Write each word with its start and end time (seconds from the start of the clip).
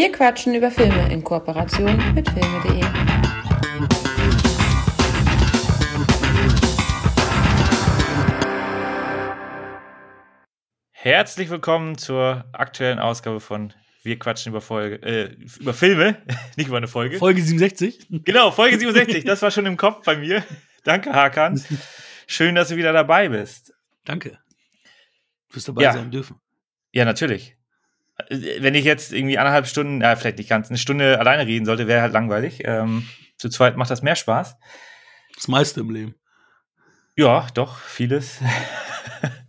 Wir 0.00 0.10
quatschen 0.10 0.54
über 0.54 0.70
Filme 0.70 1.12
in 1.12 1.22
Kooperation 1.22 2.14
mit 2.14 2.26
filme.de. 2.30 2.80
Herzlich 10.92 11.50
willkommen 11.50 11.98
zur 11.98 12.46
aktuellen 12.54 12.98
Ausgabe 12.98 13.40
von 13.40 13.74
Wir 14.02 14.18
quatschen 14.18 14.52
über 14.52 14.62
Folge, 14.62 15.02
äh, 15.02 15.36
über 15.60 15.74
Filme, 15.74 16.16
nicht 16.56 16.68
über 16.68 16.78
eine 16.78 16.88
Folge. 16.88 17.18
Folge 17.18 17.42
67? 17.42 18.06
Genau, 18.24 18.52
Folge 18.52 18.78
67. 18.78 19.24
das 19.24 19.42
war 19.42 19.50
schon 19.50 19.66
im 19.66 19.76
Kopf 19.76 20.02
bei 20.06 20.16
mir. 20.16 20.42
Danke, 20.84 21.12
Hakan. 21.12 21.62
Schön, 22.26 22.54
dass 22.54 22.68
du 22.68 22.76
wieder 22.76 22.94
dabei 22.94 23.28
bist. 23.28 23.74
Danke. 24.06 24.38
Du 25.48 25.52
bist 25.56 25.68
dabei 25.68 25.82
Ja. 25.82 25.92
sein 25.92 26.10
dürfen. 26.10 26.40
Ja, 26.90 27.04
natürlich. 27.04 27.59
Wenn 28.28 28.74
ich 28.74 28.84
jetzt 28.84 29.12
irgendwie 29.12 29.38
anderthalb 29.38 29.66
Stunden, 29.66 30.02
äh, 30.02 30.16
vielleicht 30.16 30.38
nicht 30.38 30.50
ganz, 30.50 30.68
eine 30.68 30.78
Stunde 30.78 31.18
alleine 31.18 31.46
reden 31.46 31.64
sollte, 31.64 31.86
wäre 31.86 32.02
halt 32.02 32.12
langweilig. 32.12 32.62
Ähm, 32.64 33.06
zu 33.36 33.48
zweit 33.48 33.76
macht 33.76 33.90
das 33.90 34.02
mehr 34.02 34.16
Spaß. 34.16 34.56
Das 35.34 35.48
meiste 35.48 35.80
im 35.80 35.90
Leben. 35.90 36.14
Ja, 37.16 37.46
doch, 37.54 37.78
vieles. 37.78 38.40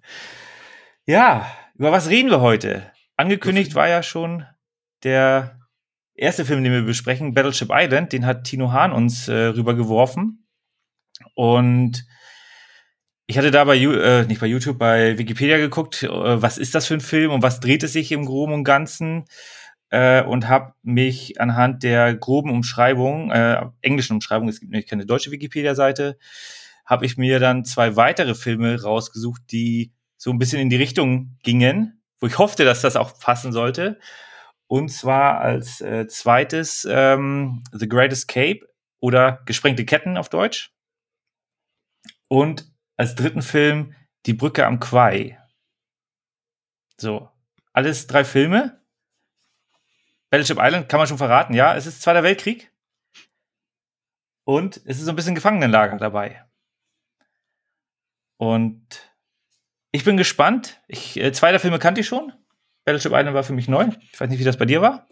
ja, 1.06 1.52
über 1.76 1.92
was 1.92 2.10
reden 2.10 2.30
wir 2.30 2.42
heute? 2.42 2.92
Angekündigt 3.18 3.76
war 3.76 3.88
ja 3.88 4.04
schon 4.04 4.46
der 5.04 5.60
erste 6.14 6.46
Film, 6.46 6.64
den 6.64 6.74
wir 6.74 6.84
besprechen, 6.84 7.34
Battleship 7.34 7.70
Island. 7.72 8.14
Den 8.14 8.26
hat 8.26 8.44
Tino 8.44 8.72
Hahn 8.72 8.92
uns 8.92 9.28
äh, 9.28 9.34
rübergeworfen. 9.34 10.48
Und 11.36 12.06
ich 13.28 13.38
hatte 13.38 13.52
da 13.52 13.64
bei, 13.64 13.78
äh, 13.78 14.26
nicht 14.26 14.42
bei 14.42 14.48
YouTube, 14.48 14.78
bei 14.78 15.18
Wikipedia 15.18 15.58
geguckt, 15.58 16.04
äh, 16.04 16.10
was 16.10 16.58
ist 16.58 16.76
das 16.76 16.88
für 16.88 16.96
ein 16.96 17.02
Film 17.02 17.32
und 17.32 17.42
was 17.44 17.60
dreht 17.60 17.84
es 17.84 17.94
sich 17.94 18.12
im 18.12 18.26
Groben 18.26 18.54
und 18.54 18.64
Ganzen. 18.64 19.26
Äh, 19.90 20.24
und 20.24 20.48
habe 20.48 20.74
mich 20.84 21.42
anhand 21.42 21.84
der 21.84 22.16
groben 22.16 22.50
Umschreibung, 22.50 23.30
äh, 23.32 23.66
englischen 23.82 24.14
Umschreibung, 24.14 24.48
es 24.48 24.62
gibt 24.62 24.72
nämlich 24.72 24.90
keine 24.90 25.06
deutsche 25.06 25.32
Wikipedia-Seite, 25.32 26.18
habe 26.86 27.06
ich 27.06 27.18
mir 27.18 27.40
dann 27.40 27.66
zwei 27.66 27.98
weitere 27.98 28.34
Filme 28.34 28.82
rausgesucht, 28.82 29.42
die 29.52 29.92
so 30.18 30.32
ein 30.32 30.40
bisschen 30.40 30.62
in 30.62 30.70
die 30.70 30.78
Richtung 30.78 31.38
gingen, 31.44 32.02
wo 32.22 32.28
ich 32.28 32.38
hoffte, 32.38 32.64
dass 32.64 32.82
das 32.82 32.96
auch 32.96 33.20
passen 33.20 33.52
sollte. 33.52 34.00
Und 34.68 34.90
zwar 34.90 35.42
als 35.42 35.82
äh, 35.82 36.08
zweites 36.08 36.88
ähm, 36.90 37.62
The 37.74 37.90
Great 37.90 38.14
Escape 38.14 38.62
oder 39.02 39.42
Gesprengte 39.46 39.84
Ketten 39.84 40.16
auf 40.18 40.30
Deutsch. 40.30 40.72
Und 42.30 42.71
als 42.98 43.16
dritten 43.16 43.42
Film 43.42 43.96
Die 44.26 44.34
Brücke 44.34 44.66
am 44.66 44.80
Quai. 44.80 45.40
So, 46.98 47.30
alles 47.74 48.08
drei 48.08 48.24
Filme. 48.24 48.82
Battleship 50.30 50.60
Island 50.60 50.88
kann 50.88 51.00
man 51.00 51.08
schon 51.08 51.18
verraten, 51.18 51.54
ja, 51.54 51.76
es 51.76 51.86
ist 51.86 52.02
Zweiter 52.02 52.24
Weltkrieg. 52.24 52.72
Und 54.44 54.78
es 54.86 54.98
ist 54.98 55.06
so 55.06 55.12
ein 55.12 55.16
bisschen 55.16 55.36
Gefangenenlager 55.36 55.98
dabei. 55.98 56.46
Und 58.38 59.14
ich 59.92 60.04
bin 60.04 60.18
gespannt. 60.18 60.82
Ich, 60.88 61.18
äh, 61.18 61.32
zwei 61.32 61.52
der 61.52 61.60
Filme 61.60 61.80
kannte 61.80 62.02
ich 62.02 62.08
schon. 62.08 62.34
Battleship 62.86 63.12
Island 63.12 63.36
war 63.36 63.44
für 63.44 63.54
mich 63.54 63.68
neu. 63.68 63.90
Ich 64.12 64.20
weiß 64.20 64.30
nicht, 64.30 64.40
wie 64.40 64.44
das 64.44 64.58
bei 64.58 64.66
dir 64.66 64.82
war. 64.82 65.08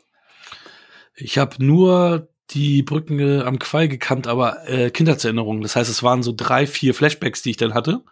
Ich 1.16 1.38
habe 1.38 1.64
nur 1.64 2.34
die 2.52 2.84
Brücken 2.84 3.20
äh, 3.20 3.42
am 3.42 3.60
Quai 3.60 3.88
gekannt, 3.88 4.28
aber 4.28 4.68
äh, 4.68 4.90
Kindheitserinnerungen. 4.90 5.62
Das 5.62 5.76
heißt, 5.76 5.90
es 5.90 6.04
waren 6.04 6.24
so 6.24 6.34
drei, 6.36 6.68
vier 6.68 6.94
Flashbacks, 6.94 7.42
die 7.42 7.52
ich 7.52 7.58
dann 7.58 7.74
hatte. 7.74 8.04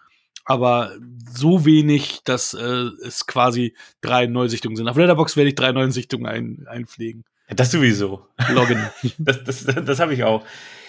Aber 0.45 0.93
so 1.29 1.65
wenig, 1.65 2.21
dass 2.23 2.53
äh, 2.53 2.85
es 3.05 3.27
quasi 3.27 3.75
drei 4.01 4.27
Neusichtungen 4.27 4.77
sind. 4.77 4.87
Auf 4.87 4.97
Letterbox 4.97 5.35
werde 5.35 5.49
ich 5.49 5.55
drei 5.55 5.71
Neusichtungen 5.71 6.25
ein, 6.25 6.65
einpflegen. 6.67 7.25
Das 7.49 7.71
sowieso. 7.71 8.27
Login. 8.49 8.79
Das, 9.17 9.43
das, 9.43 9.65
das 9.65 9.99
habe 9.99 10.13
ich 10.13 10.23
auch. 10.23 10.43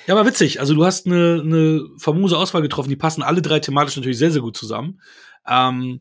Ja, 0.07 0.15
aber 0.15 0.27
witzig. 0.27 0.61
Also 0.61 0.75
du 0.75 0.85
hast 0.85 1.07
eine, 1.07 1.43
eine 1.45 1.87
famose 1.99 2.37
Auswahl 2.37 2.63
getroffen. 2.63 2.89
Die 2.89 2.97
passen 2.97 3.23
alle 3.23 3.43
drei 3.43 3.61
thematisch 3.61 3.97
natürlich 3.97 4.19
sehr, 4.19 4.31
sehr 4.31 4.43
gut 4.43 4.57
zusammen. 4.57 5.01
Ähm, 5.47 6.01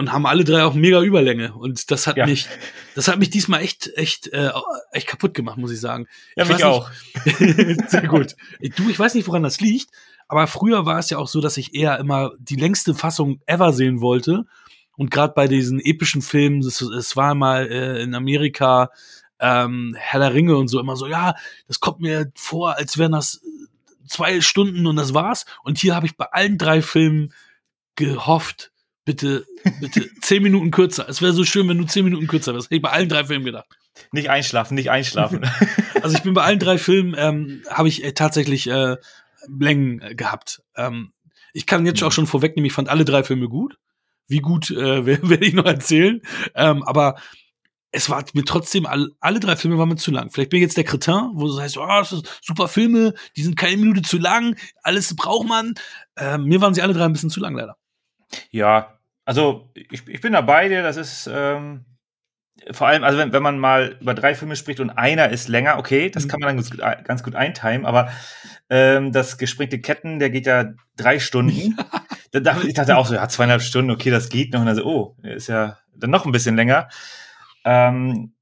und 0.00 0.12
haben 0.12 0.24
alle 0.24 0.44
drei 0.44 0.64
auch 0.64 0.72
mega 0.72 1.02
Überlänge. 1.02 1.52
Und 1.52 1.90
das 1.90 2.06
hat 2.06 2.16
Ja. 2.16 2.24
mich, 2.26 2.48
das 2.94 3.06
hat 3.06 3.18
mich 3.18 3.28
diesmal 3.28 3.60
echt, 3.60 3.90
echt, 3.96 4.28
äh, 4.28 4.50
echt 4.92 5.06
kaputt 5.06 5.34
gemacht, 5.34 5.58
muss 5.58 5.70
ich 5.70 5.78
sagen. 5.78 6.06
Ja, 6.36 6.44
Ich 6.44 6.50
mich 6.50 6.64
auch. 6.64 6.90
sehr 7.88 8.08
gut. 8.08 8.34
Du, 8.76 8.88
ich 8.88 8.98
weiß 8.98 9.14
nicht, 9.14 9.28
woran 9.28 9.42
das 9.42 9.60
liegt, 9.60 9.90
aber 10.26 10.46
früher 10.46 10.86
war 10.86 10.98
es 10.98 11.10
ja 11.10 11.18
auch 11.18 11.28
so, 11.28 11.42
dass 11.42 11.58
ich 11.58 11.74
eher 11.74 11.98
immer 11.98 12.32
die 12.38 12.56
längste 12.56 12.94
Fassung 12.94 13.42
ever 13.44 13.74
sehen 13.74 14.00
wollte. 14.00 14.46
Und 14.96 15.10
gerade 15.10 15.34
bei 15.34 15.48
diesen 15.48 15.80
epischen 15.80 16.22
Filmen, 16.22 16.60
es, 16.60 17.16
war 17.16 17.34
mal 17.34 17.66
äh, 17.70 18.02
in 18.02 18.14
Amerika 18.14 18.90
ähm, 19.38 19.94
Herr 19.98 20.20
der 20.20 20.32
Ringe 20.32 20.56
und 20.56 20.68
so 20.68 20.80
immer 20.80 20.96
so, 20.96 21.06
ja, 21.08 21.34
das 21.68 21.78
kommt 21.80 22.00
mir 22.00 22.32
vor, 22.34 22.76
als 22.78 22.96
wären 22.96 23.12
das 23.12 23.42
zwei 24.06 24.40
Stunden 24.40 24.86
und 24.86 24.96
das 24.96 25.12
war's. 25.12 25.44
Und 25.62 25.76
hier 25.78 25.94
habe 25.94 26.06
ich 26.06 26.16
bei 26.16 26.26
allen 26.32 26.56
drei 26.56 26.80
Filmen 26.80 27.34
gehofft, 27.96 28.72
bitte, 29.04 29.46
bitte 29.80 30.08
zehn 30.20 30.42
Minuten 30.42 30.70
kürzer. 30.70 31.08
Es 31.08 31.20
wäre 31.22 31.32
so 31.32 31.44
schön, 31.44 31.68
wenn 31.68 31.78
du 31.78 31.84
zehn 31.84 32.04
Minuten 32.04 32.26
kürzer 32.26 32.54
wärst. 32.54 32.66
Hätte 32.66 32.76
ich 32.76 32.82
bei 32.82 32.90
allen 32.90 33.08
drei 33.08 33.24
Filmen 33.24 33.44
gedacht. 33.44 33.66
Nicht 34.12 34.30
einschlafen, 34.30 34.74
nicht 34.74 34.90
einschlafen. 34.90 35.46
Also 36.02 36.16
ich 36.16 36.22
bin 36.22 36.32
bei 36.32 36.42
allen 36.42 36.58
drei 36.58 36.78
Filmen, 36.78 37.14
ähm, 37.18 37.62
habe 37.68 37.88
ich 37.88 38.02
äh, 38.02 38.12
tatsächlich 38.12 38.66
äh, 38.66 38.96
Längen 39.48 40.00
äh, 40.00 40.14
gehabt. 40.14 40.62
Ähm, 40.74 41.12
ich 41.52 41.66
kann 41.66 41.84
jetzt 41.84 42.02
auch 42.02 42.10
schon 42.12 42.26
vorwegnehmen, 42.26 42.64
ich 42.66 42.72
fand 42.72 42.88
alle 42.88 43.04
drei 43.04 43.22
Filme 43.22 43.48
gut. 43.50 43.76
Wie 44.26 44.38
gut 44.38 44.70
äh, 44.70 45.04
wer- 45.04 45.28
werde 45.28 45.44
ich 45.44 45.52
noch 45.52 45.66
erzählen. 45.66 46.22
Ähm, 46.54 46.82
aber 46.84 47.16
es 47.92 48.08
war 48.08 48.24
mir 48.32 48.46
trotzdem, 48.46 48.86
all, 48.86 49.10
alle 49.20 49.40
drei 49.40 49.56
Filme 49.56 49.76
waren 49.76 49.90
mir 49.90 49.96
zu 49.96 50.10
lang. 50.10 50.30
Vielleicht 50.30 50.48
bin 50.48 50.58
ich 50.58 50.62
jetzt 50.62 50.78
der 50.78 50.84
Kretin, 50.84 51.32
wo 51.34 51.46
es 51.48 51.60
heißt, 51.60 51.76
oh, 51.76 51.86
das 51.86 52.12
ist 52.12 52.40
super 52.40 52.66
Filme, 52.68 53.12
die 53.36 53.42
sind 53.42 53.56
keine 53.58 53.76
Minute 53.76 54.00
zu 54.00 54.16
lang, 54.16 54.56
alles 54.82 55.14
braucht 55.14 55.48
man. 55.48 55.74
Ähm, 56.16 56.44
mir 56.44 56.62
waren 56.62 56.72
sie 56.72 56.80
alle 56.80 56.94
drei 56.94 57.04
ein 57.04 57.12
bisschen 57.12 57.28
zu 57.30 57.40
lang, 57.40 57.54
leider. 57.56 57.76
Ja, 58.50 58.98
also 59.24 59.70
ich, 59.74 60.06
ich 60.08 60.20
bin 60.20 60.32
da 60.32 60.40
bei 60.40 60.68
dir, 60.68 60.82
das 60.82 60.96
ist 60.96 61.28
ähm, 61.32 61.84
vor 62.72 62.88
allem, 62.88 63.04
also 63.04 63.18
wenn, 63.18 63.32
wenn 63.32 63.42
man 63.42 63.58
mal 63.58 63.96
über 64.00 64.12
drei 64.14 64.34
Filme 64.34 64.54
spricht 64.56 64.80
und 64.80 64.90
einer 64.90 65.30
ist 65.30 65.48
länger, 65.48 65.78
okay, 65.78 66.10
das 66.10 66.24
Mhm. 66.24 66.28
kann 66.28 66.40
man 66.40 66.46
dann 66.48 66.56
ganz 66.56 66.70
gut, 66.70 66.80
ein- 66.80 67.04
ganz 67.04 67.22
gut 67.22 67.34
eintimen, 67.34 67.86
aber 67.86 68.10
ähm, 68.68 69.12
das 69.12 69.38
gesprängte 69.38 69.80
Ketten, 69.80 70.18
der 70.18 70.30
geht 70.30 70.46
ja 70.46 70.72
drei 70.96 71.18
Stunden. 71.18 71.76
da, 72.32 72.40
da, 72.40 72.60
ich 72.62 72.74
dachte 72.74 72.96
auch 72.96 73.06
so, 73.06 73.14
ja, 73.14 73.26
zweieinhalb 73.28 73.62
Stunden, 73.62 73.90
okay, 73.90 74.10
das 74.10 74.28
geht 74.28 74.52
noch. 74.52 74.60
Und 74.60 74.66
dann 74.66 74.76
so, 74.76 74.84
oh, 74.84 75.16
ist 75.22 75.48
ja 75.48 75.78
dann 75.96 76.10
noch 76.10 76.26
ein 76.26 76.32
bisschen 76.32 76.56
länger. 76.56 76.88
Ähm, 77.64 78.34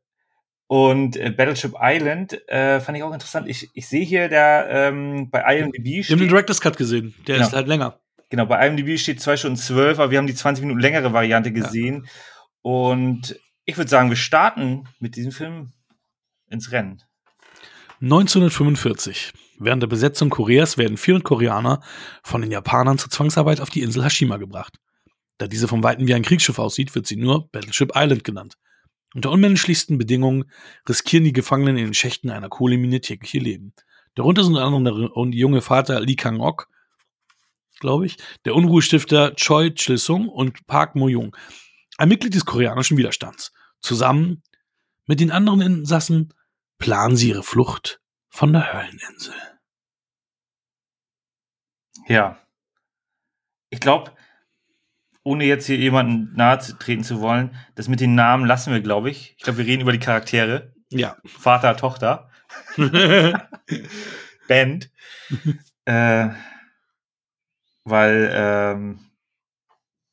und 0.67 1.17
äh, 1.17 1.31
Battleship 1.31 1.75
Island 1.81 2.47
äh, 2.49 2.81
fand 2.81 2.99
ich 2.99 3.05
auch 3.05 3.13
interessant. 3.13 3.49
Ich, 3.49 3.71
ich 3.73 3.89
sehe 3.89 4.05
hier 4.05 4.29
da 4.29 4.89
ähm, 4.89 5.31
bei 5.31 5.41
IMDb 5.59 5.85
Wir 5.85 6.05
haben 6.11 6.19
den 6.21 6.29
Director's 6.29 6.61
Cut 6.61 6.77
gesehen, 6.77 7.15
der 7.27 7.37
Genau. 7.37 7.47
ist 7.49 7.55
halt 7.55 7.69
länger. 7.69 7.99
Genau, 8.31 8.47
bei 8.47 8.67
IMDb 8.67 8.99
steht 8.99 9.21
2 9.21 9.37
Stunden 9.39 9.57
12, 9.57 9.99
aber 9.99 10.11
wir 10.11 10.19
haben 10.19 10.27
die 10.27 10.35
20 10.35 10.63
Minuten 10.63 10.81
längere 10.81 11.13
Variante 11.13 11.53
gesehen. 11.53 12.07
Und 12.63 13.39
ich 13.65 13.77
würde 13.77 13.91
sagen, 13.91 14.11
wir 14.11 14.17
starten 14.17 14.85
mit 14.99 15.17
diesem 15.17 15.33
Film 15.33 15.73
ins 16.49 16.73
Rennen. 16.73 17.03
1945. 18.01 19.33
Während 19.59 19.83
der 19.83 19.89
Besetzung 19.89 20.31
Koreas 20.31 20.79
werden 20.79 20.97
400 20.97 21.25
Koreaner 21.25 21.83
von 22.23 22.43
den 22.43 22.53
Japanern 22.53 22.99
zur 22.99 23.11
Zwangsarbeit 23.11 23.61
auf 23.61 23.71
die 23.71 23.83
Insel 23.83 24.05
Hashima 24.05 24.37
gebracht. 24.37 24.79
Da 25.39 25.47
diese 25.47 25.69
vom 25.69 25.83
Weiten 25.83 26.07
wie 26.07 26.15
ein 26.15 26.23
Kriegsschiff 26.23 26.59
aussieht, 26.59 26.95
wird 26.95 27.07
sie 27.07 27.17
nur 27.17 27.49
Battleship 27.51 27.93
Island 27.95 28.25
genannt. 28.25 28.55
Unter 29.15 29.31
unmenschlichsten 29.31 29.99
Bedingungen 29.99 30.45
riskieren 30.89 31.25
die 31.25 31.33
Gefangenen 31.33 31.77
in 31.77 31.87
den 31.87 31.95
Schächten 31.95 32.31
einer 32.31 32.49
Kohlemine 32.49 33.01
täglich 33.01 33.35
ihr 33.35 33.43
Leben. 33.43 33.73
Darunter 34.15 34.45
sind 34.45 34.55
unter 34.55 34.67
anderem 34.67 35.31
der 35.31 35.39
junge 35.39 35.61
Vater 35.61 36.01
Lee 36.01 36.17
Kang-ok, 36.17 36.69
glaube 37.81 38.07
ich, 38.07 38.17
der 38.45 38.55
Unruhestifter 38.55 39.35
Choi 39.35 39.71
Chil-sung 39.71 40.29
und 40.29 40.67
Park 40.67 40.95
Mo-jung, 40.95 41.37
ein 41.97 42.09
Mitglied 42.09 42.35
des 42.35 42.45
koreanischen 42.45 42.97
Widerstands. 42.97 43.53
Zusammen 43.81 44.43
mit 45.07 45.21
den 45.21 45.31
anderen 45.31 45.61
Insassen 45.61 46.35
planen 46.79 47.17
sie 47.17 47.31
ihre 47.31 47.43
Flucht 47.43 48.01
von 48.29 48.53
der 48.53 48.73
Hölleninsel. 48.73 49.35
Ja. 52.07 52.39
Ich 53.71 53.81
glaube, 53.81 54.13
ohne 55.23 55.45
jetzt 55.45 55.67
hier 55.67 55.77
jemanden 55.77 56.35
nahe 56.35 56.59
zu 56.59 56.79
treten 56.79 57.05
zu 57.05 57.21
wollen, 57.21 57.57
das 57.75 57.89
mit 57.89 58.01
den 58.01 58.15
Namen 58.15 58.47
lassen 58.47 58.73
wir, 58.73 58.81
glaube 58.81 59.11
ich. 59.11 59.35
Ich 59.37 59.45
glaube, 59.45 59.59
wir 59.59 59.67
reden 59.67 59.83
über 59.83 59.93
die 59.93 59.99
Charaktere. 59.99 60.73
Ja. 60.91 61.17
Vater, 61.25 61.77
Tochter, 61.77 62.31
Band. 64.49 64.91
äh, 65.85 66.29
weil 67.91 68.31
ähm, 68.33 69.01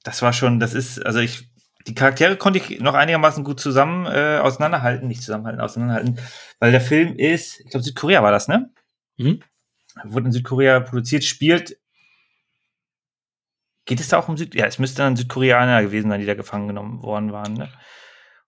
das 0.03 0.21
war 0.21 0.33
schon, 0.33 0.59
das 0.59 0.73
ist, 0.73 1.05
also 1.05 1.19
ich, 1.19 1.49
die 1.87 1.95
Charaktere 1.95 2.37
konnte 2.37 2.59
ich 2.59 2.79
noch 2.79 2.93
einigermaßen 2.93 3.43
gut 3.43 3.59
zusammen 3.59 4.05
äh, 4.05 4.39
auseinanderhalten, 4.41 5.07
nicht 5.07 5.23
zusammenhalten, 5.23 5.61
auseinanderhalten, 5.61 6.19
weil 6.59 6.71
der 6.71 6.81
Film 6.81 7.15
ist, 7.17 7.59
ich 7.59 7.69
glaube 7.69 7.83
Südkorea 7.83 8.23
war 8.23 8.31
das, 8.31 8.47
ne? 8.47 8.71
Mhm. 9.17 9.41
Wurde 10.03 10.27
in 10.27 10.31
Südkorea 10.31 10.79
produziert, 10.81 11.23
spielt. 11.23 11.77
Geht 13.85 13.99
es 13.99 14.09
da 14.09 14.17
auch 14.17 14.27
um 14.27 14.35
Süd? 14.35 14.55
Ja, 14.55 14.65
es 14.65 14.79
müsste 14.79 15.03
dann 15.03 15.15
Südkoreaner 15.15 15.83
gewesen 15.83 16.09
sein, 16.09 16.19
die 16.19 16.25
da 16.25 16.33
gefangen 16.33 16.67
genommen 16.67 17.01
worden 17.01 17.31
waren, 17.31 17.53
ne? 17.53 17.69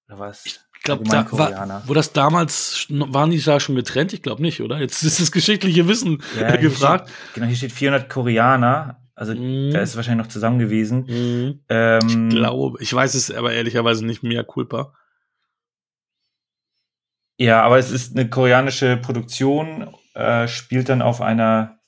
Oder 0.07 0.19
was? 0.19 0.45
Ich 0.45 0.83
glaube, 0.83 1.03
da 1.03 1.29
war, 1.31 1.83
wo 1.87 1.93
das 1.93 2.13
damals 2.13 2.85
waren 2.89 3.31
die 3.31 3.41
da 3.41 3.59
schon 3.59 3.75
getrennt? 3.75 4.13
Ich 4.13 4.21
glaube 4.21 4.41
nicht, 4.41 4.61
oder? 4.61 4.79
Jetzt 4.79 5.03
ist 5.03 5.19
das 5.19 5.31
geschichtliche 5.31 5.87
Wissen 5.87 6.23
ja, 6.39 6.55
gefragt. 6.57 7.09
Steht, 7.09 7.33
genau, 7.33 7.47
hier 7.47 7.55
steht 7.55 7.71
400 7.71 8.09
Koreaner. 8.09 9.06
Also 9.17 9.33
mm. 9.33 9.71
da 9.71 9.81
ist 9.81 9.89
es 9.89 9.95
wahrscheinlich 9.95 10.25
noch 10.25 10.31
zusammen 10.31 10.59
gewesen. 10.59 10.99
Mm. 11.07 11.59
Ähm, 11.69 12.29
ich 12.29 12.35
glaube, 12.35 12.77
ich 12.81 12.93
weiß 12.93 13.15
es 13.15 13.31
aber 13.31 13.51
ehrlicherweise 13.51 14.05
nicht 14.05 14.21
mehr 14.21 14.43
culpa. 14.43 14.93
Ja, 17.39 17.63
aber 17.63 17.79
es 17.79 17.91
ist 17.91 18.15
eine 18.15 18.29
koreanische 18.29 18.95
Produktion, 18.97 19.93
äh, 20.13 20.47
spielt 20.47 20.89
dann 20.89 21.01
auf 21.01 21.21
einer 21.21 21.79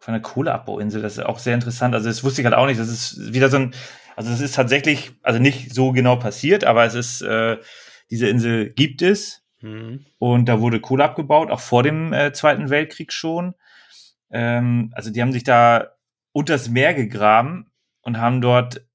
auf 0.00 0.08
einer 0.08 0.20
Kohleabbauinsel. 0.20 1.02
Das 1.02 1.18
ist 1.18 1.24
auch 1.24 1.38
sehr 1.38 1.54
interessant. 1.54 1.94
Also 1.94 2.08
das 2.08 2.24
wusste 2.24 2.40
ich 2.40 2.46
halt 2.46 2.56
auch 2.56 2.66
nicht. 2.66 2.80
Das 2.80 2.88
ist 2.88 3.32
wieder 3.34 3.50
so 3.50 3.58
ein, 3.58 3.74
also 4.16 4.30
es 4.32 4.40
ist 4.40 4.54
tatsächlich, 4.54 5.12
also 5.22 5.38
nicht 5.40 5.74
so 5.74 5.92
genau 5.92 6.16
passiert, 6.16 6.64
aber 6.64 6.84
es 6.84 6.94
ist, 6.94 7.20
äh, 7.22 7.58
diese 8.10 8.28
Insel 8.28 8.70
gibt 8.70 9.02
es. 9.02 9.42
Mhm. 9.60 10.06
Und 10.18 10.46
da 10.46 10.60
wurde 10.60 10.80
Kohle 10.80 11.04
abgebaut, 11.04 11.50
auch 11.50 11.60
vor 11.60 11.82
dem 11.82 12.12
äh, 12.14 12.32
Zweiten 12.32 12.70
Weltkrieg 12.70 13.12
schon. 13.12 13.54
Ähm, 14.30 14.90
also 14.94 15.10
die 15.10 15.20
haben 15.20 15.32
sich 15.32 15.44
da 15.44 15.92
unters 16.32 16.68
Meer 16.68 16.94
gegraben 16.94 17.70
und 18.02 18.18
haben 18.18 18.40
dort 18.40 18.86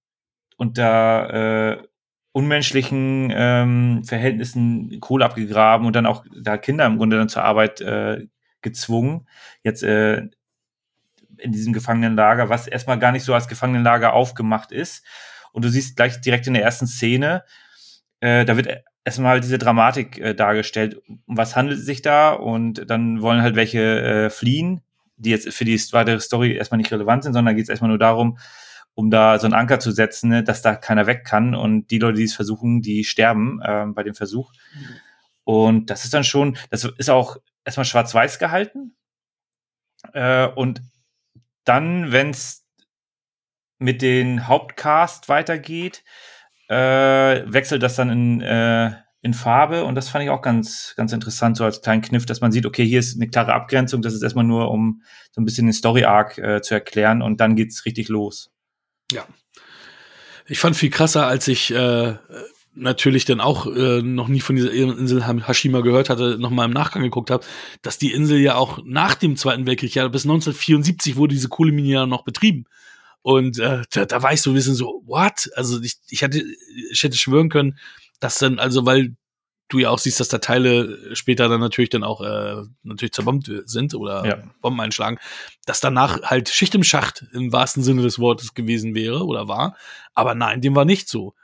unter 0.57 1.79
äh, 1.79 1.87
unmenschlichen 2.31 3.31
ähm, 3.33 4.03
Verhältnissen 4.03 4.99
Kohle 4.99 5.25
abgegraben 5.25 5.87
und 5.87 5.95
dann 5.95 6.05
auch 6.05 6.25
da 6.41 6.57
Kinder 6.57 6.85
im 6.85 6.97
Grunde 6.97 7.17
dann 7.17 7.29
zur 7.29 7.43
Arbeit 7.43 7.81
äh, 7.81 8.27
gezwungen. 8.61 9.27
Jetzt 9.63 9.83
äh, 9.83 10.27
in 11.37 11.51
diesem 11.51 11.73
Gefangenenlager, 11.73 12.49
was 12.49 12.67
erstmal 12.67 12.99
gar 12.99 13.11
nicht 13.11 13.23
so 13.23 13.33
als 13.33 13.47
Gefangenenlager 13.47 14.13
aufgemacht 14.13 14.71
ist. 14.71 15.05
Und 15.51 15.65
du 15.65 15.69
siehst 15.69 15.95
gleich 15.95 16.19
direkt 16.21 16.47
in 16.47 16.53
der 16.53 16.63
ersten 16.63 16.87
Szene, 16.87 17.43
äh, 18.19 18.45
da 18.45 18.57
wird 18.57 18.67
erstmal 19.05 19.39
diese 19.39 19.57
Dramatik 19.57 20.19
äh, 20.19 20.35
dargestellt. 20.35 21.01
Um 21.25 21.37
was 21.37 21.55
handelt 21.55 21.79
es 21.79 21.85
sich 21.85 22.01
da? 22.01 22.31
Und 22.31 22.89
dann 22.89 23.21
wollen 23.21 23.41
halt 23.41 23.55
welche 23.55 24.01
äh, 24.01 24.29
fliehen, 24.29 24.81
die 25.19 25.29
jetzt 25.29 25.53
für 25.53 25.65
die 25.65 25.79
weitere 25.91 26.19
Story 26.19 26.53
erstmal 26.53 26.77
nicht 26.77 26.91
relevant 26.91 27.23
sind, 27.23 27.33
sondern 27.33 27.55
geht 27.55 27.63
es 27.63 27.69
erstmal 27.69 27.89
nur 27.89 27.99
darum, 27.99 28.37
um 28.95 29.11
da 29.11 29.37
so 29.37 29.45
einen 29.45 29.53
Anker 29.53 29.79
zu 29.79 29.91
setzen, 29.91 30.29
ne, 30.29 30.43
dass 30.43 30.61
da 30.61 30.75
keiner 30.75 31.07
weg 31.07 31.25
kann. 31.25 31.55
Und 31.55 31.87
die 31.91 31.99
Leute, 31.99 32.17
die 32.17 32.23
es 32.23 32.35
versuchen, 32.35 32.81
die 32.81 33.03
sterben 33.03 33.61
äh, 33.61 33.85
bei 33.87 34.03
dem 34.03 34.15
Versuch. 34.15 34.51
Und 35.43 35.89
das 35.89 36.05
ist 36.05 36.13
dann 36.13 36.23
schon, 36.23 36.57
das 36.69 36.85
ist 36.85 37.09
auch 37.09 37.37
erstmal 37.65 37.85
schwarz-weiß 37.85 38.39
gehalten. 38.39 38.95
Äh, 40.13 40.47
und 40.47 40.81
dann, 41.63 42.11
wenn 42.11 42.31
es 42.31 42.65
mit 43.77 44.01
den 44.01 44.47
Hauptcast 44.47 45.29
weitergeht, 45.29 46.03
äh, 46.67 47.43
wechselt 47.51 47.83
das 47.83 47.95
dann 47.95 48.09
in, 48.09 48.41
äh, 48.41 48.93
in 49.21 49.33
Farbe 49.33 49.83
und 49.83 49.95
das 49.95 50.09
fand 50.09 50.23
ich 50.23 50.29
auch 50.29 50.41
ganz, 50.41 50.93
ganz 50.95 51.11
interessant, 51.11 51.57
so 51.57 51.65
als 51.65 51.81
kleinen 51.81 52.01
Kniff, 52.01 52.25
dass 52.25 52.39
man 52.39 52.51
sieht, 52.51 52.65
okay, 52.65 52.85
hier 52.85 52.99
ist 52.99 53.17
eine 53.17 53.29
klare 53.29 53.53
Abgrenzung, 53.53 54.01
das 54.01 54.13
ist 54.13 54.21
erstmal 54.21 54.45
nur, 54.45 54.71
um 54.71 55.01
so 55.31 55.41
ein 55.41 55.45
bisschen 55.45 55.67
den 55.67 55.73
Story-Arc 55.73 56.37
äh, 56.37 56.61
zu 56.61 56.73
erklären 56.73 57.21
und 57.21 57.41
dann 57.41 57.55
geht's 57.55 57.85
richtig 57.85 58.07
los. 58.07 58.51
Ja. 59.11 59.25
Ich 60.47 60.59
fand 60.59 60.75
viel 60.75 60.89
krasser, 60.89 61.27
als 61.27 61.47
ich 61.47 61.71
äh, 61.71 62.15
natürlich 62.75 63.25
dann 63.25 63.41
auch 63.41 63.67
äh, 63.67 64.01
noch 64.01 64.29
nie 64.29 64.39
von 64.39 64.55
dieser 64.55 64.71
Insel 64.71 65.27
Hashima 65.27 65.81
gehört 65.81 66.09
hatte, 66.09 66.37
nochmal 66.39 66.65
im 66.65 66.73
Nachgang 66.73 67.03
geguckt 67.03 67.29
habe, 67.29 67.45
dass 67.81 67.97
die 67.97 68.13
Insel 68.13 68.39
ja 68.39 68.55
auch 68.55 68.79
nach 68.85 69.15
dem 69.15 69.35
Zweiten 69.35 69.65
Weltkrieg, 69.65 69.93
ja 69.95 70.07
bis 70.07 70.23
1974 70.23 71.17
wurde 71.17 71.35
diese 71.35 71.49
Kohlemine 71.49 71.87
ja 71.87 72.05
noch 72.05 72.23
betrieben. 72.23 72.65
Und 73.21 73.59
äh, 73.59 73.81
da, 73.91 74.05
da 74.05 74.23
war 74.23 74.33
ich 74.33 74.41
so 74.41 74.51
ein 74.51 74.53
bisschen 74.53 74.75
so, 74.75 75.03
what? 75.05 75.49
Also 75.55 75.81
ich, 75.81 75.97
ich 76.09 76.21
hätte, 76.21 76.41
ich 76.91 77.03
hätte 77.03 77.17
schwören 77.17 77.49
können, 77.49 77.77
dass 78.19 78.37
dann, 78.39 78.59
also 78.59 78.85
weil 78.85 79.15
du 79.69 79.79
ja 79.79 79.89
auch 79.89 79.99
siehst, 79.99 80.19
dass 80.19 80.29
da 80.29 80.39
Teile 80.39 81.15
später 81.15 81.47
dann 81.47 81.59
natürlich 81.59 81.89
dann 81.89 82.03
auch 82.03 82.21
äh, 82.21 82.63
natürlich 82.83 83.13
zerbombt 83.13 83.51
sind 83.65 83.93
oder 83.93 84.25
ja. 84.25 84.43
Bomben 84.61 84.81
einschlagen, 84.81 85.19
dass 85.65 85.79
danach 85.79 86.21
halt 86.23 86.49
Schicht 86.49 86.75
im 86.75 86.83
Schacht 86.83 87.25
im 87.33 87.53
wahrsten 87.53 87.83
Sinne 87.83 88.01
des 88.01 88.19
Wortes 88.19 88.53
gewesen 88.53 88.95
wäre 88.95 89.25
oder 89.25 89.47
war. 89.47 89.77
Aber 90.15 90.35
nein, 90.35 90.61
dem 90.61 90.75
war 90.75 90.85
nicht 90.85 91.07
so. 91.07 91.35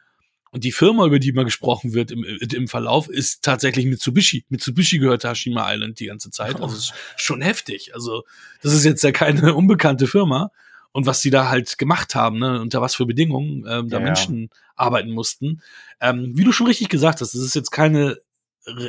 Und 0.51 0.63
die 0.63 0.71
Firma, 0.71 1.05
über 1.05 1.19
die 1.19 1.33
mal 1.33 1.43
gesprochen 1.43 1.93
wird 1.93 2.11
im, 2.11 2.23
im 2.23 2.67
Verlauf, 2.69 3.09
ist 3.09 3.43
tatsächlich 3.43 3.85
Mitsubishi. 3.85 4.45
Mitsubishi 4.47 4.99
gehört 4.99 5.25
Hashima 5.25 5.71
Island 5.71 5.99
die 5.99 6.05
ganze 6.05 6.31
Zeit. 6.31 6.61
Also 6.61 6.77
ist 6.77 6.93
schon 7.17 7.41
heftig. 7.41 7.93
Also 7.93 8.23
das 8.61 8.73
ist 8.73 8.85
jetzt 8.85 9.03
ja 9.03 9.11
keine 9.11 9.53
unbekannte 9.53 10.07
Firma. 10.07 10.51
Und 10.95 11.05
was 11.05 11.19
die 11.19 11.29
da 11.29 11.49
halt 11.49 11.77
gemacht 11.77 12.15
haben, 12.15 12.39
ne, 12.39 12.61
unter 12.61 12.79
was 12.79 12.95
für 12.95 13.05
Bedingungen 13.05 13.65
ähm, 13.67 13.89
da 13.89 13.97
ja, 13.97 14.03
Menschen 14.05 14.43
ja. 14.43 14.47
arbeiten 14.77 15.11
mussten. 15.11 15.61
Ähm, 15.99 16.31
wie 16.35 16.45
du 16.45 16.53
schon 16.53 16.67
richtig 16.67 16.87
gesagt 16.87 17.19
hast, 17.19 17.33
das 17.33 17.41
ist 17.41 17.53
jetzt 17.53 17.71
keine 17.71 18.21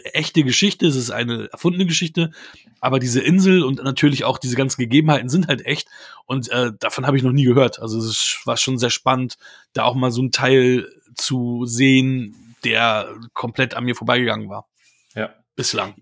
echte 0.04 0.44
Geschichte, 0.44 0.86
es 0.86 0.94
ist 0.94 1.10
eine 1.10 1.50
erfundene 1.50 1.84
Geschichte, 1.84 2.30
aber 2.78 3.00
diese 3.00 3.20
Insel 3.20 3.64
und 3.64 3.82
natürlich 3.82 4.22
auch 4.22 4.38
diese 4.38 4.54
ganzen 4.54 4.80
Gegebenheiten 4.82 5.28
sind 5.28 5.48
halt 5.48 5.66
echt 5.66 5.88
und 6.26 6.48
äh, 6.52 6.70
davon 6.78 7.08
habe 7.08 7.16
ich 7.16 7.24
noch 7.24 7.32
nie 7.32 7.42
gehört. 7.42 7.80
Also 7.80 7.98
es 7.98 8.40
war 8.44 8.56
schon 8.56 8.78
sehr 8.78 8.90
spannend, 8.90 9.36
da 9.72 9.82
auch 9.82 9.96
mal 9.96 10.12
so 10.12 10.22
ein 10.22 10.30
Teil 10.30 10.88
zu 11.16 11.66
sehen, 11.66 12.54
der 12.62 13.16
komplett 13.32 13.74
an 13.74 13.82
mir 13.82 13.96
vorbeigegangen 13.96 14.48
war. 14.48 14.68
Ja. 15.16 15.34
Bislang. 15.56 15.96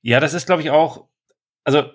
Ja, 0.00 0.20
das 0.20 0.32
ist, 0.32 0.46
glaube 0.46 0.62
ich, 0.62 0.70
auch, 0.70 1.06
also 1.64 1.90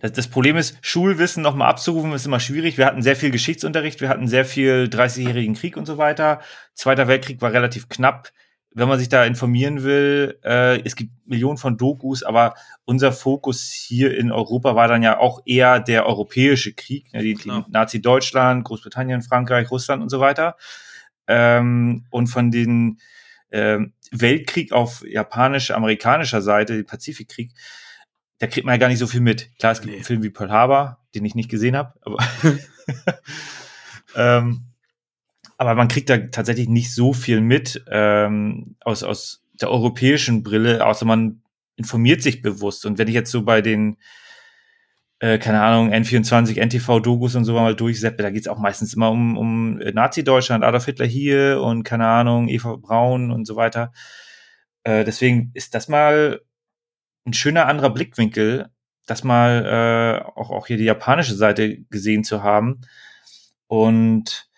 das, 0.00 0.12
das 0.12 0.28
Problem 0.28 0.56
ist, 0.56 0.78
Schulwissen 0.82 1.42
nochmal 1.42 1.70
abzurufen, 1.70 2.12
ist 2.12 2.26
immer 2.26 2.40
schwierig. 2.40 2.78
Wir 2.78 2.86
hatten 2.86 3.02
sehr 3.02 3.16
viel 3.16 3.30
Geschichtsunterricht, 3.30 4.00
wir 4.00 4.08
hatten 4.08 4.28
sehr 4.28 4.44
viel 4.44 4.88
30-jährigen 4.90 5.54
Krieg 5.54 5.76
und 5.76 5.86
so 5.86 5.98
weiter. 5.98 6.40
Zweiter 6.74 7.08
Weltkrieg 7.08 7.40
war 7.40 7.52
relativ 7.52 7.88
knapp. 7.88 8.30
Wenn 8.76 8.88
man 8.88 8.98
sich 8.98 9.08
da 9.08 9.24
informieren 9.24 9.84
will, 9.84 10.38
äh, 10.44 10.80
es 10.84 10.96
gibt 10.96 11.12
Millionen 11.26 11.58
von 11.58 11.76
Dokus, 11.76 12.24
aber 12.24 12.54
unser 12.84 13.12
Fokus 13.12 13.70
hier 13.70 14.16
in 14.18 14.32
Europa 14.32 14.74
war 14.74 14.88
dann 14.88 15.04
ja 15.04 15.18
auch 15.18 15.42
eher 15.46 15.78
der 15.78 16.06
europäische 16.06 16.72
Krieg, 16.72 17.12
ne, 17.12 17.22
die, 17.22 17.34
die 17.34 17.64
Nazi-Deutschland, 17.68 18.64
Großbritannien, 18.64 19.22
Frankreich, 19.22 19.70
Russland 19.70 20.02
und 20.02 20.08
so 20.08 20.18
weiter. 20.18 20.56
Ähm, 21.28 22.04
und 22.10 22.26
von 22.26 22.50
den 22.50 22.98
ähm, 23.52 23.92
Weltkrieg 24.10 24.72
auf 24.72 25.04
japanisch-amerikanischer 25.06 26.42
Seite, 26.42 26.74
den 26.74 26.86
Pazifikkrieg, 26.86 27.52
da 28.38 28.46
kriegt 28.46 28.66
man 28.66 28.74
ja 28.74 28.78
gar 28.78 28.88
nicht 28.88 28.98
so 28.98 29.06
viel 29.06 29.20
mit. 29.20 29.50
Klar, 29.58 29.72
es 29.72 29.80
gibt 29.80 29.90
nee. 29.90 29.96
einen 29.96 30.04
Film 30.04 30.22
wie 30.22 30.30
Pearl 30.30 30.50
Harbor, 30.50 30.98
den 31.14 31.24
ich 31.24 31.34
nicht 31.34 31.50
gesehen 31.50 31.76
habe, 31.76 31.94
aber, 32.02 32.18
ähm, 34.16 34.64
aber 35.56 35.74
man 35.74 35.88
kriegt 35.88 36.10
da 36.10 36.18
tatsächlich 36.18 36.68
nicht 36.68 36.94
so 36.94 37.12
viel 37.12 37.40
mit 37.40 37.84
ähm, 37.88 38.76
aus, 38.80 39.02
aus 39.02 39.44
der 39.60 39.70
europäischen 39.70 40.42
Brille, 40.42 40.84
außer 40.84 41.06
man 41.06 41.42
informiert 41.76 42.22
sich 42.22 42.42
bewusst. 42.42 42.86
Und 42.86 42.98
wenn 42.98 43.08
ich 43.08 43.14
jetzt 43.14 43.30
so 43.30 43.42
bei 43.42 43.60
den 43.62 43.96
äh, 45.20 45.38
keine 45.38 45.62
Ahnung, 45.62 45.92
N24, 45.92 46.60
NTV-Dokus 46.60 47.34
und 47.36 47.44
so 47.44 47.54
mal 47.54 47.74
durchseppe, 47.74 48.22
da 48.22 48.30
geht's 48.30 48.48
auch 48.48 48.58
meistens 48.58 48.94
immer 48.94 49.10
um, 49.10 49.38
um 49.38 49.76
Nazi-Deutschland, 49.76 50.64
Adolf 50.64 50.84
Hitler 50.84 51.06
hier 51.06 51.62
und 51.62 51.82
keine 51.84 52.06
Ahnung, 52.06 52.48
Eva 52.48 52.76
Braun 52.76 53.30
und 53.30 53.46
so 53.46 53.56
weiter. 53.56 53.92
Äh, 54.82 55.04
deswegen 55.04 55.50
ist 55.54 55.74
das 55.74 55.88
mal 55.88 56.40
ein 57.26 57.32
schöner 57.32 57.66
anderer 57.66 57.90
Blickwinkel, 57.90 58.68
das 59.06 59.24
mal 59.24 60.22
äh, 60.24 60.24
auch, 60.38 60.50
auch 60.50 60.66
hier 60.66 60.76
die 60.76 60.84
japanische 60.84 61.34
Seite 61.34 61.78
gesehen 61.90 62.24
zu 62.24 62.42
haben. 62.42 62.80
Und 63.66 64.48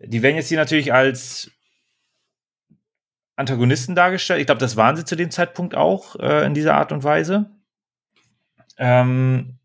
die 0.00 0.22
werden 0.22 0.36
jetzt 0.36 0.48
hier 0.48 0.58
natürlich 0.58 0.92
als 0.92 1.50
Antagonisten 3.36 3.94
dargestellt. 3.94 4.40
Ich 4.40 4.46
glaube, 4.46 4.60
das 4.60 4.76
waren 4.76 4.96
sie 4.96 5.04
zu 5.04 5.16
dem 5.16 5.30
Zeitpunkt 5.30 5.74
auch 5.74 6.16
äh, 6.16 6.44
in 6.44 6.54
dieser 6.54 6.74
Art 6.74 6.92
und 6.92 7.04
Weise. 7.04 7.50
Ähm, 8.78 9.58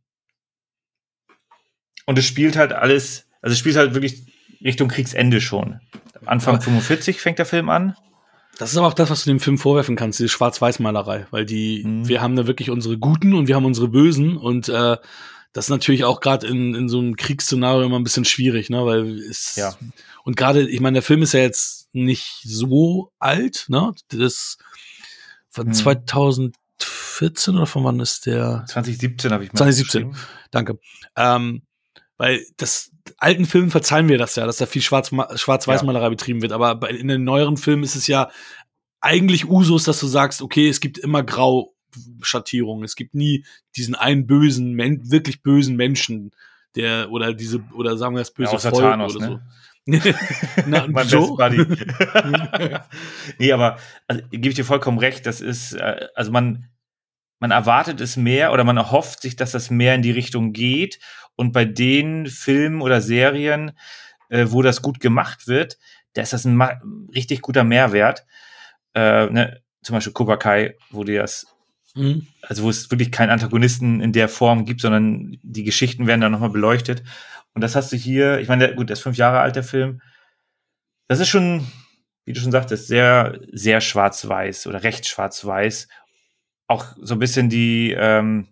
und 2.06 2.20
es 2.20 2.26
spielt 2.26 2.56
halt 2.56 2.74
alles, 2.74 3.28
also 3.42 3.54
es 3.54 3.60
spielt 3.60 3.76
halt 3.76 3.94
wirklich 3.94 4.32
Richtung 4.64 4.90
Kriegsende 4.90 5.42
schon. 5.42 5.80
Anfang 6.26 6.56
aber 6.56 6.64
45 6.64 7.20
fängt 7.20 7.40
der 7.40 7.46
Film 7.46 7.70
an. 7.70 7.96
Das 8.58 8.72
ist 8.72 8.78
aber 8.78 8.88
auch 8.88 8.94
das, 8.94 9.10
was 9.10 9.24
du 9.24 9.30
dem 9.30 9.40
Film 9.40 9.58
vorwerfen 9.58 9.96
kannst, 9.96 10.20
diese 10.20 10.30
Schwarz-Weiß-Malerei, 10.30 11.26
weil 11.32 11.46
die, 11.46 11.84
mhm. 11.84 12.08
wir 12.08 12.22
haben 12.22 12.36
da 12.36 12.46
wirklich 12.46 12.70
unsere 12.70 12.98
Guten 12.98 13.34
und 13.34 13.48
wir 13.48 13.56
haben 13.56 13.66
unsere 13.66 13.88
Bösen 13.88 14.38
und 14.38 14.70
äh, 14.70 14.98
das 15.54 15.66
ist 15.66 15.70
natürlich 15.70 16.04
auch 16.04 16.20
gerade 16.20 16.48
in, 16.48 16.74
in 16.74 16.90
so 16.90 17.00
einem 17.00 17.16
Kriegsszenario 17.16 17.86
immer 17.86 18.00
ein 18.00 18.04
bisschen 18.04 18.26
schwierig, 18.26 18.70
ne, 18.70 18.86
weil 18.86 19.20
es 19.20 19.56
ja. 19.56 19.76
und 20.24 20.36
gerade, 20.36 20.68
ich 20.68 20.80
meine, 20.82 20.96
der 20.96 21.04
Film 21.04 21.22
ist 21.22 21.34
ja 21.34 21.42
jetzt 21.42 21.90
nicht 21.94 22.42
so 22.44 23.12
alt, 23.20 23.66
ne, 23.70 23.92
das 24.10 24.58
von 25.50 25.68
mhm. 25.68 25.74
2014 25.74 27.56
oder 27.56 27.68
von 27.68 27.84
wann 27.84 28.00
ist 28.00 28.26
der? 28.26 28.66
2017 28.68 29.32
habe 29.32 29.46
ich 29.46 29.54
mal 29.54 29.58
2017, 29.58 30.16
danke. 30.52 30.80
Ähm, 31.16 31.62
weil 32.24 32.46
das 32.56 32.90
alten 33.18 33.46
Filmen 33.46 33.70
verzeihen 33.70 34.08
wir 34.08 34.18
das 34.18 34.38
ja, 34.38 34.46
dass 34.46 34.56
da 34.56 34.66
viel 34.66 34.82
Schwarz-Weiß-Malerei 34.82 36.06
ja. 36.06 36.10
betrieben 36.10 36.42
wird. 36.42 36.54
Aber 36.54 36.74
bei, 36.76 36.92
in 36.92 37.10
den 37.10 37.26
neueren 37.26 37.58
Filmen 37.58 37.84
ist 37.84 37.98
es 37.98 38.08
ja 38.08 38.32
eigentlich 39.02 39.50
Usus, 39.50 39.84
dass 39.84 40.00
du 40.00 40.08
sagst, 40.08 40.42
okay, 40.42 40.70
es 40.70 40.80
gibt 40.80 40.98
immer 40.98 41.22
Grauschattierungen. 41.22 42.86
Es 42.86 42.96
gibt 42.96 43.14
nie 43.14 43.44
diesen 43.76 43.94
einen 43.96 44.26
bösen, 44.26 44.78
wirklich 45.12 45.44
bösen 45.44 45.76
Menschen, 45.76 46.32
der, 46.78 47.12
oder 47.12 47.34
diese, 47.34 47.62
oder 47.74 47.98
sagen 47.98 48.16
wir 48.16 48.20
das 48.20 48.32
böse 48.32 48.54
ja, 48.54 48.58
Volk 48.58 48.76
Thanos, 48.76 49.18
oder 49.18 49.30
ne? 49.30 49.42
so. 49.86 50.14
Na, 50.66 50.88
mein 50.88 51.06
so? 51.06 51.36
Best 51.36 51.58
Buddy. 51.58 51.76
nee, 53.38 53.52
aber 53.52 53.80
also, 54.08 54.24
gebe 54.32 54.48
ich 54.48 54.56
dir 54.56 54.64
vollkommen 54.64 54.98
recht, 54.98 55.26
das 55.26 55.42
ist, 55.42 55.74
äh, 55.74 56.08
also 56.16 56.32
man, 56.32 56.70
man 57.44 57.52
erwartet 57.52 58.00
es 58.00 58.16
mehr 58.16 58.54
oder 58.54 58.64
man 58.64 58.78
erhofft 58.78 59.22
sich, 59.22 59.36
dass 59.36 59.52
das 59.52 59.70
mehr 59.70 59.96
in 59.96 60.02
die 60.02 60.12
Richtung 60.12 60.54
geht. 60.54 61.00
Und 61.36 61.52
bei 61.52 61.66
den 61.66 62.28
Filmen 62.28 62.82
oder 62.82 63.02
Serien, 63.02 63.74
äh, 64.30 64.46
wo 64.48 64.62
das 64.62 64.82
gut 64.82 65.02
gemacht 65.02 65.46
wird, 65.46 65.78
da 66.14 66.22
ist 66.22 66.32
das 66.32 66.46
ein 66.46 66.62
richtig 67.14 67.42
guter 67.42 67.66
Mehrwert. 67.66 68.26
Äh, 68.96 69.26
ne? 69.26 69.62
Zum 69.82 69.94
Beispiel 69.94 70.14
Cobra 70.14 70.38
Kai, 70.38 70.78
wo 70.90 71.04
die 71.04 71.16
das 71.16 71.48
Mhm. 71.96 72.26
also 72.42 72.64
wo 72.64 72.70
es 72.70 72.90
wirklich 72.90 73.12
keinen 73.12 73.30
Antagonisten 73.30 74.00
in 74.00 74.14
der 74.14 74.30
Form 74.30 74.64
gibt, 74.64 74.80
sondern 74.80 75.38
die 75.44 75.64
Geschichten 75.66 76.08
werden 76.08 76.22
dann 76.22 76.32
nochmal 76.32 76.50
beleuchtet. 76.50 77.04
Und 77.54 77.62
das 77.62 77.76
hast 77.76 77.92
du 77.92 77.98
hier, 77.98 78.40
ich 78.40 78.48
meine, 78.48 78.68
der, 78.68 78.76
gut, 78.76 78.90
der 78.90 78.94
ist 78.94 79.04
fünf 79.04 79.18
Jahre 79.18 79.42
alt, 79.42 79.58
der 79.58 79.64
Film. 79.64 80.02
Das 81.10 81.20
ist 81.20 81.28
schon, 81.28 81.68
wie 82.24 82.32
du 82.32 82.40
schon 82.40 82.54
sagtest, 82.54 82.88
sehr, 82.88 83.38
sehr 83.52 83.82
schwarz-weiß 83.82 84.66
oder 84.66 84.82
recht 84.82 85.06
schwarz-weiß. 85.06 85.90
Auch 86.74 86.86
so 87.00 87.14
ein 87.14 87.20
bisschen 87.20 87.50
die, 87.50 87.92
ähm, 87.96 88.48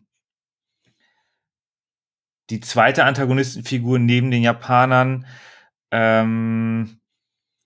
die 2.52 2.60
zweite 2.60 3.06
Antagonistenfigur 3.06 3.98
neben 3.98 4.30
den 4.30 4.44
Japanern, 4.44 5.26
ähm, 5.90 7.00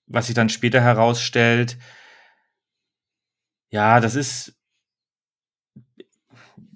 was 0.07 0.27
sich 0.27 0.35
dann 0.35 0.47
später 0.47 0.79
herausstellt. 0.79 1.77
Ja, 3.69 3.99
das 3.99 4.15
ist, 4.15 4.55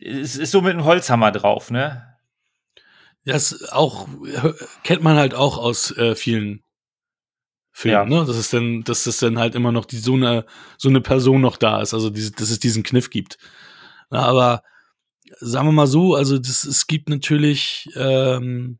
es 0.01 0.35
ist 0.35 0.51
so 0.51 0.61
mit 0.61 0.73
einem 0.73 0.83
Holzhammer 0.83 1.31
drauf, 1.31 1.71
ne? 1.71 2.17
Das 3.23 3.69
auch 3.71 4.09
kennt 4.83 5.03
man 5.03 5.15
halt 5.15 5.33
auch 5.35 5.57
aus 5.57 5.95
äh, 5.95 6.15
vielen 6.15 6.63
Filmen, 7.71 8.11
Ja. 8.11 8.19
ne? 8.19 8.25
Das 8.25 8.35
ist 8.35 8.51
dann, 8.51 8.83
dass 8.83 9.05
das 9.05 9.19
dann 9.19 9.39
halt 9.39 9.55
immer 9.55 9.71
noch 9.71 9.85
die 9.85 9.99
so 9.99 10.15
eine 10.15 10.45
so 10.77 10.89
eine 10.89 10.99
Person 10.99 11.39
noch 11.41 11.55
da 11.55 11.81
ist, 11.81 11.93
also 11.93 12.09
diese, 12.09 12.31
dass 12.31 12.49
es 12.49 12.59
diesen 12.59 12.83
Kniff 12.83 13.09
gibt. 13.09 13.37
Na, 14.09 14.23
aber 14.25 14.63
sagen 15.39 15.67
wir 15.67 15.71
mal 15.71 15.87
so, 15.87 16.15
also 16.15 16.37
das, 16.37 16.63
es 16.63 16.87
gibt 16.87 17.09
natürlich 17.09 17.89
ähm, 17.95 18.79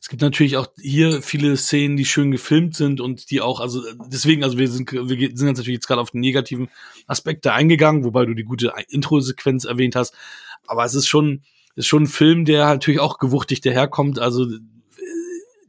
es 0.00 0.08
gibt 0.08 0.22
natürlich 0.22 0.56
auch 0.56 0.68
hier 0.80 1.22
viele 1.22 1.56
Szenen, 1.56 1.96
die 1.96 2.04
schön 2.04 2.30
gefilmt 2.30 2.74
sind 2.74 3.00
und 3.00 3.30
die 3.30 3.40
auch, 3.40 3.60
also 3.60 3.82
deswegen, 4.06 4.44
also 4.44 4.56
wir 4.56 4.68
sind, 4.68 4.92
wir 4.92 5.06
sind 5.06 5.20
jetzt 5.20 5.42
natürlich 5.42 5.76
jetzt 5.76 5.86
gerade 5.86 6.00
auf 6.00 6.12
die 6.12 6.18
negativen 6.18 6.68
Aspekte 7.06 7.52
eingegangen, 7.52 8.04
wobei 8.04 8.24
du 8.24 8.34
die 8.34 8.44
gute 8.44 8.72
Intro-Sequenz 8.88 9.64
erwähnt 9.64 9.96
hast. 9.96 10.14
Aber 10.66 10.84
es 10.84 10.94
ist 10.94 11.08
schon, 11.08 11.42
ist 11.74 11.88
schon 11.88 12.04
ein 12.04 12.08
Film, 12.08 12.44
der 12.44 12.66
natürlich 12.66 13.00
auch 13.00 13.18
gewuchtig 13.18 13.60
daherkommt. 13.60 14.18
Also 14.18 14.44
äh, 14.44 14.60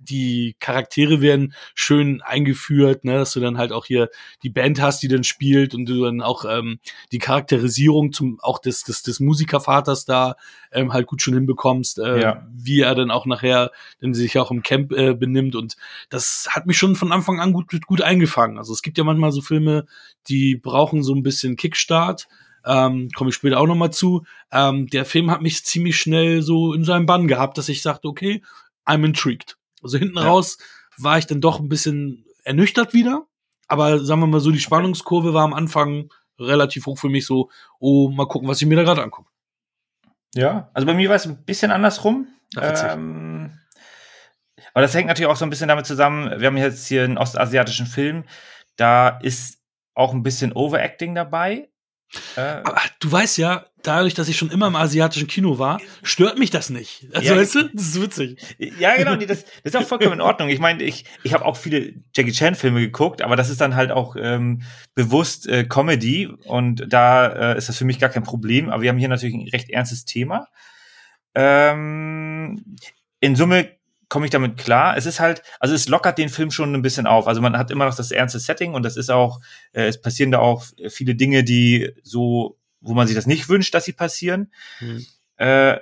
die 0.10 0.56
Charaktere 0.60 1.22
werden 1.22 1.54
schön 1.76 2.22
eingeführt, 2.22 3.06
ne, 3.06 3.14
dass 3.14 3.34
du 3.34 3.40
dann 3.40 3.58
halt 3.58 3.72
auch 3.72 3.86
hier 3.86 4.10
die 4.44 4.50
Band 4.50 4.82
hast, 4.82 5.04
die 5.04 5.08
dann 5.08 5.24
spielt 5.24 5.74
und 5.76 5.86
du 5.88 6.04
dann 6.04 6.22
auch 6.22 6.46
ähm, 6.46 6.80
die 7.12 7.20
Charakterisierung 7.20 8.12
zum 8.12 8.40
auch 8.42 8.60
des 8.60 8.84
des, 8.84 9.04
des 9.04 9.20
Musikervaters 9.20 10.06
da 10.06 10.36
ähm, 10.72 10.94
halt 10.94 11.08
gut 11.08 11.22
schon 11.22 11.34
hinbekommst, 11.34 12.00
äh, 12.00 12.22
Ja. 12.22 12.48
wie 12.52 12.82
er 12.82 12.96
dann 12.96 13.12
auch 13.12 13.26
nachher 13.26 13.72
dann 14.02 14.14
sich 14.14 14.38
auch 14.38 14.52
im 14.52 14.64
Camp 14.64 14.92
äh, 14.92 15.14
benimmt 15.14 15.56
und 15.56 15.78
das 16.10 16.48
hat 16.50 16.66
mich 16.66 16.78
schon 16.78 16.96
von 16.96 17.12
Anfang 17.12 17.40
an 17.40 17.54
gut 17.54 17.68
gut 17.86 18.02
eingefangen. 18.02 18.58
Also 18.58 18.74
es 18.74 18.82
gibt 18.82 18.98
ja 18.98 19.04
manchmal 19.04 19.32
so 19.32 19.42
Filme, 19.42 19.86
die 20.28 20.56
brauchen 20.56 21.04
so 21.04 21.14
ein 21.14 21.24
bisschen 21.24 21.56
Kickstart. 21.56 22.28
Ähm, 22.66 23.10
Komme 23.16 23.30
ich 23.30 23.36
später 23.36 23.60
auch 23.60 23.68
noch 23.68 23.76
mal 23.76 23.92
zu. 23.92 24.26
Ähm, 24.52 24.88
der 24.88 25.06
Film 25.06 25.32
hat 25.32 25.42
mich 25.42 25.64
ziemlich 25.64 25.98
schnell 26.00 26.42
so 26.42 26.74
in 26.74 26.84
seinem 26.84 27.06
Bann 27.06 27.28
gehabt, 27.28 27.58
dass 27.58 27.70
ich 27.70 27.82
sagte, 27.82 28.08
okay, 28.10 28.42
I'm 28.86 29.06
intrigued. 29.06 29.56
Also 29.84 29.98
hinten 29.98 30.18
Ja. 30.18 30.24
raus 30.26 30.58
war 30.98 31.18
ich 31.18 31.28
dann 31.28 31.42
doch 31.42 31.60
ein 31.60 31.70
bisschen 31.70 32.26
ernüchtert 32.44 32.94
wieder. 32.94 33.26
Aber 33.68 34.00
sagen 34.04 34.22
wir 34.22 34.28
mal 34.28 34.40
so, 34.40 34.52
die 34.52 34.60
Spannungskurve 34.60 35.34
war 35.34 35.44
am 35.44 35.54
Anfang 35.54 36.12
relativ 36.40 36.86
hoch 36.86 36.98
für 36.98 37.10
mich 37.10 37.26
so, 37.26 37.50
oh, 37.80 38.10
mal 38.10 38.28
gucken, 38.28 38.48
was 38.48 38.62
ich 38.62 38.68
mir 38.68 38.76
da 38.76 38.84
gerade 38.84 39.04
angucke. 39.04 39.30
Ja, 40.36 40.70
also 40.74 40.86
bei 40.86 40.94
mir 40.94 41.10
war 41.10 41.16
es 41.16 41.26
ein 41.26 41.44
bisschen 41.46 41.72
andersrum. 41.72 42.28
Witzig. 42.56 42.88
Ähm, 42.92 43.60
aber 44.74 44.82
das 44.82 44.94
hängt 44.94 45.08
natürlich 45.08 45.30
auch 45.30 45.36
so 45.36 45.46
ein 45.46 45.50
bisschen 45.50 45.68
damit 45.68 45.86
zusammen, 45.86 46.40
wir 46.40 46.48
haben 46.48 46.58
jetzt 46.58 46.88
hier 46.88 47.04
einen 47.04 47.18
ostasiatischen 47.18 47.86
Film, 47.86 48.24
da 48.76 49.10
ist 49.20 49.60
auch 49.94 50.14
ein 50.14 50.24
bisschen 50.24 50.54
Overacting 50.54 51.16
dabei. 51.16 51.70
Äh, 52.36 52.42
Aber 52.42 52.80
du 53.00 53.12
weißt 53.12 53.38
ja, 53.38 53.66
dadurch, 53.84 54.14
dass 54.14 54.28
ich 54.30 54.38
schon 54.38 54.52
immer 54.52 54.68
im 54.68 54.76
asiatischen 54.76 55.28
Kino 55.28 55.58
war, 55.60 55.80
stört 56.04 56.38
mich 56.38 56.50
das 56.50 56.70
nicht. 56.70 57.08
Also, 57.14 57.34
Ja. 57.34 57.40
weißt 57.40 57.56
du, 57.56 57.70
das 57.74 57.84
ist 57.88 58.02
witzig. 58.02 58.42
ja, 58.80 58.96
genau, 58.96 59.16
nee, 59.16 59.26
das, 59.26 59.44
das 59.64 59.74
ist 59.74 59.76
auch 59.78 59.88
vollkommen 59.88 60.14
in 60.14 60.22
Ordnung. 60.22 60.50
Ich 60.50 60.60
meine, 60.60 60.84
ich, 60.84 61.06
ich 61.24 61.34
habe 61.34 61.46
auch 61.46 61.58
viele 61.58 61.94
Jackie 62.16 62.32
Chan-Filme 62.32 62.80
geguckt, 62.82 63.22
aber 63.22 63.36
das 63.36 63.50
ist 63.50 63.62
dann 63.62 63.76
halt 63.76 63.92
auch 63.92 64.16
ähm, 64.20 64.62
bewusst 64.96 65.48
äh, 65.48 65.64
Comedy 65.64 66.28
und 66.46 66.86
da 66.88 67.54
äh, 67.54 67.58
ist 67.58 67.70
das 67.70 67.78
für 67.78 67.86
mich 67.86 68.00
gar 68.00 68.10
kein 68.10 68.24
Problem. 68.24 68.70
Aber 68.70 68.82
wir 68.82 68.90
haben 68.90 68.98
hier 68.98 69.10
natürlich 69.10 69.36
ein 69.36 69.50
recht 69.50 69.70
ernstes 69.70 70.06
Thema. 70.06 70.48
Ähm, 71.36 72.78
in 73.20 73.36
Summe 73.36 73.70
komme 74.10 74.26
ich 74.26 74.32
damit 74.32 74.58
klar. 74.58 74.98
Es 74.98 75.06
ist 75.06 75.20
halt, 75.20 75.44
also 75.60 75.76
es 75.76 75.88
lockert 75.88 76.18
den 76.18 76.30
Film 76.30 76.52
schon 76.52 76.74
ein 76.74 76.82
bisschen 76.82 77.06
auf. 77.08 77.28
Also 77.28 77.42
man 77.42 77.58
hat 77.58 77.70
immer 77.72 77.86
noch 77.86 77.96
das 77.96 78.12
ernste 78.12 78.40
Setting 78.40 78.74
und 78.74 78.84
das 78.84 78.98
ist 78.98 79.10
auch, 79.12 79.40
äh, 79.72 79.86
es 79.88 80.02
passieren 80.02 80.32
da 80.32 80.40
auch 80.40 80.66
viele 80.90 81.16
Dinge, 81.16 81.44
die 81.44 81.92
so, 82.04 82.58
wo 82.82 82.94
man 82.94 83.08
sich 83.08 83.16
das 83.16 83.28
nicht 83.28 83.50
wünscht, 83.50 83.74
dass 83.74 83.86
sie 83.86 83.94
passieren. 83.94 84.52
Hm. 84.80 85.06
Äh, 85.38 85.78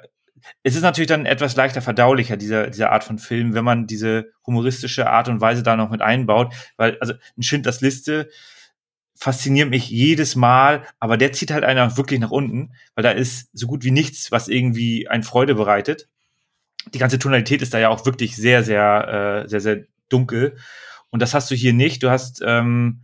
es 0.64 0.76
ist 0.76 0.82
natürlich 0.82 1.08
dann 1.08 1.26
etwas 1.26 1.56
leichter 1.56 1.82
verdaulicher, 1.82 2.38
dieser, 2.38 2.68
dieser 2.68 2.92
Art 2.92 3.04
von 3.04 3.20
Film, 3.20 3.54
wenn 3.54 3.66
man 3.66 3.88
diese 3.88 4.32
humoristische 4.46 5.10
Art 5.10 5.30
und 5.30 5.42
Weise 5.42 5.64
da 5.64 5.76
noch 5.76 5.90
mit 5.90 6.02
einbaut. 6.02 6.54
Weil, 6.78 6.98
also 7.00 7.14
ein 7.38 7.44
Schindlers 7.44 7.82
Liste 7.82 8.30
fasziniert 9.16 9.70
mich 9.70 9.90
jedes 9.90 10.36
Mal, 10.36 10.86
aber 11.00 11.18
der 11.18 11.32
zieht 11.32 11.52
halt 11.52 11.64
einer 11.64 11.98
wirklich 11.98 12.20
nach 12.20 12.30
unten, 12.32 12.74
weil 12.94 13.04
da 13.04 13.12
ist 13.12 13.50
so 13.52 13.66
gut 13.66 13.84
wie 13.84 13.92
nichts, 13.92 14.32
was 14.32 14.48
irgendwie 14.48 15.08
ein 15.08 15.24
Freude 15.24 15.56
bereitet. 15.56 16.08
Die 16.94 17.00
ganze 17.00 17.18
Tonalität 17.18 17.62
ist 17.62 17.74
da 17.74 17.80
ja 17.80 17.90
auch 17.90 18.06
wirklich 18.06 18.36
sehr, 18.36 18.64
sehr, 18.64 19.44
äh, 19.44 19.50
sehr, 19.50 19.60
sehr 19.60 19.84
dunkel. 20.10 20.56
Und 21.10 21.22
das 21.22 21.34
hast 21.34 21.50
du 21.50 21.56
hier 21.56 21.74
nicht. 21.74 22.04
Du 22.04 22.12
hast, 22.12 22.42
ähm, 22.46 23.02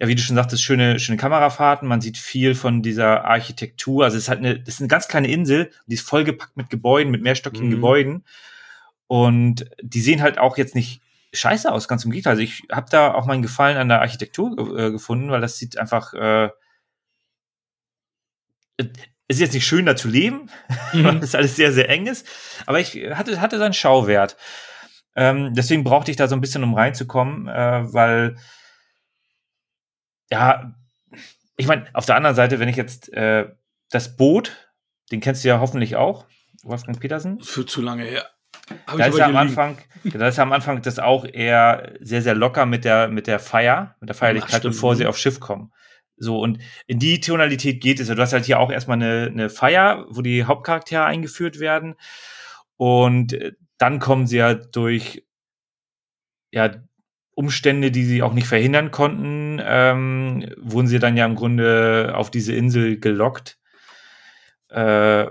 ja, 0.00 0.06
wie 0.08 0.14
du 0.14 0.22
schon 0.22 0.36
sagtest, 0.36 0.62
schöne, 0.62 0.98
schöne 1.00 1.18
Kamerafahrten. 1.18 1.88
Man 1.88 2.00
sieht 2.00 2.18
viel 2.18 2.54
von 2.54 2.82
dieser 2.82 3.24
Architektur. 3.24 4.04
Also 4.04 4.16
es 4.16 4.24
ist 4.24 4.28
halt 4.28 4.38
eine, 4.38 4.58
das 4.60 4.74
ist 4.74 4.80
eine 4.80 4.88
ganz 4.88 5.08
kleine 5.08 5.28
Insel, 5.28 5.70
die 5.86 5.94
ist 5.94 6.08
vollgepackt 6.08 6.56
mit 6.56 6.70
Gebäuden, 6.70 7.10
mit 7.10 7.22
mehrstöckigen 7.22 7.68
Mhm. 7.68 7.72
Gebäuden. 7.72 8.24
Und 9.08 9.68
die 9.82 10.00
sehen 10.00 10.22
halt 10.22 10.38
auch 10.38 10.56
jetzt 10.58 10.74
nicht 10.74 11.00
scheiße 11.32 11.70
aus, 11.72 11.88
ganz 11.88 12.04
im 12.04 12.10
Gegenteil. 12.10 12.32
Also 12.32 12.42
ich 12.42 12.62
habe 12.70 12.86
da 12.90 13.12
auch 13.14 13.26
meinen 13.26 13.42
Gefallen 13.42 13.76
an 13.76 13.88
der 13.88 14.00
Architektur 14.00 14.78
äh, 14.78 14.90
gefunden, 14.92 15.30
weil 15.30 15.40
das 15.40 15.56
sieht 15.58 15.78
einfach, 15.78 16.14
äh, 16.14 16.50
es 18.76 18.86
ist 19.36 19.40
jetzt 19.40 19.54
nicht 19.54 19.66
schön, 19.66 19.84
da 19.86 19.96
zu 19.96 20.08
leben, 20.08 20.50
weil 20.92 21.14
Mhm. 21.14 21.20
das 21.20 21.34
alles 21.34 21.56
sehr, 21.56 21.72
sehr 21.72 21.88
eng 21.88 22.06
ist. 22.06 22.26
Aber 22.66 22.80
ich 22.80 22.94
hatte, 23.12 23.40
hatte 23.40 23.58
seinen 23.58 23.74
Schauwert. 23.74 24.36
Ähm, 25.16 25.52
deswegen 25.54 25.84
brauchte 25.84 26.10
ich 26.10 26.16
da 26.16 26.28
so 26.28 26.36
ein 26.36 26.40
bisschen, 26.40 26.62
um 26.62 26.74
reinzukommen, 26.74 27.48
äh, 27.48 27.92
weil, 27.92 28.36
ja, 30.30 30.74
ich 31.56 31.66
meine, 31.66 31.86
auf 31.92 32.06
der 32.06 32.16
anderen 32.16 32.36
Seite, 32.36 32.60
wenn 32.60 32.68
ich 32.68 32.76
jetzt 32.76 33.12
äh, 33.12 33.48
das 33.90 34.16
Boot, 34.16 34.70
den 35.10 35.20
kennst 35.20 35.44
du 35.44 35.48
ja 35.48 35.60
hoffentlich 35.60 35.96
auch, 35.96 36.26
Wolfgang 36.62 37.00
Petersen. 37.00 37.40
Für 37.40 37.66
zu 37.66 37.82
lange 37.82 38.04
her. 38.04 38.26
Hab 38.86 38.98
Da 38.98 39.06
ist 39.06 39.18
ja 39.18 39.26
am. 39.26 39.36
Anfang, 39.36 39.78
da 40.04 40.28
ist 40.28 40.36
ja 40.36 40.42
am 40.42 40.52
Anfang 40.52 40.82
das 40.82 40.98
auch 40.98 41.24
eher 41.24 41.94
sehr, 42.00 42.22
sehr 42.22 42.34
locker 42.34 42.66
mit 42.66 42.84
der, 42.84 43.08
mit 43.08 43.26
der 43.26 43.38
Feier, 43.38 43.96
mit 44.00 44.08
der 44.08 44.16
Feierlichkeit, 44.16 44.60
stimmt, 44.60 44.74
bevor 44.74 44.96
sie 44.96 45.04
mhm. 45.04 45.10
aufs 45.10 45.20
Schiff 45.20 45.40
kommen. 45.40 45.72
So, 46.16 46.40
und 46.40 46.58
in 46.86 46.98
die 46.98 47.20
Tonalität 47.20 47.80
geht 47.80 48.00
es. 48.00 48.08
Du 48.08 48.16
hast 48.16 48.32
halt 48.32 48.44
hier 48.44 48.58
auch 48.58 48.70
erstmal 48.70 48.96
eine, 48.96 49.26
eine 49.26 49.50
Feier, 49.50 50.04
wo 50.08 50.20
die 50.20 50.44
Hauptcharaktere 50.44 51.04
eingeführt 51.04 51.60
werden. 51.60 51.94
Und 52.76 53.32
äh, 53.32 53.52
dann 53.78 54.00
kommen 54.00 54.26
sie 54.26 54.38
ja 54.38 54.54
durch 54.54 55.24
ja, 56.50 56.70
Umstände, 57.38 57.92
die 57.92 58.04
sie 58.04 58.20
auch 58.22 58.32
nicht 58.32 58.48
verhindern 58.48 58.90
konnten, 58.90 59.60
ähm, 59.64 60.44
wurden 60.56 60.88
sie 60.88 60.98
dann 60.98 61.16
ja 61.16 61.24
im 61.24 61.36
Grunde 61.36 62.12
auf 62.16 62.32
diese 62.32 62.52
Insel 62.52 62.98
gelockt. 62.98 63.58
Äh, 64.70 65.26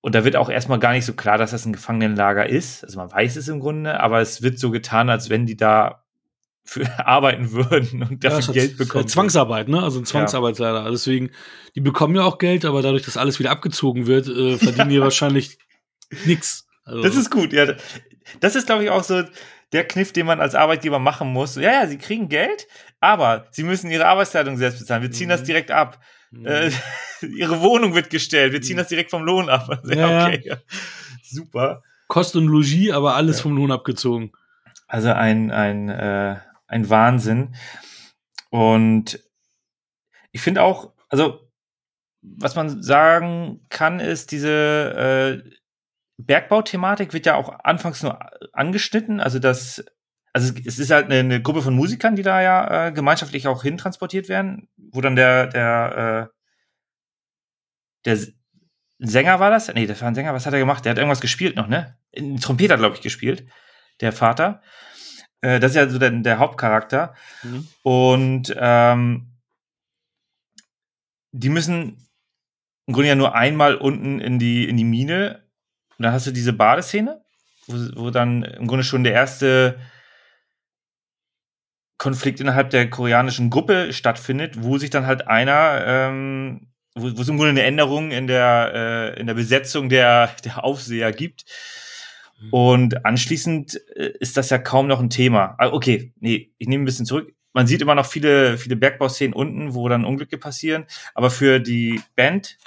und 0.00 0.14
da 0.14 0.24
wird 0.24 0.36
auch 0.36 0.48
erstmal 0.48 0.78
gar 0.78 0.92
nicht 0.92 1.04
so 1.04 1.12
klar, 1.14 1.38
dass 1.38 1.50
das 1.50 1.66
ein 1.66 1.72
Gefangenenlager 1.72 2.48
ist. 2.48 2.84
Also 2.84 2.98
man 2.98 3.10
weiß 3.10 3.34
es 3.36 3.48
im 3.48 3.58
Grunde, 3.60 3.98
aber 4.00 4.20
es 4.20 4.42
wird 4.42 4.58
so 4.60 4.70
getan, 4.70 5.10
als 5.10 5.28
wenn 5.28 5.44
die 5.44 5.56
da 5.56 6.04
für 6.64 6.86
arbeiten 7.06 7.50
würden 7.50 8.02
und 8.04 8.22
Ja, 8.22 8.30
dafür 8.30 8.46
hat- 8.48 8.54
Geld 8.54 8.70
hat 8.72 8.78
bekommen. 8.78 9.08
Zwangsarbeit, 9.08 9.68
ne? 9.68 9.82
Also 9.82 9.98
ein 9.98 10.04
Zwangsarbeitslager. 10.04 10.88
Deswegen, 10.90 11.30
die 11.74 11.80
bekommen 11.80 12.14
ja 12.14 12.22
auch 12.22 12.38
Geld, 12.38 12.64
aber 12.64 12.80
dadurch, 12.82 13.02
dass 13.04 13.16
alles 13.16 13.40
wieder 13.40 13.50
abgezogen 13.50 14.06
wird, 14.06 14.28
äh, 14.28 14.56
verdienen 14.56 14.90
die 14.90 15.00
wahrscheinlich 15.08 15.58
nix. 16.26 16.66
Also, 16.84 17.02
Das 17.02 17.16
ist 17.16 17.30
gut, 17.30 17.52
ja. 17.52 17.74
Das 18.40 18.54
ist, 18.54 18.66
glaube 18.66 18.84
ich, 18.84 18.90
auch 18.90 19.02
so 19.04 19.22
der 19.72 19.86
Kniff, 19.88 20.12
den 20.12 20.26
man 20.26 20.40
als 20.40 20.54
Arbeitgeber 20.54 20.98
machen 20.98 21.32
muss. 21.32 21.56
Ja, 21.56 21.72
ja, 21.72 21.86
sie 21.86 21.98
kriegen 21.98 22.28
Geld, 22.28 22.66
aber 23.00 23.46
sie 23.50 23.62
müssen 23.62 23.90
ihre 23.90 24.06
Arbeitskleidung 24.06 24.56
selbst 24.56 24.78
bezahlen. 24.80 25.02
Wir 25.02 25.10
ziehen 25.10 25.26
Mhm. 25.26 25.30
das 25.30 25.42
direkt 25.44 25.70
ab. 25.70 25.98
Mhm. 26.30 26.46
Äh, 26.46 26.70
ihre 27.22 27.60
Wohnung 27.60 27.94
wird 27.94 28.10
gestellt. 28.10 28.52
Wir 28.52 28.62
ziehen 28.62 28.74
Mhm. 28.76 28.80
das 28.80 28.88
direkt 28.88 29.10
vom 29.10 29.22
Lohn 29.24 29.48
ab. 29.48 29.68
Also, 29.82 29.92
Ja, 29.92 30.26
okay, 30.26 30.42
ja. 30.44 30.56
Super. 31.22 31.82
Kost 32.08 32.36
und 32.36 32.46
Logis, 32.46 32.90
aber 32.92 33.14
alles 33.16 33.38
Ja. 33.38 33.42
vom 33.44 33.56
Lohn 33.56 33.72
abgezogen. 33.72 34.32
Also 34.86 35.10
ein, 35.12 35.50
ein, 35.50 35.88
äh, 35.88 36.36
ein 36.66 36.90
Wahnsinn. 36.90 37.54
Und 38.50 39.18
ich 40.32 40.42
finde 40.42 40.62
auch, 40.62 40.92
also 41.08 41.48
was 42.20 42.54
man 42.54 42.82
sagen 42.82 43.64
kann, 43.70 43.98
ist, 43.98 44.30
diese 44.30 45.42
äh, 45.44 45.50
Bergbauthematik 46.26 47.12
wird 47.12 47.26
ja 47.26 47.34
auch 47.34 47.60
anfangs 47.64 48.02
nur 48.02 48.18
angeschnitten. 48.52 49.20
Also 49.20 49.38
das, 49.38 49.84
also 50.32 50.52
es 50.64 50.78
ist 50.78 50.90
halt 50.90 51.06
eine, 51.06 51.20
eine 51.20 51.42
Gruppe 51.42 51.62
von 51.62 51.74
Musikern, 51.74 52.16
die 52.16 52.22
da 52.22 52.40
ja 52.42 52.88
äh, 52.88 52.92
gemeinschaftlich 52.92 53.46
auch 53.48 53.62
hintransportiert 53.62 54.28
werden, 54.28 54.68
wo 54.76 55.00
dann 55.00 55.16
der, 55.16 55.46
der, 55.46 56.30
äh, 56.30 56.36
der 58.04 58.18
Sänger 58.98 59.40
war 59.40 59.50
das? 59.50 59.72
Nee, 59.74 59.86
das 59.86 60.00
war 60.00 60.08
ein 60.08 60.14
Sänger, 60.14 60.32
was 60.32 60.46
hat 60.46 60.52
er 60.52 60.60
gemacht? 60.60 60.84
Der 60.84 60.90
hat 60.90 60.98
irgendwas 60.98 61.20
gespielt 61.20 61.56
noch, 61.56 61.66
ne? 61.66 61.98
Ein 62.16 62.38
Trompeter, 62.38 62.76
glaube 62.76 62.94
ich, 62.94 63.02
gespielt, 63.02 63.46
der 64.00 64.12
Vater. 64.12 64.62
Äh, 65.40 65.60
das 65.60 65.72
ist 65.72 65.76
ja 65.76 65.88
so 65.88 65.98
der, 65.98 66.10
der 66.10 66.38
Hauptcharakter. 66.38 67.14
Mhm. 67.42 67.68
Und 67.82 68.54
ähm, 68.56 69.32
die 71.32 71.48
müssen 71.48 72.08
im 72.86 72.94
Grunde 72.94 73.08
ja 73.08 73.14
nur 73.14 73.34
einmal 73.34 73.76
unten 73.76 74.20
in 74.20 74.38
die, 74.38 74.68
in 74.68 74.76
die 74.76 74.84
Mine. 74.84 75.41
Und 75.98 76.04
dann 76.04 76.12
hast 76.12 76.26
du 76.26 76.30
diese 76.30 76.52
Badeszene, 76.52 77.22
wo, 77.66 78.04
wo 78.04 78.10
dann 78.10 78.42
im 78.42 78.66
Grunde 78.66 78.84
schon 78.84 79.04
der 79.04 79.12
erste 79.12 79.78
Konflikt 81.98 82.40
innerhalb 82.40 82.70
der 82.70 82.90
koreanischen 82.90 83.50
Gruppe 83.50 83.92
stattfindet, 83.92 84.62
wo 84.62 84.78
sich 84.78 84.90
dann 84.90 85.06
halt 85.06 85.28
einer, 85.28 85.84
ähm, 85.86 86.72
wo, 86.94 87.16
wo 87.16 87.22
es 87.22 87.28
im 87.28 87.36
Grunde 87.36 87.50
eine 87.50 87.62
Änderung 87.62 88.10
in 88.10 88.26
der, 88.26 88.72
äh, 89.16 89.20
in 89.20 89.26
der 89.26 89.34
Besetzung 89.34 89.88
der, 89.88 90.34
der 90.44 90.64
Aufseher 90.64 91.12
gibt. 91.12 91.44
Mhm. 92.40 92.48
Und 92.50 93.06
anschließend 93.06 93.80
äh, 93.96 94.12
ist 94.18 94.36
das 94.36 94.50
ja 94.50 94.58
kaum 94.58 94.88
noch 94.88 95.00
ein 95.00 95.10
Thema. 95.10 95.54
Ah, 95.58 95.68
okay, 95.68 96.12
nee, 96.18 96.52
ich 96.58 96.66
nehme 96.66 96.82
ein 96.82 96.86
bisschen 96.86 97.06
zurück 97.06 97.32
man 97.52 97.66
sieht 97.66 97.82
immer 97.82 97.94
noch 97.94 98.06
viele, 98.06 98.58
viele 98.58 98.76
Bergbauszenen 98.76 99.34
unten, 99.34 99.74
wo 99.74 99.88
dann 99.88 100.04
Unglücke 100.04 100.38
passieren. 100.38 100.86
Aber 101.14 101.30
für 101.30 101.60
die 101.60 102.00
Band 102.16 102.58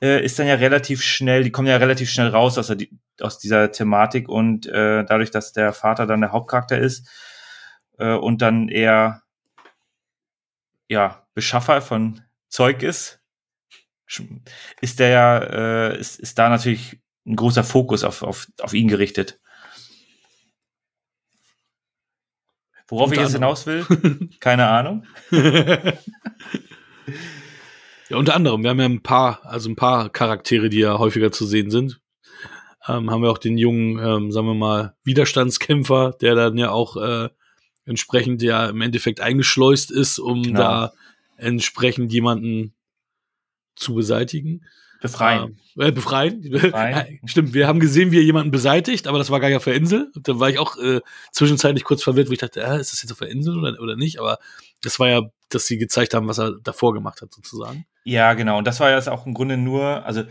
äh, 0.00 0.24
ist 0.24 0.38
dann 0.38 0.46
ja 0.46 0.54
relativ 0.54 1.02
schnell, 1.02 1.42
die 1.44 1.50
kommen 1.50 1.68
ja 1.68 1.76
relativ 1.76 2.10
schnell 2.10 2.28
raus 2.28 2.58
aus, 2.58 2.68
der, 2.68 2.86
aus 3.20 3.38
dieser 3.38 3.72
Thematik 3.72 4.28
und 4.28 4.66
äh, 4.66 5.04
dadurch, 5.04 5.30
dass 5.30 5.52
der 5.52 5.72
Vater 5.72 6.06
dann 6.06 6.20
der 6.20 6.32
Hauptcharakter 6.32 6.78
ist 6.78 7.08
äh, 7.98 8.14
und 8.14 8.42
dann 8.42 8.68
eher 8.68 9.22
ja, 10.88 11.26
Beschaffer 11.34 11.82
von 11.82 12.22
Zeug 12.48 12.82
ist, 12.82 13.20
ist 14.80 15.00
der 15.00 15.08
ja, 15.08 15.38
äh, 15.38 15.98
ist, 15.98 16.18
ist 16.18 16.38
da 16.38 16.48
natürlich 16.48 17.00
ein 17.26 17.36
großer 17.36 17.64
Fokus 17.64 18.04
auf, 18.04 18.22
auf, 18.22 18.46
auf 18.60 18.72
ihn 18.72 18.88
gerichtet. 18.88 19.38
Worauf 22.86 23.12
ich 23.12 23.18
jetzt 23.18 23.32
hinaus 23.32 23.66
will, 23.66 23.84
keine 24.40 24.66
Ahnung. 24.66 25.04
ja, 28.08 28.16
unter 28.16 28.34
anderem. 28.34 28.62
Wir 28.62 28.70
haben 28.70 28.78
ja 28.80 28.86
ein 28.86 29.02
paar, 29.02 29.40
also 29.44 29.68
ein 29.68 29.76
paar 29.76 30.08
Charaktere, 30.10 30.68
die 30.68 30.80
ja 30.80 30.98
häufiger 30.98 31.32
zu 31.32 31.46
sehen 31.46 31.70
sind. 31.70 32.00
Ähm, 32.86 33.10
haben 33.10 33.22
wir 33.22 33.30
auch 33.30 33.38
den 33.38 33.58
jungen, 33.58 33.98
ähm, 33.98 34.32
sagen 34.32 34.46
wir 34.46 34.54
mal, 34.54 34.94
Widerstandskämpfer, 35.04 36.16
der 36.20 36.34
dann 36.34 36.56
ja 36.56 36.70
auch 36.70 36.96
äh, 36.96 37.28
entsprechend 37.84 38.42
ja 38.42 38.68
im 38.68 38.80
Endeffekt 38.80 39.20
eingeschleust 39.20 39.90
ist, 39.90 40.18
um 40.18 40.42
genau. 40.42 40.58
da 40.58 40.92
entsprechend 41.36 42.12
jemanden 42.12 42.74
zu 43.76 43.94
beseitigen. 43.94 44.64
Befreien. 45.00 45.60
Äh, 45.76 45.92
befreien. 45.92 46.40
befreien. 46.40 47.20
Stimmt, 47.26 47.54
wir 47.54 47.68
haben 47.68 47.78
gesehen, 47.78 48.10
wie 48.10 48.18
er 48.18 48.24
jemanden 48.24 48.50
beseitigt, 48.50 49.06
aber 49.06 49.18
das 49.18 49.30
war 49.30 49.38
gar 49.38 49.48
nicht 49.48 49.56
auf 49.56 49.64
der 49.64 49.76
Insel. 49.76 50.10
Da 50.22 50.40
war 50.40 50.50
ich 50.50 50.58
auch 50.58 50.76
äh, 50.76 51.00
zwischenzeitlich 51.30 51.84
kurz 51.84 52.02
verwirrt, 52.02 52.28
wo 52.28 52.32
ich 52.32 52.40
dachte, 52.40 52.60
äh, 52.60 52.80
ist 52.80 52.92
das 52.92 53.02
jetzt 53.02 53.12
auf 53.12 53.18
der 53.18 53.28
Insel 53.28 53.58
oder, 53.58 53.80
oder 53.80 53.96
nicht? 53.96 54.18
Aber 54.18 54.38
das 54.82 54.98
war 54.98 55.08
ja, 55.08 55.22
dass 55.50 55.66
sie 55.66 55.78
gezeigt 55.78 56.14
haben, 56.14 56.26
was 56.26 56.38
er 56.38 56.58
davor 56.62 56.94
gemacht 56.94 57.22
hat, 57.22 57.32
sozusagen. 57.32 57.86
Ja, 58.08 58.32
genau. 58.32 58.56
Und 58.56 58.66
das 58.66 58.80
war 58.80 58.90
jetzt 58.90 59.10
auch 59.10 59.26
im 59.26 59.34
Grunde 59.34 59.58
nur, 59.58 60.06
also 60.06 60.24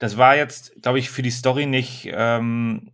das 0.00 0.16
war 0.16 0.34
jetzt, 0.34 0.82
glaube 0.82 0.98
ich, 0.98 1.08
für 1.08 1.22
die 1.22 1.30
Story 1.30 1.66
nicht 1.66 2.10
ähm, 2.12 2.90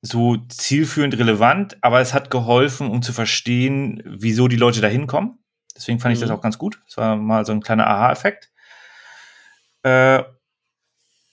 so 0.00 0.36
zielführend 0.36 1.18
relevant, 1.18 1.76
aber 1.80 2.00
es 2.00 2.14
hat 2.14 2.30
geholfen, 2.30 2.88
um 2.88 3.02
zu 3.02 3.12
verstehen, 3.12 4.00
wieso 4.06 4.46
die 4.46 4.56
Leute 4.56 4.80
da 4.80 4.86
hinkommen. 4.86 5.40
Deswegen 5.74 5.98
fand 5.98 6.12
mhm. 6.12 6.14
ich 6.14 6.20
das 6.20 6.28
mhm. 6.30 6.36
auch 6.36 6.40
ganz 6.40 6.56
gut. 6.56 6.80
Es 6.86 6.96
war 6.96 7.16
mal 7.16 7.44
so 7.44 7.50
ein 7.50 7.62
kleiner 7.62 7.88
Aha-Effekt. 7.88 8.52
Äh, 9.82 10.22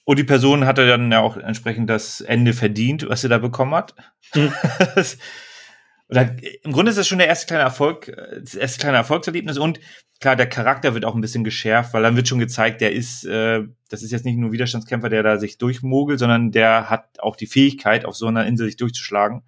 und 0.03 0.17
die 0.17 0.23
Person 0.23 0.65
hatte 0.65 0.88
dann 0.88 1.12
ja 1.12 1.19
auch 1.19 1.38
entsprechend 1.38 1.91
das 1.91 2.21
Ende 2.21 2.53
verdient, 2.53 3.07
was 3.07 3.21
sie 3.21 3.29
da 3.29 3.38
bekommen 3.38 3.75
hat. 3.75 3.93
Mhm. 4.33 4.51
dann, 6.17 6.39
Im 6.63 6.71
Grunde 6.71 6.89
ist 6.89 6.97
das 6.97 7.07
schon 7.07 7.19
der 7.19 7.27
erste 7.27 7.47
kleine 7.47 7.63
Erfolg, 7.63 8.11
das 8.39 8.55
erste 8.55 8.79
kleine 8.79 8.97
Erfolgserlebnis 8.97 9.57
und 9.57 9.79
klar, 10.19 10.35
der 10.35 10.47
Charakter 10.47 10.93
wird 10.93 11.05
auch 11.05 11.15
ein 11.15 11.21
bisschen 11.21 11.43
geschärft, 11.43 11.93
weil 11.93 12.03
dann 12.03 12.15
wird 12.15 12.27
schon 12.27 12.39
gezeigt, 12.39 12.81
der 12.81 12.93
ist, 12.93 13.25
äh, 13.25 13.63
das 13.89 14.03
ist 14.03 14.11
jetzt 14.11 14.25
nicht 14.25 14.37
nur 14.37 14.51
Widerstandskämpfer, 14.51 15.09
der 15.09 15.23
da 15.23 15.37
sich 15.37 15.57
durchmogelt, 15.57 16.19
sondern 16.19 16.51
der 16.51 16.89
hat 16.89 17.19
auch 17.19 17.35
die 17.35 17.47
Fähigkeit, 17.47 18.05
auf 18.05 18.15
so 18.15 18.27
einer 18.27 18.45
Insel 18.47 18.65
sich 18.65 18.77
durchzuschlagen. 18.77 19.43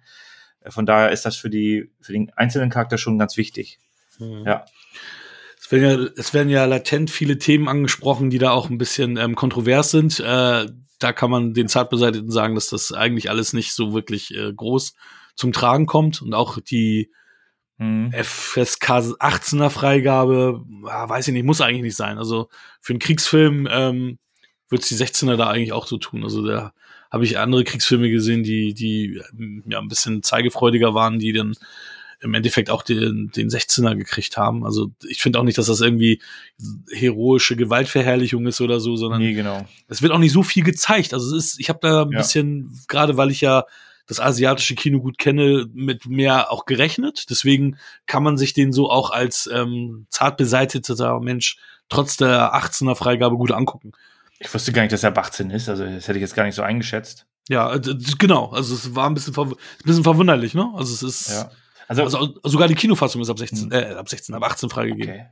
Äh, 0.60 0.70
von 0.70 0.86
daher 0.86 1.10
ist 1.10 1.26
das 1.26 1.36
für 1.36 1.50
die, 1.50 1.90
für 2.00 2.12
den 2.12 2.30
einzelnen 2.36 2.70
Charakter 2.70 2.96
schon 2.96 3.18
ganz 3.18 3.36
wichtig. 3.36 3.78
Mhm. 4.18 4.44
Ja 4.46 4.64
werden 5.72 6.04
ja, 6.04 6.10
es 6.16 6.34
werden 6.34 6.50
ja 6.50 6.64
latent 6.66 7.10
viele 7.10 7.38
Themen 7.38 7.66
angesprochen, 7.66 8.30
die 8.30 8.38
da 8.38 8.52
auch 8.52 8.70
ein 8.70 8.78
bisschen 8.78 9.16
ähm, 9.16 9.34
kontrovers 9.34 9.90
sind. 9.90 10.20
Äh, 10.20 10.66
da 10.98 11.12
kann 11.12 11.30
man 11.30 11.54
den 11.54 11.66
Zartbeseiteten 11.66 12.30
sagen, 12.30 12.54
dass 12.54 12.68
das 12.68 12.92
eigentlich 12.92 13.28
alles 13.28 13.52
nicht 13.52 13.72
so 13.72 13.92
wirklich 13.92 14.36
äh, 14.36 14.52
groß 14.52 14.94
zum 15.34 15.52
Tragen 15.52 15.86
kommt 15.86 16.22
und 16.22 16.34
auch 16.34 16.58
die 16.60 17.10
mhm. 17.78 18.12
FSK 18.12 18.90
18er 19.18 19.70
Freigabe, 19.70 20.62
weiß 20.82 21.28
ich 21.28 21.34
nicht, 21.34 21.44
muss 21.44 21.60
eigentlich 21.60 21.82
nicht 21.82 21.96
sein. 21.96 22.18
Also 22.18 22.48
für 22.80 22.92
einen 22.92 23.00
Kriegsfilm 23.00 23.68
ähm, 23.70 24.18
wird 24.68 24.88
die 24.88 24.94
16er 24.94 25.36
da 25.36 25.48
eigentlich 25.48 25.72
auch 25.72 25.86
so 25.86 25.98
tun. 25.98 26.24
Also 26.24 26.46
da 26.46 26.72
habe 27.10 27.24
ich 27.24 27.38
andere 27.38 27.64
Kriegsfilme 27.64 28.10
gesehen, 28.10 28.42
die, 28.42 28.72
die 28.74 29.20
ja 29.66 29.78
ein 29.78 29.88
bisschen 29.88 30.22
zeigefreudiger 30.22 30.94
waren, 30.94 31.18
die 31.18 31.32
dann 31.32 31.54
im 32.22 32.34
Endeffekt 32.34 32.70
auch 32.70 32.82
den, 32.82 33.30
den 33.34 33.48
16er 33.48 33.96
gekriegt 33.96 34.36
haben. 34.36 34.64
Also 34.64 34.92
ich 35.06 35.20
finde 35.20 35.40
auch 35.40 35.42
nicht, 35.42 35.58
dass 35.58 35.66
das 35.66 35.80
irgendwie 35.80 36.22
heroische 36.90 37.56
Gewaltverherrlichung 37.56 38.46
ist 38.46 38.60
oder 38.60 38.78
so, 38.80 38.96
sondern 38.96 39.20
nee, 39.20 39.34
genau. 39.34 39.66
es 39.88 40.02
wird 40.02 40.12
auch 40.12 40.18
nicht 40.18 40.32
so 40.32 40.42
viel 40.42 40.62
gezeigt. 40.62 41.14
Also 41.14 41.36
es 41.36 41.46
ist, 41.46 41.60
ich 41.60 41.68
habe 41.68 41.80
da 41.82 42.02
ein 42.02 42.12
ja. 42.12 42.18
bisschen, 42.18 42.78
gerade 42.86 43.16
weil 43.16 43.30
ich 43.30 43.40
ja 43.40 43.64
das 44.06 44.20
asiatische 44.20 44.74
Kino 44.74 45.00
gut 45.00 45.18
kenne, 45.18 45.66
mit 45.72 46.06
mehr 46.06 46.50
auch 46.50 46.64
gerechnet. 46.64 47.30
Deswegen 47.30 47.78
kann 48.06 48.22
man 48.22 48.36
sich 48.36 48.52
den 48.52 48.72
so 48.72 48.90
auch 48.90 49.10
als 49.10 49.48
ähm, 49.52 50.06
zart 50.10 50.36
beseiteter 50.36 51.20
Mensch 51.20 51.58
trotz 51.88 52.16
der 52.16 52.54
18er 52.54 52.94
Freigabe 52.94 53.36
gut 53.36 53.52
angucken. 53.52 53.92
Ich 54.38 54.52
wusste 54.52 54.72
gar 54.72 54.82
nicht, 54.82 54.92
dass 54.92 55.04
er 55.04 55.10
ab 55.10 55.18
18 55.18 55.50
ist, 55.50 55.68
also 55.68 55.84
das 55.84 56.08
hätte 56.08 56.18
ich 56.18 56.22
jetzt 56.22 56.34
gar 56.34 56.44
nicht 56.44 56.54
so 56.54 56.62
eingeschätzt. 56.62 57.26
Ja, 57.48 57.76
genau. 58.18 58.50
Also 58.50 58.74
es 58.74 58.94
war 58.94 59.08
ein 59.08 59.14
bisschen, 59.14 59.36
ein 59.36 59.54
bisschen 59.84 60.04
verwunderlich, 60.04 60.54
ne? 60.54 60.72
Also 60.74 60.94
es 60.94 61.02
ist. 61.02 61.30
Ja. 61.30 61.50
Also, 61.88 62.04
also, 62.04 62.38
sogar 62.44 62.68
die 62.68 62.74
Kinofassung 62.74 63.20
ist 63.20 63.28
ab 63.28 63.38
16, 63.38 63.64
hm. 63.64 63.72
äh, 63.72 63.94
ab 63.94 64.08
16, 64.08 64.34
ab 64.34 64.42
18 64.44 64.70
freigegeben. 64.70 65.14
Okay. 65.14 65.26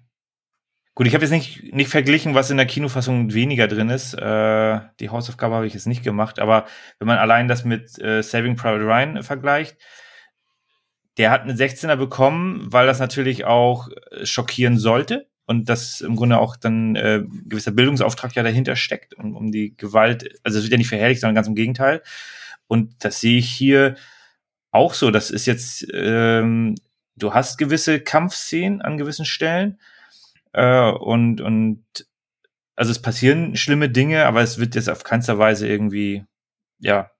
Gut, 0.94 1.06
ich 1.06 1.14
habe 1.14 1.24
jetzt 1.24 1.30
nicht, 1.30 1.72
nicht 1.72 1.88
verglichen, 1.88 2.34
was 2.34 2.50
in 2.50 2.56
der 2.56 2.66
Kinofassung 2.66 3.32
weniger 3.32 3.68
drin 3.68 3.90
ist. 3.90 4.14
Äh, 4.14 4.80
die 4.98 5.08
Hausaufgabe 5.08 5.54
habe 5.54 5.66
ich 5.66 5.74
jetzt 5.74 5.86
nicht 5.86 6.02
gemacht, 6.02 6.38
aber 6.38 6.66
wenn 6.98 7.06
man 7.06 7.18
allein 7.18 7.48
das 7.48 7.64
mit 7.64 7.98
äh, 8.00 8.22
Saving 8.22 8.56
Private 8.56 8.84
Ryan 8.84 9.22
vergleicht, 9.22 9.76
der 11.16 11.30
hat 11.30 11.42
eine 11.42 11.54
16er 11.54 11.96
bekommen, 11.96 12.66
weil 12.72 12.86
das 12.86 12.98
natürlich 12.98 13.44
auch 13.44 13.88
äh, 14.10 14.26
schockieren 14.26 14.78
sollte 14.78 15.28
und 15.46 15.68
das 15.68 16.00
im 16.00 16.16
Grunde 16.16 16.38
auch 16.38 16.56
dann 16.56 16.96
äh, 16.96 17.22
gewisser 17.44 17.72
Bildungsauftrag 17.72 18.34
ja 18.34 18.42
dahinter 18.42 18.76
steckt, 18.76 19.14
um, 19.14 19.36
um 19.36 19.52
die 19.52 19.76
Gewalt, 19.76 20.38
also 20.42 20.58
es 20.58 20.64
wird 20.64 20.72
ja 20.72 20.78
nicht 20.78 20.88
verherrlicht, 20.88 21.20
sondern 21.20 21.34
ganz 21.34 21.48
im 21.48 21.54
Gegenteil. 21.54 22.02
Und 22.66 23.04
das 23.04 23.20
sehe 23.20 23.38
ich 23.38 23.50
hier 23.50 23.96
auch 24.70 24.94
so. 24.94 25.10
Das 25.10 25.30
ist 25.30 25.46
jetzt, 25.46 25.86
ähm, 25.92 26.74
du 27.16 27.34
hast 27.34 27.58
gewisse 27.58 28.00
Kampfszenen 28.00 28.80
an 28.80 28.96
gewissen 28.96 29.24
Stellen 29.24 29.78
äh, 30.52 30.90
und, 30.90 31.40
und 31.40 31.84
also 32.76 32.90
es 32.90 33.02
passieren 33.02 33.56
schlimme 33.56 33.90
Dinge, 33.90 34.26
aber 34.26 34.42
es 34.42 34.58
wird 34.58 34.74
jetzt 34.74 34.88
auf 34.88 35.04
keinster 35.04 35.38
Weise 35.38 35.68
irgendwie, 35.68 36.24
ja, 36.78 37.10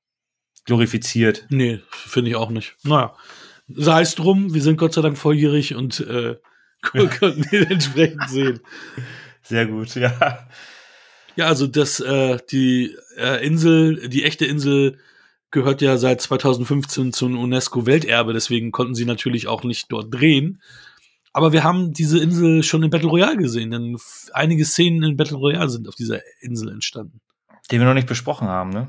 glorifiziert. 0.65 1.47
Nee, 1.51 1.81
finde 1.91 2.31
ich 2.31 2.37
auch 2.37 2.51
nicht. 2.51 2.77
Naja, 2.85 3.15
sei 3.69 4.03
es 4.03 4.15
drum, 4.15 4.55
wir 4.55 4.63
sind 4.63 4.79
Gott 4.79 4.95
sei 4.95 5.03
Dank 5.03 5.19
volljährig 5.19 5.75
und 5.75 6.01
äh, 6.01 6.37
konnten 6.83 7.43
den 7.51 7.71
entsprechend 7.71 8.29
sehen. 8.29 8.61
Sehr 9.43 9.67
gut, 9.67 9.95
ja. 9.95 10.49
Ja, 11.37 11.47
also 11.47 11.67
das, 11.67 12.01
äh, 12.01 12.39
die 12.51 12.97
äh, 13.17 13.45
Insel, 13.47 14.09
die 14.09 14.25
echte 14.25 14.47
Insel 14.47 14.99
gehört 15.51 15.83
ja 15.83 15.97
seit 15.97 16.21
2015 16.21 17.13
zum 17.13 17.39
UNESCO-Welterbe, 17.39 18.33
deswegen 18.33 18.73
konnten 18.73 18.95
sie 18.95 19.05
natürlich 19.05 19.47
auch 19.49 19.65
nicht 19.65 19.91
dort 19.91 20.13
drehen. 20.15 20.63
Aber 21.33 21.53
wir 21.53 21.63
haben 21.63 21.93
diese 21.93 22.19
Insel 22.19 22.63
schon 22.63 22.83
in 22.83 22.91
Battle 22.91 23.09
Royale 23.09 23.37
gesehen, 23.37 23.71
denn 23.71 23.97
einige 24.33 24.65
Szenen 24.65 25.03
in 25.03 25.17
Battle 25.17 25.37
Royale 25.37 25.71
sind 25.71 25.89
auf 25.89 25.95
dieser 25.95 26.21
Insel 26.41 26.71
entstanden. 26.71 27.21
Die 27.71 27.79
wir 27.79 27.87
noch 27.87 27.95
nicht 27.95 28.09
besprochen 28.09 28.49
haben, 28.49 28.71
ne? 28.71 28.89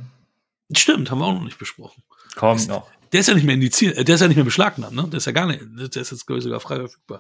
Stimmt, 0.76 1.12
haben 1.12 1.20
wir 1.20 1.26
auch 1.26 1.34
noch 1.34 1.44
nicht 1.44 1.60
besprochen. 1.60 2.04
Kommt 2.36 2.68
noch. 2.68 2.88
Der 3.12 3.20
ist 3.20 3.28
ja 3.28 3.34
nicht 3.34 3.44
mehr 3.44 3.56
indiziert, 3.56 3.98
äh, 3.98 4.04
der 4.04 4.16
ist 4.16 4.22
ja 4.22 4.28
nicht 4.28 4.38
mehr 4.38 4.46
beschlagnahmt, 4.46 4.96
ne? 4.96 5.08
Der 5.08 5.18
ist 5.18 5.26
ja 5.26 5.34
gar 5.34 5.46
nicht, 5.46 5.62
der 5.62 6.02
ist 6.02 6.12
jetzt, 6.12 6.26
glaube 6.26 6.40
ich, 6.40 6.44
sogar 6.44 6.60
frei 6.62 6.78
verfügbar. 6.78 7.20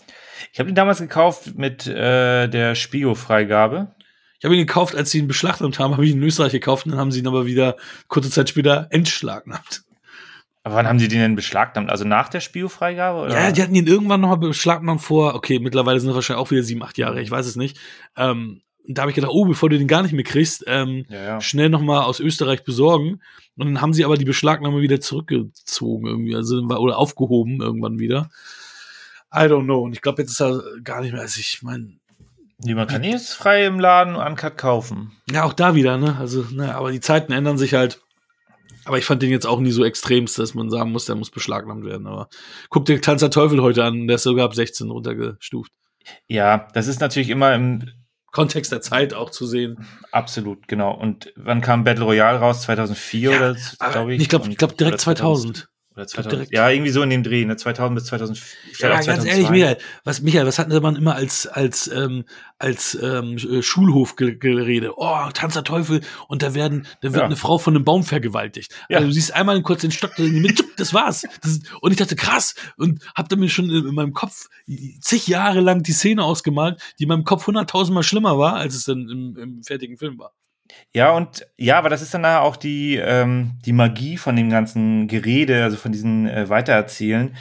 Ich 0.53 0.59
habe 0.59 0.69
ihn 0.69 0.75
damals 0.75 0.99
gekauft 0.99 1.55
mit 1.55 1.85
äh, 1.85 2.47
der 2.47 2.75
Spigo-Freigabe. 2.75 3.93
Ich 4.39 4.45
habe 4.45 4.55
ihn 4.55 4.65
gekauft, 4.65 4.95
als 4.95 5.11
sie 5.11 5.19
ihn 5.19 5.27
beschlagnahmt 5.27 5.77
haben, 5.77 5.93
habe 5.93 6.05
ich 6.05 6.11
ihn 6.11 6.17
in 6.17 6.23
Österreich 6.23 6.53
gekauft 6.53 6.85
und 6.85 6.93
dann 6.93 6.99
haben 6.99 7.11
sie 7.11 7.19
ihn 7.19 7.27
aber 7.27 7.45
wieder 7.45 7.77
kurze 8.07 8.31
Zeit 8.31 8.49
später 8.49 8.87
entschlagnahmt. 8.89 9.83
Aber 10.63 10.75
wann 10.75 10.87
haben 10.87 10.99
sie 10.99 11.07
den 11.07 11.19
denn 11.19 11.35
beschlagnahmt? 11.35 11.89
Also 11.89 12.05
nach 12.05 12.29
der 12.29 12.39
Spielfreigabe? 12.39 13.33
Ja, 13.33 13.51
die 13.51 13.63
hatten 13.63 13.73
ihn 13.73 13.87
irgendwann 13.87 14.21
nochmal 14.21 14.37
beschlagnahmt 14.37 15.01
vor, 15.01 15.33
okay, 15.33 15.59
mittlerweile 15.59 15.99
sind 15.99 16.09
es 16.09 16.15
wahrscheinlich 16.15 16.45
auch 16.45 16.51
wieder 16.51 16.63
sieben, 16.63 16.83
acht 16.83 16.97
Jahre, 16.97 17.21
ich 17.21 17.31
weiß 17.31 17.47
es 17.47 17.55
nicht. 17.55 17.79
Ähm, 18.15 18.61
da 18.87 19.03
habe 19.03 19.11
ich 19.11 19.15
gedacht, 19.15 19.31
oh, 19.33 19.45
bevor 19.45 19.69
du 19.69 19.77
den 19.77 19.87
gar 19.87 20.03
nicht 20.03 20.13
mehr 20.13 20.23
kriegst, 20.23 20.63
ähm, 20.67 21.05
ja, 21.09 21.23
ja. 21.23 21.41
schnell 21.41 21.69
nochmal 21.69 22.03
aus 22.03 22.19
Österreich 22.19 22.63
besorgen. 22.63 23.21
Und 23.57 23.67
dann 23.67 23.81
haben 23.81 23.93
sie 23.93 24.05
aber 24.05 24.17
die 24.17 24.25
Beschlagnahme 24.25 24.81
wieder 24.81 24.99
zurückgezogen 24.99 26.07
irgendwie, 26.07 26.35
also 26.35 26.57
oder 26.61 26.97
aufgehoben 26.97 27.61
irgendwann 27.61 27.99
wieder. 27.99 28.29
I 29.33 29.45
don't 29.45 29.63
know. 29.63 29.81
Und 29.81 29.93
ich 29.93 30.01
glaube, 30.01 30.21
jetzt 30.21 30.31
ist 30.31 30.41
er 30.41 30.61
gar 30.83 31.01
nicht 31.01 31.13
mehr, 31.13 31.21
also 31.21 31.39
ich 31.39 31.61
meine. 31.61 31.93
Die 32.59 32.75
man 32.75 32.87
kann 32.87 33.03
jetzt 33.03 33.33
frei 33.33 33.65
im 33.65 33.79
Laden 33.79 34.15
Uncut 34.15 34.57
kaufen. 34.57 35.13
Ja, 35.31 35.45
auch 35.45 35.53
da 35.53 35.73
wieder, 35.73 35.97
ne? 35.97 36.17
Also, 36.19 36.45
ne, 36.51 36.75
aber 36.75 36.91
die 36.91 36.99
Zeiten 36.99 37.31
ändern 37.31 37.57
sich 37.57 37.73
halt. 37.73 38.01
Aber 38.85 38.97
ich 38.97 39.05
fand 39.05 39.21
den 39.21 39.29
jetzt 39.29 39.45
auch 39.45 39.59
nie 39.59 39.71
so 39.71 39.83
extremst, 39.83 40.39
dass 40.39 40.53
man 40.53 40.69
sagen 40.69 40.91
muss, 40.91 41.05
der 41.05 41.15
muss 41.15 41.31
beschlagnahmt 41.31 41.85
werden. 41.85 42.07
Aber 42.07 42.29
guck 42.69 42.85
dir 42.85 43.01
Tanz 43.01 43.21
der 43.21 43.29
Teufel 43.29 43.61
heute 43.61 43.83
an, 43.83 44.07
der 44.07 44.15
ist 44.15 44.23
sogar 44.23 44.45
ab 44.45 44.55
16 44.55 44.89
runtergestuft. 44.89 45.71
Ja, 46.27 46.67
das 46.73 46.87
ist 46.87 46.99
natürlich 46.99 47.29
immer 47.29 47.53
im 47.53 47.89
Kontext 48.31 48.71
der 48.71 48.81
Zeit 48.81 49.13
auch 49.13 49.29
zu 49.29 49.45
sehen. 49.45 49.85
Absolut, 50.11 50.67
genau. 50.67 50.93
Und 50.93 51.33
wann 51.35 51.61
kam 51.61 51.83
Battle 51.83 52.05
Royale 52.05 52.39
raus? 52.39 52.63
2004 52.63 53.31
ja, 53.31 53.37
oder 53.37 53.55
glaube 53.91 54.15
ich? 54.15 54.21
Ich 54.21 54.29
glaube, 54.29 54.49
ich 54.49 54.57
glaube 54.57 54.75
direkt 54.75 55.01
2000. 55.01 55.57
2000. 55.57 55.70
Oder 55.93 56.07
2000, 56.07 56.51
ja, 56.51 56.69
irgendwie 56.69 56.91
so 56.91 57.01
in 57.01 57.09
dem 57.09 57.21
Dreh, 57.21 57.43
ne? 57.43 57.57
2000 57.57 57.95
bis 57.95 58.05
2004. 58.05 58.47
Ja, 58.79 58.89
ganz 58.89 59.05
2002. 59.05 59.29
ehrlich, 59.29 59.49
Michael, 59.49 59.77
was, 60.05 60.21
Michael, 60.21 60.45
was 60.45 60.57
hatten 60.57 60.81
man 60.81 60.95
immer 60.95 61.15
als, 61.15 61.47
als, 61.47 61.87
ähm, 61.93 62.23
als 62.59 62.97
ähm, 63.01 63.37
Schulhofgerede? 63.37 64.93
Oh, 64.95 65.29
Tanz 65.33 65.55
der 65.55 65.65
Teufel 65.65 65.99
und 66.29 66.43
da 66.43 66.53
werden, 66.53 66.87
da 67.01 67.09
wird 67.09 67.17
ja. 67.17 67.25
eine 67.25 67.35
Frau 67.35 67.57
von 67.57 67.75
einem 67.75 67.83
Baum 67.83 68.03
vergewaltigt. 68.05 68.73
Ja. 68.87 68.97
Also 68.97 69.09
du 69.09 69.13
siehst 69.13 69.33
einmal 69.33 69.61
kurz 69.63 69.81
den 69.81 69.91
Stock, 69.91 70.11
das 70.77 70.93
war's. 70.93 71.27
Das, 71.41 71.59
und 71.81 71.91
ich 71.91 71.97
dachte, 71.97 72.15
krass, 72.15 72.55
und 72.77 73.03
hab 73.13 73.27
da 73.27 73.35
mir 73.35 73.49
schon 73.49 73.69
in 73.69 73.93
meinem 73.93 74.13
Kopf 74.13 74.47
zig 75.01 75.27
Jahre 75.27 75.59
lang 75.59 75.83
die 75.83 75.91
Szene 75.91 76.23
ausgemalt, 76.23 76.81
die 76.99 77.03
in 77.03 77.09
meinem 77.09 77.25
Kopf 77.25 77.47
hunderttausendmal 77.47 78.03
schlimmer 78.03 78.37
war, 78.37 78.55
als 78.55 78.75
es 78.75 78.85
dann 78.85 79.09
im, 79.09 79.37
im 79.37 79.63
fertigen 79.63 79.97
Film 79.97 80.17
war. 80.17 80.33
Ja, 80.93 81.11
und 81.11 81.47
ja, 81.57 81.77
aber 81.77 81.89
das 81.89 82.01
ist 82.01 82.13
dann 82.13 82.25
auch 82.25 82.55
die, 82.55 82.97
ähm, 82.97 83.59
die 83.65 83.73
Magie 83.73 84.17
von 84.17 84.35
dem 84.35 84.49
ganzen 84.49 85.07
Gerede, 85.07 85.63
also 85.63 85.77
von 85.77 85.91
diesen 85.91 86.27
äh, 86.27 86.49
Weitererzählen. 86.49 87.35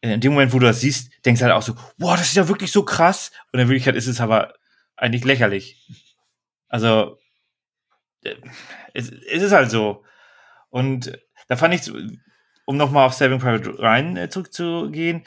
Äh, 0.00 0.14
in 0.14 0.20
dem 0.20 0.32
Moment, 0.32 0.52
wo 0.52 0.58
du 0.58 0.66
das 0.66 0.80
siehst, 0.80 1.10
denkst 1.24 1.40
du 1.40 1.44
halt 1.46 1.54
auch 1.54 1.62
so, 1.62 1.74
wow, 1.98 2.16
das 2.16 2.28
ist 2.28 2.36
ja 2.36 2.48
wirklich 2.48 2.72
so 2.72 2.84
krass. 2.84 3.30
Und 3.52 3.60
in 3.60 3.68
Wirklichkeit 3.68 3.96
ist 3.96 4.06
es 4.06 4.20
aber 4.20 4.54
eigentlich 4.96 5.24
lächerlich. 5.24 5.86
Also, 6.68 7.18
äh, 8.24 8.34
es, 8.94 9.10
es 9.10 9.42
ist 9.42 9.52
halt 9.52 9.70
so. 9.70 10.04
Und 10.70 11.18
da 11.48 11.56
fand 11.56 11.74
ich, 11.74 11.92
um 12.64 12.76
nochmal 12.76 13.06
auf 13.06 13.14
Saving 13.14 13.38
Private 13.38 13.78
Ryan 13.78 14.16
äh, 14.16 14.28
zurückzugehen, 14.28 15.24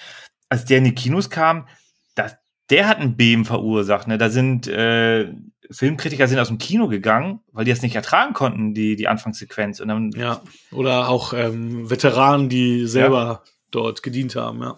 als 0.50 0.66
der 0.66 0.80
in 0.80 0.86
die 0.86 0.96
Kinos 0.96 1.30
kam, 1.30 1.68
das, 2.16 2.38
der 2.70 2.88
hat 2.88 3.00
ein 3.00 3.16
Beben 3.16 3.46
verursacht. 3.46 4.08
Ne? 4.08 4.18
Da 4.18 4.30
sind 4.30 4.68
äh, 4.68 5.32
Filmkritiker 5.72 6.28
sind 6.28 6.40
aus 6.40 6.48
dem 6.48 6.58
Kino 6.58 6.88
gegangen, 6.88 7.42
weil 7.52 7.66
die 7.66 7.72
das 7.72 7.82
nicht 7.82 7.96
ertragen 7.96 8.34
konnten, 8.34 8.74
die, 8.74 8.96
die 8.96 9.08
Anfangssequenz. 9.08 9.80
Und 9.80 9.88
dann, 9.90 10.12
ja, 10.12 10.42
oder 10.72 11.10
auch 11.10 11.34
ähm, 11.34 11.90
Veteranen, 11.90 12.50
die 12.50 12.88
selber 12.88 13.24
ja. 13.24 13.52
dort 13.72 14.04
gedient 14.04 14.36
haben, 14.36 14.62
ja. 14.62 14.78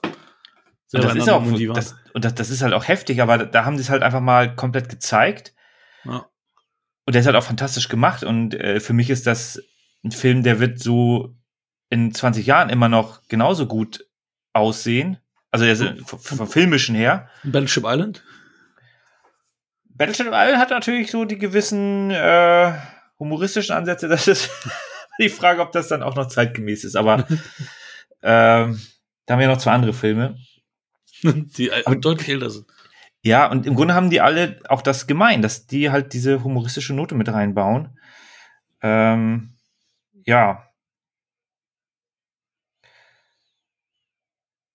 Und 0.91 1.03
das 1.03 1.15
ist 1.15 1.29
auch, 1.29 1.43
das, 1.73 1.95
und 2.13 2.25
das, 2.25 2.33
das 2.33 2.49
ist 2.49 2.63
halt 2.63 2.73
auch 2.73 2.87
heftig, 2.87 3.21
aber 3.21 3.37
da, 3.37 3.63
haben 3.63 3.77
sie 3.77 3.83
es 3.83 3.91
halt 3.91 4.01
einfach 4.01 4.21
mal 4.21 4.55
komplett 4.55 4.89
gezeigt. 4.89 5.53
Ja. 6.03 6.25
Und 7.05 7.13
der 7.13 7.21
ist 7.21 7.27
halt 7.27 7.35
auch 7.35 7.43
fantastisch 7.43 7.89
gemacht. 7.89 8.23
Und 8.23 8.55
äh, 8.55 8.79
für 8.79 8.93
mich 8.93 9.11
ist 9.11 9.27
das 9.27 9.61
ein 10.03 10.11
Film, 10.11 10.41
der 10.41 10.59
wird 10.59 10.79
so 10.79 11.35
in 11.89 12.13
20 12.13 12.45
Jahren 12.45 12.69
immer 12.69 12.89
noch 12.89 13.27
genauso 13.27 13.67
gut 13.67 14.05
aussehen. 14.53 15.17
Also 15.51 15.65
vom 16.05 16.47
filmischen 16.47 16.95
her. 16.95 17.29
Battleship 17.43 17.83
Island? 17.85 18.23
Battleship 19.99 20.27
Island 20.27 20.57
hat 20.57 20.69
natürlich 20.69 21.11
so 21.11 21.25
die 21.25 21.37
gewissen 21.37 22.09
äh, 22.09 22.73
humoristischen 23.19 23.75
Ansätze. 23.75 24.07
Das 24.09 24.27
ist 24.27 24.49
die 25.19 25.27
Frage, 25.27 25.61
ob 25.61 25.73
das 25.73 25.89
dann 25.89 26.01
auch 26.01 26.15
noch 26.15 26.29
zeitgemäß 26.29 26.85
ist. 26.85 26.95
Aber 26.95 27.27
ähm, 28.23 28.81
da 29.25 29.33
haben 29.33 29.39
wir 29.41 29.47
noch 29.47 29.57
zwei 29.57 29.73
andere 29.73 29.93
Filme. 29.93 30.37
Die 31.23 31.71
Aber, 31.85 31.97
deutlich 31.97 32.29
älter 32.29 32.49
sind. 32.49 32.65
Ja, 33.21 33.47
und 33.47 33.65
im 33.65 33.75
Grunde 33.75 33.93
haben 33.93 34.09
die 34.09 34.21
alle 34.21 34.61
auch 34.69 34.81
das 34.81 35.05
gemein, 35.05 35.41
dass 35.41 35.67
die 35.67 35.91
halt 35.91 36.13
diese 36.13 36.45
humoristische 36.45 36.93
Note 36.93 37.15
mit 37.15 37.27
reinbauen. 37.27 37.99
Ähm, 38.81 39.53
ja. 40.25 40.65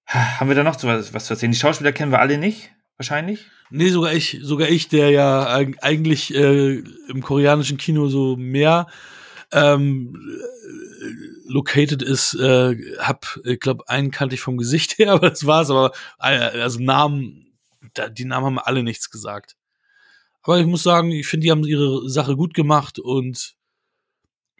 Haben 0.06 0.48
wir 0.50 0.54
da 0.54 0.62
noch 0.62 0.82
was, 0.82 1.14
was 1.14 1.24
zu 1.24 1.32
erzählen? 1.32 1.52
Die 1.52 1.58
Schauspieler 1.58 1.92
kennen 1.92 2.12
wir 2.12 2.20
alle 2.20 2.37
nicht, 2.37 2.70
wahrscheinlich. 2.98 3.46
Nee, 3.76 3.88
sogar 3.88 4.12
ich, 4.12 4.38
sogar 4.40 4.68
ich, 4.68 4.87
der 4.87 5.10
ja 5.10 5.48
eigentlich 5.82 6.32
äh, 6.32 6.76
im 7.08 7.22
koreanischen 7.22 7.76
Kino 7.76 8.06
so 8.06 8.37
mehr 8.37 8.87
ähm, 9.50 10.16
located 11.48 12.00
ist, 12.00 12.34
äh, 12.34 12.76
hab, 12.98 13.40
ich 13.42 13.58
glaube, 13.58 13.88
einen 13.88 14.12
kannte 14.12 14.37
ich 14.37 14.40
vom 14.42 14.58
Gesicht 14.58 14.98
her, 14.98 15.12
aber 15.14 15.30
das 15.30 15.44
war's. 15.44 15.70
Aber 15.70 15.90
äh, 16.20 16.60
also 16.60 16.78
Namen, 16.78 17.58
da, 17.94 18.08
die 18.08 18.24
Namen 18.24 18.46
haben 18.46 18.58
alle 18.60 18.84
nichts 18.84 19.10
gesagt. 19.10 19.56
Aber 20.42 20.60
ich 20.60 20.66
muss 20.66 20.84
sagen, 20.84 21.10
ich 21.10 21.26
finde, 21.26 21.46
die 21.46 21.50
haben 21.50 21.64
ihre 21.64 22.08
Sache 22.08 22.37
gut 22.37 22.54
gemacht 22.54 23.00
und 23.00 23.56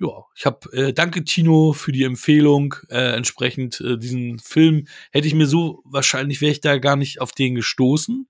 ja, 0.01 0.25
ich 0.35 0.45
habe 0.45 0.73
äh, 0.73 0.93
danke 0.93 1.23
Tino 1.23 1.73
für 1.73 1.93
die 1.93 2.03
Empfehlung. 2.03 2.75
Äh, 2.89 3.15
entsprechend 3.15 3.81
äh, 3.81 3.97
diesen 3.97 4.41
Film 4.41 4.89
hätte 5.13 5.29
ich 5.29 5.35
mir 5.35 5.47
so 5.47 5.83
wahrscheinlich 5.85 6.41
wäre 6.41 6.51
ich 6.51 6.61
da 6.61 6.79
gar 6.79 6.97
nicht 6.97 7.21
auf 7.21 7.31
den 7.31 7.55
gestoßen. 7.55 8.27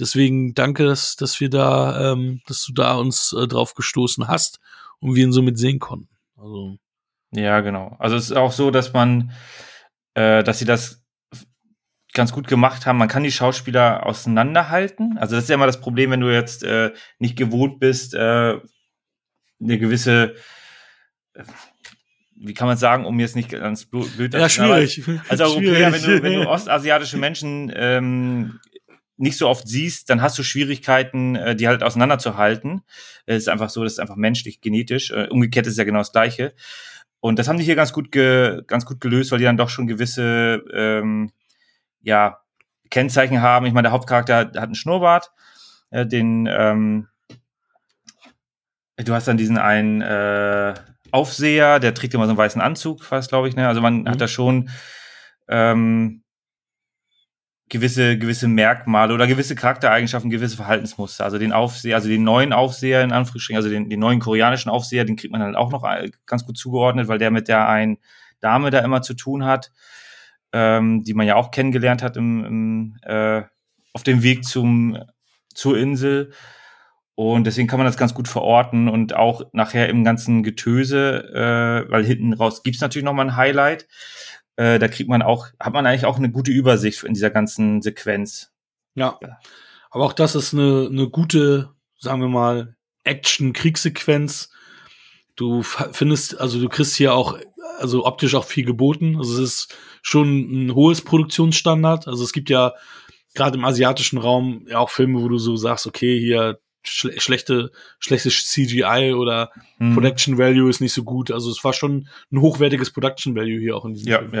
Deswegen 0.00 0.54
danke, 0.54 0.84
dass, 0.84 1.16
dass 1.16 1.38
wir 1.40 1.50
da, 1.50 2.12
ähm, 2.12 2.40
dass 2.46 2.64
du 2.64 2.72
da 2.72 2.94
uns 2.94 3.34
äh, 3.38 3.46
drauf 3.46 3.74
gestoßen 3.74 4.26
hast 4.28 4.58
und 4.98 5.14
wir 5.14 5.24
ihn 5.24 5.32
so 5.32 5.42
mit 5.42 5.58
sehen 5.58 5.78
konnten. 5.78 6.08
Also. 6.36 6.78
Ja, 7.32 7.60
genau. 7.60 7.96
Also 7.98 8.16
es 8.16 8.30
ist 8.30 8.36
auch 8.36 8.52
so, 8.52 8.70
dass 8.70 8.92
man, 8.92 9.32
äh, 10.14 10.42
dass 10.42 10.58
sie 10.58 10.64
das 10.64 11.04
ganz 12.12 12.32
gut 12.32 12.48
gemacht 12.48 12.86
haben. 12.86 12.98
Man 12.98 13.08
kann 13.08 13.22
die 13.22 13.30
Schauspieler 13.30 14.04
auseinanderhalten. 14.06 15.18
Also 15.18 15.36
das 15.36 15.44
ist 15.44 15.50
ja 15.50 15.54
immer 15.54 15.66
das 15.66 15.80
Problem, 15.80 16.10
wenn 16.10 16.20
du 16.20 16.32
jetzt 16.32 16.64
äh, 16.64 16.92
nicht 17.18 17.36
gewohnt 17.36 17.78
bist, 17.78 18.14
äh, 18.14 18.58
eine 19.60 19.78
gewisse 19.78 20.34
äh, 21.34 21.44
wie 22.42 22.54
kann 22.54 22.66
man 22.66 22.78
sagen, 22.78 23.04
um 23.04 23.20
jetzt 23.20 23.36
nicht 23.36 23.50
ganz 23.50 23.84
blöd 23.84 24.32
Ja, 24.32 24.48
schwierig. 24.48 25.02
als 25.28 25.40
Europäer, 25.42 25.92
wenn 25.92 26.02
du, 26.02 26.22
wenn 26.22 26.32
du 26.32 26.48
ostasiatische 26.48 27.18
Menschen 27.18 27.70
ähm, 27.74 28.58
nicht 29.20 29.36
so 29.36 29.48
oft 29.48 29.68
siehst, 29.68 30.10
dann 30.10 30.22
hast 30.22 30.38
du 30.38 30.42
Schwierigkeiten, 30.42 31.36
äh, 31.36 31.54
die 31.54 31.68
halt 31.68 31.82
auseinanderzuhalten. 31.82 32.82
Es 33.26 33.42
ist 33.42 33.48
einfach 33.48 33.70
so, 33.70 33.84
das 33.84 33.94
ist 33.94 33.98
einfach 33.98 34.16
menschlich, 34.16 34.60
genetisch. 34.60 35.10
Äh, 35.10 35.28
umgekehrt 35.28 35.66
ist 35.66 35.78
ja 35.78 35.84
genau 35.84 35.98
das 35.98 36.12
Gleiche. 36.12 36.54
Und 37.20 37.38
das 37.38 37.48
haben 37.48 37.58
die 37.58 37.64
hier 37.64 37.76
ganz 37.76 37.92
gut, 37.92 38.10
ge 38.12 38.62
ganz 38.66 38.86
gut 38.86 39.00
gelöst, 39.00 39.30
weil 39.30 39.38
die 39.38 39.44
dann 39.44 39.58
doch 39.58 39.68
schon 39.68 39.86
gewisse 39.86 40.62
ähm, 40.72 41.32
ja, 42.00 42.40
Kennzeichen 42.90 43.42
haben. 43.42 43.66
Ich 43.66 43.74
meine, 43.74 43.86
der 43.86 43.92
Hauptcharakter 43.92 44.36
hat, 44.36 44.56
hat 44.56 44.64
einen 44.64 44.74
Schnurrbart, 44.74 45.30
äh, 45.90 46.06
den 46.06 46.48
ähm, 46.50 47.08
du 48.96 49.14
hast 49.14 49.28
dann 49.28 49.36
diesen 49.36 49.58
einen 49.58 50.00
äh, 50.00 50.74
Aufseher, 51.10 51.80
der 51.80 51.94
trägt 51.94 52.14
immer 52.14 52.24
so 52.24 52.30
einen 52.30 52.38
weißen 52.38 52.60
Anzug, 52.60 53.04
fast 53.04 53.30
glaube 53.30 53.48
ich. 53.48 53.56
Ne? 53.56 53.68
Also 53.68 53.80
man 53.80 54.02
mhm. 54.02 54.08
hat 54.08 54.20
da 54.20 54.28
schon 54.28 54.70
ähm, 55.48 56.22
gewisse, 57.70 58.18
gewisse 58.18 58.48
Merkmale 58.48 59.14
oder 59.14 59.26
gewisse 59.26 59.54
Charaktereigenschaften, 59.54 60.28
gewisse 60.28 60.56
Verhaltensmuster. 60.56 61.24
Also 61.24 61.38
den 61.38 61.52
Aufseher, 61.52 61.94
also 61.94 62.08
den 62.08 62.24
neuen 62.24 62.52
Aufseher 62.52 63.02
in 63.02 63.12
Anführungsstrichen, 63.12 63.56
also 63.56 63.70
den, 63.70 63.88
den 63.88 64.00
neuen 64.00 64.18
koreanischen 64.18 64.70
Aufseher, 64.70 65.04
den 65.04 65.16
kriegt 65.16 65.32
man 65.32 65.40
halt 65.40 65.56
auch 65.56 65.70
noch 65.70 65.88
ganz 66.26 66.44
gut 66.44 66.58
zugeordnet, 66.58 67.08
weil 67.08 67.18
der 67.18 67.30
mit 67.30 67.48
der 67.48 67.68
einen 67.68 67.98
Dame 68.40 68.70
da 68.70 68.80
immer 68.80 69.02
zu 69.02 69.14
tun 69.14 69.44
hat, 69.44 69.70
ähm, 70.52 71.04
die 71.04 71.14
man 71.14 71.26
ja 71.26 71.36
auch 71.36 71.52
kennengelernt 71.52 72.02
hat 72.02 72.16
im, 72.16 72.44
im, 72.44 72.96
äh, 73.02 73.42
auf 73.92 74.02
dem 74.02 74.22
Weg 74.22 74.44
zum, 74.44 74.98
zur 75.54 75.78
Insel. 75.78 76.32
Und 77.14 77.46
deswegen 77.46 77.68
kann 77.68 77.78
man 77.78 77.86
das 77.86 77.98
ganz 77.98 78.14
gut 78.14 78.26
verorten 78.26 78.88
und 78.88 79.14
auch 79.14 79.42
nachher 79.52 79.88
im 79.90 80.02
ganzen 80.02 80.42
Getöse, 80.42 81.84
äh, 81.86 81.90
weil 81.90 82.04
hinten 82.04 82.32
raus 82.32 82.64
gibt's 82.64 82.80
natürlich 82.80 83.04
noch 83.04 83.12
mal 83.12 83.26
ein 83.26 83.36
Highlight. 83.36 83.86
Äh, 84.56 84.78
da 84.78 84.88
kriegt 84.88 85.08
man 85.08 85.22
auch, 85.22 85.48
hat 85.58 85.72
man 85.72 85.86
eigentlich 85.86 86.04
auch 86.04 86.16
eine 86.16 86.30
gute 86.30 86.50
Übersicht 86.50 87.02
in 87.04 87.14
dieser 87.14 87.30
ganzen 87.30 87.82
Sequenz. 87.82 88.52
Ja. 88.94 89.18
Aber 89.90 90.04
auch 90.04 90.12
das 90.12 90.34
ist 90.34 90.54
eine, 90.54 90.88
eine 90.90 91.08
gute, 91.08 91.70
sagen 91.98 92.20
wir 92.20 92.28
mal, 92.28 92.76
Action-Kriegssequenz. 93.04 94.50
Du 95.36 95.62
findest, 95.62 96.38
also 96.40 96.60
du 96.60 96.68
kriegst 96.68 96.96
hier 96.96 97.14
auch 97.14 97.38
also 97.78 98.04
optisch 98.04 98.34
auch 98.34 98.44
viel 98.44 98.64
geboten. 98.64 99.16
Also 99.16 99.34
es 99.34 99.40
ist 99.40 99.76
schon 100.02 100.66
ein 100.66 100.74
hohes 100.74 101.02
Produktionsstandard. 101.02 102.08
Also 102.08 102.24
es 102.24 102.32
gibt 102.32 102.50
ja 102.50 102.74
gerade 103.34 103.56
im 103.58 103.64
asiatischen 103.64 104.18
Raum 104.18 104.66
ja 104.68 104.78
auch 104.78 104.90
Filme, 104.90 105.22
wo 105.22 105.28
du 105.28 105.38
so 105.38 105.56
sagst, 105.56 105.86
okay, 105.86 106.18
hier 106.18 106.60
schle 106.82 107.20
schlechte, 107.20 107.70
schlechtes 107.98 108.46
CGI 108.46 109.12
oder 109.14 109.50
Mhm. 109.78 109.94
Production 109.94 110.38
Value 110.38 110.68
ist 110.70 110.80
nicht 110.80 110.92
so 110.92 111.04
gut. 111.04 111.30
Also 111.30 111.50
es 111.50 111.62
war 111.64 111.72
schon 111.72 112.08
ein 112.32 112.40
hochwertiges 112.40 112.90
Production 112.92 113.34
Value 113.34 113.58
hier 113.60 113.76
auch 113.76 113.84
in 113.84 113.94
diesem 113.94 114.08
Ja, 114.10 114.18
Film. 114.18 114.34
ja. 114.34 114.40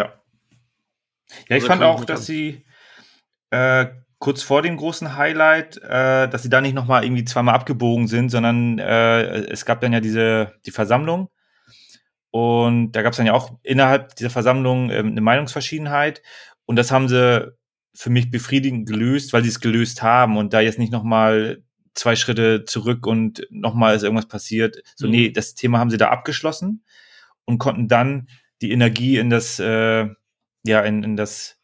Ja, 1.48 1.56
ich 1.56 1.62
Also 1.62 1.66
fand 1.68 1.82
auch, 1.82 2.04
dass 2.04 2.20
an- 2.20 2.26
sie 2.26 2.64
äh, 3.50 3.86
kurz 4.18 4.42
vor 4.42 4.62
dem 4.62 4.76
großen 4.76 5.16
Highlight, 5.16 5.76
äh, 5.78 6.28
dass 6.28 6.42
sie 6.42 6.50
da 6.50 6.60
nicht 6.60 6.74
nochmal 6.74 7.04
irgendwie 7.04 7.24
zweimal 7.24 7.54
abgebogen 7.54 8.06
sind, 8.08 8.28
sondern 8.30 8.78
äh, 8.78 9.22
es 9.50 9.64
gab 9.64 9.80
dann 9.80 9.92
ja 9.92 10.00
diese 10.00 10.54
die 10.66 10.70
Versammlung 10.72 11.30
und 12.30 12.92
da 12.92 13.02
gab 13.02 13.12
es 13.12 13.16
dann 13.16 13.26
ja 13.26 13.32
auch 13.32 13.58
innerhalb 13.62 14.14
dieser 14.16 14.30
Versammlung 14.30 14.90
ähm, 14.90 15.08
eine 15.08 15.20
Meinungsverschiedenheit 15.20 16.22
und 16.66 16.76
das 16.76 16.90
haben 16.92 17.08
sie 17.08 17.52
für 17.94 18.10
mich 18.10 18.30
befriedigend 18.30 18.88
gelöst, 18.88 19.32
weil 19.32 19.42
sie 19.42 19.48
es 19.48 19.60
gelöst 19.60 20.02
haben 20.02 20.36
und 20.36 20.52
da 20.52 20.60
jetzt 20.60 20.78
nicht 20.78 20.92
nochmal 20.92 21.62
zwei 22.00 22.16
Schritte 22.16 22.64
zurück 22.64 23.06
und 23.06 23.46
nochmal 23.50 23.94
ist 23.94 24.02
irgendwas 24.02 24.26
passiert. 24.26 24.82
So, 24.96 25.06
Mhm. 25.06 25.12
nee, 25.12 25.30
das 25.30 25.54
Thema 25.54 25.78
haben 25.78 25.90
sie 25.90 25.98
da 25.98 26.08
abgeschlossen 26.08 26.82
und 27.44 27.58
konnten 27.58 27.88
dann 27.88 28.28
die 28.62 28.72
Energie 28.72 29.18
in 29.18 29.28
das, 29.28 29.58
äh, 29.58 30.08
ja, 30.64 30.80
in, 30.80 31.04
in 31.04 31.16
das, 31.16 31.58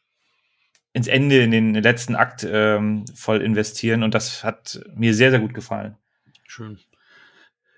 ins 0.93 1.07
Ende, 1.07 1.39
in 1.41 1.51
den 1.51 1.73
letzten 1.73 2.15
Akt 2.15 2.47
ähm, 2.49 3.05
voll 3.15 3.41
investieren 3.41 4.03
und 4.03 4.13
das 4.13 4.43
hat 4.43 4.79
mir 4.95 5.13
sehr, 5.15 5.31
sehr 5.31 5.39
gut 5.39 5.55
gefallen. 5.55 5.95
Schön. 6.45 6.77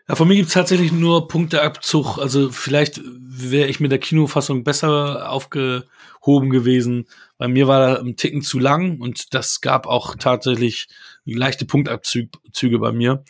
Ja, 0.10 0.16
von 0.16 0.28
mir 0.28 0.36
gibt's 0.36 0.54
tatsächlich 0.54 0.92
nur 0.92 1.28
Punkteabzug. 1.30 2.18
Also 2.18 2.50
vielleicht 2.52 3.00
wäre 3.04 3.70
ich 3.70 3.80
mit 3.80 3.92
der 3.92 4.00
Kinofassung 4.00 4.64
besser 4.64 5.30
aufgehoben 5.30 6.50
gewesen. 6.50 7.08
Bei 7.38 7.48
mir 7.48 7.68
war 7.68 7.80
da 7.80 8.02
ein 8.02 8.16
Ticken 8.16 8.42
zu 8.42 8.60
lang 8.60 9.00
und 9.00 9.34
das 9.34 9.62
gab 9.62 9.86
auch 9.86 10.16
tatsächlich 10.16 10.88
leichte 11.34 11.66
Punktabzüge 11.66 12.80
bei 12.80 12.92
mir. 12.92 13.24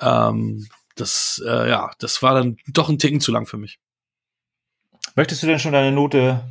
Ähm, 0.00 0.66
das, 0.96 1.42
äh, 1.46 1.68
ja, 1.70 1.90
das 1.98 2.22
war 2.22 2.34
dann 2.34 2.56
doch 2.66 2.88
ein 2.88 2.98
Ticken 2.98 3.20
zu 3.20 3.32
lang 3.32 3.46
für 3.46 3.56
mich. 3.56 3.78
Möchtest 5.14 5.42
du 5.42 5.46
denn 5.46 5.58
schon 5.58 5.72
deine 5.72 5.92
Note 5.92 6.44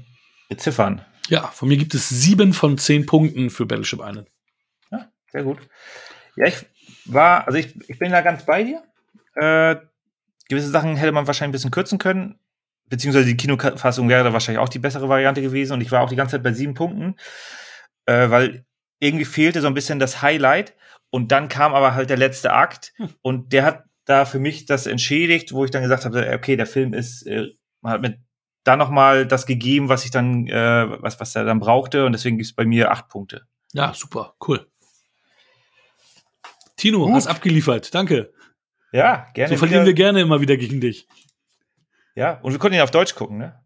beziffern? 0.50 1.06
Ja, 1.30 1.48
von 1.48 1.68
mir 1.68 1.78
gibt 1.78 1.94
es 1.94 2.10
sieben 2.10 2.54
von 2.54 2.78
zehn 2.78 3.06
Punkten 3.06 3.50
für 3.50 3.66
Battleship 3.66 4.00
Island. 4.00 4.30
Ja, 4.92 5.10
sehr 5.32 5.44
gut. 5.44 5.60
Ja, 6.36 6.48
ich 6.48 6.66
war, 7.06 7.46
also 7.48 7.58
ich, 7.58 7.76
ich 7.90 8.00
bin 8.00 8.12
da 8.12 8.22
ganz 8.22 8.46
bei 8.46 8.64
dir. 8.64 8.84
Äh, 9.36 9.78
gewisse 10.48 10.70
Sachen 10.70 10.96
hätte 10.96 11.12
man 11.12 11.28
wahrscheinlich 11.28 11.50
ein 11.50 11.52
bisschen 11.54 11.72
kürzen 11.72 12.00
können, 12.00 12.40
beziehungsweise 12.86 13.26
die 13.26 13.38
Kinofassung 13.38 14.08
wäre 14.10 14.24
da 14.24 14.34
wahrscheinlich 14.34 14.60
auch 14.60 14.70
die 14.70 14.80
bessere 14.80 15.10
Variante 15.10 15.42
gewesen 15.42 15.74
und 15.74 15.82
ich 15.82 15.92
war 15.92 16.02
auch 16.02 16.10
die 16.10 16.16
ganze 16.16 16.38
Zeit 16.38 16.44
bei 16.44 16.54
sieben 16.54 16.74
Punkten, 16.74 17.16
äh, 18.06 18.30
weil 18.30 18.66
irgendwie 19.00 19.26
fehlte 19.26 19.62
so 19.62 19.68
ein 19.68 19.74
bisschen 19.74 20.00
das 20.00 20.22
Highlight 20.22 20.74
und 21.10 21.32
dann 21.32 21.48
kam 21.48 21.74
aber 21.74 21.93
halt 21.96 22.10
der 22.10 22.17
letzte 22.17 22.54
Akt 22.54 22.93
Hm. 22.98 23.10
und 23.22 23.54
der 23.54 23.63
hat 23.63 23.84
da 24.06 24.26
für 24.26 24.39
mich 24.39 24.65
das 24.65 24.88
entschädigt, 24.88 25.52
wo 25.54 25.65
ich 25.65 25.72
dann 25.72 25.84
gesagt 25.84 26.06
habe, 26.06 26.32
okay, 26.34 26.56
der 26.56 26.65
Film 26.67 26.93
ist, 26.93 27.24
äh, 27.28 27.48
man 27.82 27.93
hat 27.93 28.02
mir 28.02 28.17
da 28.63 28.76
noch 28.78 28.89
mal 28.89 29.26
das 29.26 29.46
gegeben, 29.46 29.89
was 29.89 30.06
ich 30.06 30.12
dann, 30.12 30.48
äh, 30.48 31.02
was, 31.02 31.20
was 31.20 31.36
er 31.36 31.43
dann 31.46 31.60
brauchte 31.60 32.06
und 32.06 32.12
deswegen 32.13 32.38
gibt 32.38 32.48
es 32.50 32.56
bei 32.56 32.65
mir 32.65 32.91
acht 32.91 33.08
Punkte. 33.10 33.43
Ja, 33.74 33.93
super, 33.93 34.36
cool. 34.48 34.67
Tino, 36.78 37.06
Gut. 37.06 37.13
hast 37.15 37.28
abgeliefert. 37.28 37.93
Danke. 37.93 38.32
Ja, 38.91 39.28
gerne. 39.34 39.50
So 39.50 39.58
verlieren 39.58 39.82
wieder. 39.82 39.88
wir 39.88 39.93
gerne 39.96 40.22
immer 40.22 40.41
wieder 40.41 40.58
gegen 40.58 40.80
dich. 40.80 41.08
Ja, 42.15 42.39
und 42.41 42.52
wir 42.52 42.60
konnten 42.60 42.76
ihn 42.78 42.82
auf 42.82 42.91
Deutsch 42.91 43.15
gucken, 43.15 43.38
ne? 43.38 43.60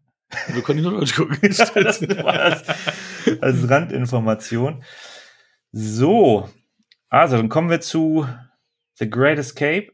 Wir 0.48 0.62
können 0.62 0.82
nur 0.82 0.92
Deutsch 0.92 1.14
gucken. 1.14 1.38
das 1.42 1.74
war 1.74 2.40
als, 2.40 2.64
als 3.40 3.68
Randinformation. 3.68 4.82
So, 5.72 6.48
also 7.12 7.36
dann 7.36 7.50
kommen 7.50 7.68
wir 7.68 7.80
zu 7.80 8.26
The 8.94 9.08
Great 9.08 9.38
Escape. 9.38 9.92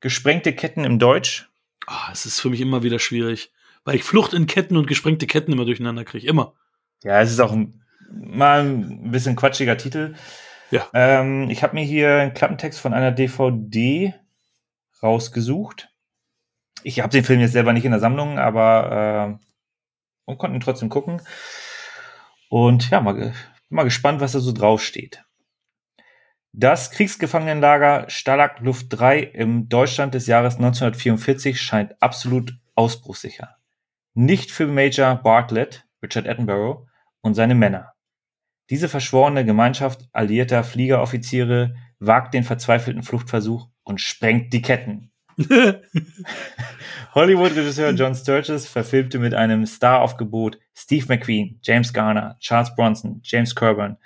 Gesprengte 0.00 0.52
Ketten 0.52 0.84
im 0.84 0.98
Deutsch. 0.98 1.48
Ah, 1.86 2.10
es 2.12 2.26
ist 2.26 2.40
für 2.40 2.50
mich 2.50 2.60
immer 2.60 2.82
wieder 2.82 2.98
schwierig, 2.98 3.50
weil 3.84 3.96
ich 3.96 4.04
Flucht 4.04 4.34
in 4.34 4.46
Ketten 4.46 4.76
und 4.76 4.86
gesprengte 4.86 5.26
Ketten 5.26 5.52
immer 5.52 5.64
durcheinander 5.64 6.04
kriege. 6.04 6.26
Immer. 6.26 6.54
Ja, 7.02 7.20
es 7.22 7.30
ist 7.30 7.40
auch 7.40 7.52
ein, 7.52 7.82
mal 8.10 8.60
ein 8.60 9.10
bisschen 9.10 9.36
quatschiger 9.36 9.78
Titel. 9.78 10.14
Ja. 10.70 10.86
Ähm, 10.92 11.48
ich 11.48 11.62
habe 11.62 11.74
mir 11.74 11.84
hier 11.84 12.14
einen 12.16 12.34
Klappentext 12.34 12.78
von 12.78 12.92
einer 12.92 13.10
DVD 13.10 14.14
rausgesucht. 15.02 15.88
Ich 16.82 17.00
habe 17.00 17.10
den 17.10 17.24
Film 17.24 17.40
jetzt 17.40 17.52
selber 17.52 17.72
nicht 17.72 17.86
in 17.86 17.92
der 17.92 18.00
Sammlung, 18.00 18.38
aber 18.38 19.38
äh, 19.40 19.46
und 20.26 20.38
konnten 20.38 20.56
ihn 20.56 20.60
trotzdem 20.60 20.90
gucken. 20.90 21.22
Und 22.50 22.90
ja, 22.90 23.00
mal, 23.00 23.32
mal 23.70 23.84
gespannt, 23.84 24.20
was 24.20 24.32
da 24.32 24.40
so 24.40 24.52
draufsteht. 24.52 25.24
Das 26.56 26.92
Kriegsgefangenenlager 26.92 28.08
Stalag 28.08 28.60
Luft 28.60 28.86
3 28.90 29.18
im 29.18 29.68
Deutschland 29.68 30.14
des 30.14 30.28
Jahres 30.28 30.54
1944 30.54 31.60
scheint 31.60 32.00
absolut 32.00 32.56
ausbruchssicher. 32.76 33.56
Nicht 34.14 34.52
für 34.52 34.68
Major 34.68 35.16
Bartlett, 35.16 35.84
Richard 36.00 36.28
Attenborough, 36.28 36.86
und 37.22 37.34
seine 37.34 37.56
Männer. 37.56 37.94
Diese 38.70 38.88
verschworene 38.88 39.44
Gemeinschaft 39.44 40.08
alliierter 40.12 40.62
Fliegeroffiziere 40.62 41.74
wagt 41.98 42.34
den 42.34 42.44
verzweifelten 42.44 43.02
Fluchtversuch 43.02 43.68
und 43.82 44.00
sprengt 44.00 44.52
die 44.52 44.62
Ketten. 44.62 45.10
Hollywood-Regisseur 47.16 47.90
John 47.94 48.14
Sturges 48.14 48.68
verfilmte 48.68 49.18
mit 49.18 49.34
einem 49.34 49.66
Staraufgebot 49.66 50.60
Steve 50.72 51.06
McQueen, 51.08 51.58
James 51.62 51.92
Garner, 51.92 52.36
Charles 52.38 52.72
Bronson, 52.76 53.20
James 53.24 53.56
Coburn 53.56 53.98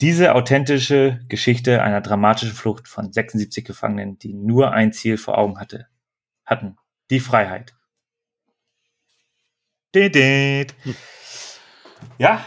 diese 0.00 0.34
authentische 0.34 1.20
Geschichte 1.28 1.82
einer 1.82 2.00
dramatischen 2.00 2.54
Flucht 2.54 2.88
von 2.88 3.12
76 3.12 3.64
Gefangenen, 3.64 4.18
die 4.18 4.32
nur 4.32 4.72
ein 4.72 4.92
Ziel 4.92 5.18
vor 5.18 5.36
Augen 5.38 5.60
hatte, 5.60 5.86
hatten, 6.44 6.76
die 7.10 7.20
Freiheit. 7.20 7.74
Ja, 12.18 12.44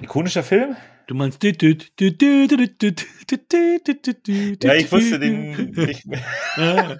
ikonischer 0.00 0.42
Film. 0.42 0.76
Du 1.06 1.14
meinst. 1.14 1.42
Ja, 4.62 4.74
ich 4.74 4.90
wusste 4.90 5.18
den 5.18 5.70
nicht 5.70 6.06
mehr. 6.06 6.98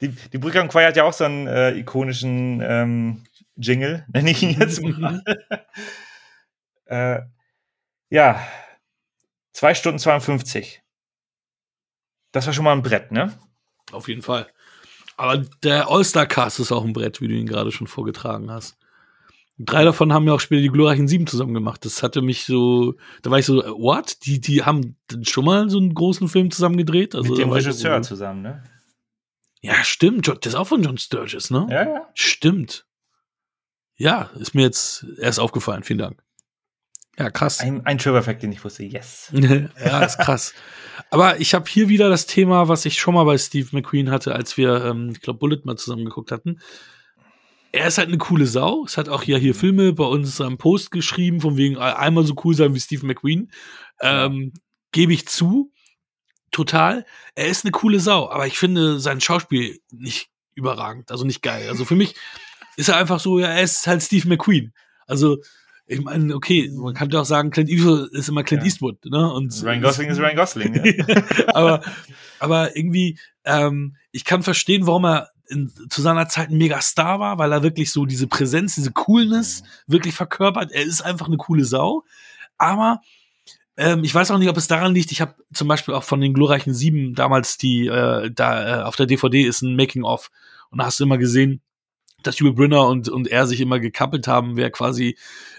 Die, 0.00 0.08
die 0.08 0.38
Brücke 0.38 0.60
am 0.60 0.68
Choir 0.68 0.86
hat 0.86 0.96
ja 0.96 1.02
auch 1.04 1.12
so 1.12 1.24
einen 1.24 1.48
äh, 1.48 1.72
ikonischen 1.72 2.60
ähm, 2.62 3.24
Jingle, 3.56 4.04
nenne 4.12 4.30
ich 4.30 4.42
ihn 4.42 4.56
jetzt 4.58 4.80
mal. 4.80 5.24
äh, 6.86 7.20
ja, 8.10 8.46
zwei 9.52 9.74
Stunden 9.74 9.98
52. 9.98 10.82
Das 12.32 12.46
war 12.46 12.52
schon 12.52 12.64
mal 12.64 12.72
ein 12.72 12.82
Brett, 12.82 13.12
ne? 13.12 13.38
Auf 13.92 14.08
jeden 14.08 14.22
Fall. 14.22 14.46
Aber 15.16 15.38
der 15.62 15.88
All-Star-Cast 15.90 16.60
ist 16.60 16.72
auch 16.72 16.84
ein 16.84 16.92
Brett, 16.92 17.20
wie 17.20 17.28
du 17.28 17.34
ihn 17.34 17.46
gerade 17.46 17.72
schon 17.72 17.86
vorgetragen 17.86 18.50
hast. 18.50 18.76
Drei 19.58 19.82
davon 19.82 20.12
haben 20.12 20.26
ja 20.26 20.34
auch 20.34 20.40
später 20.40 20.62
die 20.62 20.68
glorreichen 20.68 21.08
Sieben 21.08 21.26
zusammen 21.26 21.52
gemacht. 21.52 21.84
Das 21.84 22.04
hatte 22.04 22.22
mich 22.22 22.44
so, 22.44 22.94
da 23.22 23.30
war 23.32 23.40
ich 23.40 23.46
so, 23.46 23.56
what? 23.56 24.24
Die, 24.24 24.40
die 24.40 24.62
haben 24.62 24.96
schon 25.22 25.44
mal 25.44 25.68
so 25.68 25.78
einen 25.78 25.94
großen 25.94 26.28
Film 26.28 26.52
zusammen 26.52 26.76
gedreht? 26.76 27.16
Also, 27.16 27.30
Mit 27.30 27.38
dem 27.38 27.50
Regisseur 27.50 28.02
so, 28.04 28.10
zusammen, 28.10 28.42
ne? 28.42 28.62
Ja, 29.60 29.82
stimmt. 29.82 30.28
Das 30.28 30.52
ist 30.52 30.54
auch 30.54 30.68
von 30.68 30.84
John 30.84 30.98
Sturges, 30.98 31.50
ne? 31.50 31.66
Ja, 31.68 31.82
ja. 31.82 32.08
Stimmt. 32.14 32.86
Ja, 33.96 34.30
ist 34.38 34.54
mir 34.54 34.62
jetzt 34.62 35.04
erst 35.18 35.40
aufgefallen. 35.40 35.82
Vielen 35.82 35.98
Dank. 35.98 36.22
Ja, 37.18 37.30
krass. 37.30 37.60
Ein, 37.60 37.84
ein 37.84 37.98
Trivia-Fact, 37.98 38.42
den 38.42 38.52
ich 38.52 38.64
wusste. 38.64 38.84
Yes. 38.84 39.30
ja, 39.34 40.04
ist 40.04 40.18
krass. 40.18 40.54
Aber 41.10 41.40
ich 41.40 41.52
habe 41.54 41.68
hier 41.68 41.88
wieder 41.88 42.08
das 42.08 42.26
Thema, 42.26 42.68
was 42.68 42.84
ich 42.84 43.00
schon 43.00 43.14
mal 43.14 43.24
bei 43.24 43.36
Steve 43.38 43.68
McQueen 43.72 44.10
hatte, 44.10 44.34
als 44.34 44.56
wir, 44.56 44.84
ähm, 44.84 45.10
ich 45.12 45.20
glaube, 45.20 45.40
Bullet 45.40 45.60
mal 45.64 45.76
zusammen 45.76 46.04
geguckt 46.04 46.30
hatten. 46.30 46.60
Er 47.72 47.88
ist 47.88 47.98
halt 47.98 48.08
eine 48.08 48.18
coole 48.18 48.46
Sau. 48.46 48.84
Es 48.84 48.96
hat 48.96 49.08
auch 49.08 49.24
ja 49.24 49.36
hier 49.36 49.54
Filme 49.54 49.92
bei 49.92 50.04
uns 50.04 50.40
am 50.40 50.58
Post 50.58 50.90
geschrieben, 50.90 51.40
von 51.40 51.56
wegen 51.56 51.76
äh, 51.76 51.80
einmal 51.80 52.24
so 52.24 52.34
cool 52.44 52.54
sein 52.54 52.74
wie 52.74 52.80
Steve 52.80 53.04
McQueen. 53.04 53.50
Ähm, 54.00 54.52
Gebe 54.92 55.12
ich 55.12 55.26
zu. 55.26 55.72
Total. 56.50 57.04
Er 57.34 57.48
ist 57.48 57.64
eine 57.64 57.72
coole 57.72 58.00
Sau, 58.00 58.30
aber 58.30 58.46
ich 58.46 58.58
finde 58.58 59.00
sein 59.00 59.20
Schauspiel 59.20 59.80
nicht 59.90 60.30
überragend, 60.54 61.10
also 61.10 61.24
nicht 61.24 61.42
geil. 61.42 61.68
Also 61.68 61.84
für 61.84 61.94
mich 61.94 62.14
ist 62.76 62.88
er 62.88 62.96
einfach 62.96 63.20
so, 63.20 63.38
ja, 63.38 63.48
er 63.48 63.62
ist 63.62 63.86
halt 63.86 64.02
Steve 64.02 64.28
McQueen. 64.28 64.72
Also, 65.06 65.38
ich 65.88 66.02
meine, 66.02 66.34
okay, 66.34 66.70
man 66.74 66.94
kann 66.94 67.08
doch 67.08 67.24
sagen, 67.24 67.50
Clint 67.50 67.70
Eastwood 67.70 68.12
ist 68.12 68.28
immer 68.28 68.44
Clint 68.44 68.62
Ja. 68.62 68.66
Eastwood, 68.66 69.04
ne? 69.06 69.32
Und 69.32 69.62
Ryan 69.64 69.80
Gosling 69.80 70.10
ist 70.10 70.18
Ryan 70.18 70.36
Gosling, 70.36 70.72
ne? 70.72 71.24
aber, 71.54 71.82
aber 72.38 72.76
irgendwie, 72.76 73.18
ähm, 73.44 73.96
ich 74.12 74.24
kann 74.26 74.42
verstehen, 74.42 74.86
warum 74.86 75.06
er 75.06 75.30
in, 75.48 75.72
zu 75.88 76.02
seiner 76.02 76.28
Zeit 76.28 76.50
ein 76.50 76.58
Megastar 76.58 77.20
war, 77.20 77.38
weil 77.38 77.52
er 77.52 77.62
wirklich 77.62 77.90
so 77.90 78.04
diese 78.04 78.26
Präsenz, 78.26 78.74
diese 78.74 78.92
Coolness 78.92 79.62
wirklich 79.86 80.14
verkörpert. 80.14 80.72
Er 80.72 80.82
ist 80.82 81.00
einfach 81.00 81.26
eine 81.26 81.38
coole 81.38 81.64
Sau. 81.64 82.04
Aber 82.58 83.00
ähm, 83.78 84.04
ich 84.04 84.14
weiß 84.14 84.30
auch 84.30 84.38
nicht, 84.38 84.50
ob 84.50 84.58
es 84.58 84.68
daran 84.68 84.92
liegt. 84.92 85.10
Ich 85.10 85.22
habe 85.22 85.36
zum 85.54 85.68
Beispiel 85.68 85.94
auch 85.94 86.04
von 86.04 86.20
den 86.20 86.34
glorreichen 86.34 86.74
Sieben 86.74 87.14
damals 87.14 87.56
die, 87.56 87.86
äh, 87.86 88.30
da 88.30 88.80
äh, 88.80 88.82
auf 88.82 88.96
der 88.96 89.06
DVD 89.06 89.42
ist 89.42 89.62
ein 89.62 89.74
Making-of 89.74 90.30
und 90.70 90.78
da 90.78 90.84
hast 90.84 91.00
du 91.00 91.04
immer 91.04 91.16
gesehen, 91.16 91.62
dass 92.22 92.38
Yul 92.40 92.52
Brynner 92.52 92.86
und, 92.88 93.08
und 93.08 93.28
er 93.28 93.46
sich 93.46 93.60
immer 93.60 93.78
gekappelt 93.78 94.26
haben, 94.26 94.56
wer 94.56 94.70
quasi 94.70 95.16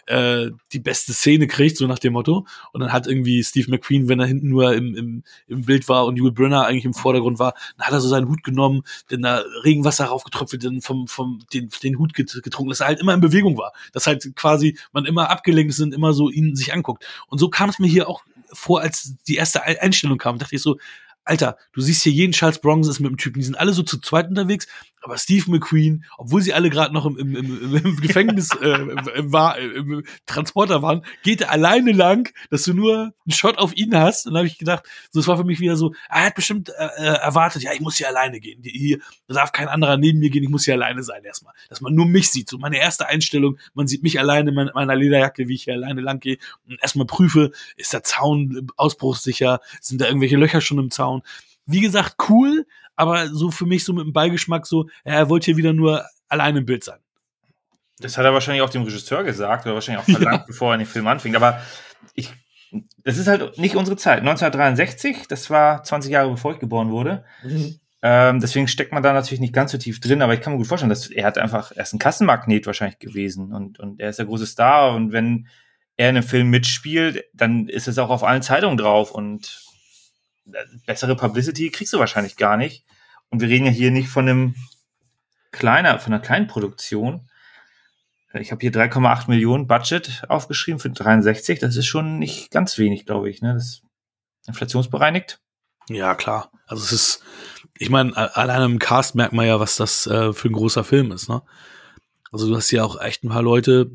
äh, 0.09 0.51
die 0.73 0.79
beste 0.79 1.13
Szene 1.13 1.47
kriegt, 1.47 1.77
so 1.77 1.85
nach 1.85 1.99
dem 1.99 2.13
Motto. 2.13 2.47
Und 2.73 2.81
dann 2.81 2.91
hat 2.91 3.05
irgendwie 3.05 3.43
Steve 3.43 3.69
McQueen, 3.69 4.09
wenn 4.09 4.19
er 4.19 4.25
hinten 4.25 4.49
nur 4.49 4.73
im, 4.73 4.95
im, 4.95 5.23
im 5.47 5.61
Bild 5.65 5.87
war 5.87 6.05
und 6.05 6.17
Yul 6.17 6.31
Brynner 6.31 6.65
eigentlich 6.65 6.85
im 6.85 6.95
Vordergrund 6.95 7.37
war, 7.37 7.53
dann 7.77 7.85
hat 7.87 7.93
er 7.93 8.01
so 8.01 8.09
seinen 8.09 8.27
Hut 8.27 8.43
genommen, 8.43 8.81
dann 9.09 9.21
da 9.21 9.43
Regenwasser 9.63 10.05
raufgetröpfelt, 10.05 10.63
dann 10.63 10.81
vom, 10.81 11.07
vom 11.07 11.41
den, 11.53 11.69
den 11.83 11.99
Hut 11.99 12.13
getrunken, 12.15 12.69
dass 12.69 12.79
er 12.79 12.87
halt 12.87 12.99
immer 12.99 13.13
in 13.13 13.21
Bewegung 13.21 13.57
war. 13.57 13.73
Dass 13.93 14.07
halt 14.07 14.35
quasi 14.35 14.77
man 14.91 15.05
immer 15.05 15.29
abgelenkt 15.29 15.73
ist 15.73 15.79
und 15.79 15.93
immer 15.93 16.13
so 16.13 16.29
ihn 16.29 16.55
sich 16.55 16.73
anguckt. 16.73 17.05
Und 17.27 17.37
so 17.37 17.49
kam 17.49 17.69
es 17.69 17.77
mir 17.77 17.87
hier 17.87 18.09
auch 18.09 18.23
vor, 18.51 18.81
als 18.81 19.13
die 19.27 19.35
erste 19.35 19.61
Einstellung 19.63 20.17
kam, 20.17 20.39
dachte 20.39 20.55
ich 20.55 20.61
so, 20.63 20.77
Alter, 21.25 21.58
du 21.73 21.82
siehst 21.82 22.03
hier 22.03 22.12
jeden 22.12 22.32
Charles 22.32 22.60
Bronson 22.60 22.91
ist 22.91 22.99
mit 22.99 23.12
dem 23.12 23.17
Typen, 23.17 23.39
die 23.39 23.45
sind 23.45 23.60
alle 23.60 23.73
so 23.73 23.84
zu 23.84 23.99
zweit 23.99 24.29
unterwegs, 24.29 24.67
aber 25.01 25.17
Steve 25.17 25.49
McQueen, 25.49 26.05
obwohl 26.17 26.41
sie 26.41 26.53
alle 26.53 26.69
gerade 26.69 26.93
noch 26.93 27.05
im, 27.05 27.17
im, 27.17 27.36
im, 27.36 27.75
im 27.75 27.95
Gefängnis 28.01 28.49
äh, 28.62 28.82
im, 29.15 29.32
war, 29.32 29.58
im 29.58 30.03
Transporter 30.25 30.82
waren, 30.82 31.05
geht 31.23 31.41
er 31.41 31.51
alleine 31.51 31.91
lang, 31.91 32.34
dass 32.49 32.63
du 32.63 32.73
nur 32.73 33.13
einen 33.25 33.32
Shot 33.32 33.58
auf 33.58 33.75
ihn 33.75 33.95
hast. 33.95 34.25
Und 34.25 34.34
dann 34.34 34.39
habe 34.39 34.47
ich 34.47 34.58
gedacht, 34.58 34.84
so, 35.12 35.19
das 35.19 35.27
war 35.27 35.38
für 35.38 35.43
mich 35.43 35.60
wieder 35.60 35.77
so, 35.77 35.93
er 36.10 36.25
hat 36.25 36.36
bestimmt 36.36 36.69
äh, 36.69 36.88
äh 36.97 37.19
erwartet, 37.19 37.62
ja, 37.63 37.73
ich 37.73 37.79
muss 37.79 37.97
hier 37.97 38.08
alleine 38.08 38.39
gehen. 38.39 38.62
Hier 38.63 38.99
da 39.27 39.36
darf 39.36 39.51
kein 39.51 39.67
anderer 39.67 39.97
neben 39.97 40.19
mir 40.19 40.29
gehen, 40.29 40.43
ich 40.43 40.49
muss 40.49 40.65
hier 40.65 40.73
alleine 40.73 41.03
sein 41.03 41.23
erstmal. 41.23 41.53
Dass 41.69 41.82
man 41.82 41.93
nur 41.93 42.05
mich 42.05 42.29
sieht. 42.29 42.49
So 42.49 42.58
meine 42.58 42.79
erste 42.79 43.08
Einstellung, 43.08 43.58
man 43.73 43.88
sieht 43.88 44.03
mich 44.03 44.19
alleine 44.19 44.49
in 44.49 44.69
meiner 44.73 44.95
Lederjacke, 44.95 45.47
wie 45.47 45.55
ich 45.55 45.63
hier 45.63 45.75
alleine 45.75 46.01
lang 46.01 46.19
gehe 46.19 46.38
und 46.67 46.79
erstmal 46.82 47.05
prüfe, 47.05 47.51
ist 47.77 47.93
der 47.93 48.03
Zaun 48.03 48.67
ausbruchssicher, 48.75 49.62
sind 49.82 50.01
da 50.01 50.08
irgendwelche 50.08 50.38
Löcher 50.38 50.62
schon 50.62 50.79
im 50.79 50.91
Zaun. 50.91 51.08
Wie 51.65 51.81
gesagt, 51.81 52.15
cool, 52.29 52.65
aber 52.95 53.27
so 53.27 53.51
für 53.51 53.65
mich 53.65 53.83
so 53.83 53.93
mit 53.93 54.05
dem 54.05 54.13
Beigeschmack 54.13 54.65
so, 54.65 54.87
er 55.03 55.29
wollte 55.29 55.45
hier 55.45 55.57
wieder 55.57 55.73
nur 55.73 56.03
allein 56.27 56.55
im 56.55 56.65
Bild 56.65 56.83
sein. 56.83 56.99
Das 57.99 58.17
hat 58.17 58.25
er 58.25 58.33
wahrscheinlich 58.33 58.61
auch 58.61 58.69
dem 58.69 58.83
Regisseur 58.83 59.23
gesagt 59.23 59.65
oder 59.65 59.75
wahrscheinlich 59.75 60.03
auch 60.03 60.11
verlangt, 60.17 60.41
ja. 60.41 60.45
bevor 60.47 60.73
er 60.73 60.77
den 60.77 60.87
Film 60.87 61.07
anfing. 61.07 61.35
Aber 61.35 61.61
ich, 62.13 62.33
das 63.03 63.17
ist 63.17 63.27
halt 63.27 63.57
nicht 63.57 63.75
unsere 63.75 63.97
Zeit. 63.97 64.19
1963, 64.19 65.27
das 65.27 65.49
war 65.49 65.83
20 65.83 66.11
Jahre 66.11 66.29
bevor 66.29 66.53
ich 66.53 66.59
geboren 66.59 66.91
wurde. 66.91 67.25
Mhm. 67.43 67.79
Ähm, 68.01 68.39
deswegen 68.39 68.67
steckt 68.67 68.93
man 68.93 69.03
da 69.03 69.11
natürlich 69.11 69.41
nicht 69.41 69.53
ganz 69.53 69.73
so 69.73 69.77
tief 69.77 69.99
drin, 69.99 70.21
aber 70.21 70.33
ich 70.33 70.39
kann 70.39 70.53
mir 70.53 70.59
gut 70.59 70.67
vorstellen, 70.67 70.89
dass 70.89 71.09
er 71.09 71.25
hat 71.25 71.37
einfach, 71.37 71.73
er 71.75 71.83
ist 71.83 71.93
ein 71.93 71.99
Kassenmagnet 71.99 72.65
wahrscheinlich 72.65 72.99
gewesen 72.99 73.53
und, 73.53 73.79
und 73.79 73.99
er 73.99 74.09
ist 74.09 74.19
der 74.19 74.25
große 74.25 74.45
Star 74.45 74.95
und 74.95 75.11
wenn 75.11 75.47
er 75.97 76.09
in 76.09 76.15
einem 76.15 76.25
Film 76.25 76.49
mitspielt, 76.49 77.25
dann 77.33 77.67
ist 77.67 77.89
es 77.89 77.97
auch 77.97 78.09
auf 78.09 78.23
allen 78.23 78.41
Zeitungen 78.41 78.77
drauf 78.77 79.11
und 79.11 79.68
bessere 80.85 81.15
Publicity 81.15 81.69
kriegst 81.69 81.93
du 81.93 81.99
wahrscheinlich 81.99 82.38
gar 82.38 82.57
nicht. 82.57 82.85
Und 83.29 83.41
wir 83.41 83.47
reden 83.47 83.65
ja 83.65 83.71
hier 83.71 83.91
nicht 83.91 84.09
von 84.09 84.27
einem 84.27 84.55
kleiner, 85.51 85.99
von 85.99 86.13
einer 86.13 86.21
kleinen 86.21 86.47
Produktion. 86.47 87.29
Ich 88.33 88.51
habe 88.51 88.62
hier 88.62 88.71
3,8 88.71 89.29
Millionen 89.29 89.67
Budget 89.67 90.23
aufgeschrieben 90.27 90.79
für 90.79 90.89
63. 90.89 91.59
Das 91.59 91.75
ist 91.75 91.88
schon 91.88 92.19
nicht 92.19 92.51
ganz 92.51 92.77
wenig, 92.77 93.05
glaube 93.05 93.29
ich. 93.29 93.41
Ne? 93.41 93.53
Das 93.53 93.65
ist 93.65 93.83
inflationsbereinigt. 94.47 95.41
Ja, 95.89 96.13
klar. 96.13 96.51
Also 96.67 96.83
es 96.83 96.91
ist, 96.91 97.23
ich 97.77 97.89
meine, 97.89 98.15
allein 98.35 98.62
im 98.62 98.79
Cast 98.79 99.15
merkt 99.15 99.33
man 99.33 99.47
ja, 99.47 99.59
was 99.59 99.75
das 99.75 100.05
äh, 100.05 100.33
für 100.33 100.49
ein 100.49 100.53
großer 100.53 100.83
Film 100.83 101.12
ist. 101.12 101.29
Ne? 101.29 101.41
Also 102.31 102.47
du 102.47 102.55
hast 102.55 102.69
ja 102.69 102.83
auch 102.83 103.01
echt 103.01 103.23
ein 103.23 103.29
paar 103.29 103.41
Leute, 103.41 103.91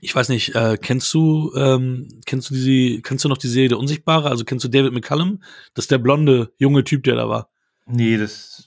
ich 0.00 0.14
weiß 0.14 0.28
nicht, 0.28 0.54
äh, 0.54 0.76
kennst 0.80 1.12
du, 1.14 1.52
ähm, 1.56 2.08
kennst 2.26 2.50
du 2.50 2.54
diese, 2.54 3.00
kennst 3.02 3.24
du 3.24 3.28
noch 3.28 3.38
die 3.38 3.48
Serie 3.48 3.70
Der 3.70 3.78
Unsichtbare? 3.78 4.30
Also 4.30 4.44
kennst 4.44 4.64
du 4.64 4.68
David 4.68 4.92
McCallum? 4.92 5.42
Das 5.74 5.84
ist 5.84 5.90
der 5.90 5.98
blonde, 5.98 6.52
junge 6.58 6.84
Typ, 6.84 7.04
der 7.04 7.16
da 7.16 7.28
war. 7.28 7.50
Nee, 7.86 8.16
das 8.18 8.66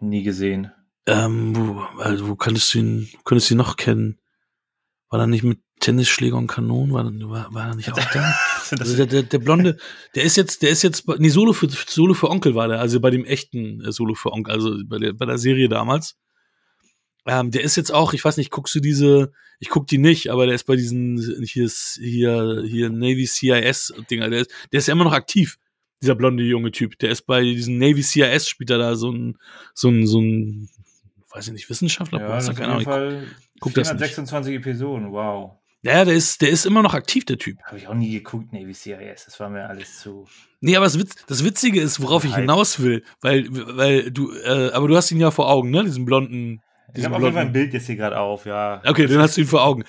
nie 0.00 0.22
gesehen. 0.22 0.72
Ähm, 1.06 1.54
wo, 1.54 1.80
also, 1.98 2.28
wo 2.28 2.36
könntest 2.36 2.72
du 2.72 2.78
ihn, 2.78 3.08
könntest 3.24 3.50
du 3.50 3.54
ihn 3.54 3.58
noch 3.58 3.76
kennen? 3.76 4.18
War 5.10 5.20
er 5.20 5.26
nicht 5.26 5.44
mit 5.44 5.60
Tennisschläger 5.80 6.36
und 6.36 6.46
Kanonen? 6.46 6.92
War, 6.94 7.04
war, 7.30 7.52
war 7.52 7.68
er 7.68 7.74
nicht 7.74 7.92
auch 7.92 7.98
da? 8.12 8.34
also 8.78 8.96
der, 8.96 9.06
der, 9.06 9.22
der 9.22 9.38
Blonde, 9.38 9.76
der 10.14 10.24
ist 10.24 10.36
jetzt, 10.36 10.62
der 10.62 10.70
ist 10.70 10.82
jetzt, 10.82 11.06
nee, 11.18 11.28
Solo 11.28 11.52
für, 11.52 11.68
Solo 11.68 12.14
für 12.14 12.30
Onkel 12.30 12.54
war 12.54 12.68
der, 12.68 12.80
also 12.80 13.00
bei 13.00 13.10
dem 13.10 13.24
echten 13.26 13.82
äh, 13.82 13.92
Solo 13.92 14.14
für 14.14 14.32
Onkel, 14.32 14.54
also 14.54 14.78
bei 14.86 14.98
der, 14.98 15.12
bei 15.12 15.26
der 15.26 15.38
Serie 15.38 15.68
damals. 15.68 16.16
Ähm, 17.26 17.50
der 17.50 17.62
ist 17.62 17.76
jetzt 17.76 17.92
auch, 17.92 18.12
ich 18.12 18.24
weiß 18.24 18.36
nicht, 18.36 18.50
guckst 18.50 18.74
du 18.74 18.80
diese, 18.80 19.32
ich 19.58 19.70
guck 19.70 19.86
die 19.86 19.98
nicht, 19.98 20.30
aber 20.30 20.46
der 20.46 20.54
ist 20.54 20.64
bei 20.64 20.76
diesen, 20.76 21.18
hier 21.44 21.64
ist, 21.64 21.98
hier, 22.02 22.62
hier 22.66 22.90
Navy 22.90 23.26
CIS 23.26 23.94
Dinger, 24.10 24.28
der 24.30 24.40
ist, 24.40 24.50
der 24.72 24.78
ist 24.78 24.88
ja 24.88 24.92
immer 24.92 25.04
noch 25.04 25.12
aktiv, 25.12 25.58
dieser 26.02 26.14
blonde 26.14 26.42
junge 26.42 26.70
Typ. 26.70 26.98
Der 26.98 27.10
ist 27.10 27.22
bei 27.22 27.42
diesen 27.42 27.78
Navy 27.78 28.02
CIS, 28.02 28.48
spielt 28.48 28.70
er 28.70 28.78
da 28.78 28.94
so 28.94 29.10
ein, 29.10 29.38
so 29.72 29.88
ein, 29.88 30.06
so 30.06 30.20
ein, 30.20 30.68
weiß 31.30 31.46
ich 31.46 31.52
nicht, 31.54 31.70
Wissenschaftler, 31.70 32.20
ja, 32.20 32.28
das 32.28 32.54
keine 32.54 32.72
Ahnung. 32.72 32.84
Fall 32.84 33.26
guck, 33.60 33.72
guck 33.74 33.84
426 33.86 34.56
Episoden, 34.56 35.12
wow. 35.12 35.52
Ja, 35.82 36.04
der 36.06 36.14
ist, 36.14 36.40
der 36.40 36.48
ist 36.48 36.64
immer 36.64 36.82
noch 36.82 36.94
aktiv, 36.94 37.26
der 37.26 37.36
Typ. 37.36 37.58
Habe 37.62 37.76
ich 37.76 37.88
auch 37.88 37.94
nie 37.94 38.10
geguckt, 38.10 38.54
Navy 38.54 38.72
CIS. 38.72 39.26
Das 39.26 39.38
war 39.38 39.50
mir 39.50 39.68
alles 39.68 40.00
zu. 40.00 40.26
Nee, 40.60 40.76
aber 40.76 40.86
das, 40.86 40.98
Witz, 40.98 41.14
das 41.26 41.44
Witzige 41.44 41.78
ist, 41.78 42.00
worauf 42.00 42.24
ich 42.24 42.34
hinaus 42.34 42.80
will, 42.80 43.04
weil, 43.20 43.46
weil 43.50 44.10
du, 44.10 44.32
äh, 44.32 44.70
aber 44.72 44.88
du 44.88 44.96
hast 44.96 45.10
ihn 45.10 45.20
ja 45.20 45.30
vor 45.30 45.50
Augen, 45.50 45.68
ne? 45.70 45.84
Diesen 45.84 46.06
blonden, 46.06 46.62
ich 46.94 47.04
habe 47.04 47.16
auf 47.16 47.22
jeden 47.22 47.34
Fall 47.34 47.46
ein 47.46 47.52
Bild 47.52 47.72
jetzt 47.72 47.86
hier 47.86 47.96
gerade 47.96 48.18
auf, 48.18 48.46
ja. 48.46 48.82
Okay, 48.84 49.06
dann 49.06 49.18
hast 49.18 49.36
du 49.36 49.42
ihn 49.42 49.46
vor 49.46 49.64
Augen. 49.64 49.84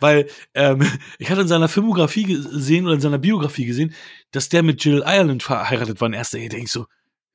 Weil 0.00 0.28
ähm, 0.54 0.82
ich 1.18 1.30
hatte 1.30 1.42
in 1.42 1.48
seiner 1.48 1.68
Filmografie 1.68 2.24
gesehen 2.24 2.86
oder 2.86 2.94
in 2.94 3.00
seiner 3.00 3.18
Biografie 3.18 3.66
gesehen, 3.66 3.94
dass 4.30 4.48
der 4.48 4.62
mit 4.62 4.84
Jill 4.84 5.02
Ireland 5.06 5.42
verheiratet 5.42 6.00
war 6.00 6.08
in 6.08 6.14
erster 6.14 6.38
Ehe. 6.38 6.48
denke 6.48 6.66
ich 6.66 6.72
so, 6.72 6.86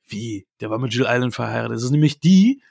wie? 0.08 0.46
Der 0.60 0.70
war 0.70 0.78
mit 0.78 0.92
Jill 0.92 1.06
Ireland 1.06 1.34
verheiratet. 1.34 1.76
Das 1.76 1.84
ist 1.84 1.90
nämlich 1.90 2.20
die, 2.20 2.62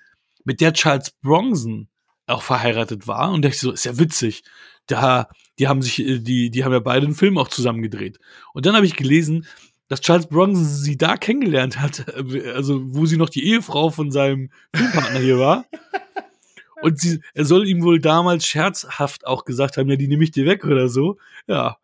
mit 0.43 0.61
der 0.61 0.73
Charles 0.73 1.11
Bronson 1.21 1.87
auch 2.27 2.41
verheiratet 2.41 3.07
war. 3.07 3.31
Und 3.31 3.43
dachte 3.43 3.55
ich 3.55 3.61
so, 3.61 3.71
ist 3.71 3.85
ja 3.85 3.97
witzig. 3.97 4.43
Da, 4.87 5.29
die 5.57 5.67
haben 5.67 5.81
sich, 5.81 5.99
äh, 5.99 6.19
die, 6.19 6.49
die 6.49 6.63
haben 6.63 6.71
ja 6.71 6.79
beide 6.79 7.05
einen 7.05 7.15
Film 7.15 7.37
auch 7.37 7.47
zusammen 7.47 7.81
gedreht. 7.81 8.19
Und 8.53 8.65
dann 8.65 8.75
habe 8.75 8.85
ich 8.85 8.95
gelesen, 8.95 9.45
dass 9.87 10.01
Charles 10.01 10.27
Bronson 10.27 10.63
sie 10.63 10.97
da 10.97 11.17
kennengelernt 11.17 11.79
hat, 11.79 12.05
also 12.55 12.81
wo 12.93 13.05
sie 13.05 13.17
noch 13.17 13.29
die 13.29 13.45
Ehefrau 13.47 13.89
von 13.89 14.11
seinem 14.11 14.49
Filmpartner 14.73 15.19
hier 15.19 15.39
war. 15.39 15.65
Und 16.81 16.99
sie, 16.99 17.21
er 17.33 17.45
soll 17.45 17.67
ihm 17.67 17.83
wohl 17.83 17.99
damals 17.99 18.45
scherzhaft 18.45 19.25
auch 19.25 19.45
gesagt 19.45 19.77
haben, 19.77 19.89
ja, 19.89 19.95
die 19.95 20.07
nehme 20.07 20.23
ich 20.23 20.31
dir 20.31 20.45
weg 20.45 20.65
oder 20.65 20.89
so. 20.89 21.17
Ja. 21.47 21.77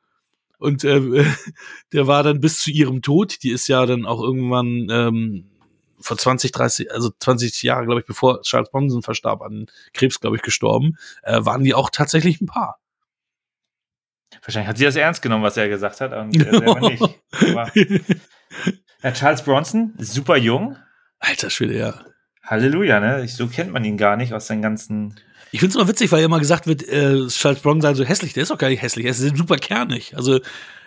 Und 0.57 0.83
äh, 0.83 1.25
der 1.93 2.07
war 2.07 2.23
dann 2.23 2.39
bis 2.39 2.59
zu 2.59 2.71
ihrem 2.71 3.01
Tod, 3.01 3.43
die 3.43 3.51
ist 3.51 3.67
ja 3.67 3.85
dann 3.85 4.05
auch 4.05 4.21
irgendwann 4.21 4.87
ähm, 4.89 5.49
vor 5.99 6.17
20, 6.17 6.51
30, 6.51 6.91
also 6.91 7.11
20 7.19 7.63
Jahre, 7.63 7.85
glaube 7.85 8.01
ich, 8.01 8.05
bevor 8.05 8.41
Charles 8.41 8.69
Bronson 8.69 9.01
verstarb, 9.01 9.41
an 9.41 9.67
Krebs, 9.93 10.19
glaube 10.19 10.35
ich, 10.35 10.41
gestorben, 10.41 10.97
äh, 11.23 11.43
waren 11.43 11.63
die 11.63 11.73
auch 11.73 11.89
tatsächlich 11.89 12.41
ein 12.41 12.47
Paar. 12.47 12.79
Wahrscheinlich 14.43 14.67
hat 14.67 14.77
sie 14.77 14.83
das 14.83 14.95
ernst 14.95 15.21
genommen, 15.21 15.43
was 15.43 15.57
er 15.57 15.69
gesagt 15.69 16.01
hat, 16.01 16.13
und 16.13 16.31
selber 16.39 16.79
nicht. 16.79 17.01
Aber, 17.01 17.71
ja, 19.03 19.11
Charles 19.11 19.43
Bronson, 19.43 19.93
super 19.97 20.37
jung. 20.37 20.77
Alter 21.19 21.49
Schwede, 21.49 21.77
ja. 21.77 22.05
Halleluja, 22.45 22.99
ne? 22.99 23.27
So 23.27 23.47
kennt 23.47 23.71
man 23.71 23.83
ihn 23.83 23.97
gar 23.97 24.17
nicht 24.17 24.33
aus 24.33 24.47
seinen 24.47 24.61
ganzen. 24.61 25.15
Ich 25.51 25.59
finde 25.59 25.71
es 25.71 25.75
immer 25.75 25.87
witzig, 25.87 26.11
weil 26.11 26.23
immer 26.23 26.39
gesagt 26.39 26.67
wird, 26.67 26.87
äh, 26.87 27.27
Charles 27.27 27.61
Bronson 27.61 27.81
sei 27.81 27.93
so 27.93 28.03
hässlich. 28.03 28.33
Der 28.33 28.43
ist 28.43 28.51
doch 28.51 28.57
gar 28.57 28.69
nicht 28.69 28.81
hässlich. 28.81 29.05
Er 29.05 29.11
ist 29.11 29.37
super 29.37 29.57
kernig. 29.57 30.15
Also 30.15 30.39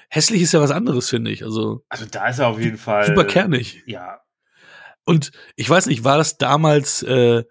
hässlich 0.09 0.43
ist 0.43 0.53
ja 0.53 0.61
was 0.61 0.71
anderes, 0.71 1.09
finde 1.09 1.31
ich. 1.31 1.45
Also, 1.45 1.85
also 1.89 2.07
da 2.11 2.29
ist 2.29 2.39
er 2.39 2.49
auf 2.49 2.61
jeden 2.61 2.79
Fall. 2.79 3.07
Super 3.07 3.25
kernig. 3.25 3.83
Ja. 3.87 4.21
Und 5.05 5.31
ich 5.57 5.69
weiß 5.69 5.87
nicht, 5.87 6.05
war 6.05 6.19
das 6.19 6.39
damals, 6.39 7.03
äh, 7.03 7.45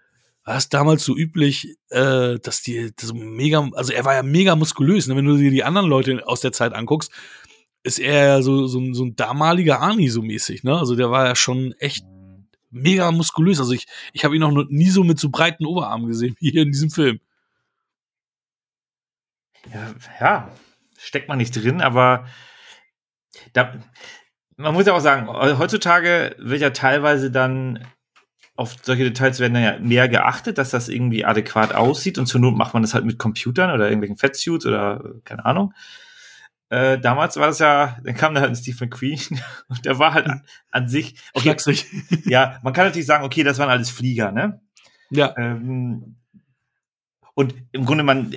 war 0.43 0.53
das 0.53 0.69
damals 0.69 1.03
so 1.03 1.17
üblich, 1.17 1.75
äh, 1.89 2.37
dass 2.39 2.61
die 2.61 2.93
das 2.95 3.13
mega, 3.13 3.67
also 3.73 3.91
er 3.91 4.05
war 4.05 4.13
ja 4.13 4.23
mega 4.23 4.55
muskulös. 4.55 5.07
Ne? 5.07 5.15
Wenn 5.15 5.25
du 5.25 5.37
dir 5.37 5.51
die 5.51 5.63
anderen 5.63 5.89
Leute 5.89 6.21
aus 6.27 6.41
der 6.41 6.51
Zeit 6.51 6.73
anguckst, 6.73 7.11
ist 7.83 7.99
er 7.99 8.27
ja 8.27 8.41
so, 8.41 8.67
so, 8.67 8.93
so 8.93 9.05
ein 9.05 9.15
damaliger 9.15 9.79
Arnie 9.81 10.09
so 10.09 10.21
mäßig. 10.21 10.63
Ne? 10.63 10.77
Also 10.77 10.95
der 10.95 11.09
war 11.09 11.25
ja 11.25 11.35
schon 11.35 11.73
echt 11.79 12.05
mega 12.77 13.11
muskulös. 13.11 13.59
Also 13.59 13.73
ich, 13.73 13.85
ich 14.13 14.23
habe 14.25 14.35
ihn 14.35 14.41
noch 14.41 14.51
nie 14.69 14.89
so 14.89 15.03
mit 15.03 15.19
so 15.19 15.29
breiten 15.29 15.65
Oberarmen 15.65 16.07
gesehen 16.07 16.35
wie 16.39 16.51
hier 16.51 16.63
in 16.63 16.71
diesem 16.71 16.89
Film. 16.89 17.19
Ja, 19.73 19.93
ja 20.19 20.51
steckt 20.97 21.29
man 21.29 21.37
nicht 21.37 21.55
drin, 21.55 21.81
aber 21.81 22.25
da, 23.53 23.79
man 24.57 24.73
muss 24.73 24.87
ja 24.87 24.93
auch 24.93 24.99
sagen, 24.99 25.27
heutzutage 25.27 26.35
wird 26.39 26.61
ja 26.61 26.71
teilweise 26.71 27.31
dann 27.31 27.85
auf 28.55 28.75
solche 28.81 29.03
Details 29.03 29.39
werden 29.39 29.53
dann 29.53 29.63
ja 29.63 29.79
mehr 29.79 30.09
geachtet, 30.09 30.57
dass 30.57 30.71
das 30.71 30.89
irgendwie 30.89 31.23
adäquat 31.23 31.75
aussieht 31.75 32.17
und 32.17 32.25
zur 32.25 32.41
Not 32.41 32.57
macht 32.57 32.73
man 32.73 32.81
das 32.81 32.95
halt 32.95 33.05
mit 33.05 33.19
Computern 33.19 33.71
oder 33.71 33.85
irgendwelchen 33.85 34.17
Fettsuits 34.17 34.65
oder 34.65 35.13
keine 35.23 35.45
Ahnung. 35.45 35.73
Äh, 36.69 36.99
damals 36.99 37.37
war 37.37 37.47
das 37.47 37.59
ja, 37.59 37.97
dann 38.03 38.15
kam 38.15 38.33
da 38.33 38.41
halt 38.41 38.51
ein 38.51 38.55
Steve 38.55 38.77
McQueen 38.81 39.19
und 39.69 39.85
der 39.85 39.99
war 39.99 40.13
halt 40.13 40.27
an, 40.27 40.43
an 40.71 40.87
sich. 40.87 41.15
Okay, 41.33 41.55
ja, 42.25 42.59
man 42.61 42.73
kann 42.73 42.85
natürlich 42.85 43.07
sagen, 43.07 43.23
okay, 43.23 43.43
das 43.43 43.57
waren 43.57 43.69
alles 43.69 43.89
Flieger, 43.89 44.31
ne? 44.31 44.61
Ja. 45.09 45.33
Ähm, 45.37 46.17
und 47.35 47.55
im 47.71 47.85
Grunde 47.85 48.03
man, 48.03 48.33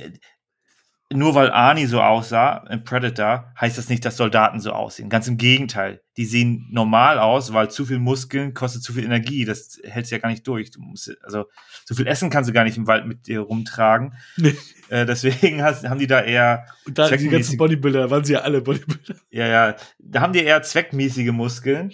nur 1.12 1.34
weil 1.34 1.50
Arnie 1.50 1.86
so 1.86 2.00
aussah 2.00 2.64
im 2.70 2.84
Predator, 2.84 3.52
heißt 3.60 3.76
das 3.76 3.88
nicht, 3.88 4.04
dass 4.04 4.16
Soldaten 4.16 4.60
so 4.60 4.72
aussehen. 4.72 5.08
Ganz 5.08 5.26
im 5.26 5.38
Gegenteil. 5.38 6.02
Die 6.16 6.24
sehen 6.24 6.68
normal 6.70 7.18
aus, 7.18 7.52
weil 7.52 7.68
zu 7.68 7.84
viel 7.84 7.98
Muskeln 7.98 8.54
kostet 8.54 8.84
zu 8.84 8.92
viel 8.92 9.04
Energie. 9.04 9.44
Das 9.44 9.80
hältst 9.82 10.12
du 10.12 10.16
ja 10.16 10.20
gar 10.20 10.28
nicht 10.28 10.46
durch. 10.46 10.70
Du 10.70 10.80
musst, 10.80 11.12
also, 11.24 11.46
so 11.84 11.96
viel 11.96 12.06
Essen 12.06 12.30
kannst 12.30 12.48
du 12.48 12.54
gar 12.54 12.62
nicht 12.62 12.76
im 12.76 12.86
Wald 12.86 13.06
mit 13.06 13.26
dir 13.26 13.40
rumtragen. 13.40 14.14
Nee. 14.36 14.54
Äh, 14.90 15.06
deswegen 15.06 15.62
hast, 15.62 15.88
haben 15.88 16.00
die 16.00 16.08
da 16.08 16.20
eher. 16.20 16.66
Und 16.84 16.98
da 16.98 17.08
die 17.08 17.28
ganzen 17.28 17.56
Bodybuilder, 17.56 18.10
waren 18.10 18.24
sie 18.24 18.32
ja 18.32 18.40
alle 18.40 18.60
Bodybuilder. 18.60 19.14
Ja, 19.30 19.46
ja, 19.46 19.76
da 20.00 20.20
haben 20.20 20.32
die 20.32 20.42
eher 20.42 20.62
zweckmäßige 20.62 21.30
Muskeln. 21.30 21.92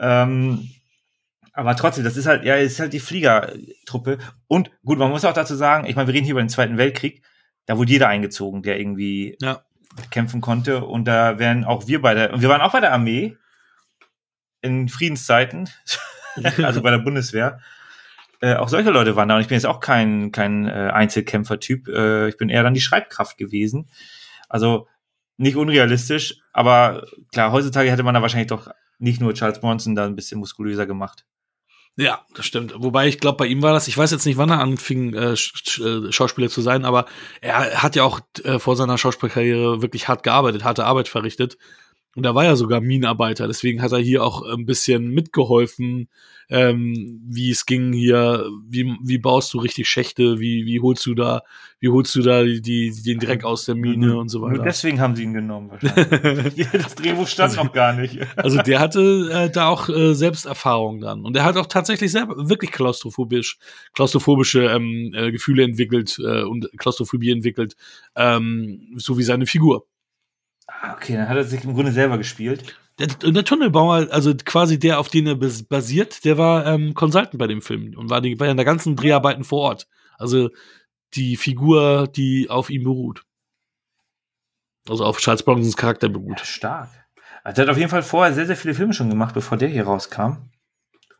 Ähm, 0.00 0.68
aber 1.52 1.76
trotzdem, 1.76 2.02
das 2.02 2.16
ist 2.16 2.26
halt, 2.26 2.44
ja, 2.44 2.56
ist 2.56 2.80
halt 2.80 2.92
die 2.92 2.98
Fliegertruppe. 2.98 4.18
Und 4.48 4.72
gut, 4.84 4.98
man 4.98 5.10
muss 5.10 5.24
auch 5.24 5.32
dazu 5.32 5.54
sagen, 5.54 5.86
ich 5.86 5.94
meine, 5.94 6.08
wir 6.08 6.14
reden 6.14 6.24
hier 6.24 6.32
über 6.32 6.42
den 6.42 6.48
Zweiten 6.48 6.76
Weltkrieg, 6.76 7.22
da 7.68 7.76
wurde 7.76 7.92
jeder 7.92 8.08
eingezogen, 8.08 8.62
der 8.62 8.80
irgendwie 8.80 9.36
Ja. 9.40 9.62
kämpfen 10.10 10.40
konnte. 10.40 10.84
Und 10.84 11.04
da 11.04 11.38
wären 11.38 11.64
auch 11.64 11.86
wir 11.86 12.00
bei 12.02 12.14
der, 12.14 12.32
und 12.32 12.40
wir 12.42 12.48
waren 12.48 12.62
auch 12.62 12.72
bei 12.72 12.80
der 12.80 12.92
Armee 12.92 13.36
in 14.62 14.88
Friedenszeiten, 14.88 15.68
also 16.62 16.82
bei 16.82 16.90
der 16.90 16.98
Bundeswehr. 16.98 17.60
Äh, 18.40 18.54
auch 18.54 18.68
solche 18.68 18.90
Leute 18.90 19.16
waren 19.16 19.28
da 19.28 19.34
und 19.34 19.42
ich 19.42 19.48
bin 19.48 19.56
jetzt 19.56 19.66
auch 19.66 19.80
kein, 19.80 20.32
kein 20.32 20.66
äh, 20.66 20.90
Einzelkämpfer-Typ. 20.92 21.88
Äh, 21.88 22.28
ich 22.28 22.36
bin 22.36 22.48
eher 22.48 22.62
dann 22.62 22.74
die 22.74 22.80
Schreibkraft 22.80 23.36
gewesen. 23.36 23.88
Also 24.48 24.88
nicht 25.36 25.56
unrealistisch, 25.56 26.40
aber 26.52 27.04
klar, 27.32 27.52
heutzutage 27.52 27.90
hätte 27.90 28.02
man 28.02 28.14
da 28.14 28.22
wahrscheinlich 28.22 28.48
doch 28.48 28.68
nicht 28.98 29.20
nur 29.20 29.34
Charles 29.34 29.60
Bronson 29.60 29.94
da 29.94 30.06
ein 30.06 30.16
bisschen 30.16 30.40
muskulöser 30.40 30.86
gemacht. 30.86 31.26
Ja, 32.00 32.24
das 32.32 32.46
stimmt. 32.46 32.74
Wobei 32.76 33.08
ich 33.08 33.18
glaube, 33.18 33.38
bei 33.38 33.46
ihm 33.46 33.60
war 33.60 33.72
das, 33.72 33.88
ich 33.88 33.98
weiß 33.98 34.12
jetzt 34.12 34.24
nicht, 34.24 34.36
wann 34.36 34.50
er 34.50 34.60
anfing, 34.60 35.14
äh, 35.14 35.36
Sch 35.36 35.80
äh, 35.80 36.12
Schauspieler 36.12 36.48
zu 36.48 36.60
sein, 36.60 36.84
aber 36.84 37.06
er 37.40 37.82
hat 37.82 37.96
ja 37.96 38.04
auch 38.04 38.20
äh, 38.44 38.60
vor 38.60 38.76
seiner 38.76 38.96
Schauspielkarriere 38.98 39.82
wirklich 39.82 40.06
hart 40.06 40.22
gearbeitet, 40.22 40.62
harte 40.62 40.84
Arbeit 40.84 41.08
verrichtet. 41.08 41.58
Und 42.18 42.24
er 42.24 42.34
war 42.34 42.42
ja 42.42 42.56
sogar 42.56 42.80
Minenarbeiter, 42.80 43.46
deswegen 43.46 43.80
hat 43.80 43.92
er 43.92 44.00
hier 44.00 44.24
auch 44.24 44.42
ein 44.42 44.66
bisschen 44.66 45.06
mitgeholfen, 45.06 46.08
ähm, 46.48 47.20
wie 47.24 47.52
es 47.52 47.64
ging 47.64 47.92
hier, 47.92 48.44
wie, 48.68 48.92
wie 49.04 49.18
baust 49.18 49.54
du 49.54 49.58
richtig 49.60 49.88
Schächte, 49.88 50.40
wie, 50.40 50.66
wie 50.66 50.80
holst 50.80 51.06
du 51.06 51.14
da, 51.14 51.42
wie 51.78 51.90
holst 51.90 52.16
du 52.16 52.22
da 52.22 52.42
die, 52.42 52.60
die, 52.60 52.90
den 52.90 53.20
Dreck 53.20 53.44
aus 53.44 53.66
der 53.66 53.76
Mine 53.76 54.16
und 54.16 54.30
so 54.30 54.40
Nur 54.40 54.50
weiter. 54.50 54.64
deswegen 54.64 55.00
haben 55.00 55.14
sie 55.14 55.22
ihn 55.22 55.32
genommen 55.32 55.70
wahrscheinlich. 55.70 56.66
das 56.72 56.96
Drehbuch 56.96 57.28
stand 57.28 57.54
noch 57.54 57.72
gar 57.72 57.92
nicht. 57.92 58.18
Also 58.34 58.62
der 58.62 58.80
hatte 58.80 59.30
äh, 59.32 59.48
da 59.48 59.68
auch 59.68 59.88
äh, 59.88 60.12
Selbsterfahrung 60.12 61.00
dann. 61.00 61.24
Und 61.24 61.36
er 61.36 61.44
hat 61.44 61.56
auch 61.56 61.66
tatsächlich 61.66 62.10
selber 62.10 62.48
wirklich 62.48 62.72
klaustrophobisch, 62.72 63.58
klaustrophobische 63.94 64.64
ähm, 64.64 65.12
äh, 65.14 65.30
Gefühle 65.30 65.62
entwickelt 65.62 66.18
äh, 66.18 66.42
und 66.42 66.68
Klaustrophobie 66.78 67.30
entwickelt, 67.30 67.76
ähm, 68.16 68.92
so 68.96 69.18
wie 69.18 69.22
seine 69.22 69.46
Figur. 69.46 69.86
Ah, 70.68 70.92
Okay, 70.94 71.14
dann 71.16 71.28
hat 71.28 71.36
er 71.36 71.44
sich 71.44 71.64
im 71.64 71.74
Grunde 71.74 71.90
selber 71.92 72.18
gespielt. 72.18 72.76
Der, 72.98 73.06
der 73.08 73.44
Tunnelbauer, 73.44 74.08
also 74.10 74.34
quasi 74.44 74.78
der, 74.78 74.98
auf 74.98 75.08
den 75.08 75.26
er 75.26 75.34
bas- 75.36 75.62
basiert, 75.62 76.24
der 76.24 76.36
war 76.36 76.66
ähm, 76.66 76.94
Consultant 76.94 77.38
bei 77.38 77.46
dem 77.46 77.62
Film 77.62 77.94
und 77.96 78.10
war, 78.10 78.20
die, 78.20 78.32
in 78.32 78.38
der 78.56 78.64
ganzen 78.64 78.96
Dreharbeiten 78.96 79.44
vor 79.44 79.60
Ort. 79.60 79.86
Also 80.18 80.50
die 81.14 81.36
Figur, 81.36 82.08
die 82.08 82.50
auf 82.50 82.70
ihm 82.70 82.82
beruht. 82.84 83.22
Also 84.88 85.04
auf 85.04 85.18
Charles 85.18 85.42
Bronsons 85.42 85.76
Charakter 85.76 86.08
beruht. 86.08 86.38
Ja, 86.40 86.44
stark. 86.44 86.88
Also 87.44 87.56
der 87.56 87.66
hat 87.66 87.70
auf 87.72 87.78
jeden 87.78 87.90
Fall 87.90 88.02
vorher 88.02 88.34
sehr, 88.34 88.46
sehr 88.46 88.56
viele 88.56 88.74
Filme 88.74 88.92
schon 88.92 89.08
gemacht, 89.10 89.34
bevor 89.34 89.56
der 89.58 89.68
hier 89.68 89.84
rauskam. 89.84 90.50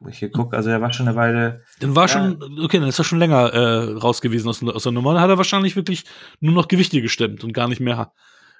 Wo 0.01 0.09
ich 0.09 0.19
hier 0.19 0.31
gucke, 0.31 0.57
also 0.57 0.71
er 0.71 0.81
war 0.81 0.93
schon 0.93 1.09
eine 1.09 1.17
Weile. 1.17 1.65
Dann 1.81 1.95
war 1.97 2.05
Ja. 2.05 2.09
schon, 2.09 2.61
okay, 2.61 2.79
dann 2.79 2.89
ist 2.89 2.99
er 2.99 3.05
schon 3.05 3.19
länger 3.19 3.53
äh, 3.53 3.93
raus 3.99 4.21
gewesen 4.21 4.49
aus, 4.49 4.63
aus 4.63 4.83
der 4.85 4.93
Nummer. 4.93 5.13
Dann 5.15 5.23
hat 5.23 5.31
er 5.31 5.39
wahrscheinlich 5.39 5.75
wirklich 5.77 6.05
nur 6.41 6.55
noch 6.55 6.69
Gewichte 6.69 7.01
gestemmt 7.03 7.43
und 7.45 7.53
gar 7.53 7.69
nicht 7.69 7.81
mehr 7.81 8.13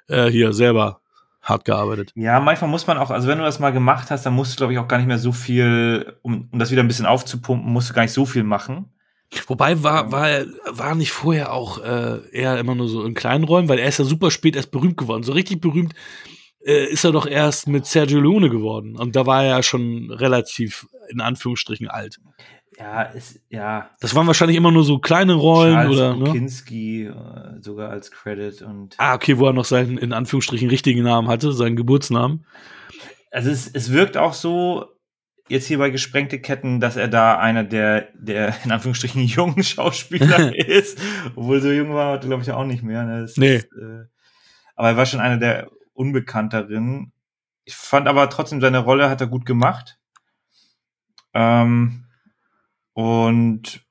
äh, 0.09 0.27
hier 0.29 0.53
selber 0.53 1.01
hart 1.41 1.65
gearbeitet. 1.65 2.11
Ja, 2.15 2.39
manchmal 2.39 2.69
muss 2.69 2.85
man 2.85 2.97
auch, 2.97 3.11
also 3.11 3.27
wenn 3.27 3.37
du 3.37 3.43
das 3.43 3.59
mal 3.59 3.71
gemacht 3.71 4.11
hast, 4.11 4.25
dann 4.25 4.33
musst 4.33 4.53
du, 4.53 4.57
glaube 4.57 4.73
ich, 4.73 4.79
auch 4.79 4.87
gar 4.87 4.97
nicht 4.97 5.07
mehr 5.07 5.17
so 5.17 5.31
viel, 5.31 6.17
um, 6.21 6.49
um 6.51 6.59
das 6.59 6.71
wieder 6.71 6.83
ein 6.83 6.87
bisschen 6.87 7.05
aufzupumpen, 7.05 7.71
musst 7.71 7.89
du 7.89 7.93
gar 7.93 8.01
nicht 8.01 8.13
so 8.13 8.25
viel 8.25 8.43
machen. 8.43 8.91
Wobei 9.47 9.83
war, 9.83 10.11
war 10.11 10.27
er 10.27 10.47
war 10.71 10.95
nicht 10.95 11.11
vorher 11.11 11.53
auch 11.53 11.77
äh, 11.83 12.19
eher 12.31 12.57
immer 12.57 12.73
nur 12.73 12.87
so 12.87 13.05
in 13.05 13.13
kleinen 13.13 13.43
Rollen, 13.43 13.69
weil 13.69 13.77
er 13.77 13.87
ist 13.87 13.99
ja 13.99 14.05
super 14.05 14.31
spät 14.31 14.55
erst 14.55 14.71
berühmt 14.71 14.97
geworden. 14.97 15.21
So 15.21 15.33
richtig 15.33 15.61
berühmt 15.61 15.93
äh, 16.65 16.85
ist 16.85 17.03
er 17.03 17.11
doch 17.11 17.27
erst 17.27 17.67
mit 17.67 17.85
Sergio 17.85 18.19
Leone 18.19 18.49
geworden. 18.49 18.95
Und 18.95 19.15
da 19.15 19.27
war 19.27 19.43
er 19.43 19.57
ja 19.57 19.63
schon 19.63 20.09
relativ 20.11 20.87
in 21.09 21.21
Anführungsstrichen 21.21 21.87
alt. 21.87 22.19
Ja, 22.77 23.01
ist, 23.03 23.41
ja. 23.49 23.89
Das 23.99 24.15
waren 24.15 24.27
wahrscheinlich 24.27 24.57
immer 24.57 24.71
nur 24.71 24.83
so 24.83 24.99
kleine 24.99 25.33
Rollen 25.33 25.73
Charles 25.73 25.97
oder. 25.97 26.15
Ne? 26.15 26.23
Bukowski, 26.25 27.05
äh, 27.05 27.61
sogar 27.61 27.89
als 27.89 28.11
Credit 28.11 28.61
und. 28.61 28.95
Ah, 28.97 29.15
okay, 29.15 29.37
wo 29.37 29.47
er 29.47 29.53
noch 29.53 29.65
seinen 29.65 29.97
in 29.97 30.13
Anführungsstrichen 30.13 30.69
richtigen 30.69 31.03
Namen 31.03 31.27
hatte, 31.27 31.51
seinen 31.51 31.75
Geburtsnamen. 31.75 32.45
Also 33.31 33.49
es, 33.49 33.67
es 33.67 33.91
wirkt 33.91 34.17
auch 34.17 34.33
so, 34.33 34.85
jetzt 35.49 35.67
hier 35.67 35.79
bei 35.79 35.89
Gesprengte 35.89 36.39
Ketten, 36.39 36.79
dass 36.79 36.95
er 36.95 37.07
da 37.07 37.37
einer 37.37 37.63
der, 37.63 38.09
der 38.13 38.55
in 38.63 38.71
Anführungsstrichen 38.71 39.21
jungen 39.25 39.63
Schauspieler 39.63 40.55
ist. 40.67 40.99
Obwohl 41.35 41.61
so 41.61 41.71
jung 41.71 41.93
war, 41.93 42.19
glaube 42.19 42.43
ich 42.43 42.51
auch 42.51 42.65
nicht 42.65 42.83
mehr. 42.83 43.03
Ne? 43.03 43.21
Das 43.21 43.35
Nee. 43.35 43.55
Ist, 43.57 43.65
äh, 43.73 44.05
aber 44.75 44.89
er 44.89 44.97
war 44.97 45.05
schon 45.05 45.19
einer 45.19 45.37
der 45.37 45.69
unbekannteren. 45.93 47.11
Ich 47.65 47.75
fand 47.75 48.07
aber 48.07 48.29
trotzdem 48.29 48.61
seine 48.61 48.79
Rolle 48.79 49.09
hat 49.09 49.19
er 49.21 49.27
gut 49.27 49.45
gemacht. 49.45 49.99
Ähm, 51.33 52.05
und 52.99 53.81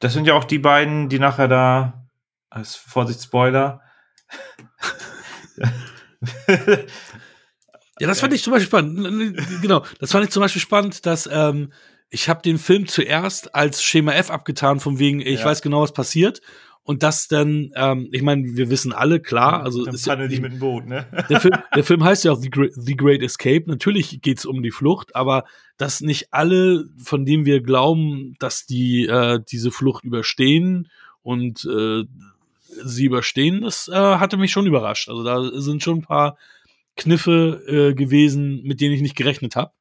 das 0.00 0.12
sind 0.12 0.26
ja 0.26 0.34
auch 0.34 0.44
die 0.44 0.58
beiden, 0.58 1.08
die 1.08 1.18
nachher 1.18 1.48
da, 1.48 2.06
als 2.50 2.76
Vorsicht 2.76 3.22
Spoiler, 3.22 3.80
Ja, 7.98 8.06
das 8.06 8.20
fand 8.20 8.34
ich 8.34 8.42
zum 8.42 8.52
Beispiel 8.52 8.66
spannend. 8.68 9.38
Genau, 9.62 9.82
das 10.00 10.12
fand 10.12 10.24
ich 10.26 10.30
zum 10.30 10.42
Beispiel 10.42 10.60
spannend, 10.60 11.06
dass 11.06 11.26
ähm, 11.32 11.72
ich 12.10 12.28
habe 12.28 12.42
den 12.42 12.58
Film 12.58 12.86
zuerst 12.86 13.54
als 13.54 13.82
Schema 13.82 14.12
F 14.12 14.30
abgetan, 14.30 14.80
von 14.80 14.98
wegen, 14.98 15.20
ich 15.20 15.40
Ja. 15.40 15.46
weiß 15.46 15.62
genau, 15.62 15.80
was 15.80 15.92
passiert. 15.94 16.42
Und 16.86 17.02
das 17.02 17.26
dann, 17.26 17.72
ähm, 17.74 18.08
ich 18.12 18.22
meine, 18.22 18.56
wir 18.56 18.70
wissen 18.70 18.92
alle, 18.92 19.18
klar, 19.18 19.64
also 19.64 19.84
dann 19.84 19.96
ist 19.96 20.06
die 20.06 20.40
mit 20.40 20.52
dem 20.52 20.60
Boot, 20.60 20.86
ne? 20.86 21.04
der, 21.28 21.40
Film, 21.40 21.54
der 21.74 21.82
Film 21.82 22.04
heißt 22.04 22.24
ja 22.24 22.30
auch 22.30 22.40
The 22.40 22.48
Great, 22.48 22.74
The 22.74 22.96
Great 22.96 23.22
Escape. 23.22 23.64
Natürlich 23.66 24.20
geht's 24.22 24.46
um 24.46 24.62
die 24.62 24.70
Flucht, 24.70 25.16
aber 25.16 25.46
dass 25.78 26.00
nicht 26.00 26.32
alle, 26.32 26.84
von 26.96 27.26
denen 27.26 27.44
wir 27.44 27.60
glauben, 27.60 28.36
dass 28.38 28.66
die 28.66 29.04
äh, 29.04 29.40
diese 29.50 29.72
Flucht 29.72 30.04
überstehen 30.04 30.88
und 31.22 31.64
äh, 31.64 32.04
sie 32.84 33.06
überstehen, 33.06 33.62
das 33.62 33.88
äh, 33.88 33.92
hatte 33.92 34.36
mich 34.36 34.52
schon 34.52 34.66
überrascht. 34.66 35.08
Also 35.08 35.24
da 35.24 35.42
sind 35.60 35.82
schon 35.82 35.98
ein 35.98 36.02
paar 36.02 36.38
Kniffe 36.96 37.64
äh, 37.66 37.94
gewesen, 37.94 38.62
mit 38.62 38.80
denen 38.80 38.94
ich 38.94 39.02
nicht 39.02 39.16
gerechnet 39.16 39.56
habe. 39.56 39.72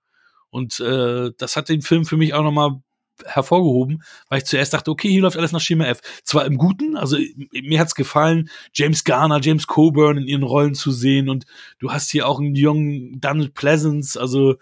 Und 0.50 0.80
äh, 0.80 1.30
das 1.38 1.56
hat 1.56 1.70
den 1.70 1.84
Film 1.84 2.06
für 2.06 2.18
mich 2.18 2.34
auch 2.34 2.44
nochmal 2.44 2.82
hervorgehoben, 3.26 4.04
weil 4.30 4.40
ich 4.40 4.46
zuerst 4.46 4.74
dachte, 4.74 4.92
okay, 4.92 5.10
hier 5.10 5.22
läuft 5.22 5.38
alles 5.38 5.52
nach 5.52 5.62
Schema 5.62 5.86
F. 5.86 6.02
Zwar 6.24 6.46
im 6.46 6.58
Guten, 6.58 6.98
also 6.98 7.18
mir 7.52 7.80
hat's 7.80 7.96
gefallen, 7.96 8.50
James 8.74 9.04
Garner, 9.04 9.40
James 9.42 9.68
Coburn 9.68 10.18
in 10.18 10.28
ihren 10.28 10.44
Rollen 10.44 10.74
zu 10.76 10.92
sehen 10.92 11.30
und 11.30 11.46
du 11.80 11.92
hast 11.92 12.12
hier 12.12 12.28
auch 12.28 12.40
einen 12.40 12.56
jungen 12.56 13.20
Donald 13.22 13.54
Pleasance, 13.54 14.20
also 14.20 14.56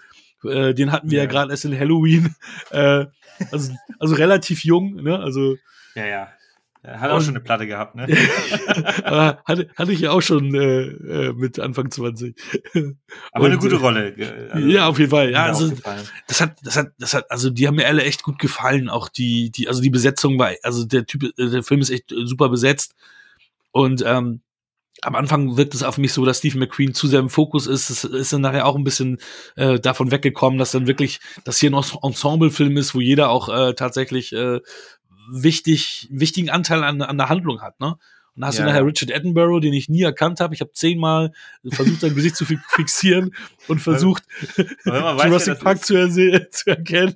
äh, 0.44 0.74
den 0.74 0.92
hatten 0.92 1.10
wir 1.10 1.18
ja, 1.20 1.24
Ja. 1.24 1.30
gerade 1.30 1.52
erst 1.52 1.66
in 1.66 1.78
Halloween, 1.80 2.36
äh, 2.72 3.06
also, 3.52 3.74
also 4.00 4.16
relativ 4.16 4.64
jung, 4.64 4.96
ne, 4.96 5.18
also 5.20 5.56
Ja, 5.96 6.06
ja. 6.06 6.28
Er 6.86 7.00
hat 7.00 7.12
auch 7.12 7.16
Und- 7.16 7.22
schon 7.24 7.36
eine 7.36 7.44
Platte 7.44 7.66
gehabt, 7.66 7.96
ne? 7.96 8.06
aber 9.04 9.42
hatte, 9.46 9.70
hatte 9.76 9.92
ich 9.94 10.02
ja 10.02 10.12
auch 10.12 10.22
schon 10.22 10.54
äh, 10.54 10.82
äh, 10.84 11.34
mit 11.34 11.58
Anfang 11.60 11.90
20. 11.90 12.36
Aber 13.32 13.46
eine 13.46 13.56
Und, 13.56 13.62
gute 13.62 13.76
äh, 13.76 13.80
Rolle. 13.80 14.50
also, 14.52 14.68
ja, 14.68 14.88
auf 14.88 15.00
jeden 15.00 15.12
Fall. 15.12 15.32
Ja, 15.32 15.46
also 15.46 15.72
das 16.28 16.42
hat, 16.42 16.56
das 16.64 16.76
hat, 16.76 16.92
das 17.00 17.14
hat, 17.14 17.32
also 17.32 17.50
die 17.50 17.68
haben 17.68 17.76
mir 17.76 17.88
alle 17.88 18.04
echt 18.04 18.24
gut 18.24 18.38
gefallen. 18.38 18.90
Auch 18.90 19.08
die, 19.10 19.50
die, 19.50 19.68
also 19.70 19.82
die 19.82 19.90
Besetzung 19.90 20.38
war, 20.38 20.52
also 20.64 20.86
der 20.86 21.06
Typ, 21.06 21.24
äh, 21.24 21.50
der 21.50 21.64
Film 21.64 21.80
ist 21.82 21.90
echt 21.90 22.14
super 22.26 22.50
besetzt. 22.50 22.96
Und 23.72 24.04
ähm, 24.06 24.42
am 25.02 25.16
Anfang 25.16 25.58
wirkt 25.58 25.74
es 25.74 25.84
auf 25.84 25.98
mich 25.98 26.14
so, 26.14 26.24
dass 26.24 26.38
Steve 26.38 26.58
McQueen 26.60 26.94
zu 26.94 27.08
sehr 27.08 27.20
im 27.20 27.30
Fokus 27.30 27.68
ist. 27.68 27.90
Es 27.90 28.04
ist 28.04 28.32
dann 28.32 28.42
nachher 28.42 28.66
auch 28.66 28.76
ein 28.76 28.84
bisschen 28.86 29.18
äh, 29.56 29.80
davon 29.80 30.12
weggekommen, 30.12 30.60
dass 30.60 30.72
dann 30.72 30.88
wirklich, 30.88 31.20
dass 31.44 31.60
hier 31.60 31.72
ein 31.72 31.74
Ens- 31.76 31.98
Ensemble-Film 32.02 32.78
ist, 32.78 32.94
wo 32.96 33.02
jeder 33.02 33.30
auch 33.30 33.50
äh, 33.50 33.74
tatsächlich 33.74 34.32
äh, 34.34 34.60
wichtig, 35.30 36.08
wichtigen 36.12 36.50
Anteil 36.50 36.84
an, 36.84 37.02
an 37.02 37.18
der 37.18 37.30
Handlung 37.30 37.62
hat, 37.62 37.80
ne? 37.80 37.96
Und 38.36 38.42
dann 38.42 38.48
hast 38.48 38.56
Ja, 38.58 38.64
du 38.64 38.68
nachher 38.70 38.82
ja. 38.82 38.86
Richard 38.88 39.14
Attenborough, 39.14 39.60
den 39.62 39.74
ich 39.74 39.90
nie 39.90 40.02
erkannt 40.02 40.40
habe. 40.40 40.56
Ich 40.56 40.62
habe 40.62 40.72
zehnmal 40.74 41.34
versucht, 41.70 42.02
sein 42.02 42.16
Gesicht 42.16 42.36
zu 42.36 42.46
fi- 42.46 42.58
fixieren 42.70 43.36
und 43.68 43.80
versucht, 43.80 44.24
Jurassic 44.86 45.54
das 45.54 45.60
Park 45.60 45.86
zu, 45.86 45.94
zu 46.52 46.70
erkennen. 46.70 47.16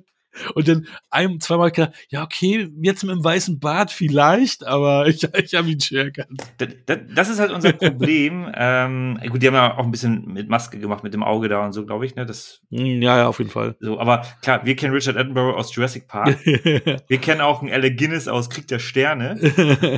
Und 0.54 0.68
dann 0.68 0.86
ein, 1.10 1.40
zweimal 1.40 1.70
gedacht, 1.70 1.92
ja, 2.08 2.22
okay, 2.22 2.70
jetzt 2.82 3.04
mit 3.04 3.14
dem 3.14 3.24
weißen 3.24 3.58
Bart 3.58 3.90
vielleicht, 3.90 4.66
aber 4.66 5.06
ich, 5.08 5.22
ich 5.34 5.54
habe 5.54 5.68
ihn 5.70 5.80
schon 5.80 5.98
erkannt. 5.98 6.42
Das, 6.58 6.68
das, 6.86 6.98
das 7.14 7.28
ist 7.28 7.40
halt 7.40 7.52
unser 7.52 7.72
Problem. 7.72 8.50
ähm, 8.54 9.18
gut, 9.30 9.42
die 9.42 9.46
haben 9.46 9.54
ja 9.54 9.76
auch 9.76 9.84
ein 9.84 9.90
bisschen 9.90 10.24
mit 10.26 10.48
Maske 10.48 10.78
gemacht, 10.78 11.02
mit 11.04 11.14
dem 11.14 11.22
Auge 11.22 11.48
da 11.48 11.64
und 11.64 11.72
so, 11.72 11.84
glaube 11.84 12.06
ich. 12.06 12.14
Ne? 12.14 12.26
Das, 12.26 12.60
Hm, 12.70 13.02
Ja, 13.02 13.18
ja, 13.18 13.28
auf 13.28 13.38
jeden 13.38 13.50
Fall. 13.50 13.76
so, 13.80 13.98
aber 13.98 14.24
klar, 14.42 14.64
wir 14.64 14.76
kennen 14.76 14.94
Richard 14.94 15.16
Attenborough 15.16 15.56
aus 15.56 15.74
Jurassic 15.74 16.06
Park. 16.06 16.38
wir 16.44 17.18
kennen 17.18 17.40
auch 17.40 17.62
einen 17.62 17.72
Alec 17.72 17.98
Guinness 17.98 18.28
aus 18.28 18.50
Krieg 18.50 18.66
der 18.68 18.78
Sterne. 18.78 19.38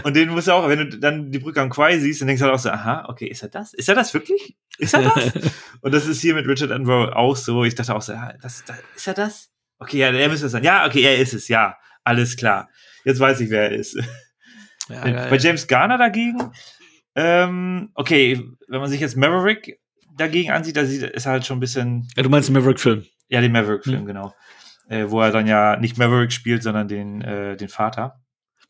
Und 0.04 0.16
den 0.16 0.30
musst 0.30 0.48
du 0.48 0.52
auch, 0.52 0.68
wenn 0.68 0.90
du 0.90 0.98
dann 0.98 1.30
die 1.30 1.38
Brücke 1.38 1.60
am 1.60 1.70
Quai 1.70 1.98
siehst, 1.98 2.20
dann 2.20 2.28
denkst 2.28 2.40
du 2.40 2.46
halt 2.46 2.54
auch 2.54 2.60
so, 2.60 2.70
aha, 2.70 3.06
okay, 3.08 3.26
ist 3.26 3.42
er 3.42 3.48
das? 3.48 3.74
Ist 3.74 3.88
er 3.88 3.94
das 3.94 4.14
wirklich? 4.14 4.56
Ist 4.78 4.94
er 4.94 5.02
das? 5.02 5.32
und 5.80 5.92
das 5.92 6.06
ist 6.06 6.20
hier 6.20 6.34
mit 6.34 6.46
Richard 6.46 6.70
Attenborough 6.70 7.12
auch 7.14 7.36
so. 7.36 7.64
Ich 7.64 7.74
dachte 7.74 7.94
auch 7.94 8.02
so, 8.02 8.12
ja, 8.12 8.32
das, 8.40 8.64
das, 8.64 8.76
ist 8.96 9.06
er 9.08 9.14
das? 9.14 9.50
Okay, 9.80 9.98
ja, 9.98 10.08
er 10.12 10.28
müsste 10.28 10.46
es 10.46 10.52
sein. 10.52 10.62
Ja, 10.64 10.86
okay, 10.86 11.02
er 11.02 11.18
ist 11.18 11.32
es, 11.34 11.48
ja. 11.48 11.76
Alles 12.04 12.36
klar. 12.36 12.68
Jetzt 13.04 13.18
weiß 13.18 13.40
ich, 13.40 13.50
wer 13.50 13.70
er 13.70 13.72
ist. 13.72 13.94
ja, 14.88 15.28
Bei. 15.28 15.36
James 15.38 15.66
Garner 15.66 15.98
dagegen, 15.98 16.52
ähm, 17.14 17.90
okay, 17.94 18.40
wenn 18.68 18.80
man 18.80 18.88
sich 18.90 19.00
jetzt 19.00 19.16
Maverick 19.16 19.80
dagegen 20.16 20.50
ansieht, 20.50 20.76
da 20.76 20.84
sieht, 20.84 21.02
ist 21.02 21.26
er 21.26 21.32
halt 21.32 21.46
schon 21.46 21.56
ein 21.58 21.60
bisschen, 21.60 22.08
ja, 22.16 22.22
du 22.22 22.28
meinst 22.28 22.48
den 22.48 22.54
Maverick-Film. 22.54 23.04
ja, 23.28 23.40
den 23.40 23.52
Maverick-Film, 23.52 24.02
Mhm. 24.02 24.06
genau. 24.06 24.34
Äh, 24.88 25.08
wo 25.08 25.20
er 25.20 25.30
dann 25.30 25.46
ja 25.46 25.76
nicht 25.76 25.98
Maverick 25.98 26.32
spielt, 26.32 26.62
sondern 26.62 26.88
den, 26.88 27.22
äh, 27.22 27.56
den 27.56 27.68
Vater. 27.68 28.20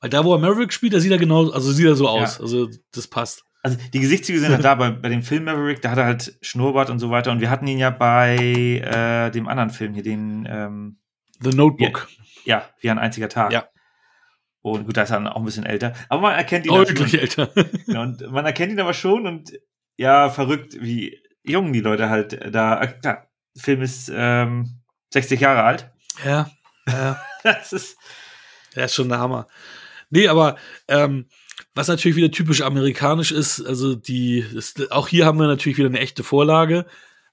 Weil 0.01 0.11
da, 0.11 0.25
wo 0.25 0.35
er 0.35 0.39
Maverick 0.39 0.73
spielt, 0.73 0.93
da 0.95 1.01
sieht 1.01 1.13
er 1.13 1.19
genau, 1.19 1.51
also 1.51 1.73
sieht 1.73 1.87
er 1.87 1.97
so 1.97 2.09
aus. 2.09 2.37
Ja. 2.37 2.43
Also 2.43 2.69
das 2.93 3.09
passt. 3.09 3.43
Also 3.63 3.77
die 3.93 4.01
Gesichtszüge 4.01 4.39
sind 4.39 4.53
halt 4.53 4.65
da 4.65 4.75
bei, 4.75 4.91
bei 4.91 5.09
dem 5.11 5.23
Film 5.23 5.45
Maverick, 5.45 5.83
da 5.83 5.91
hat 5.91 5.99
er 5.99 6.05
halt 6.07 6.39
Schnurrbart 6.41 6.89
und 6.91 6.99
so 6.99 7.11
weiter. 7.11 7.31
Und 7.33 7.41
wir 7.41 7.51
hatten 7.51 7.67
ihn 7.67 7.79
ja 7.79 7.91
bei 7.91 8.37
äh, 8.37 9.31
dem 9.31 9.49
anderen 9.49 9.71
Film 9.71 9.93
hier, 9.95 10.03
den, 10.03 10.47
ähm, 10.51 10.99
The 11.43 11.51
Notebook. 11.57 12.09
ja, 12.45 12.69
wie 12.81 12.91
ein 12.91 12.99
einziger 12.99 13.29
Tag. 13.29 13.53
Ja. 13.53 13.69
Und 14.63 14.85
gut, 14.87 14.97
da 14.97 15.03
ist 15.03 15.11
er 15.11 15.17
dann 15.17 15.29
auch 15.29 15.37
ein 15.37 15.45
bisschen 15.45 15.65
älter. 15.65 15.95
Aber 16.09 16.21
man 16.23 16.35
erkennt 16.35 16.67
ihn 16.67 16.73
Oh, 16.73 16.85
schon. 16.85 16.99
wirklich 16.99 17.21
älter. 17.21 17.51
Ja, 17.87 18.03
und 18.03 18.31
man 18.31 18.45
erkennt 18.45 18.73
ihn 18.73 18.81
aber 18.81 18.93
schon 18.95 19.27
und 19.27 19.53
ja, 19.97 20.29
verrückt, 20.31 20.77
wie 20.81 21.19
jung 21.43 21.73
die 21.73 21.81
Leute 21.81 22.11
halt 22.11 22.55
da. 22.55 22.81
Äh, 22.83 22.89
klar, 22.89 23.27
der 23.57 23.63
Film 23.63 23.83
ist 23.83 24.11
ähm, 24.15 24.81
60 25.13 25.41
Jahre 25.41 25.63
alt. 25.63 25.91
ja, 26.25 26.51
ja. 26.87 27.21
Das 27.43 27.73
ist. 27.73 27.97
Der 28.77 28.85
ist 28.85 28.95
schon 28.95 29.09
der 29.09 29.19
Hammer. 29.19 29.47
Nee, 30.11 30.29
aber 30.29 30.57
ähm, 30.89 31.27
was 31.75 31.89
natürlich 31.89 32.17
wieder 32.17 32.31
typisch 32.31 32.61
amerikanisch 32.61 33.33
ist, 33.33 33.65
also 33.65 33.95
die, 33.95 34.41
ist, 34.41 34.93
auch 34.93 35.09
hier 35.09 35.25
haben 35.25 35.39
wir 35.39 35.47
natürlich 35.47 35.79
wieder 35.79 35.89
eine 35.89 36.01
echte 36.01 36.23
Vorlage, 36.23 36.85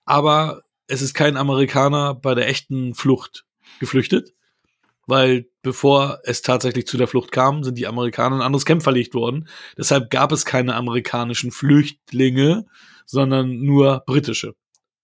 aber 0.06 0.64
es 0.88 1.02
ist 1.02 1.14
kein 1.14 1.36
Amerikaner 1.36 2.14
bei 2.16 2.36
der 2.36 2.48
echten 2.48 2.94
Flucht 2.96 3.46
geflüchtet, 3.80 4.34
weil 5.06 5.48
bevor 5.62 6.20
es 6.24 6.42
tatsächlich 6.42 6.88
zu 6.88 6.98
der 6.98 7.08
Flucht 7.08 7.32
kam, 7.32 7.64
sind 7.64 7.78
die 7.78 7.88
Amerikaner 7.88 8.36
in 8.36 8.42
ein 8.42 8.46
anderes 8.46 8.66
Camp 8.66 8.84
verlegt 8.84 9.14
worden. 9.14 9.48
Deshalb 9.78 10.10
gab 10.10 10.32
es 10.32 10.46
keine 10.46 10.76
amerikanischen 10.76 11.52
Flüchtlinge, 11.52 12.66
sondern 13.06 13.62
nur 13.62 14.04
britische 14.06 14.56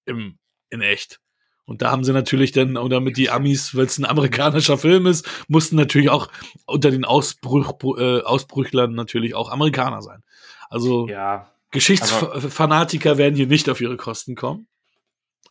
im, 0.05 0.37
in 0.69 0.81
echt. 0.81 1.19
Und 1.65 1.81
da 1.81 1.91
haben 1.91 2.03
sie 2.03 2.11
natürlich 2.11 2.51
dann, 2.51 2.75
und 2.75 2.89
damit 2.89 3.15
die 3.15 3.29
Amis, 3.29 3.75
weil 3.75 3.85
es 3.85 3.97
ein 3.97 4.05
amerikanischer 4.05 4.77
Film 4.77 5.05
ist, 5.05 5.25
mussten 5.47 5.77
natürlich 5.77 6.09
auch 6.09 6.29
unter 6.65 6.91
den 6.91 7.05
Ausbruch, 7.05 7.79
äh, 7.97 8.21
Ausbrüchlern 8.21 8.93
natürlich 8.93 9.33
auch 9.33 9.49
Amerikaner 9.49 10.01
sein. 10.01 10.23
Also 10.69 11.07
Ja. 11.07 11.49
Geschichtsfanatiker 11.71 13.17
werden 13.17 13.35
hier 13.35 13.47
nicht 13.47 13.67
auf 13.69 13.81
ihre 13.81 13.97
Kosten 13.97 14.35
kommen. 14.35 14.67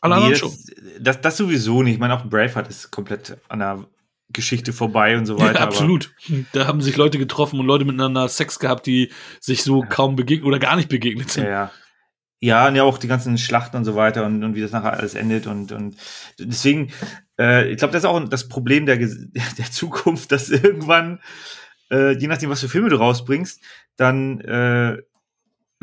Alle 0.03 0.15
anderen 0.15 0.31
das, 0.33 0.39
schon. 0.39 0.51
das, 0.99 1.21
das 1.21 1.37
sowieso 1.37 1.81
nicht. 1.81 1.93
Ich 1.93 1.99
meine, 1.99 2.13
auch 2.13 2.25
Braveheart 2.25 2.67
ist 2.67 2.91
komplett 2.91 3.37
an 3.47 3.59
der 3.59 3.85
Geschichte 4.33 4.73
vorbei 4.73 5.17
und 5.17 5.25
so 5.25 5.39
weiter. 5.39 5.59
Ja, 5.59 5.65
absolut. 5.65 6.13
Da 6.51 6.67
haben 6.67 6.81
sich 6.81 6.97
Leute 6.97 7.17
getroffen 7.17 7.59
und 7.59 7.65
Leute 7.65 7.85
miteinander 7.85 8.27
Sex 8.27 8.59
gehabt, 8.59 8.85
die 8.85 9.11
sich 9.39 9.63
so 9.63 9.85
kaum 9.87 10.17
begegnen 10.17 10.45
oder 10.45 10.59
gar 10.59 10.75
nicht 10.75 10.89
begegnet 10.89 11.31
sind. 11.31 11.45
ja, 11.45 11.49
ja. 11.49 11.71
Ja, 12.41 12.67
und 12.67 12.75
ja 12.75 12.83
auch 12.83 12.97
die 12.97 13.07
ganzen 13.07 13.37
Schlachten 13.37 13.77
und 13.77 13.85
so 13.85 13.95
weiter 13.95 14.25
und, 14.25 14.43
und 14.43 14.53
wie 14.53 14.59
das 14.59 14.73
nachher 14.73 14.91
alles 14.91 15.15
endet 15.15 15.47
und, 15.47 15.71
und 15.71 15.95
deswegen, 16.37 16.91
äh, 17.39 17.71
ich 17.71 17.77
glaube, 17.77 17.93
das 17.93 18.03
ist 18.03 18.09
auch 18.09 18.19
das 18.27 18.49
Problem 18.49 18.85
der, 18.85 18.97
der 18.97 19.71
Zukunft, 19.71 20.33
dass 20.33 20.49
irgendwann, 20.49 21.21
äh, 21.89 22.11
je 22.17 22.27
nachdem, 22.27 22.49
was 22.49 22.59
für 22.59 22.67
Filme 22.67 22.89
du 22.89 22.97
rausbringst, 22.97 23.61
dann 23.95 24.41
äh, 24.41 24.97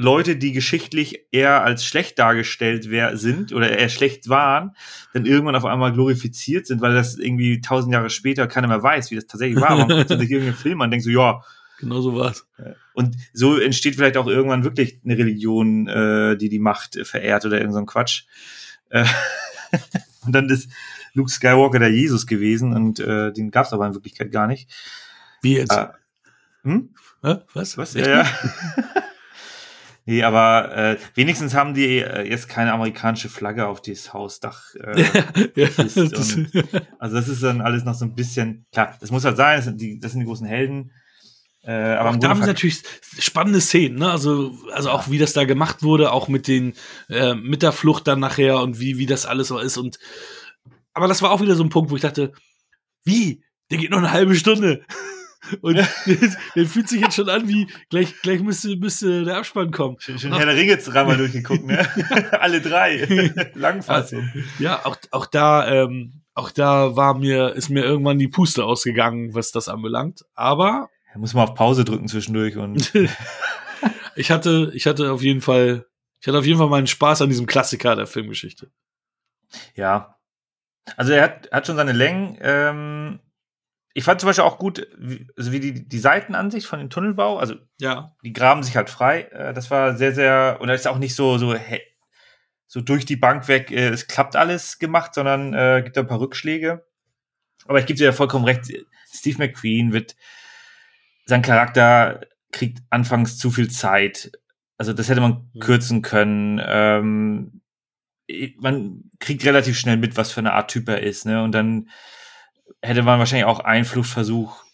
Leute, 0.01 0.37
die 0.37 0.53
geschichtlich 0.53 1.27
eher 1.31 1.63
als 1.63 1.85
schlecht 1.85 2.19
dargestellt 2.19 2.91
wer 2.91 3.17
sind 3.17 3.53
oder 3.53 3.71
eher 3.71 3.89
schlecht 3.89 4.29
waren, 4.29 4.75
dann 5.13 5.27
irgendwann 5.27 5.57
auf 5.57 5.65
einmal 5.65 5.93
glorifiziert 5.93 6.67
sind, 6.67 6.81
weil 6.81 6.95
das 6.95 7.19
irgendwie 7.19 7.61
tausend 7.61 7.93
Jahre 7.93 8.11
später 8.11 8.47
keiner 8.47 8.69
mehr 8.69 8.83
weiß, 8.83 9.11
wie 9.11 9.17
das 9.17 9.27
tatsächlich 9.27 9.61
war. 9.61 9.77
Man 9.77 9.89
guckt 9.89 10.09
sich 10.09 10.31
irgendeinen 10.31 10.55
Film 10.55 10.81
an 10.81 10.87
und 10.87 10.91
denkt 10.93 11.05
so, 11.05 11.11
ja, 11.11 11.43
Genau 11.79 12.03
so 12.03 12.15
war's. 12.15 12.47
und 12.93 13.17
so 13.33 13.57
entsteht 13.59 13.95
vielleicht 13.95 14.19
auch 14.19 14.27
irgendwann 14.27 14.65
wirklich 14.65 15.01
eine 15.03 15.17
Religion, 15.17 15.89
äh, 15.89 16.37
die 16.37 16.51
die 16.51 16.59
Macht 16.59 16.97
äh, 16.97 17.07
verehrt 17.07 17.47
oder 17.47 17.59
irgend 17.59 17.73
so 17.73 17.85
Quatsch. 17.87 18.25
Äh, 18.91 19.07
und 20.27 20.33
dann 20.33 20.49
ist 20.51 20.71
Luke 21.15 21.31
Skywalker 21.31 21.79
der 21.79 21.91
Jesus 21.91 22.27
gewesen 22.27 22.75
und 22.75 23.01
äh, 23.01 23.33
den 23.33 23.51
gab 23.51 23.65
es 23.65 23.73
aber 23.73 23.87
in 23.87 23.95
Wirklichkeit 23.95 24.31
gar 24.31 24.47
nicht. 24.47 24.71
Wie 25.41 25.57
jetzt? 25.57 25.73
Äh, 25.73 25.89
hm? 26.65 26.91
Was? 27.23 27.79
Was? 27.79 27.95
Ja, 27.95 28.09
ja. 28.09 28.27
nee, 30.11 30.23
aber 30.25 30.77
äh, 30.77 30.97
wenigstens 31.15 31.55
haben 31.55 31.73
die 31.73 31.99
äh, 31.99 32.29
jetzt 32.29 32.49
keine 32.49 32.73
amerikanische 32.73 33.29
Flagge 33.29 33.69
auf 33.69 33.81
dieses 33.81 34.13
Hausdach. 34.13 34.75
Äh, 34.75 35.03
ja, 35.55 35.69
das, 35.77 35.97
also 36.99 37.17
das 37.17 37.29
ist 37.29 37.43
dann 37.43 37.61
alles 37.61 37.85
noch 37.85 37.95
so 37.95 38.05
ein 38.05 38.15
bisschen, 38.15 38.67
klar, 38.73 38.97
das 39.01 39.11
muss 39.11 39.25
halt 39.25 39.37
sein, 39.37 39.57
das 39.57 39.67
sind 39.67 39.81
die, 39.81 40.01
das 40.01 40.13
sind 40.13 40.21
die 40.21 40.27
großen 40.27 40.47
Helden. 40.47 40.91
Äh, 41.63 41.73
aber 41.73 42.11
auch 42.11 42.17
da 42.17 42.31
haben 42.31 42.41
sie 42.41 42.49
natürlich 42.49 42.83
spannende 43.19 43.61
Szenen, 43.61 43.99
ne? 43.99 44.11
Also, 44.11 44.53
also 44.73 44.91
auch 44.91 45.11
wie 45.11 45.19
das 45.19 45.35
da 45.35 45.45
gemacht 45.45 45.83
wurde, 45.83 46.11
auch 46.13 46.27
mit 46.27 46.49
den, 46.49 46.75
äh, 47.09 47.35
mit 47.35 47.63
der 47.63 47.73
Flucht 47.73 48.09
dann 48.09 48.19
nachher 48.19 48.61
und 48.61 48.81
wie, 48.81 48.99
wie 48.99 49.07
das 49.07 49.27
alles 49.27 49.49
so 49.49 49.59
ist. 49.59 49.77
Und 49.77 49.99
aber 50.93 51.07
das 51.07 51.23
war 51.23 51.31
auch 51.31 51.41
wieder 51.41 51.55
so 51.55 51.63
ein 51.63 51.69
Punkt, 51.69 51.91
wo 51.91 51.97
ich 51.97 52.03
dachte, 52.03 52.33
wie? 53.05 53.45
Der 53.71 53.79
geht 53.79 53.91
noch 53.91 53.99
eine 53.99 54.11
halbe 54.11 54.35
Stunde. 54.35 54.85
Und 55.63 55.77
der 56.55 56.67
fühlt 56.67 56.89
sich 56.89 57.01
jetzt 57.01 57.17
schon 57.17 57.29
an, 57.29 57.49
wie 57.49 57.67
gleich, 57.89 58.21
gleich 58.23 58.41
müsste, 58.43 58.77
müsste 58.77 59.25
der 59.25 59.39
Abspann 59.39 59.71
kommen. 59.71 59.97
Schon, 59.99 60.19
schon 60.19 60.35
Herr 60.35 60.47
der 60.47 60.57
Ringe 60.57 60.77
dreimal 60.77 61.17
durchgeguckt, 61.17 61.65
ne? 61.67 61.87
Alle 62.41 62.61
drei. 62.61 63.33
Langfassung. 63.55 64.29
Ja, 64.59 64.85
auch, 64.85 64.97
auch 65.11 65.27
da, 65.27 65.67
ähm, 65.69 66.23
auch 66.35 66.51
da 66.51 66.95
war 66.97 67.15
mir, 67.15 67.55
ist 67.55 67.71
mir 67.71 67.83
irgendwann 67.85 68.19
die 68.19 68.29
Puste 68.29 68.65
ausgegangen, 68.65 69.35
was 69.35 69.51
das 69.53 69.69
anbelangt. 69.69 70.25
Aber 70.35 70.89
Da 71.13 71.19
muss 71.19 71.35
man 71.35 71.49
auf 71.49 71.55
Pause 71.55 71.85
drücken 71.85 72.09
zwischendurch 72.09 72.57
und 72.57 72.93
ich 74.17 74.31
hatte, 74.31 74.71
ich 74.75 74.87
hatte 74.87 75.11
auf 75.13 75.23
jeden 75.23 75.41
Fall, 75.41 75.87
ich 76.21 76.29
hatte 76.29 76.39
auf 76.39 76.47
jeden 76.47 76.59
Fall 76.59 76.69
meinen 76.69 76.87
Spaß 76.87 77.23
an 77.23 77.31
diesem 77.31 77.47
Klassiker 77.47 77.97
der 77.97 78.07
Filmgeschichte. 78.07 78.71
ja. 79.75 80.17
Also 80.97 81.13
er 81.13 81.23
hat, 81.23 81.49
hat 81.53 81.67
schon 81.67 81.77
seine 81.77 81.93
Längen. 81.93 82.37
Ähm, 82.41 83.21
ich 83.95 84.05
fand 84.05 84.21
zum 84.21 84.29
Beispiel 84.29 84.45
auch 84.45 84.59
gut, 84.59 84.87
wie, 84.99 85.27
also 85.37 85.53
wie 85.53 85.61
die, 85.61 85.89
die 85.89 85.99
Seitenansicht 85.99 86.67
von 86.67 86.79
dem 86.79 86.91
Tunnelbau, 86.91 87.39
also 87.39 87.55
Ja. 87.81 88.15
die 88.23 88.33
graben 88.33 88.63
sich 88.63 88.77
halt 88.77 88.89
frei. 88.91 89.23
Äh, 89.33 89.53
das 89.53 89.71
war 89.71 89.97
sehr, 89.97 90.15
sehr, 90.15 90.59
und 90.61 90.69
das 90.69 90.81
ist 90.83 90.87
auch 90.87 90.99
nicht 90.99 91.15
so, 91.15 91.39
so, 91.39 91.55
hä- 91.55 91.81
so 92.67 92.81
durch 92.81 93.05
die 93.05 93.17
Bank 93.17 93.49
weg, 93.49 93.71
äh, 93.73 93.89
es 93.89 94.07
klappt 94.07 94.37
alles 94.37 94.79
gemacht, 94.79 95.15
sondern 95.15 95.55
äh, 95.55 95.83
gibt 95.85 95.97
da 95.97 96.03
ein 96.03 96.07
paar 96.07 96.21
Rückschläge. 96.21 96.87
Aber 97.67 97.79
ich 97.81 97.87
gebe 97.87 97.99
dir 97.99 98.05
ja 98.05 98.13
vollkommen 98.13 98.45
recht, 98.45 98.73
Steve 99.13 99.39
McQueen 99.39 99.93
wird, 99.93 100.15
sein 101.27 101.43
Charakter 101.43 102.21
kriegt 102.53 102.79
anfangs 102.91 103.39
zu 103.39 103.51
viel 103.51 103.71
Zeit. 103.71 104.33
Also 104.79 104.93
das 104.93 105.09
hätte 105.09 105.21
man 105.21 105.51
Mhm. 105.53 105.61
kürzen 105.61 106.03
können. 106.03 106.61
Ähm, 106.65 107.61
man 108.59 109.11
kriegt 109.19 109.45
relativ 109.45 109.79
schnell 109.79 109.97
mit, 109.97 110.17
was 110.17 110.31
für 110.33 110.41
eine 110.41 110.53
Art 110.53 110.71
Typ 110.71 110.89
er 110.89 111.03
ist, 111.03 111.27
ne? 111.27 111.43
Und 111.43 111.53
dann 111.53 111.89
hätte 112.83 113.03
man 113.03 113.19
wahrscheinlich 113.19 113.47
auch 113.47 113.61
einen 113.61 113.85
Fluchtversuch 113.85 114.65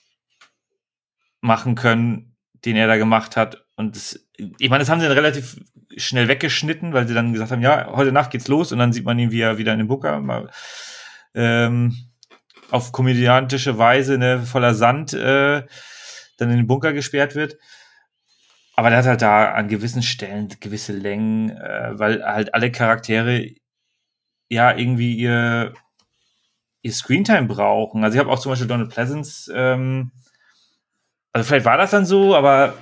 machen 1.41 1.75
können, 1.75 2.37
den 2.65 2.77
er 2.77 2.87
da 2.87 2.97
gemacht 2.97 3.37
hat. 3.37 3.65
Und 3.77 3.97
das, 3.97 4.29
ich 4.37 4.71
meine, 4.71 4.81
das 4.81 4.89
haben 4.89 5.01
sie 5.01 5.07
dann 5.07 5.17
relativ 5.17 5.61
schnell 5.97 6.29
weggeschnitten, 6.29 6.93
weil 6.93 7.07
sie 7.07 7.15
dann 7.15 7.33
gesagt 7.33 7.51
haben, 7.51 7.63
ja, 7.63 7.93
heute 7.93 8.13
Nacht 8.13 8.31
geht's 8.31 8.49
los 8.49 8.73
und 8.73 8.79
dann 8.79 8.93
sieht 8.93 9.05
man 9.05 9.19
ihn, 9.19 9.31
wie 9.31 9.41
er 9.41 9.59
wieder 9.59 9.73
in 9.73 9.79
den 9.79 9.89
Bunker 9.89 10.21
mal, 10.21 10.51
ähm, 11.35 11.97
auf 12.71 12.93
komödiantische 12.93 13.79
Weise, 13.79 14.19
ne, 14.19 14.41
voller 14.41 14.75
Sand, 14.75 15.13
äh, 15.13 15.63
dann 16.39 16.51
in 16.51 16.57
den 16.57 16.67
Bunker 16.67 16.93
gesperrt 16.93 17.35
wird. 17.35 17.57
Aber 18.75 18.91
der 18.91 18.99
hat 18.99 19.07
halt 19.07 19.23
da 19.23 19.53
an 19.53 19.69
gewissen 19.69 20.03
Stellen 20.03 20.49
gewisse 20.61 20.93
Längen, 20.93 21.51
äh, 21.51 21.99
weil 21.99 22.23
halt 22.25 22.55
alle 22.55 22.71
Charaktere 22.71 23.55
ja 24.49 24.77
irgendwie 24.77 25.15
ihr, 25.15 25.73
ihr 26.87 26.93
Screentime 26.93 27.47
brauchen. 27.47 28.03
Also 28.05 28.17
ich 28.17 28.21
habe 28.21 28.31
auch 28.31 28.39
zum 28.39 28.51
Beispiel 28.51 28.69
Donald 28.69 28.91
Pleasance, 28.91 29.53
ähm, 29.55 30.11
also 31.33 31.47
vielleicht 31.47 31.67
war 31.67 31.77
das 31.77 31.91
dann 31.91 32.07
so, 32.07 32.35
aber 32.35 32.75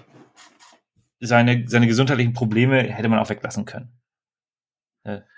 seine, 1.18 1.64
seine 1.66 1.86
gesundheitlichen 1.86 2.34
Probleme 2.34 2.82
hätte 2.82 3.08
man 3.08 3.18
auch 3.18 3.28
weglassen 3.28 3.64
können. 3.64 3.92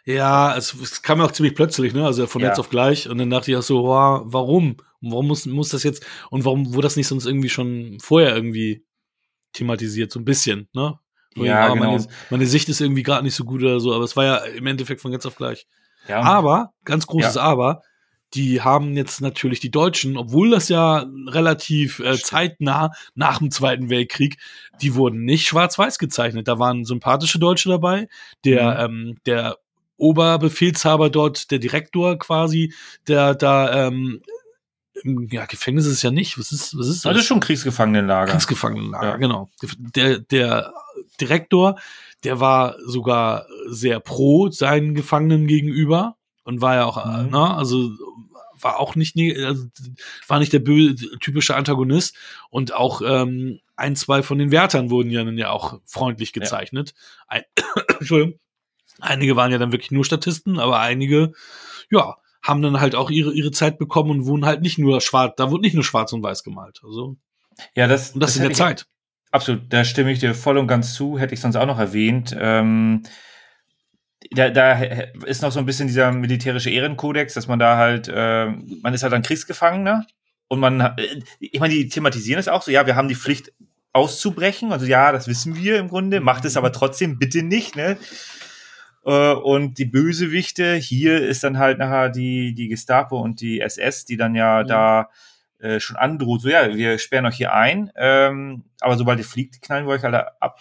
Ja, 0.04 0.56
es, 0.56 0.74
es 0.74 1.02
kam 1.02 1.18
ja 1.18 1.24
auch 1.24 1.32
ziemlich 1.32 1.56
plötzlich, 1.56 1.92
ne? 1.92 2.04
Also 2.04 2.28
von 2.28 2.40
Ja. 2.40 2.48
jetzt 2.48 2.60
auf 2.60 2.70
gleich. 2.70 3.08
Und 3.08 3.18
dann 3.18 3.30
dachte 3.30 3.50
ich 3.50 3.56
auch 3.56 3.62
so, 3.62 3.82
wow, 3.82 4.22
warum 4.24 4.76
Warum 5.02 5.28
muss, 5.28 5.46
muss 5.46 5.68
das 5.68 5.82
jetzt, 5.82 6.04
und 6.30 6.44
warum 6.44 6.72
wurde 6.74 6.86
das 6.86 6.96
nicht 6.96 7.06
sonst 7.06 7.26
irgendwie 7.26 7.48
schon 7.48 7.98
vorher 8.00 8.34
irgendwie 8.34 8.84
thematisiert, 9.52 10.10
so 10.10 10.18
ein 10.18 10.24
bisschen, 10.24 10.68
ne? 10.72 10.98
Ja, 11.36 11.68
genau. 11.68 11.84
meine, 11.84 12.06
meine 12.30 12.46
Sicht 12.46 12.68
ist 12.70 12.80
irgendwie 12.80 13.02
gerade 13.02 13.22
nicht 13.22 13.34
so 13.34 13.44
gut 13.44 13.60
oder 13.62 13.78
so, 13.78 13.94
aber 13.94 14.04
es 14.04 14.16
war 14.16 14.24
ja 14.24 14.36
im 14.38 14.66
Endeffekt 14.66 15.02
von 15.02 15.12
jetzt 15.12 15.26
auf 15.26 15.36
gleich. 15.36 15.66
Ja, 16.08 16.22
Aber, 16.22 16.72
ganz 16.84 17.06
großes 17.06 17.34
Ja. 17.34 17.42
Aber, 17.42 17.82
die 18.34 18.60
haben 18.60 18.96
jetzt 18.96 19.20
natürlich 19.20 19.60
die 19.60 19.70
Deutschen, 19.70 20.16
obwohl 20.16 20.50
das 20.50 20.68
ja 20.68 21.06
relativ 21.28 22.00
äh, 22.00 22.18
zeitnah 22.20 22.90
nach 23.14 23.38
dem 23.38 23.50
Zweiten 23.50 23.88
Weltkrieg, 23.88 24.38
die 24.82 24.94
wurden 24.94 25.24
nicht 25.24 25.46
schwarz-weiß 25.46 25.98
gezeichnet. 25.98 26.48
Da 26.48 26.58
waren 26.58 26.84
sympathische 26.84 27.38
Deutsche 27.38 27.68
dabei. 27.68 28.08
Der, 28.44 28.78
ähm, 28.80 29.16
der 29.26 29.58
Oberbefehlshaber 29.96 31.08
dort, 31.08 31.50
der 31.50 31.58
Direktor 31.58 32.18
quasi, 32.18 32.74
der 33.08 33.34
da, 33.34 33.86
ähm, 33.86 34.20
ja, 35.30 35.44
Gefängnis 35.46 35.86
ist 35.86 36.02
ja 36.02 36.10
nicht. 36.10 36.38
Was 36.38 36.52
ist, 36.52 36.76
was 36.76 36.88
ist 36.88 37.04
das 37.04 37.16
ist 37.16 37.26
schon 37.26 37.40
Kriegsgefangenenlager. 37.40 38.32
Kriegsgefangenenlager, 38.32 39.08
Ja. 39.08 39.16
genau. 39.16 39.48
Der, 39.94 40.18
der 40.18 40.72
Direktor, 41.20 41.78
der 42.24 42.40
war 42.40 42.76
sogar 42.84 43.46
sehr 43.68 44.00
pro 44.00 44.50
seinen 44.50 44.94
Gefangenen 44.94 45.46
gegenüber 45.46 46.16
und 46.46 46.60
war 46.60 46.74
ja 46.76 46.84
auch, 46.86 46.96
äh, 47.04 47.24
Mhm. 47.24 47.30
ne, 47.30 47.54
also 47.54 47.90
war 48.58 48.78
auch 48.80 48.94
nicht, 48.96 49.16
also, 49.18 49.66
war 50.28 50.38
nicht 50.38 50.52
der 50.52 50.64
typische 51.20 51.54
Antagonist 51.56 52.16
und 52.50 52.72
auch 52.72 53.02
ähm, 53.04 53.60
ein, 53.76 53.96
zwei 53.96 54.22
von 54.22 54.38
den 54.38 54.50
Wärtern 54.50 54.88
wurden 54.90 55.10
ja 55.10 55.22
dann 55.22 55.36
ja 55.36 55.50
auch 55.50 55.78
freundlich 55.84 56.32
gezeichnet. 56.32 56.94
Ein, 57.28 57.42
Entschuldigung. 58.00 58.38
Einige 58.98 59.36
waren 59.36 59.52
ja 59.52 59.58
dann 59.58 59.72
wirklich 59.72 59.90
nur 59.90 60.06
Statisten, 60.06 60.58
aber 60.58 60.80
einige, 60.80 61.32
ja, 61.90 62.16
haben 62.42 62.62
dann 62.62 62.80
halt 62.80 62.94
auch 62.94 63.10
ihre, 63.10 63.32
ihre 63.34 63.50
Zeit 63.50 63.76
bekommen 63.76 64.10
und 64.10 64.26
wurden 64.26 64.46
halt 64.46 64.62
nicht 64.62 64.78
nur 64.78 65.02
schwarz, 65.02 65.34
da 65.36 65.50
wurde 65.50 65.62
nicht 65.62 65.74
nur 65.74 65.84
schwarz 65.84 66.14
und 66.14 66.22
weiß 66.22 66.42
gemalt. 66.44 66.80
Also, 66.82 67.16
Ja, 67.74 67.88
das, 67.88 68.12
und 68.12 68.20
das, 68.20 68.36
in 68.36 68.42
hätte 68.42 68.54
der 68.54 68.56
Zeit. 68.56 68.86
Absolut, 69.32 69.70
da 69.70 69.84
stimme 69.84 70.12
ich 70.12 70.20
dir 70.20 70.34
voll 70.34 70.56
und 70.56 70.66
ganz 70.66 70.94
zu, 70.94 71.18
hätte 71.18 71.34
ich 71.34 71.40
sonst 71.40 71.56
auch 71.56 71.66
noch 71.66 71.78
erwähnt. 71.78 72.34
Ähm, 72.38 73.02
da, 74.30 74.50
da 74.50 74.72
ist 75.24 75.42
noch 75.42 75.52
so 75.52 75.58
ein 75.58 75.66
bisschen 75.66 75.88
dieser 75.88 76.12
militärische 76.12 76.70
Ehrenkodex, 76.70 77.34
dass 77.34 77.46
man 77.48 77.58
da 77.58 77.76
halt, 77.76 78.08
äh, 78.12 78.46
man 78.82 78.94
ist 78.94 79.02
halt 79.02 79.12
ein 79.12 79.22
Kriegsgefangener 79.22 80.06
und 80.48 80.60
man, 80.60 80.80
äh, 80.80 81.20
ich 81.38 81.60
meine, 81.60 81.74
die 81.74 81.88
thematisieren 81.88 82.38
es 82.40 82.48
auch 82.48 82.62
so, 82.62 82.70
ja, 82.70 82.86
wir 82.86 82.96
haben 82.96 83.08
die 83.08 83.14
Pflicht 83.14 83.52
auszubrechen, 83.92 84.72
also 84.72 84.86
ja, 84.86 85.10
das 85.12 85.26
wissen 85.26 85.56
wir 85.56 85.78
im 85.78 85.88
Grunde, 85.88 86.20
macht 86.20 86.44
es 86.44 86.56
aber 86.56 86.72
trotzdem 86.72 87.18
bitte 87.18 87.42
nicht, 87.42 87.76
ne? 87.76 87.96
Äh, 89.04 89.32
Und 89.32 89.78
die 89.78 89.84
Bösewichte, 89.86 90.74
hier 90.74 91.20
ist 91.26 91.44
dann 91.44 91.58
halt 91.58 91.78
nachher 91.78 92.10
die, 92.10 92.54
die 92.54 92.68
Gestapo 92.68 93.20
und 93.20 93.40
die 93.40 93.60
SS, 93.60 94.04
die 94.04 94.16
dann 94.16 94.34
ja 94.34 94.62
Mhm. 94.62 94.68
da 94.68 95.10
äh, 95.60 95.80
schon 95.80 95.96
androht, 95.96 96.42
so 96.42 96.48
ja, 96.50 96.74
wir 96.74 96.98
sperren 96.98 97.24
euch 97.24 97.36
hier 97.36 97.54
ein, 97.54 97.90
ähm, 97.96 98.64
aber 98.80 98.96
sobald 98.98 99.18
ihr 99.18 99.24
fliegt, 99.24 99.62
knallen 99.62 99.86
wir 99.86 99.94
euch 99.94 100.04
alle 100.04 100.40
ab. 100.42 100.60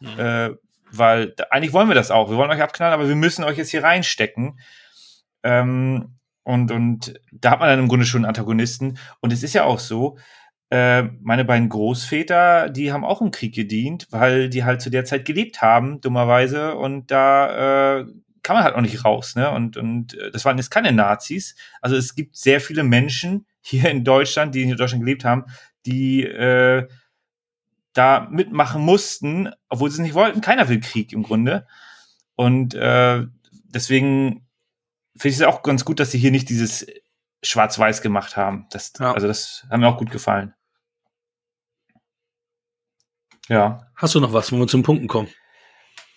Mhm. 0.00 0.58
Weil 0.92 1.34
eigentlich 1.50 1.72
wollen 1.72 1.88
wir 1.88 1.94
das 1.94 2.10
auch. 2.10 2.30
Wir 2.30 2.36
wollen 2.36 2.50
euch 2.50 2.62
abknallen, 2.62 2.94
aber 2.94 3.08
wir 3.08 3.16
müssen 3.16 3.44
euch 3.44 3.58
jetzt 3.58 3.70
hier 3.70 3.82
reinstecken. 3.82 4.58
Ähm, 5.42 6.18
und, 6.44 6.70
und 6.70 7.20
da 7.30 7.50
hat 7.50 7.60
man 7.60 7.68
dann 7.68 7.78
im 7.78 7.88
Grunde 7.88 8.06
schon 8.06 8.20
einen 8.20 8.28
Antagonisten. 8.28 8.98
Und 9.20 9.32
es 9.32 9.42
ist 9.42 9.54
ja 9.54 9.64
auch 9.64 9.78
so, 9.78 10.16
äh, 10.70 11.02
meine 11.20 11.44
beiden 11.44 11.68
Großväter, 11.68 12.68
die 12.70 12.92
haben 12.92 13.04
auch 13.04 13.20
im 13.20 13.30
Krieg 13.30 13.54
gedient, 13.54 14.06
weil 14.10 14.48
die 14.48 14.64
halt 14.64 14.82
zu 14.82 14.90
der 14.90 15.04
Zeit 15.04 15.24
gelebt 15.24 15.62
haben, 15.62 16.00
dummerweise. 16.00 16.74
Und 16.74 17.10
da 17.10 18.00
äh, 18.00 18.06
kann 18.42 18.56
man 18.56 18.64
halt 18.64 18.74
auch 18.74 18.80
nicht 18.80 19.04
raus. 19.04 19.34
Ne? 19.36 19.50
Und, 19.50 19.76
und 19.76 20.14
äh, 20.14 20.30
das 20.30 20.44
waren 20.44 20.56
jetzt 20.56 20.70
keine 20.70 20.92
Nazis. 20.92 21.54
Also 21.80 21.96
es 21.96 22.14
gibt 22.14 22.36
sehr 22.36 22.60
viele 22.60 22.82
Menschen 22.82 23.46
hier 23.60 23.90
in 23.90 24.04
Deutschland, 24.04 24.54
die 24.54 24.62
in 24.62 24.76
Deutschland 24.76 25.04
gelebt 25.04 25.24
haben, 25.24 25.44
die 25.84 26.24
äh, 26.24 26.88
da 27.98 28.28
mitmachen 28.30 28.82
mussten, 28.82 29.50
obwohl 29.68 29.90
sie 29.90 29.96
es 29.96 30.02
nicht 30.02 30.14
wollten. 30.14 30.40
Keiner 30.40 30.68
will 30.68 30.80
Krieg 30.80 31.12
im 31.12 31.22
Grunde. 31.22 31.66
Und 32.36 32.74
äh, 32.74 33.26
deswegen 33.64 34.46
finde 35.16 35.28
ich 35.28 35.36
es 35.36 35.42
auch 35.42 35.62
ganz 35.62 35.84
gut, 35.84 35.98
dass 36.00 36.12
sie 36.12 36.18
hier 36.18 36.30
nicht 36.30 36.48
dieses 36.48 36.86
Schwarz-Weiß 37.42 38.00
gemacht 38.02 38.36
haben. 38.36 38.66
Das, 38.70 38.92
Ja. 38.98 39.12
Also 39.12 39.26
das 39.26 39.66
hat 39.68 39.80
mir 39.80 39.88
auch 39.88 39.98
gut 39.98 40.10
gefallen. 40.10 40.54
Ja. 43.48 43.90
Hast 43.96 44.14
du 44.14 44.20
noch 44.20 44.32
was, 44.32 44.52
wo 44.52 44.56
wir 44.58 44.68
zum 44.68 44.82
Punkten 44.82 45.08
kommen? 45.08 45.28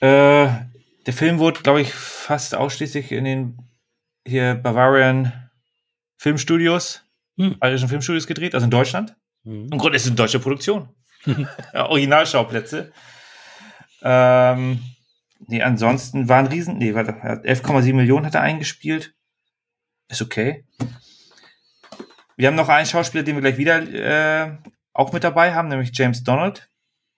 Äh, 0.01 0.49
der 1.05 1.13
Film 1.13 1.39
wurde, 1.39 1.61
glaube 1.61 1.81
ich, 1.81 1.93
fast 1.93 2.53
ausschließlich 2.55 3.11
in 3.11 3.23
den 3.23 3.57
hier 4.27 4.55
Bavarian 4.55 5.49
Filmstudios, 6.17 7.03
Hm. 7.37 7.57
bayerischen 7.59 7.87
Filmstudios 7.87 8.27
gedreht, 8.27 8.53
also 8.53 8.65
in 8.65 8.71
Deutschland. 8.71 9.15
Im 9.43 9.69
Grunde 9.69 9.95
ist 9.95 10.03
es 10.03 10.09
eine 10.09 10.17
deutsche 10.17 10.39
Produktion. 10.39 10.89
Originalschauplätze. 11.73 12.91
Ähm, 14.01 14.81
nee, 15.47 15.61
ansonsten 15.61 16.27
war 16.27 16.39
ein 16.39 16.47
Riesen. 16.47 16.77
Nee, 16.77 16.95
warte, 16.95 17.11
er 17.11 17.31
hat 17.31 17.45
11,7 17.45 17.93
Millionen 17.93 18.25
hat 18.25 18.35
er 18.35 18.41
eingespielt. 18.41 19.13
Ist 20.09 20.21
okay. 20.21 20.65
Wir 22.35 22.47
haben 22.47 22.55
noch 22.55 22.69
einen 22.69 22.87
Schauspieler, 22.87 23.23
den 23.23 23.35
wir 23.35 23.41
gleich 23.41 23.57
wieder 23.57 23.81
äh, 23.81 24.57
auch 24.93 25.13
mit 25.13 25.23
dabei 25.23 25.53
haben, 25.53 25.67
nämlich 25.67 25.91
James 25.93 26.23
Donald. 26.23 26.69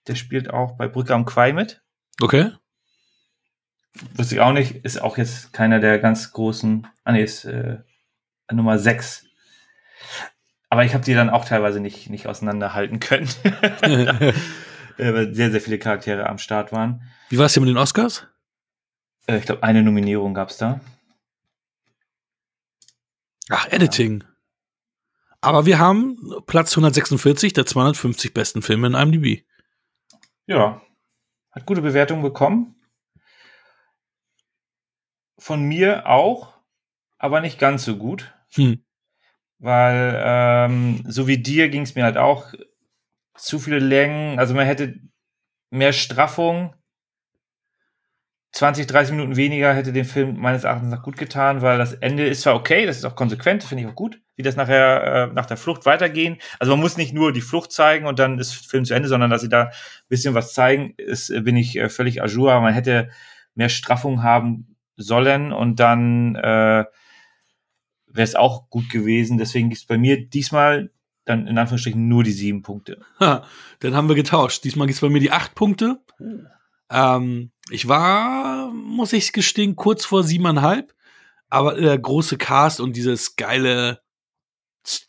Der 0.08 0.16
spielt 0.16 0.50
auch 0.50 0.78
bei 0.78 0.88
Brücke 0.88 1.14
am 1.14 1.26
Quai 1.26 1.54
mit. 1.54 1.82
Okay. 2.22 2.52
Wusste 4.16 4.36
ich 4.36 4.42
auch 4.42 4.52
nicht. 4.52 4.84
Ist 4.84 5.02
auch 5.02 5.18
jetzt 5.18 5.54
keiner 5.54 5.80
der 5.80 6.00
ganz 6.00 6.32
großen. 6.34 6.88
Ah, 7.04 7.14
nee, 7.14 7.24
ist 7.24 7.46
äh, 7.46 7.78
Nummer 8.52 8.78
6. 8.78 9.26
Aber 10.74 10.84
ich 10.84 10.96
habe 10.96 11.04
die 11.04 11.14
dann 11.14 11.30
auch 11.30 11.46
teilweise 11.46 11.80
nicht, 11.80 12.10
nicht 12.10 12.26
auseinanderhalten 12.26 13.00
können. 13.00 13.30
äh, 13.84 14.34
weil 14.98 15.32
sehr, 15.36 15.52
sehr 15.52 15.62
viele 15.62 15.78
Charaktere 15.78 16.28
am 16.28 16.40
Start 16.40 16.72
waren. 16.72 17.04
Wie 17.30 17.38
war 17.38 17.46
es 17.46 17.54
hier 17.54 17.62
mit 17.62 17.70
den 17.70 17.78
Oscars? 17.78 18.26
Äh, 19.28 19.38
ich 19.38 19.46
glaube, 19.46 19.62
eine 19.62 19.84
Nominierung 19.84 20.34
gab's 20.34 20.58
da. 20.58 20.82
Ach, 23.50 23.68
Editing. 23.68 24.24
Aber 25.42 25.68
wir 25.68 25.78
haben 25.78 26.18
Platz 26.48 26.72
146 26.72 27.54
der 27.54 27.68
250 27.68 28.34
besten 28.34 28.64
Filme 28.64 28.88
in 28.88 28.96
IMDb. 28.96 29.46
Ja. 30.48 30.82
Hat 31.52 31.68
gute 31.68 31.84
Bewertungen 31.84 32.24
bekommen. 32.24 32.74
Von 35.38 35.66
mir 35.66 36.08
auch, 36.08 36.52
aber 37.20 37.42
nicht 37.42 37.60
ganz 37.60 37.86
so 37.86 37.96
gut. 37.96 38.34
Hm. 38.54 38.84
Weil, 39.64 40.22
ähm, 40.22 41.06
so 41.08 41.26
wie 41.26 41.38
dir 41.38 41.70
ging 41.70 41.84
es 41.84 41.96
mir 41.96 42.04
halt 42.04 42.18
auch 42.18 42.54
zu 43.34 43.60
viele 43.60 43.80
Längen. 43.80 44.38
Also 44.38 44.54
man 44.54 44.66
hätte 44.66 44.96
mehr 45.70 45.94
Straffung. 45.94 46.76
20, 48.52 48.88
30 48.88 49.16
Minuten 49.16 49.38
weniger 49.38 49.74
hätte 49.74 49.94
dem 49.94 50.04
Film 50.04 50.38
meines 50.38 50.66
Erachtens 50.66 50.92
nach 50.92 51.02
gut 51.02 51.16
getan, 51.16 51.62
weil 51.62 51.78
das 51.78 51.94
Ende 51.94 52.28
ist 52.28 52.42
zwar 52.42 52.56
okay, 52.56 52.86
das 52.86 52.98
ist 52.98 53.06
auch 53.06 53.16
konsequent, 53.16 53.64
finde 53.64 53.84
ich 53.84 53.90
auch 53.90 53.96
gut, 53.96 54.20
wie 54.36 54.44
das 54.44 54.58
nachher 54.58 55.04
äh, 55.32 55.34
nach 55.34 55.46
der 55.46 55.58
Flucht 55.58 55.86
weitergehen. 55.86 56.38
Also 56.60 56.74
man 56.74 56.82
muss 56.82 56.98
nicht 56.98 57.14
nur 57.14 57.32
die 57.32 57.42
Flucht 57.42 57.72
zeigen 57.72 58.06
und 58.06 58.20
dann 58.20 58.40
ist 58.40 58.54
Film 58.54 58.84
zu 58.84 58.94
Ende, 58.94 59.08
sondern 59.08 59.32
dass 59.32 59.42
sie 59.42 59.50
da 59.50 59.68
ein 59.68 59.72
bisschen 60.10 60.36
was 60.36 60.54
zeigen, 60.54 60.94
ist, 60.98 61.30
äh, 61.30 61.40
bin 61.40 61.56
ich 61.56 61.78
äh, 61.78 61.88
völlig 61.88 62.22
à 62.22 62.60
man 62.60 62.74
hätte 62.74 63.10
mehr 63.56 63.70
Straffung 63.70 64.24
haben 64.24 64.76
sollen 64.98 65.54
und 65.54 65.80
dann 65.80 66.36
äh, 66.36 66.84
wäre 68.14 68.24
es 68.24 68.36
auch 68.36 68.70
gut 68.70 68.90
gewesen. 68.90 69.38
Deswegen 69.38 69.70
gibt 69.70 69.82
es 69.82 69.88
bei 69.88 69.98
mir 69.98 70.26
diesmal 70.26 70.92
dann 71.26 71.48
in 71.48 71.58
Anführungsstrichen 71.58 72.08
nur 72.08 72.24
die 72.24 72.32
sieben 72.32 72.62
Punkte. 72.62 73.00
Ha, 73.20 73.46
dann 73.80 73.96
haben 73.96 74.08
wir 74.08 74.16
getauscht. 74.16 74.64
Diesmal 74.64 74.88
gibt 74.88 74.96
es 74.96 75.02
bei 75.02 75.10
mir 75.10 75.20
die 75.20 75.32
acht 75.32 75.56
Punkte. 75.56 76.02
Hm. 76.18 76.48
Ähm, 76.90 77.52
ich 77.70 77.88
war, 77.88 78.72
muss 78.72 79.14
ich 79.14 79.34
gestehen, 79.34 79.76
kurz 79.76 80.06
vor 80.06 80.24
siebeneinhalb. 80.24 80.94
Aber 81.50 81.76
der 81.76 81.98
große 81.98 82.38
Cast 82.38 82.80
und 82.80 82.96
dieses 82.96 83.36
geile, 83.36 84.02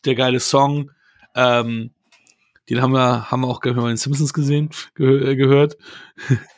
der 0.05 0.15
geile 0.15 0.39
Song, 0.39 0.91
ähm, 1.35 1.91
den 2.69 2.81
haben 2.81 2.93
wir, 2.93 3.29
haben 3.29 3.41
wir 3.41 3.47
auch 3.47 3.59
gehört, 3.59 3.89
in 3.89 3.97
Simpsons 3.97 4.33
gesehen, 4.33 4.69
ge 4.95 5.31
äh, 5.31 5.35
gehört. 5.35 5.77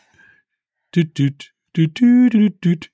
düt, 0.95 1.17
düt, 1.17 1.53
düt, 1.75 1.99
düt, 1.99 2.33
düt, 2.33 2.63
düt. 2.63 2.91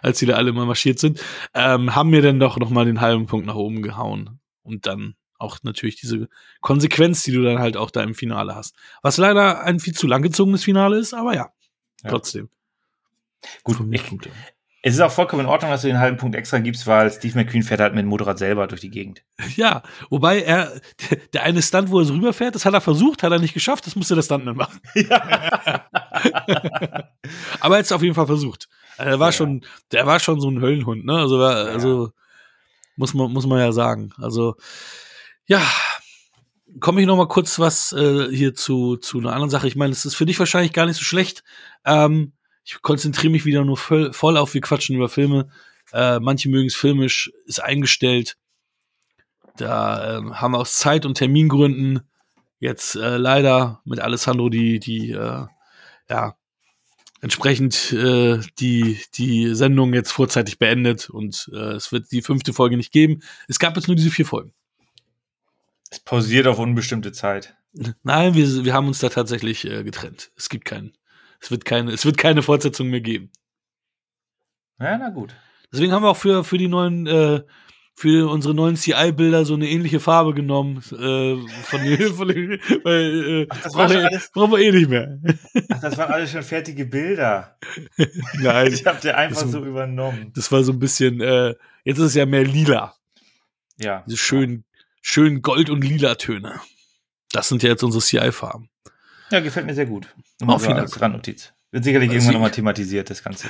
Als 0.00 0.18
die 0.18 0.26
da 0.26 0.34
alle 0.34 0.52
mal 0.52 0.66
marschiert 0.66 0.98
sind, 0.98 1.22
ähm, 1.54 1.94
haben 1.94 2.10
mir 2.10 2.22
dann 2.22 2.40
doch 2.40 2.58
noch 2.58 2.70
mal 2.70 2.84
den 2.84 3.00
halben 3.00 3.26
Punkt 3.26 3.46
nach 3.46 3.54
oben 3.54 3.82
gehauen. 3.82 4.40
Und 4.62 4.86
dann 4.86 5.14
auch 5.38 5.58
natürlich 5.62 5.96
diese 5.96 6.28
Konsequenz, 6.60 7.24
die 7.24 7.32
du 7.32 7.42
dann 7.42 7.58
halt 7.58 7.76
auch 7.76 7.90
da 7.90 8.02
im 8.02 8.14
Finale 8.14 8.54
hast. 8.54 8.74
Was 9.02 9.16
leider 9.16 9.62
ein 9.64 9.80
viel 9.80 9.94
zu 9.94 10.06
langgezogenes 10.06 10.64
Finale 10.64 10.98
ist, 10.98 11.14
aber 11.14 11.34
ja, 11.34 11.52
Ja. 12.04 12.10
trotzdem. 12.10 12.48
Gut, 13.64 13.80
ich. 13.90 14.02
Es 14.84 14.94
ist 14.94 15.00
auch 15.00 15.12
vollkommen 15.12 15.42
in 15.44 15.48
Ordnung, 15.48 15.70
dass 15.70 15.82
du 15.82 15.86
den 15.88 15.98
halben 16.00 16.16
Punkt 16.16 16.34
extra 16.36 16.58
gibst, 16.58 16.86
weil 16.88 17.10
Steve 17.12 17.38
McQueen 17.38 17.62
fährt 17.62 17.80
halt 17.80 17.94
mit 17.94 18.02
dem 18.02 18.08
Motorrad 18.08 18.36
selber 18.38 18.66
durch 18.66 18.80
die 18.80 18.90
Gegend. 18.90 19.22
Ja, 19.56 19.82
wobei 20.10 20.42
er, 20.42 20.72
der, 21.32 21.42
eine 21.44 21.62
Stunt, 21.62 21.90
wo 21.90 21.98
er 22.00 22.04
so 22.04 22.14
rüberfährt, 22.14 22.54
das 22.54 22.64
hat 22.64 22.74
er 22.74 22.80
versucht, 22.80 23.22
hat 23.22 23.32
er 23.32 23.38
nicht 23.38 23.54
geschafft, 23.54 23.86
das 23.86 23.96
musste 23.96 24.14
der 24.16 24.22
Stuntman 24.22 24.56
machen. 24.56 24.80
Aber 27.60 27.74
er 27.74 27.78
hat 27.78 27.84
es 27.84 27.92
auf 27.92 28.02
jeden 28.02 28.14
Fall 28.14 28.26
versucht. 28.26 28.68
Also, 28.96 29.10
Der 29.10 29.20
war 29.20 29.28
Ja. 29.28 29.32
schon, 29.32 29.64
der 29.92 30.06
war 30.06 30.20
schon 30.20 30.40
so 30.40 30.48
ein 30.50 30.60
Höllenhund, 30.60 31.04
ne? 31.04 31.14
Also, 31.18 31.38
war, 31.38 31.66
Ja. 31.66 31.72
also 31.72 32.10
Muss 32.96 33.14
man, 33.14 33.32
muss 33.32 33.46
man 33.46 33.58
ja 33.58 33.72
sagen. 33.72 34.12
Also, 34.18 34.54
ja, 35.46 35.62
komme 36.80 37.00
ich 37.00 37.06
noch 37.06 37.16
mal 37.16 37.26
kurz 37.28 37.58
was 37.58 37.92
äh, 37.92 38.28
hier 38.30 38.54
zu, 38.54 38.96
zu 38.96 39.18
einer 39.18 39.32
anderen 39.32 39.50
Sache. 39.50 39.66
Ich 39.66 39.76
meine, 39.76 39.92
es 39.92 40.04
ist 40.04 40.14
für 40.14 40.26
dich 40.26 40.38
wahrscheinlich 40.38 40.72
gar 40.74 40.86
nicht 40.86 40.96
so 40.98 41.04
schlecht. 41.04 41.42
Ähm, 41.86 42.32
ich 42.64 42.80
konzentriere 42.82 43.32
mich 43.32 43.44
wieder 43.44 43.64
nur 43.64 43.76
voll, 43.76 44.12
voll 44.12 44.36
auf, 44.36 44.54
wir 44.54 44.60
quatschen 44.60 44.96
über 44.96 45.08
Filme. 45.08 45.48
Äh, 45.92 46.20
manche 46.20 46.48
mögen 46.48 46.68
es 46.68 46.74
filmisch, 46.74 47.32
ist 47.46 47.62
eingestellt. 47.62 48.36
Da 49.56 50.18
äh, 50.18 50.30
haben 50.32 50.52
wir 50.52 50.58
aus 50.58 50.78
Zeit- 50.78 51.04
und 51.04 51.14
Termingründen 51.14 52.00
jetzt 52.60 52.94
äh, 52.94 53.16
leider 53.16 53.82
mit 53.84 54.00
Alessandro 54.00 54.48
die, 54.48 54.78
die, 54.78 55.10
äh, 55.10 55.46
ja, 56.08 56.36
entsprechend 57.20 57.92
äh, 57.92 58.40
die, 58.58 59.00
die 59.14 59.54
Sendung 59.54 59.92
jetzt 59.94 60.12
vorzeitig 60.12 60.58
beendet 60.58 61.10
und 61.10 61.50
äh, 61.52 61.72
es 61.72 61.92
wird 61.92 62.10
die 62.10 62.22
fünfte 62.22 62.52
Folge 62.52 62.76
nicht 62.76 62.92
geben. 62.92 63.22
Es 63.48 63.58
gab 63.58 63.76
jetzt 63.76 63.88
nur 63.88 63.96
diese 63.96 64.10
vier 64.10 64.26
Folgen. 64.26 64.54
Es 65.90 66.00
pausiert 66.00 66.46
auf 66.46 66.58
unbestimmte 66.58 67.12
Zeit. 67.12 67.54
Nein, 68.02 68.34
wir, 68.34 68.64
wir 68.64 68.74
haben 68.74 68.86
uns 68.86 69.00
da 69.00 69.08
tatsächlich 69.08 69.62
getrennt. 69.62 70.30
Es 70.36 70.48
gibt 70.48 70.64
keinen. 70.64 70.92
Es 71.42 71.50
wird 71.50 71.64
keine, 71.64 71.90
es 71.92 72.04
wird 72.06 72.16
keine 72.16 72.42
Fortsetzung 72.42 72.88
mehr 72.88 73.00
geben. 73.00 73.30
Ja, 74.78 74.96
na 74.96 75.10
gut. 75.10 75.34
Deswegen 75.72 75.92
haben 75.92 76.02
wir 76.04 76.10
auch 76.10 76.16
für, 76.16 76.44
für 76.44 76.56
die 76.58 76.68
neuen, 76.68 77.06
äh, 77.06 77.42
für 77.94 78.30
unsere 78.30 78.54
neuen 78.54 78.76
CI-Bilder 78.76 79.44
so 79.44 79.54
eine 79.54 79.68
ähnliche 79.68 80.00
Farbe 80.00 80.34
genommen. 80.34 80.78
Äh, 80.78 81.36
von, 81.64 81.82
den- 81.82 82.14
von, 82.14 82.28
den- 82.28 82.60
weil, 82.84 83.24
äh, 83.42 83.46
Ach, 83.50 83.62
das 83.62 83.72
brauchen, 83.72 83.96
alles- 83.96 84.30
brauchen 84.32 84.52
wir 84.52 84.58
eh 84.58 84.70
nicht 84.72 84.88
mehr. 84.88 85.18
Ach, 85.72 85.80
das 85.80 85.98
waren 85.98 86.12
alles 86.12 86.30
schon 86.30 86.42
fertige 86.42 86.86
Bilder. 86.86 87.58
Nein, 88.40 88.72
Ich 88.72 88.86
habe 88.86 89.00
dir 89.00 89.16
einfach 89.16 89.42
Das- 89.42 89.50
so 89.50 89.64
übernommen. 89.64 90.32
das 90.34 90.50
war 90.52 90.62
so 90.62 90.72
ein 90.72 90.78
bisschen, 90.78 91.20
äh, 91.20 91.54
jetzt 91.84 91.98
ist 91.98 92.04
es 92.06 92.14
ja 92.14 92.24
mehr 92.26 92.44
lila. 92.44 92.94
Ja. 93.78 94.04
Diese 94.06 94.16
schönen, 94.18 94.64
schönen 95.00 95.42
Gold- 95.42 95.70
und 95.70 95.82
lila 95.82 96.14
Töne. 96.14 96.60
Das 97.32 97.48
sind 97.48 97.62
ja 97.62 97.70
jetzt 97.70 97.82
unsere 97.82 98.02
CI-Farben. 98.02 98.68
Ja, 99.32 99.40
gefällt 99.40 99.66
mir 99.66 99.74
sehr 99.74 99.86
gut. 99.86 100.14
Oh, 100.42 100.46
Nur 100.46 100.60
vielen 100.60 100.76
Dank. 100.76 101.00
Randnotiz. 101.00 101.52
Wird 101.70 101.84
sicherlich 101.84 102.10
Also 102.10 102.18
irgendwann 102.18 102.34
nochmal 102.34 102.50
thematisiert, 102.50 103.08
das 103.08 103.24
Ganze. 103.24 103.48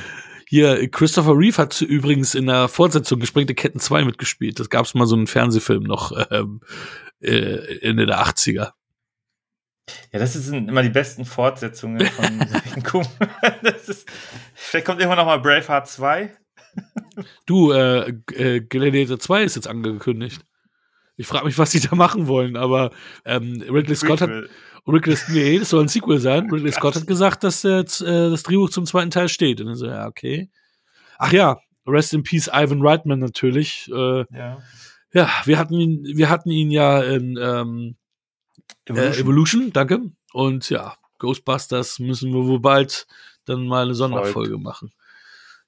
Hier, 0.49 0.89
Christopher 0.91 1.37
Reeve 1.37 1.57
hat 1.59 1.81
übrigens 1.81 2.35
in 2.37 2.47
der 2.47 2.69
Fortsetzung 2.69 3.19
Gesprengte 3.19 3.55
Ketten 3.55 3.81
2 3.81 4.05
mitgespielt. 4.05 4.61
Das 4.61 4.71
gab 4.71 4.85
es 4.87 4.95
mal 4.95 5.07
so 5.07 5.17
einen 5.17 5.27
Fernsehfilm 5.27 5.83
noch 5.83 6.13
ähm, 6.31 6.61
äh, 7.21 7.79
Ende 7.81 8.07
der 8.07 8.25
80er. 8.25 8.73
Ja, 10.13 10.19
das 10.19 10.35
sind 10.35 10.69
immer 10.69 10.83
die 10.83 10.91
besten 10.91 11.25
Fortsetzungen 11.25 12.07
von 12.07 12.47
solchen. 12.83 13.09
Das 13.63 13.89
ist, 13.89 14.09
vielleicht 14.55 14.87
kommt 14.87 15.01
irgendwann 15.01 15.19
nochmal 15.19 15.41
Braveheart 15.41 15.89
2. 15.89 16.33
Du, 17.47 17.73
äh, 17.73 18.11
äh, 18.35 18.61
Gladiator 18.61 19.19
2 19.19 19.43
ist 19.43 19.57
jetzt 19.57 19.69
angekündigt. 19.69 20.43
Ich 21.17 21.27
frage 21.27 21.47
mich, 21.47 21.59
was 21.59 21.71
die 21.71 21.81
da 21.89 21.95
machen 21.95 22.27
wollen, 22.27 22.57
aber 22.57 22.91
ähm, 23.25 23.63
Ridley 23.69 23.97
Scott 23.97 24.21
hat. 24.21 24.31
Ridley, 24.87 25.17
nee, 25.29 25.59
das 25.59 25.71
soll 25.71 25.83
ein 25.83 25.89
Sequel 25.89 26.19
sein. 26.19 26.49
Ridley 26.53 26.73
Scott 26.73 26.97
hat 26.97 27.07
gesagt, 27.07 27.45
dass 27.45 27.65
äh, 27.65 27.85
das 27.85 28.43
Drehbuch 28.43 28.71
zum 28.71 28.87
zweiten 28.87 29.11
Teil 29.11 29.29
steht. 29.29 29.61
Und 29.61 29.67
dann 29.69 29.77
so, 29.77 29.87
ja, 29.87 30.07
okay. 30.07 30.51
Ach 31.19 31.33
ja, 31.33 31.59
Rest 31.87 32.15
in 32.15 32.23
Peace, 32.23 32.51
Ivan 32.53 32.85
Reitman 32.85 33.19
natürlich. 33.19 33.89
Äh, 33.93 34.25
Ja. 34.35 34.59
ja, 35.13 35.31
wir 35.45 35.59
hatten 35.59 35.75
ihn, 35.75 36.05
wir 36.17 36.29
hatten 36.29 36.51
ihn 36.51 36.71
ja 36.71 37.01
in 37.03 37.39
ähm, 37.41 37.97
Evolution. 38.87 39.13
Äh, 39.13 39.21
Evolution, 39.21 39.73
danke. 39.73 40.01
Und 40.33 40.69
ja, 40.71 40.97
Ghostbusters 41.19 41.99
müssen 41.99 42.33
wir 42.33 42.45
wohl 42.47 42.61
bald 42.61 43.07
dann 43.45 43.67
mal 43.67 43.85
eine 43.85 43.95
Sonderfolge 43.95 44.59
machen. 44.59 44.93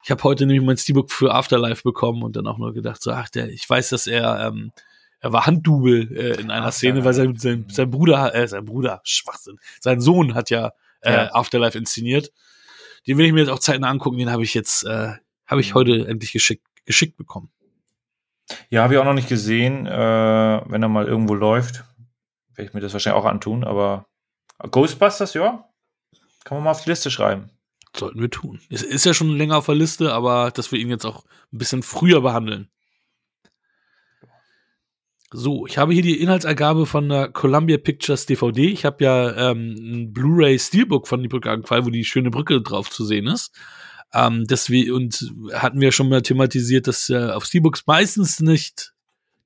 Ich 0.02 0.10
habe 0.10 0.22
heute 0.24 0.46
nämlich 0.46 0.64
mein 0.64 0.76
Steelbook 0.76 1.10
für 1.10 1.32
Afterlife 1.32 1.82
bekommen 1.82 2.22
und 2.22 2.36
dann 2.36 2.46
auch 2.46 2.58
nur 2.58 2.74
gedacht, 2.74 3.02
so, 3.02 3.10
ach, 3.12 3.28
der, 3.30 3.48
ich 3.48 3.68
weiß, 3.68 3.88
dass 3.88 4.06
er, 4.06 4.48
ähm, 4.48 4.72
er 5.24 5.32
war 5.32 5.46
Handdubel 5.46 6.12
äh, 6.16 6.38
in 6.40 6.50
einer 6.50 6.66
Afterlife. 6.66 6.72
Szene, 6.72 7.04
weil 7.06 7.14
sein, 7.14 7.36
sein, 7.36 7.64
sein 7.70 7.90
Bruder, 7.90 8.34
äh, 8.34 8.46
sein 8.46 8.64
Bruder, 8.66 9.00
Schwachsinn, 9.04 9.58
sein 9.80 10.00
Sohn 10.02 10.34
hat 10.34 10.50
ja, 10.50 10.72
äh, 11.00 11.12
Ja. 11.14 11.34
Afterlife 11.34 11.78
inszeniert. 11.78 12.30
Den 13.06 13.16
will 13.16 13.24
ich 13.24 13.32
mir 13.32 13.40
jetzt 13.40 13.48
auch 13.48 13.58
zeitnah 13.58 13.88
angucken, 13.88 14.18
den 14.18 14.30
habe 14.30 14.42
ich 14.42 14.52
jetzt, 14.52 14.84
äh, 14.84 15.12
habe 15.46 15.60
ich 15.62 15.70
Mhm. 15.70 15.74
heute 15.74 16.06
endlich 16.08 16.32
geschickt, 16.32 16.66
geschickt 16.84 17.16
bekommen. 17.16 17.50
Ja, 18.68 18.82
habe 18.82 18.92
ich 18.94 19.00
auch 19.00 19.04
noch 19.06 19.14
nicht 19.14 19.28
gesehen. 19.30 19.86
Äh, 19.86 19.90
wenn 20.66 20.82
er 20.82 20.88
mal 20.90 21.06
irgendwo 21.06 21.34
läuft, 21.34 21.84
werde 22.54 22.68
ich 22.68 22.74
mir 22.74 22.80
das 22.80 22.92
wahrscheinlich 22.92 23.18
auch 23.22 23.24
antun. 23.26 23.64
Aber 23.64 24.06
Ghostbusters, 24.58 25.32
ja, 25.32 25.64
kann 26.44 26.58
man 26.58 26.64
mal 26.64 26.70
auf 26.72 26.82
die 26.84 26.90
Liste 26.90 27.10
schreiben. 27.10 27.48
Sollten 27.96 28.20
wir 28.20 28.28
tun. 28.30 28.60
Es 28.70 28.82
ist 28.82 29.06
ja 29.06 29.14
schon 29.14 29.30
länger 29.30 29.56
auf 29.56 29.66
der 29.66 29.74
Liste, 29.76 30.12
aber 30.12 30.50
dass 30.50 30.70
wir 30.70 30.78
ihn 30.78 30.90
jetzt 30.90 31.06
auch 31.06 31.24
ein 31.52 31.58
bisschen 31.58 31.82
früher 31.82 32.20
behandeln. 32.20 32.68
So, 35.36 35.66
ich 35.66 35.78
habe 35.78 35.92
hier 35.92 36.02
die 36.02 36.20
Inhaltsergabe 36.20 36.86
von 36.86 37.08
der 37.08 37.26
Columbia 37.26 37.76
Pictures 37.76 38.24
DVD. 38.24 38.68
Ich 38.68 38.84
habe 38.84 39.02
ja 39.02 39.50
ähm, 39.50 39.74
ein 39.76 40.12
Blu-ray 40.12 40.56
Steelbook 40.56 41.08
von 41.08 41.24
die 41.24 41.28
Brücke 41.28 41.50
angefallen, 41.50 41.84
wo 41.84 41.90
die 41.90 42.04
schöne 42.04 42.30
Brücke 42.30 42.62
drauf 42.62 42.88
zu 42.88 43.04
sehen 43.04 43.26
ist. 43.26 43.50
Ähm, 44.12 44.46
wir, 44.48 44.94
und 44.94 45.34
hatten 45.52 45.80
wir 45.80 45.90
schon 45.90 46.08
mal 46.08 46.22
thematisiert, 46.22 46.86
dass 46.86 47.10
äh, 47.10 47.30
auf 47.30 47.46
Steelbooks 47.46 47.82
meistens 47.84 48.38
nicht 48.38 48.94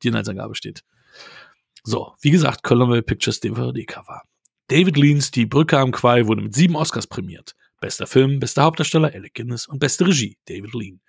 die 0.03 0.09
Inhaltsangabe 0.09 0.55
steht. 0.55 0.85
So, 1.85 2.13
wie 2.21 2.33
gesagt, 2.33 2.65
Columbia 2.65 3.01
Pictures 3.01 3.41
DVD-Cover. 3.41 4.25
David 4.67 4.99
Leans 4.99 5.31
Die 5.31 5.47
Brücke 5.47 5.79
am 5.79 5.93
Quai 5.93 6.27
wurde 6.27 6.43
mit 6.43 6.55
sieben 6.55 6.77
Oscars 6.77 7.07
prämiert. 7.07 7.57
Bester 7.81 8.07
Film, 8.07 8.41
bester 8.41 8.65
Hauptdarsteller 8.65 9.15
Alec 9.15 9.33
Guinness 9.33 9.67
und 9.67 9.79
beste 9.79 10.07
Regie 10.07 10.37
David 10.45 10.75
Lean. 10.75 11.01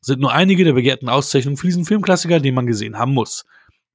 Sind 0.00 0.20
nur 0.20 0.30
einige 0.30 0.62
der 0.62 0.74
begehrten 0.74 1.08
Auszeichnungen 1.08 1.56
für 1.56 1.66
diesen 1.66 1.84
Filmklassiker, 1.84 2.38
den 2.38 2.54
man 2.54 2.68
gesehen 2.68 2.98
haben 2.98 3.14
muss. 3.14 3.44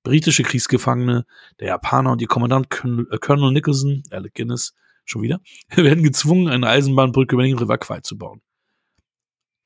Britische 0.04 0.44
Kriegsgefangene, 0.44 1.26
der 1.60 1.68
Japaner 1.68 2.12
und 2.12 2.22
ihr 2.22 2.28
Kommandant 2.28 2.70
Colonel 2.70 3.08
äh, 3.12 3.18
Colonel 3.18 3.52
Nicholson, 3.52 4.04
Alec 4.12 4.36
Guinness, 4.36 4.74
schon 5.06 5.22
wieder, 5.22 5.42
werden 5.76 6.04
gezwungen, 6.04 6.48
eine 6.48 6.68
Eisenbahnbrücke 6.68 7.36
über 7.36 7.44
den 7.44 7.58
River 7.58 7.78
Kwai 7.78 8.02
zu 8.02 8.18
bauen. 8.18 8.42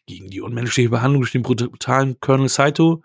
Gegen 0.08 0.30
die 0.30 0.42
unmenschliche 0.42 0.90
Behandlung 0.90 1.22
durch 1.22 1.32
den 1.32 1.44
brutalen 1.44 2.20
Colonel 2.20 2.50
Saito, 2.50 3.04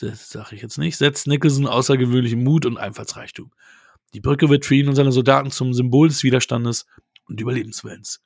das 0.00 0.30
sage 0.30 0.54
ich 0.56 0.62
jetzt 0.62 0.78
nicht, 0.78 0.96
setzt 0.96 1.26
Nicholson 1.26 1.66
außergewöhnlichen 1.66 2.42
Mut 2.42 2.66
und 2.66 2.78
Einfallsreichtum. 2.78 3.52
Die 4.14 4.20
Brücke 4.20 4.48
wird 4.48 4.66
für 4.66 4.74
ihn 4.74 4.88
und 4.88 4.96
seine 4.96 5.12
Soldaten 5.12 5.50
zum 5.50 5.72
Symbol 5.72 6.08
des 6.08 6.22
Widerstandes 6.22 6.86
und 7.28 7.40
Überlebenswillens. 7.40 8.22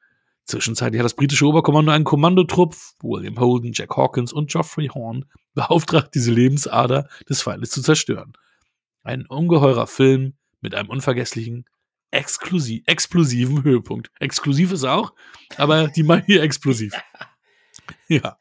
Zwischenzeitlich 0.46 0.98
hat 0.98 1.04
das 1.04 1.16
britische 1.16 1.46
Oberkommando 1.46 1.90
einen 1.90 2.04
Kommandotrupp, 2.04 2.76
William 3.02 3.38
Holden, 3.38 3.72
Jack 3.72 3.96
Hawkins 3.96 4.32
und 4.32 4.50
Geoffrey 4.50 4.88
Horn, 4.88 5.24
beauftragt, 5.54 6.14
diese 6.14 6.32
Lebensader 6.32 7.08
des 7.28 7.40
Feindes 7.40 7.70
zu 7.70 7.82
zerstören. 7.82 8.34
Ein 9.02 9.26
ungeheurer 9.26 9.86
Film 9.86 10.34
mit 10.60 10.74
einem 10.74 10.90
unvergesslichen, 10.90 11.64
exklusiv, 12.10 12.82
explosiven 12.86 13.64
Höhepunkt. 13.64 14.10
Exklusiv 14.20 14.72
ist 14.72 14.82
er 14.82 14.94
auch, 14.94 15.14
aber 15.56 15.88
die 15.88 16.02
mal 16.02 16.22
hier 16.24 16.42
explosiv. 16.42 16.92
Ja, 18.08 18.38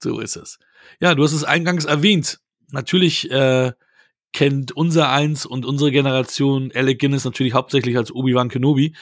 so 0.00 0.20
ist 0.20 0.36
es. 0.36 0.58
Ja, 1.00 1.14
du 1.14 1.22
hast 1.24 1.32
es 1.32 1.42
eingangs 1.42 1.84
erwähnt. 1.84 2.40
Natürlich 2.70 3.28
äh, 3.30 3.72
kennt 4.32 4.72
unser 4.72 5.10
Eins 5.10 5.44
und 5.46 5.66
unsere 5.66 5.90
Generation 5.90 6.70
Alec 6.74 6.98
Guinness 7.00 7.24
natürlich 7.24 7.52
hauptsächlich 7.54 7.96
als 7.96 8.12
Obi-Wan 8.14 8.48
Kenobi. 8.48 8.94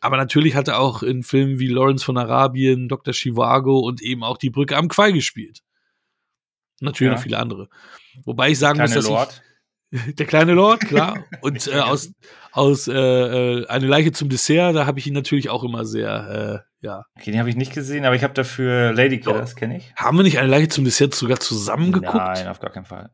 Aber 0.00 0.16
natürlich 0.16 0.54
hat 0.54 0.68
er 0.68 0.78
auch 0.78 1.02
in 1.02 1.22
Filmen 1.22 1.58
wie 1.58 1.68
Lawrence 1.68 2.04
von 2.04 2.16
Arabien, 2.18 2.88
Dr. 2.88 3.12
Chivago 3.14 3.78
und 3.80 4.02
eben 4.02 4.22
auch 4.22 4.36
Die 4.38 4.50
Brücke 4.50 4.76
am 4.76 4.88
Quai 4.88 5.12
gespielt. 5.12 5.60
Natürlich 6.80 7.10
Ja. 7.10 7.16
noch 7.16 7.22
viele 7.22 7.38
andere. 7.38 7.68
Wobei 8.24 8.50
ich 8.50 8.58
sagen 8.58 8.78
muss, 8.80 8.90
Kleine 8.92 9.02
dass 9.02 9.10
Lord. 9.10 9.42
ich, 9.90 10.14
der 10.16 10.26
kleine 10.26 10.52
Lord, 10.52 10.80
klar. 10.80 11.24
Und 11.40 11.66
äh, 11.66 11.80
aus, 11.80 12.12
aus 12.52 12.86
äh, 12.88 12.92
äh, 12.94 13.66
Eine 13.66 13.86
Leiche 13.86 14.12
zum 14.12 14.28
Dessert, 14.28 14.76
da 14.76 14.86
habe 14.86 14.98
ich 14.98 15.06
ihn 15.06 15.14
natürlich 15.14 15.48
auch 15.50 15.64
immer 15.64 15.84
sehr, 15.84 16.62
äh, 16.82 16.86
ja. 16.86 17.04
Okay, 17.18 17.30
den 17.32 17.40
habe 17.40 17.50
ich 17.50 17.56
nicht 17.56 17.72
gesehen, 17.72 18.04
aber 18.04 18.14
ich 18.14 18.22
habe 18.22 18.34
dafür 18.34 18.92
Lady 18.92 19.18
Killers, 19.18 19.56
kenne 19.56 19.78
ich. 19.78 19.92
Haben 19.96 20.18
wir 20.18 20.22
nicht 20.22 20.38
Eine 20.38 20.48
Leiche 20.48 20.68
zum 20.68 20.84
Dessert 20.84 21.14
sogar 21.14 21.40
zusammen 21.40 21.90
geguckt? 21.90 22.14
Nein, 22.14 22.46
auf 22.46 22.60
gar 22.60 22.70
keinen 22.70 22.84
Fall. 22.84 23.10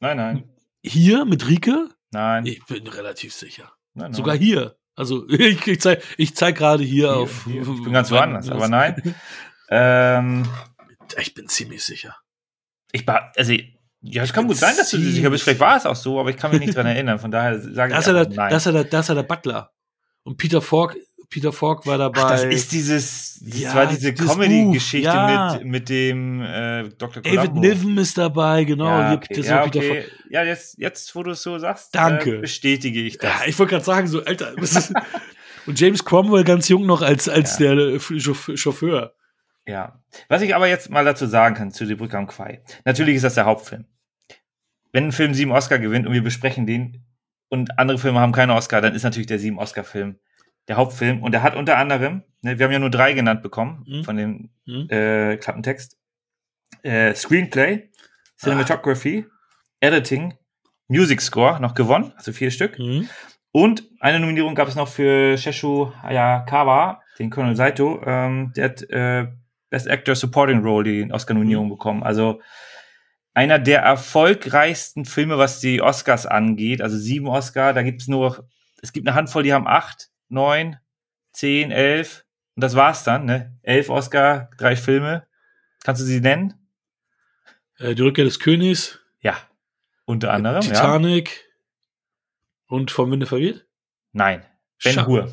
Nein, 0.00 0.16
nein. 0.18 0.44
Hier 0.82 1.24
mit 1.24 1.48
Rike? 1.48 1.88
Nein. 2.10 2.44
Ich 2.46 2.64
bin 2.66 2.86
relativ 2.86 3.32
sicher. 3.34 3.72
nein, 3.94 4.06
nein. 4.10 4.14
Sogar 4.14 4.36
hier. 4.36 4.76
Also 4.94 5.26
ich, 5.28 5.66
ich 5.66 5.80
zeige 5.80 6.02
zeig 6.34 6.56
gerade 6.56 6.82
hier, 6.84 7.08
Hier, 7.08 7.16
auf. 7.16 7.44
hier. 7.44 7.62
Ich 7.62 7.66
bin 7.84 7.92
ganz 7.92 8.10
woanders, 8.10 8.48
aber 8.50 8.68
nein. 8.68 9.14
Ähm, 9.70 10.46
Ich 11.18 11.34
bin 11.34 11.48
ziemlich 11.48 11.84
sicher. 11.84 12.16
ich 12.92 13.06
war, 13.06 13.32
also, 13.36 13.52
ja, 14.04 14.22
es 14.24 14.32
kann 14.32 14.46
gut 14.48 14.56
sein, 14.56 14.76
dass 14.76 14.90
du 14.90 14.98
dir 14.98 15.10
sicher 15.10 15.30
bist. 15.30 15.44
Vielleicht 15.44 15.60
war 15.60 15.76
es 15.76 15.86
auch 15.86 15.94
so, 15.96 16.18
aber 16.20 16.30
ich 16.30 16.36
kann 16.36 16.50
mich 16.50 16.60
nicht 16.60 16.74
dran 16.76 16.86
erinnern. 16.94 17.18
Von 17.18 17.30
daher 17.30 17.60
sage 17.60 17.92
ich 17.92 17.98
ist, 17.98 18.06
ja 18.06 18.12
einfach 18.14 18.26
der, 18.26 18.36
nein. 18.36 18.50
das, 18.50 18.62
ist 18.62 18.66
ja 18.66 18.72
der, 18.72 18.84
das 18.84 19.00
ist 19.04 19.08
ja 19.08 19.14
der 19.14 19.22
Butler. 19.22 19.70
Und 20.24 20.36
Peter 20.36 20.60
Falk, 20.60 20.96
Peter 21.32 21.52
Falk 21.52 21.86
war 21.86 21.96
dabei. 21.98 22.20
Ach, 22.22 22.30
das 22.30 22.44
ist 22.44 22.72
dieses, 22.72 23.40
das 23.42 23.58
Ja, 23.60 23.74
war 23.74 23.86
diese 23.86 24.12
Comedy-Geschichte 24.14 25.06
ja. 25.08 25.54
mit, 25.56 25.64
mit 25.64 25.88
dem 25.88 26.42
äh, 26.42 26.88
Dr. 26.98 27.22
David 27.22 27.38
Columbo. 27.40 27.60
Niven 27.60 27.98
ist 27.98 28.18
dabei, 28.18 28.64
genau. 28.64 28.86
ja, 28.86 29.14
okay. 29.14 29.40
ja, 29.40 29.64
okay. 29.64 30.04
Ja 30.30 30.44
jetzt, 30.44 30.78
jetzt, 30.78 31.14
wo 31.16 31.22
du 31.22 31.30
es 31.30 31.42
so 31.42 31.58
sagst, 31.58 31.94
Danke. 31.94 32.36
Äh, 32.36 32.40
bestätige 32.40 33.00
ich 33.00 33.18
das. 33.18 33.30
Ja, 33.30 33.46
ich 33.46 33.58
wollte 33.58 33.70
gerade 33.70 33.84
sagen, 33.84 34.06
so, 34.06 34.22
Alter. 34.24 34.54
und 35.66 35.80
James 35.80 36.04
Cromwell 36.04 36.44
ganz 36.44 36.68
jung 36.68 36.84
noch 36.86 37.02
als, 37.02 37.28
als 37.28 37.58
Ja. 37.58 37.74
der 37.74 37.94
äh, 37.94 37.98
Chauff- 37.98 38.56
Chauffeur. 38.56 39.14
Ja. 39.66 40.02
Was 40.28 40.42
ich 40.42 40.54
aber 40.54 40.68
jetzt 40.68 40.90
mal 40.90 41.04
dazu 41.04 41.26
sagen 41.26 41.54
kann, 41.54 41.70
zu 41.70 41.86
Die 41.86 41.94
Brücke 41.94 42.18
am 42.18 42.26
Quai. 42.26 42.62
Natürlich 42.84 43.16
ist 43.16 43.22
das 43.24 43.34
der 43.36 43.46
Hauptfilm. 43.46 43.86
wenn 44.92 45.04
ein 45.04 45.12
Film 45.12 45.32
sieben 45.34 45.52
Oscar 45.52 45.78
gewinnt 45.78 46.06
und 46.06 46.12
wir 46.12 46.22
besprechen 46.22 46.66
den 46.66 47.04
und 47.48 47.78
andere 47.78 47.96
Filme 47.98 48.20
haben 48.20 48.32
keine 48.32 48.54
Oscar, 48.54 48.80
dann 48.82 48.94
ist 48.94 49.02
natürlich 49.04 49.26
der 49.28 49.38
sieben 49.38 49.58
Oscar-Film 49.58 50.18
der 50.68 50.76
Hauptfilm. 50.76 51.22
Und 51.22 51.34
er 51.34 51.42
hat 51.42 51.56
unter 51.56 51.76
anderem, 51.78 52.22
ne, 52.42 52.58
wir 52.58 52.64
haben 52.66 52.72
ja 52.72 52.78
nur 52.78 52.90
drei 52.90 53.12
genannt 53.12 53.42
bekommen 53.42 53.84
Mhm. 53.86 54.04
von 54.04 54.16
dem 54.16 54.50
Mhm. 54.66 54.88
äh, 54.90 55.36
Klappentext. 55.36 55.98
Äh, 56.82 57.14
Screenplay, 57.14 57.90
Cinematography, 58.38 59.26
Editing, 59.80 60.34
Music 60.88 61.20
Score 61.20 61.60
noch 61.60 61.74
gewonnen, 61.74 62.12
also 62.16 62.32
vier 62.32 62.50
Stück. 62.50 62.78
Mhm. 62.78 63.08
Und 63.52 63.84
eine 64.00 64.18
Nominierung 64.18 64.54
gab 64.54 64.68
es 64.68 64.74
noch 64.74 64.88
für 64.88 65.36
Sheshu 65.36 65.92
Hayakawa, 66.02 67.02
den 67.18 67.30
Colonel 67.30 67.54
Saito. 67.56 68.02
Ähm, 68.04 68.52
der 68.56 68.64
hat 68.64 68.82
äh, 68.90 69.26
Best 69.70 69.88
Actor 69.88 70.14
Supporting 70.14 70.60
Role 70.62 70.84
die 70.84 71.12
Oscar-Nominierung 71.12 71.68
bekommen. 71.68 72.02
Also 72.02 72.40
einer 73.34 73.58
der 73.58 73.80
erfolgreichsten 73.80 75.04
Filme, 75.04 75.38
was 75.38 75.60
die 75.60 75.80
Oscars 75.82 76.26
angeht. 76.26 76.82
Also 76.82 76.96
sieben 76.96 77.28
Oscar, 77.28 77.72
da 77.72 77.82
gibt 77.82 78.02
es 78.02 78.08
nur, 78.08 78.48
es 78.82 78.92
gibt 78.92 79.06
eine 79.06 79.14
Handvoll, 79.14 79.42
die 79.42 79.52
haben 79.52 79.66
acht, 79.66 80.08
neun, 80.32 80.76
zehn, 81.32 81.70
elf. 81.70 82.24
Und 82.56 82.62
das 82.64 82.74
war's 82.74 83.04
dann, 83.04 83.24
ne? 83.26 83.56
Elf 83.62 83.88
Oscar, 83.88 84.50
drei 84.58 84.76
Filme. 84.76 85.26
Kannst 85.84 86.00
du 86.02 86.06
sie 86.06 86.20
nennen? 86.20 86.54
Äh, 87.78 87.94
die 87.94 88.02
Rückkehr 88.02 88.24
des 88.24 88.38
Königs, 88.40 88.98
Ja. 89.20 89.36
Unter 90.04 90.32
anderem, 90.32 90.62
ja. 90.62 90.68
Titanic 90.72 91.44
und 92.66 92.90
vom 92.90 93.10
Winde 93.12 93.26
verweht. 93.26 93.64
Nein. 94.12 94.42
Ben 94.82 94.94
Scha- 94.96 95.06
Hur. 95.06 95.32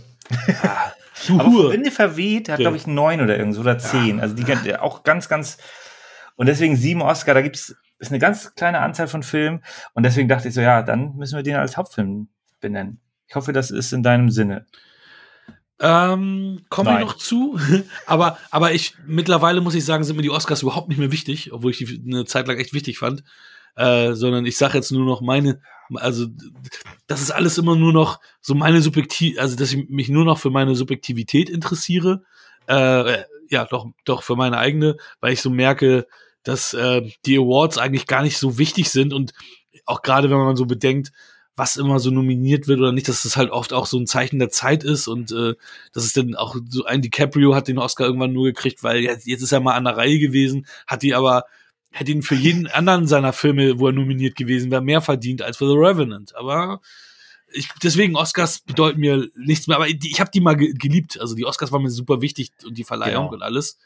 Ah, 0.63 0.91
Aber 1.29 1.45
Hur. 1.47 1.71
Winde 1.73 1.91
verweht, 1.91 2.49
hat, 2.49 2.59
Ja. 2.59 2.63
glaube 2.63 2.77
ich, 2.77 2.85
neun 2.87 3.19
oder 3.21 3.37
irgend 3.37 3.55
so 3.55 3.61
oder 3.61 3.77
zehn. 3.79 4.19
Also 4.21 4.35
die 4.35 4.75
auch 4.77 5.03
ganz, 5.03 5.27
ganz. 5.27 5.57
Und 6.35 6.45
deswegen 6.45 6.75
sieben 6.75 7.01
Oscar, 7.01 7.33
da 7.33 7.41
gibt's 7.41 7.75
ist 7.97 8.11
eine 8.11 8.19
ganz 8.19 8.55
kleine 8.55 8.79
Anzahl 8.79 9.07
von 9.09 9.23
Filmen. 9.23 9.61
Und 9.93 10.03
deswegen 10.03 10.29
dachte 10.29 10.47
ich 10.47 10.53
so, 10.53 10.61
ja, 10.61 10.81
dann 10.83 11.15
müssen 11.17 11.35
wir 11.35 11.43
den 11.43 11.55
als 11.57 11.75
Hauptfilm 11.75 12.29
benennen. 12.61 13.01
Ich 13.27 13.35
hoffe, 13.35 13.51
das 13.51 13.71
ist 13.71 13.91
in 13.91 14.03
deinem 14.03 14.29
Sinne. 14.29 14.65
Ähm, 15.81 16.61
kommen 16.69 16.89
wir 16.89 16.93
Nein. 16.93 17.01
noch 17.01 17.15
zu. 17.17 17.59
aber, 18.05 18.37
aber 18.51 18.73
ich, 18.73 18.95
mittlerweile 19.05 19.61
muss 19.61 19.75
ich 19.75 19.85
sagen, 19.85 20.03
sind 20.03 20.17
mir 20.17 20.21
die 20.21 20.29
Oscars 20.29 20.61
überhaupt 20.61 20.89
nicht 20.89 20.97
mehr 20.97 21.11
wichtig, 21.11 21.53
obwohl 21.53 21.71
ich 21.71 21.77
die 21.77 22.01
eine 22.05 22.25
Zeit 22.25 22.47
lang 22.47 22.57
echt 22.57 22.73
wichtig 22.73 22.99
fand. 22.99 23.23
Äh, 23.75 24.13
sondern 24.13 24.45
ich 24.45 24.57
sage 24.57 24.77
jetzt 24.77 24.91
nur 24.91 25.05
noch 25.05 25.21
meine, 25.21 25.61
also 25.93 26.27
das 27.07 27.21
ist 27.21 27.31
alles 27.31 27.57
immer 27.57 27.75
nur 27.75 27.93
noch 27.93 28.19
so 28.41 28.53
meine 28.53 28.81
Subjektiv, 28.81 29.39
also 29.39 29.55
dass 29.55 29.71
ich 29.71 29.87
mich 29.87 30.09
nur 30.09 30.25
noch 30.25 30.37
für 30.37 30.49
meine 30.49 30.75
Subjektivität 30.75 31.49
interessiere. 31.49 32.23
Äh, 32.67 33.23
ja, 33.49 33.65
doch, 33.65 33.87
doch 34.03 34.23
für 34.23 34.35
meine 34.35 34.57
eigene, 34.57 34.97
weil 35.21 35.31
ich 35.33 35.41
so 35.41 35.49
merke, 35.49 36.07
dass 36.43 36.73
äh, 36.73 37.09
die 37.25 37.37
Awards 37.37 37.77
eigentlich 37.77 38.05
gar 38.05 38.21
nicht 38.21 38.37
so 38.37 38.57
wichtig 38.57 38.89
sind 38.89 39.13
und 39.13 39.33
auch 39.85 40.01
gerade 40.01 40.29
wenn 40.29 40.37
man 40.37 40.55
so 40.55 40.65
bedenkt, 40.65 41.11
was 41.59 41.75
immer 41.75 41.99
so 41.99 42.09
nominiert 42.09 42.67
wird 42.67 42.79
oder 42.79 42.91
nicht, 42.91 43.07
dass 43.07 43.23
das 43.23 43.37
halt 43.37 43.51
oft 43.51 43.73
auch 43.73 43.85
so 43.85 43.99
ein 43.99 44.07
Zeichen 44.07 44.39
der 44.39 44.49
Zeit 44.49 44.83
ist 44.83 45.07
und 45.07 45.31
äh, 45.31 45.53
dass 45.93 46.05
es 46.05 46.13
dann 46.13 46.33
auch 46.35 46.55
so 46.69 46.85
ein 46.85 47.01
DiCaprio 47.01 47.53
hat 47.53 47.67
den 47.67 47.77
Oscar 47.77 48.05
irgendwann 48.05 48.33
nur 48.33 48.45
gekriegt, 48.45 48.81
weil 48.81 49.01
jetzt, 49.01 49.27
jetzt 49.27 49.43
ist 49.43 49.51
er 49.51 49.59
mal 49.59 49.75
an 49.75 49.83
der 49.83 49.97
Reihe 49.97 50.17
gewesen, 50.17 50.65
hat 50.87 51.03
die 51.03 51.13
aber 51.13 51.43
hätte 51.91 52.11
ihn 52.11 52.23
für 52.23 52.35
jeden 52.35 52.67
anderen 52.71 53.05
seiner 53.07 53.33
Filme, 53.33 53.79
wo 53.79 53.87
er 53.87 53.93
nominiert 53.93 54.35
gewesen 54.35 54.71
wäre, 54.71 54.81
mehr 54.81 55.01
verdient 55.01 55.41
als 55.41 55.57
für 55.57 55.67
The 55.67 55.75
Revenant. 55.75 56.35
Aber 56.35 56.81
ich, 57.51 57.67
deswegen 57.83 58.15
Oscars 58.15 58.61
bedeuten 58.61 58.99
mir 58.99 59.27
nichts 59.35 59.67
mehr. 59.67 59.77
Aber 59.77 59.87
ich 59.87 60.19
habe 60.19 60.31
die 60.31 60.41
mal 60.41 60.55
ge 60.55 60.73
geliebt. 60.73 61.19
Also 61.19 61.35
die 61.35 61.45
Oscars 61.45 61.71
waren 61.71 61.81
mir 61.81 61.89
super 61.89 62.21
wichtig 62.21 62.51
und 62.63 62.77
die 62.77 62.83
Verleihung 62.83 63.25
Genau. 63.25 63.33
und 63.33 63.41
alles. 63.41 63.77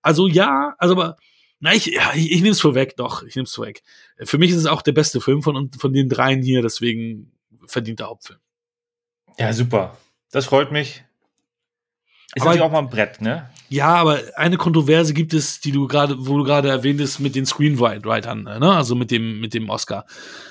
Also 0.00 0.28
ja, 0.28 0.74
also 0.78 0.94
aber 0.94 1.16
na, 1.60 1.74
ich, 1.74 1.86
ja, 1.86 2.12
ich, 2.14 2.32
ich 2.32 2.40
nehme 2.40 2.52
es 2.52 2.60
vorweg, 2.60 2.96
doch, 2.96 3.22
ich 3.22 3.36
nehme 3.36 3.44
es 3.46 3.54
vorweg. 3.54 3.82
Für 4.22 4.38
mich 4.38 4.50
ist 4.50 4.56
es 4.56 4.66
auch 4.66 4.82
der 4.82 4.92
beste 4.92 5.20
Film 5.20 5.42
von, 5.42 5.70
von 5.72 5.92
den 5.92 6.08
dreien 6.08 6.42
hier, 6.42 6.62
deswegen 6.62 7.30
verdient 7.66 8.00
der 8.00 8.08
Hauptfilm. 8.08 8.38
Ja, 9.38 9.52
super. 9.52 9.96
Das 10.32 10.46
freut 10.46 10.72
mich. 10.72 11.04
Ist 12.34 12.42
Aber- 12.42 12.50
natürlich 12.50 12.62
auch 12.62 12.72
mal 12.72 12.78
ein 12.80 12.88
Brett, 12.90 13.20
ne? 13.20 13.50
Ja, 13.68 13.94
aber 13.94 14.20
eine 14.34 14.56
Kontroverse 14.56 15.14
gibt 15.14 15.32
es, 15.32 15.60
die 15.60 15.70
du 15.70 15.86
gerade, 15.86 16.16
wo 16.26 16.36
du 16.38 16.44
gerade 16.44 16.68
erwähntest, 16.68 17.20
mit 17.20 17.36
den 17.36 17.46
Screenwritern, 17.46 18.42
ne? 18.42 18.72
Also 18.76 18.94
mit 18.96 19.10
dem, 19.12 19.40
mit 19.40 19.54
dem 19.54 19.70
Oscar. 19.70 20.06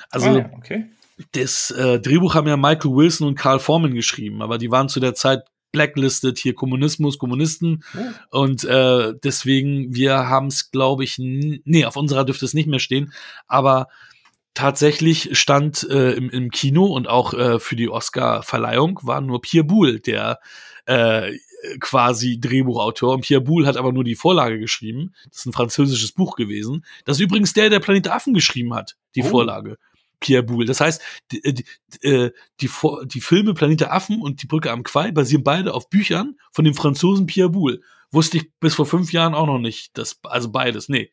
Also 0.09 0.29
Ah, 0.39 0.49
okay. 0.57 0.85
das 1.33 1.71
äh, 1.71 1.99
Drehbuch 1.99 2.33
haben 2.35 2.47
ja 2.47 2.55
Michael 2.55 2.91
Wilson 2.95 3.27
und 3.27 3.35
Carl 3.35 3.59
Forman 3.59 3.93
geschrieben, 3.93 4.41
aber 4.41 4.57
die 4.57 4.71
waren 4.71 4.87
zu 4.89 4.99
der 5.01 5.15
Zeit 5.15 5.43
blacklisted, 5.71 6.37
hier 6.37 6.55
Kommunismus, 6.55 7.17
Kommunisten. 7.17 7.83
Oh. 8.31 8.39
Und 8.41 8.63
äh, 8.63 9.13
deswegen, 9.23 9.93
wir 9.93 10.27
haben 10.27 10.47
es, 10.47 10.71
glaube 10.71 11.03
ich, 11.03 11.15
nee, 11.19 11.85
auf 11.85 11.95
unserer 11.95 12.25
dürfte 12.25 12.45
es 12.45 12.53
nicht 12.53 12.67
mehr 12.67 12.79
stehen, 12.79 13.13
aber 13.47 13.87
tatsächlich 14.53 15.37
stand 15.37 15.87
äh, 15.89 16.11
im, 16.13 16.29
im 16.29 16.51
Kino 16.51 16.85
und 16.85 17.07
auch 17.07 17.33
äh, 17.33 17.59
für 17.59 17.75
die 17.75 17.89
Oscar-Verleihung 17.89 18.99
war 19.03 19.21
nur 19.21 19.41
Pierre 19.41 19.65
Boulle, 19.65 19.99
der 19.99 20.39
äh, 20.85 21.31
quasi 21.79 22.39
Drehbuchautor. 22.39 23.13
Und 23.13 23.21
Pierre 23.21 23.41
Boulle 23.41 23.67
hat 23.67 23.77
aber 23.77 23.93
nur 23.93 24.03
die 24.03 24.15
Vorlage 24.15 24.59
geschrieben. 24.59 25.13
Das 25.29 25.39
ist 25.39 25.45
ein 25.45 25.53
französisches 25.53 26.11
Buch 26.11 26.35
gewesen. 26.35 26.85
Das 27.05 27.17
ist 27.17 27.21
übrigens 27.23 27.53
der, 27.53 27.69
der 27.69 27.79
Planet 27.79 28.09
Affen 28.09 28.33
geschrieben 28.33 28.73
hat, 28.73 28.97
die 29.15 29.23
Oh. 29.23 29.27
Vorlage. 29.27 29.77
Pierre 30.19 30.43
Boulle. 30.43 30.65
Das 30.65 30.81
heißt, 30.81 31.01
die, 31.31 31.41
die, 31.41 31.65
äh, 32.07 32.31
die, 32.61 32.69
die 33.05 33.21
Filme 33.21 33.53
Planet 33.53 33.81
der 33.81 33.93
Affen 33.93 34.21
und 34.21 34.41
Die 34.41 34.47
Brücke 34.47 34.71
am 34.71 34.83
Quai 34.83 35.11
basieren 35.11 35.43
beide 35.43 35.73
auf 35.73 35.89
Büchern 35.89 36.35
von 36.51 36.65
dem 36.65 36.73
Franzosen 36.73 37.25
Pierre 37.25 37.49
Boulle. 37.49 37.81
Wusste 38.11 38.37
ich 38.37 38.51
bis 38.59 38.75
vor 38.75 38.85
fünf 38.85 39.11
Jahren 39.13 39.35
auch 39.35 39.45
noch 39.45 39.59
nicht. 39.59 39.97
Das, 39.97 40.19
also 40.23 40.51
beides. 40.51 40.89
Nee. 40.89 41.11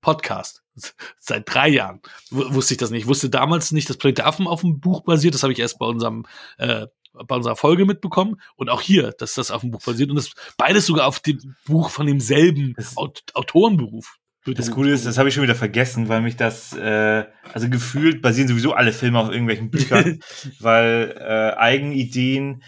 Podcast. 0.00 0.62
Seit 1.18 1.52
drei 1.52 1.68
Jahren 1.68 2.00
wusste 2.30 2.74
ich 2.74 2.78
das 2.78 2.90
nicht. 2.90 3.02
Ich 3.02 3.08
wusste 3.08 3.30
damals 3.30 3.72
nicht, 3.72 3.90
dass 3.90 3.96
Planet 3.96 4.18
der 4.18 4.26
Affen 4.26 4.46
auf 4.46 4.60
dem 4.60 4.78
Buch 4.80 5.02
basiert. 5.02 5.34
Das 5.34 5.42
habe 5.42 5.52
ich 5.52 5.58
erst 5.58 5.78
bei 5.78 5.86
unserem 5.86 6.26
äh, 6.58 6.86
bei 7.26 7.34
unserer 7.34 7.56
Folge 7.56 7.86
mitbekommen. 7.86 8.40
Und 8.56 8.68
auch 8.68 8.80
hier, 8.80 9.12
dass 9.12 9.34
das 9.34 9.50
auf 9.50 9.62
dem 9.62 9.70
Buch 9.70 9.82
basiert. 9.82 10.10
Und 10.10 10.16
das 10.16 10.32
beides 10.56 10.86
sogar 10.86 11.06
auf 11.06 11.20
dem 11.20 11.56
Buch 11.66 11.90
von 11.90 12.06
demselben 12.06 12.74
Aut 12.94 13.22
Autorenberuf. 13.34 14.18
Das 14.54 14.70
Gute 14.70 14.90
ist, 14.90 15.06
das 15.06 15.18
habe 15.18 15.28
ich 15.28 15.34
schon 15.34 15.42
wieder 15.42 15.54
vergessen, 15.54 16.08
weil 16.08 16.20
mich 16.20 16.36
das, 16.36 16.72
äh, 16.76 17.24
also 17.52 17.68
gefühlt 17.68 18.22
basieren 18.22 18.48
sowieso 18.48 18.72
alle 18.74 18.92
Filme 18.92 19.18
auf 19.18 19.30
irgendwelchen 19.30 19.70
Büchern, 19.70 20.20
weil 20.60 21.14
äh, 21.18 21.56
Eigenideen 21.58 22.62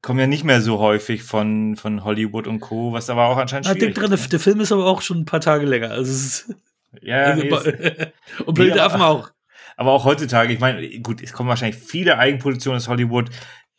kommen 0.00 0.18
ja 0.18 0.26
nicht 0.26 0.44
mehr 0.44 0.60
so 0.60 0.78
häufig 0.78 1.22
von, 1.22 1.76
von 1.76 2.04
Hollywood 2.04 2.46
und 2.46 2.60
Co., 2.60 2.92
was 2.92 3.08
aber 3.10 3.26
auch 3.26 3.36
anscheinend 3.36 3.66
Ah, 3.66 3.70
schwierig 3.72 3.94
denk 3.94 3.96
dran, 3.96 4.10
der, 4.10 4.18
ist. 4.18 4.32
der 4.32 4.40
Film 4.40 4.60
ist 4.60 4.72
aber 4.72 4.86
auch 4.86 5.00
schon 5.02 5.18
ein 5.18 5.24
paar 5.26 5.40
Tage 5.40 5.64
länger. 5.66 5.90
Also 5.90 6.10
es 6.10 6.24
ist, 6.24 6.48
ne? 6.48 6.56
Ja, 7.02 7.22
also, 7.24 7.42
nee, 7.42 7.48
ist, 7.48 8.12
und 8.46 8.60
aber- 8.60 8.82
Affen 8.82 9.00
auch. 9.02 9.30
aber 9.76 9.92
auch 9.92 10.04
heutzutage, 10.04 10.52
ich 10.52 10.60
meine, 10.60 10.86
gut, 11.00 11.22
es 11.22 11.32
kommen 11.32 11.48
wahrscheinlich 11.48 11.80
viele 11.80 12.18
Eigenproduktionen 12.18 12.76
aus 12.78 12.88
Hollywood, 12.88 13.30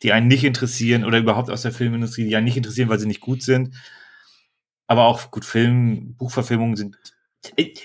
die 0.02 0.12
einen 0.12 0.26
nicht 0.28 0.42
interessieren 0.44 1.04
oder 1.04 1.18
überhaupt 1.18 1.50
aus 1.50 1.62
der 1.62 1.70
Filmindustrie, 1.72 2.24
die 2.24 2.34
einen 2.36 2.44
nicht 2.44 2.56
interessieren, 2.56 2.88
weil 2.88 2.98
sie 2.98 3.06
nicht 3.06 3.20
gut 3.20 3.42
sind. 3.42 3.74
Aber 4.86 5.04
auch 5.04 5.30
gut, 5.30 5.44
Film, 5.44 6.14
Buchverfilmungen 6.16 6.76
sind. 6.76 6.96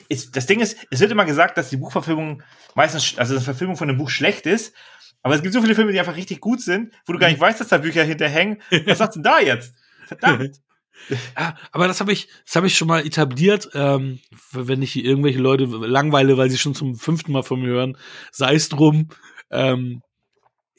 Ist, 0.08 0.36
das 0.36 0.46
Ding 0.46 0.62
ist, 0.62 0.78
es 0.90 1.00
wird 1.00 1.12
immer 1.12 1.26
gesagt, 1.26 1.58
dass 1.58 1.70
die 1.70 1.78
Buchverfilmung 1.78 2.44
meistens, 2.76 3.18
also 3.18 3.38
die 3.38 3.44
Verfilmung 3.44 3.76
von 3.76 3.90
einem 3.90 3.98
Buch 3.98 4.10
schlecht 4.10 4.46
ist. 4.46 4.74
Aber 5.22 5.36
es 5.36 5.42
gibt 5.42 5.54
so 5.54 5.62
viele 5.62 5.76
Filme, 5.76 5.92
die 5.92 6.00
einfach 6.00 6.16
richtig 6.16 6.40
gut 6.40 6.62
sind, 6.62 6.94
wo 7.06 7.14
du 7.14 7.20
gar 7.20 7.28
nicht 7.28 7.42
weißt, 7.42 7.60
dass 7.60 7.68
da 7.68 7.78
Bücher 7.78 8.04
hinterhängen. 8.04 8.62
Was 8.86 9.00
sagst 9.00 9.18
du 9.18 9.22
da 9.22 9.40
jetzt? 9.40 9.74
Verdammt. 10.08 10.62
Ja, 11.38 11.56
aber 11.72 11.88
das 11.88 12.02
habe 12.02 12.12
ich, 12.12 12.28
das 12.46 12.58
habe 12.58 12.68
ich 12.68 12.76
schon 12.76 12.90
mal 12.90 13.06
etabliert. 13.06 13.70
Ähm, 13.74 14.20
wenn 14.52 14.82
ich 14.82 14.98
irgendwelche 14.98 15.40
Leute 15.40 15.64
langweile, 15.64 16.38
weil 16.38 16.50
sie 16.50 16.58
schon 16.58 16.76
zum 16.76 16.96
fünften 16.96 17.32
Mal 17.32 17.44
von 17.44 17.62
mir 17.62 17.70
hören, 17.70 17.98
sei 18.34 18.56
es 18.56 18.68
drum. 18.68 19.08
Ähm, 19.50 20.02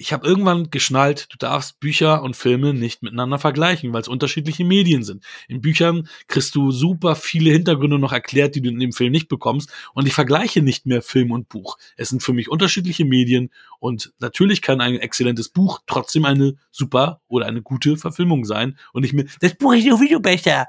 ich 0.01 0.13
habe 0.15 0.27
irgendwann 0.27 0.71
geschnallt, 0.71 1.29
du 1.31 1.37
darfst 1.37 1.79
Bücher 1.79 2.23
und 2.23 2.35
Filme 2.35 2.73
nicht 2.73 3.03
miteinander 3.03 3.39
vergleichen, 3.39 3.93
weil 3.93 4.01
es 4.01 4.09
unterschiedliche 4.09 4.65
Medien 4.65 5.05
sind. 5.05 5.23
In 5.47 5.61
Büchern 5.61 6.09
kriegst 6.27 6.55
du 6.55 6.73
super 6.73 7.15
viele 7.17 7.51
Hintergründe 7.53 7.99
noch 7.99 8.13
erklärt, 8.13 8.55
die 8.55 8.63
du 8.63 8.71
in 8.71 8.79
dem 8.81 8.93
Film 8.93 9.13
nicht 9.13 9.29
bekommst. 9.29 9.71
Und 9.93 10.07
ich 10.07 10.15
vergleiche 10.15 10.63
nicht 10.63 10.87
mehr 10.87 11.03
Film 11.03 11.31
und 11.33 11.49
Buch. 11.51 11.77
Es 11.97 12.09
sind 12.09 12.23
für 12.23 12.33
mich 12.33 12.49
unterschiedliche 12.49 13.05
Medien 13.05 13.51
und 13.79 14.13
natürlich 14.21 14.63
kann 14.63 14.81
ein 14.81 14.97
exzellentes 14.97 15.51
Buch 15.51 15.81
trotzdem 15.87 16.25
eine 16.25 16.55
super 16.71 17.21
oder 17.29 17.47
eine 17.47 17.61
gute 17.61 17.97
Verfilmung 17.99 18.45
sein 18.47 18.79
und 18.95 19.03
nicht 19.03 19.13
mehr, 19.13 19.27
das 19.41 19.55
Buch 19.55 19.75
ist 19.75 19.85
nur 19.87 20.01
Video 20.01 20.19
besser. 20.21 20.67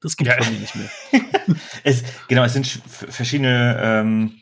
Das 0.00 0.16
gibt's 0.16 0.34
Ja. 0.34 0.40
bei 0.44 0.50
mir 0.50 0.58
nicht 0.58 0.74
mehr. 0.74 0.90
Es, 1.84 2.02
genau, 2.28 2.42
es 2.44 2.52
sind 2.52 2.66
sch- 2.66 2.80
verschiedene 2.88 3.78
ähm, 3.80 4.38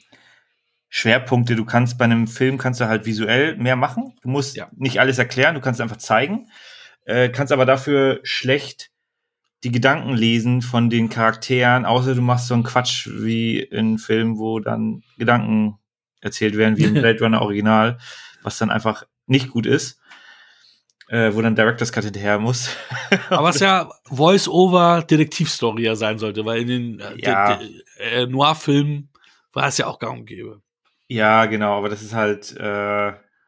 Schwerpunkte. 0.90 1.56
Du 1.56 1.64
kannst 1.64 1.96
bei 1.96 2.04
einem 2.04 2.26
Film 2.26 2.58
kannst 2.58 2.80
du 2.80 2.86
halt 2.88 3.06
visuell 3.06 3.56
mehr 3.56 3.76
machen. 3.76 4.12
Du 4.22 4.28
musst 4.28 4.56
Ja. 4.56 4.68
nicht 4.76 5.00
alles 5.00 5.18
erklären, 5.18 5.54
du 5.54 5.60
kannst 5.60 5.80
einfach 5.80 5.96
zeigen. 5.96 6.48
Äh, 7.06 7.30
kannst 7.30 7.52
aber 7.52 7.64
dafür 7.64 8.20
schlecht 8.24 8.90
die 9.64 9.70
Gedanken 9.72 10.14
lesen 10.14 10.62
von 10.62 10.90
den 10.90 11.08
Charakteren, 11.10 11.84
außer 11.86 12.14
du 12.14 12.22
machst 12.22 12.46
so 12.48 12.54
einen 12.54 12.62
Quatsch 12.64 13.08
wie 13.12 13.58
in 13.60 13.98
Filmen, 13.98 14.38
wo 14.38 14.58
dann 14.58 15.02
Gedanken 15.18 15.78
erzählt 16.22 16.56
werden, 16.56 16.76
wie 16.76 16.84
im 16.84 16.94
Blade 17.00 17.20
Runner 17.20 17.40
Original, 17.42 17.98
was 18.42 18.58
dann 18.58 18.70
einfach 18.70 19.04
nicht 19.26 19.50
gut 19.50 19.66
ist. 19.66 19.98
Äh, 21.08 21.34
wo 21.34 21.42
dann 21.42 21.56
Director's 21.56 21.90
Cut 21.92 22.04
hinterher 22.04 22.38
muss. 22.38 22.70
Aber 23.30 23.48
es 23.50 23.58
ja 23.58 23.90
Voice-Over-Detektivstory 24.70 25.82
ja 25.84 25.96
sein 25.96 26.18
sollte, 26.18 26.44
weil 26.44 26.60
in 26.62 26.68
den 26.68 27.00
äh, 27.00 27.14
Ja. 27.18 27.60
äh, 27.98 28.26
Noir-Filmen 28.26 29.08
war 29.52 29.66
es 29.66 29.78
ja 29.78 29.86
auch 29.88 29.98
gang 29.98 30.20
und 30.20 30.26
gäbe. 30.26 30.62
Ja, 31.12 31.46
genau, 31.46 31.76
aber 31.76 31.88
das 31.88 32.02
ist 32.02 32.14
halt. 32.14 32.56
Äh, 32.56 32.62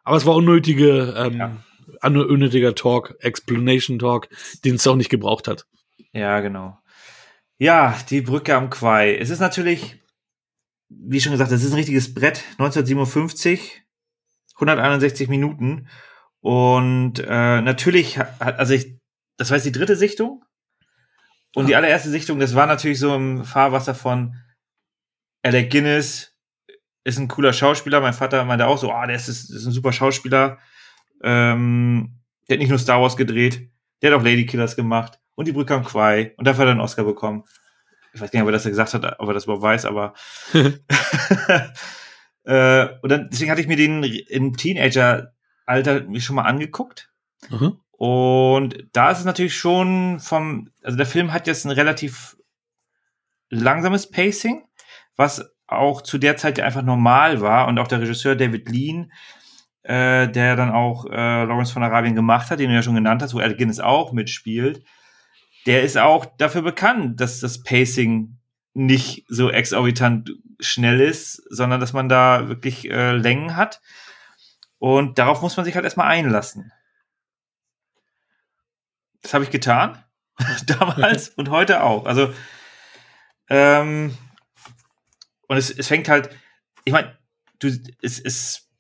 aber 0.05 0.17
es 0.17 0.27
war 0.27 0.35
unnötige, 0.35 1.15
ähm, 1.17 1.39
Ja. 1.39 1.57
unnötiger 2.03 2.75
Talk, 2.75 3.15
Explanation 3.21 4.01
Talk, 4.01 4.29
den 4.65 4.75
es 4.75 4.87
auch 4.87 4.97
nicht 4.97 5.11
gebraucht 5.11 5.47
hat. 5.47 5.67
ja, 6.13 6.41
genau. 6.41 6.77
Ja, 7.59 7.97
die 8.11 8.21
Brücke 8.23 8.57
am 8.57 8.69
Quai. 8.69 9.15
Es 9.17 9.31
ist 9.31 9.39
natürlich, 9.39 10.03
wie 10.89 11.21
schon 11.21 11.31
gesagt, 11.31 11.53
es 11.53 11.63
ist 11.63 11.71
ein 11.71 11.77
richtiges 11.77 12.13
Brett. 12.13 12.43
1957, 12.59 13.85
161 14.57 15.29
Minuten. 15.29 15.89
Und 16.41 17.21
äh, 17.21 17.61
natürlich 17.61 18.19
hat, 18.19 18.59
also 18.59 18.75
ich, 18.75 18.99
das 19.37 19.51
war 19.51 19.57
jetzt 19.59 19.67
die 19.67 19.71
dritte 19.73 19.95
Sichtung. 19.95 20.45
Und 21.55 21.69
die 21.69 21.77
allererste 21.77 22.11
Sichtung, 22.11 22.41
das 22.41 22.57
war 22.57 22.67
natürlich 22.67 22.99
so 22.99 23.15
im 23.15 23.45
Fahrwasser 23.45 23.95
von 23.95 24.35
Alec 25.43 25.71
Guinness, 25.71 26.32
ist 27.05 27.19
ein 27.19 27.29
cooler 27.29 27.53
Schauspieler. 27.53 28.01
Mein 28.01 28.13
Vater 28.13 28.45
meinte 28.45 28.67
auch 28.67 28.79
so, 28.79 28.93
ah, 28.93 29.07
der 29.07 29.17
ist, 29.17 29.29
ist 29.29 29.67
ein 29.67 29.73
super 29.73 29.93
Schauspieler. 29.93 30.59
Ähm, 31.23 32.19
der 32.49 32.57
hat 32.57 32.61
nicht 32.61 32.69
nur 32.69 32.79
Star 32.79 33.01
Wars 33.01 33.17
gedreht, 33.17 33.71
der 34.01 34.13
hat 34.13 34.19
auch 34.21 34.25
Lady 34.25 34.45
Killers 34.47 34.77
gemacht 34.77 35.21
und 35.35 35.47
die 35.47 35.53
Brücke 35.53 35.75
am 35.75 35.85
Quai 35.85 36.35
und 36.37 36.47
dafür 36.47 36.63
hat 36.63 36.69
er 36.69 36.73
einen 36.73 36.81
Oscar 36.81 37.05
bekommen. 37.05 37.45
Ich 38.13 38.21
weiß 38.21 38.31
gar 38.31 38.39
nicht, 38.39 38.43
ob 38.43 38.49
er 38.49 38.53
das 38.53 38.65
gesagt 38.65 38.93
hat, 38.95 39.21
ob 39.21 39.29
er 39.29 39.35
das 39.35 39.45
überhaupt 39.45 39.63
weiß, 39.63 39.87
aber 39.87 40.15
äh, 42.45 42.89
und 43.01 43.09
dann, 43.09 43.29
deswegen 43.31 43.51
hatte 43.51 43.61
ich 43.61 43.69
mir 43.69 43.77
den 43.77 44.03
im 44.03 44.57
Teenager-Alter 44.57 46.03
mir 46.03 46.21
schon 46.21 46.37
mal 46.37 46.43
angeguckt. 46.43 47.11
Mhm. 47.49 47.79
Und 47.93 48.89
da 48.93 49.13
ist 49.13 49.21
es 49.21 49.25
natürlich 49.25 49.57
schon 49.57 50.19
vom, 50.19 50.71
also 50.83 50.97
der 50.97 51.07
Film 51.07 51.33
hat 51.33 51.47
jetzt 51.47 51.65
ein 51.65 51.71
relativ 51.71 52.37
langsames 53.49 54.11
Pacing, 54.11 54.65
was 55.15 55.52
auch 55.79 56.03
zu 56.03 56.19
der 56.19 56.37
Zeit 56.37 56.61
einfach 56.61 56.83
normal 56.83 57.41
war 57.41 57.69
und 57.69 57.79
auch 57.79 57.89
der 57.89 58.01
Regisseur 58.01 58.37
David 58.37 58.69
Lean, 58.69 59.13
äh, 59.83 60.29
der 60.29 60.57
dann 60.57 60.71
auch 60.71 61.07
äh, 61.07 61.45
Lawrence 61.45 61.73
von 61.73 61.83
Arabien 61.83 62.15
gemacht 62.15 62.51
hat, 62.51 62.61
den 62.61 62.69
du 62.69 62.75
ja 62.75 62.83
schon 62.83 62.95
genannt 62.95 63.23
hast, 63.23 63.35
wo 63.35 63.39
Alec 63.39 63.59
Guinness 63.59 63.81
auch 63.81 64.13
mitspielt, 64.13 64.85
der 65.67 65.83
ist 65.83 65.99
auch 65.99 66.25
dafür 66.39 66.63
bekannt, 66.63 67.21
dass 67.21 67.41
das 67.41 67.63
Pacing 67.63 68.39
nicht 68.75 69.25
so 69.29 69.51
exorbitant 69.51 70.33
schnell 70.61 71.01
ist, 71.01 71.43
sondern 71.51 71.81
dass 71.81 71.93
man 71.93 72.09
da 72.09 72.49
wirklich 72.49 72.91
äh, 72.91 73.13
Längen 73.13 73.57
hat. 73.57 73.81
Und 74.79 75.19
darauf 75.19 75.43
muss 75.43 75.57
man 75.57 75.65
sich 75.65 75.75
halt 75.75 75.85
erstmal 75.85 76.09
einlassen. 76.09 76.73
Das 79.23 79.35
habe 79.35 79.45
ich 79.45 79.51
getan. 79.51 80.03
Damals 80.67 81.29
und 81.31 81.51
heute 81.51 81.83
auch. 81.83 82.07
Also, 82.07 82.33
ähm, 83.49 84.17
und 85.53 85.59
es, 85.59 85.71
es 85.71 85.87
fängt 85.87 86.09
halt, 86.09 86.31
ich 86.85 86.93
meine, 86.95 87.15
du, 87.59 87.69
es 88.01 88.19
ist, 88.19 88.71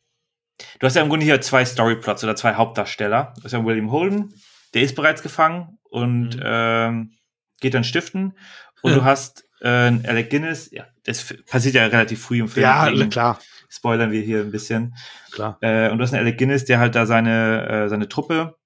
du 0.80 0.86
hast 0.86 0.96
ja 0.96 1.02
im 1.02 1.10
Grunde 1.10 1.24
hier 1.26 1.38
zwei 1.42 1.64
Storyplots 1.66 2.24
oder 2.24 2.34
zwei 2.34 2.54
Hauptdarsteller. 2.54 3.34
Das 3.36 3.44
ist 3.46 3.52
ja 3.52 3.62
William 3.62 3.90
Holden, 3.92 4.32
der 4.72 4.80
ist 4.82 4.94
bereits 4.96 5.22
gefangen 5.22 5.78
und 5.90 6.36
Mhm. 6.36 6.42
ähm, 6.42 7.12
geht 7.60 7.74
dann 7.74 7.84
stiften. 7.84 8.38
Und 8.80 8.92
Ja. 8.92 8.98
du 8.98 9.04
hast 9.04 9.44
äh, 9.60 9.68
Alec 9.68 10.30
Guinness, 10.30 10.70
ja, 10.72 10.86
das 11.04 11.22
passiert 11.48 11.74
ja 11.74 11.84
relativ 11.86 12.22
früh 12.22 12.40
im 12.40 12.48
Film. 12.48 12.64
Ja, 12.64 12.90
klar, 13.08 13.38
Spoilern 13.68 14.10
wir 14.10 14.22
hier 14.22 14.40
ein 14.40 14.50
bisschen. 14.50 14.94
klar. 15.30 15.58
Äh, 15.60 15.90
und 15.90 15.98
du 15.98 16.02
hast 16.04 16.14
einen 16.14 16.22
Alec 16.24 16.38
Guinness, 16.38 16.64
der 16.64 16.78
halt 16.78 16.94
da 16.94 17.04
seine, 17.06 17.68
äh, 17.68 17.88
seine 17.90 18.08
Truppe 18.08 18.56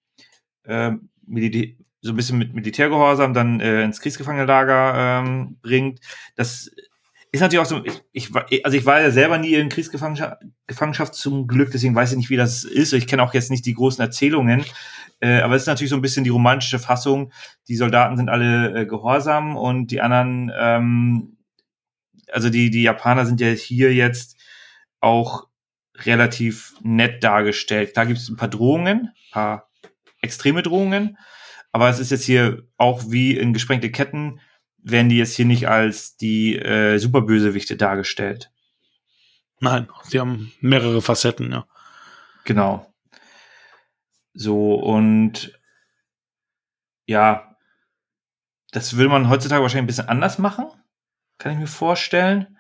äh, 0.63 0.93
so 2.03 2.13
ein 2.13 2.17
bisschen 2.17 2.39
mit 2.39 2.55
Militärgehorsam 2.55 3.35
dann 3.35 3.59
äh, 3.61 3.83
ins 3.83 4.01
Kriegsgefangenenlager 4.01 4.95
ähm, 5.25 5.59
bringt. 5.61 5.99
Das 6.37 6.71
ist 7.37 7.41
natürlich 7.43 7.61
auch 7.65 7.69
so, 7.69 7.85
ich, 7.85 8.03
ich, 8.13 8.35
war- 8.35 8.47
also 8.65 8.77
ich 8.77 8.85
war 8.85 9.01
ja 9.01 9.11
selber 9.11 9.39
nie 9.39 9.55
in 9.55 9.69
Kriegsgefangenschaft 9.69 10.43
Gefangenschaft 10.67 11.15
zum 11.15 11.47
Glück, 11.47 11.71
deswegen 11.73 11.95
weiß 11.95 12.11
ich 12.13 12.17
nicht, 12.19 12.31
wie 12.31 12.37
das 12.37 12.65
ist. 12.65 12.93
Ich 12.93 13.07
kenne 13.07 13.23
auch 13.23 13.35
jetzt 13.35 13.51
nicht 13.51 13.65
die 13.67 13.75
großen 13.75 14.03
Erzählungen, 14.03 14.65
äh, 15.21 15.41
aber 15.41 15.55
es 15.55 15.63
ist 15.63 15.67
natürlich 15.69 15.91
so 15.91 15.97
ein 15.97 16.03
bisschen 16.03 16.25
die 16.25 16.31
romantische 16.31 16.79
Fassung. 16.79 17.33
Die 17.69 17.77
Soldaten 17.77 18.17
sind 18.17 18.29
alle 18.29 18.81
äh, 18.83 18.87
gehorsam 18.87 19.57
und 19.57 19.91
die 19.91 20.01
anderen, 20.01 20.53
ähm, 20.59 21.37
also 22.33 22.51
die, 22.51 22.71
die 22.71 22.83
Japaner 22.83 23.25
sind 23.27 23.41
ja 23.41 23.49
hier 23.49 23.95
jetzt 23.95 24.37
auch 25.01 25.47
relativ 26.05 26.75
nett 26.83 27.23
dargestellt. 27.25 27.93
Klar 27.95 28.07
gibt 28.07 28.19
es 28.19 28.29
ein 28.29 28.37
paar 28.37 28.49
Drohungen, 28.49 29.09
ein 29.09 29.33
paar 29.33 29.71
extreme 30.21 30.63
Drohungen, 30.63 31.17
aber 31.73 31.89
es 31.89 31.99
ist 31.99 32.11
jetzt 32.11 32.25
hier 32.25 32.65
auch 32.77 33.05
wie 33.09 33.37
in 33.37 33.53
gesprengte 33.53 33.91
Ketten, 33.91 34.41
werden 34.87 35.09
die 35.09 35.19
jetzt 35.19 35.35
hier 35.35 35.47
nicht 35.47 35.69
als 35.69 36.17
die 36.17 36.57
äh, 36.57 36.99
Superbösewichte 36.99 37.77
dargestellt. 37.77 38.53
Nein, 39.59 39.89
sie 40.05 40.21
haben 40.21 40.53
mehrere 40.61 41.03
Facetten, 41.03 41.51
ja. 41.51 41.67
Genau. 42.45 42.93
So, 44.33 44.75
und 44.75 45.59
ja, 47.07 47.57
das 48.71 48.97
würde 48.97 49.09
man 49.09 49.29
heutzutage 49.29 49.63
wahrscheinlich 49.63 49.85
ein 49.85 49.87
bisschen 49.87 50.09
anders 50.09 50.39
machen, 50.39 50.67
kann 51.39 51.53
ich 51.53 51.59
mir 51.59 51.67
vorstellen. 51.67 52.59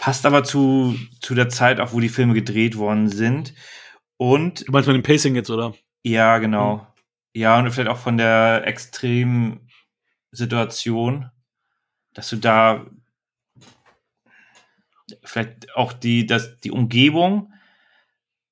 Passt 0.00 0.24
aber 0.26 0.44
zu, 0.44 0.96
zu 1.20 1.34
der 1.34 1.48
Zeit 1.48 1.80
auch, 1.80 1.92
wo 1.92 2.00
die 2.00 2.08
Filme 2.08 2.34
gedreht 2.34 2.76
worden 2.76 3.08
sind. 3.08 3.54
Und 4.16 4.66
Du 4.68 4.72
meinst 4.72 4.86
mit 4.86 4.96
dem 4.96 5.02
Pacing 5.02 5.34
jetzt, 5.34 5.50
oder? 5.50 5.74
Ja, 6.02 6.38
genau. 6.38 6.86
Ja, 7.32 7.58
und 7.58 7.70
vielleicht 7.70 7.90
auch 7.90 7.98
von 7.98 8.16
der 8.16 8.66
extremen 8.66 9.69
Situation, 10.32 11.30
dass 12.14 12.28
du 12.30 12.36
da 12.36 12.86
vielleicht 15.24 15.74
auch 15.74 15.92
die, 15.92 16.26
das, 16.26 16.58
die 16.60 16.70
Umgebung, 16.70 17.52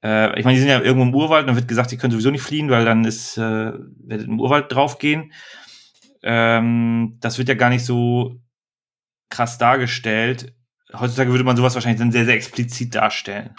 äh, 0.03 0.39
ich 0.39 0.45
meine, 0.45 0.55
die 0.55 0.61
sind 0.61 0.71
ja 0.71 0.81
irgendwo 0.81 1.07
im 1.07 1.15
Urwald, 1.15 1.49
dann 1.49 1.57
wird 1.57 1.69
gesagt, 1.69 1.91
die 1.91 1.97
können 1.97 2.13
sowieso 2.13 2.31
nicht 2.31 2.43
fliehen, 2.43 2.71
weil 2.71 2.85
dann 2.85 3.05
ist, 3.05 3.37
äh, 3.37 3.41
werdet 3.41 4.27
im 4.27 4.41
Urwald 4.41 4.73
draufgehen. 4.73 5.33
Ähm, 6.23 7.17
das 7.21 7.39
wird 7.39 7.49
ja 7.49 7.55
gar 7.55 7.71
nicht 7.71 7.85
so 7.85 8.41
krass 9.31 9.59
dargestellt. 9.59 10.55
Heutzutage 10.93 11.31
würde 11.31 11.45
man 11.45 11.57
sowas 11.57 11.75
wahrscheinlich 11.75 12.01
dann 12.01 12.13
sehr, 12.13 12.25
sehr 12.25 12.35
explizit 12.35 12.95
darstellen. 12.95 13.55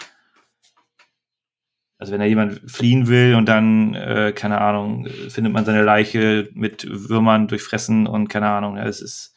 Also 2.00 2.12
wenn 2.12 2.20
da 2.20 2.26
jemand 2.26 2.62
fliehen 2.70 3.08
will 3.08 3.34
und 3.34 3.44
dann, 3.44 3.94
äh, 3.94 4.32
keine 4.34 4.58
Ahnung, 4.58 5.06
findet 5.28 5.52
man 5.52 5.66
seine 5.66 5.82
Leiche 5.82 6.48
mit 6.54 6.86
Würmern 6.88 7.46
durchfressen 7.46 8.06
und 8.06 8.28
keine 8.28 8.48
Ahnung, 8.48 8.78
ja, 8.78 8.84
es 8.84 9.02
ist, 9.02 9.36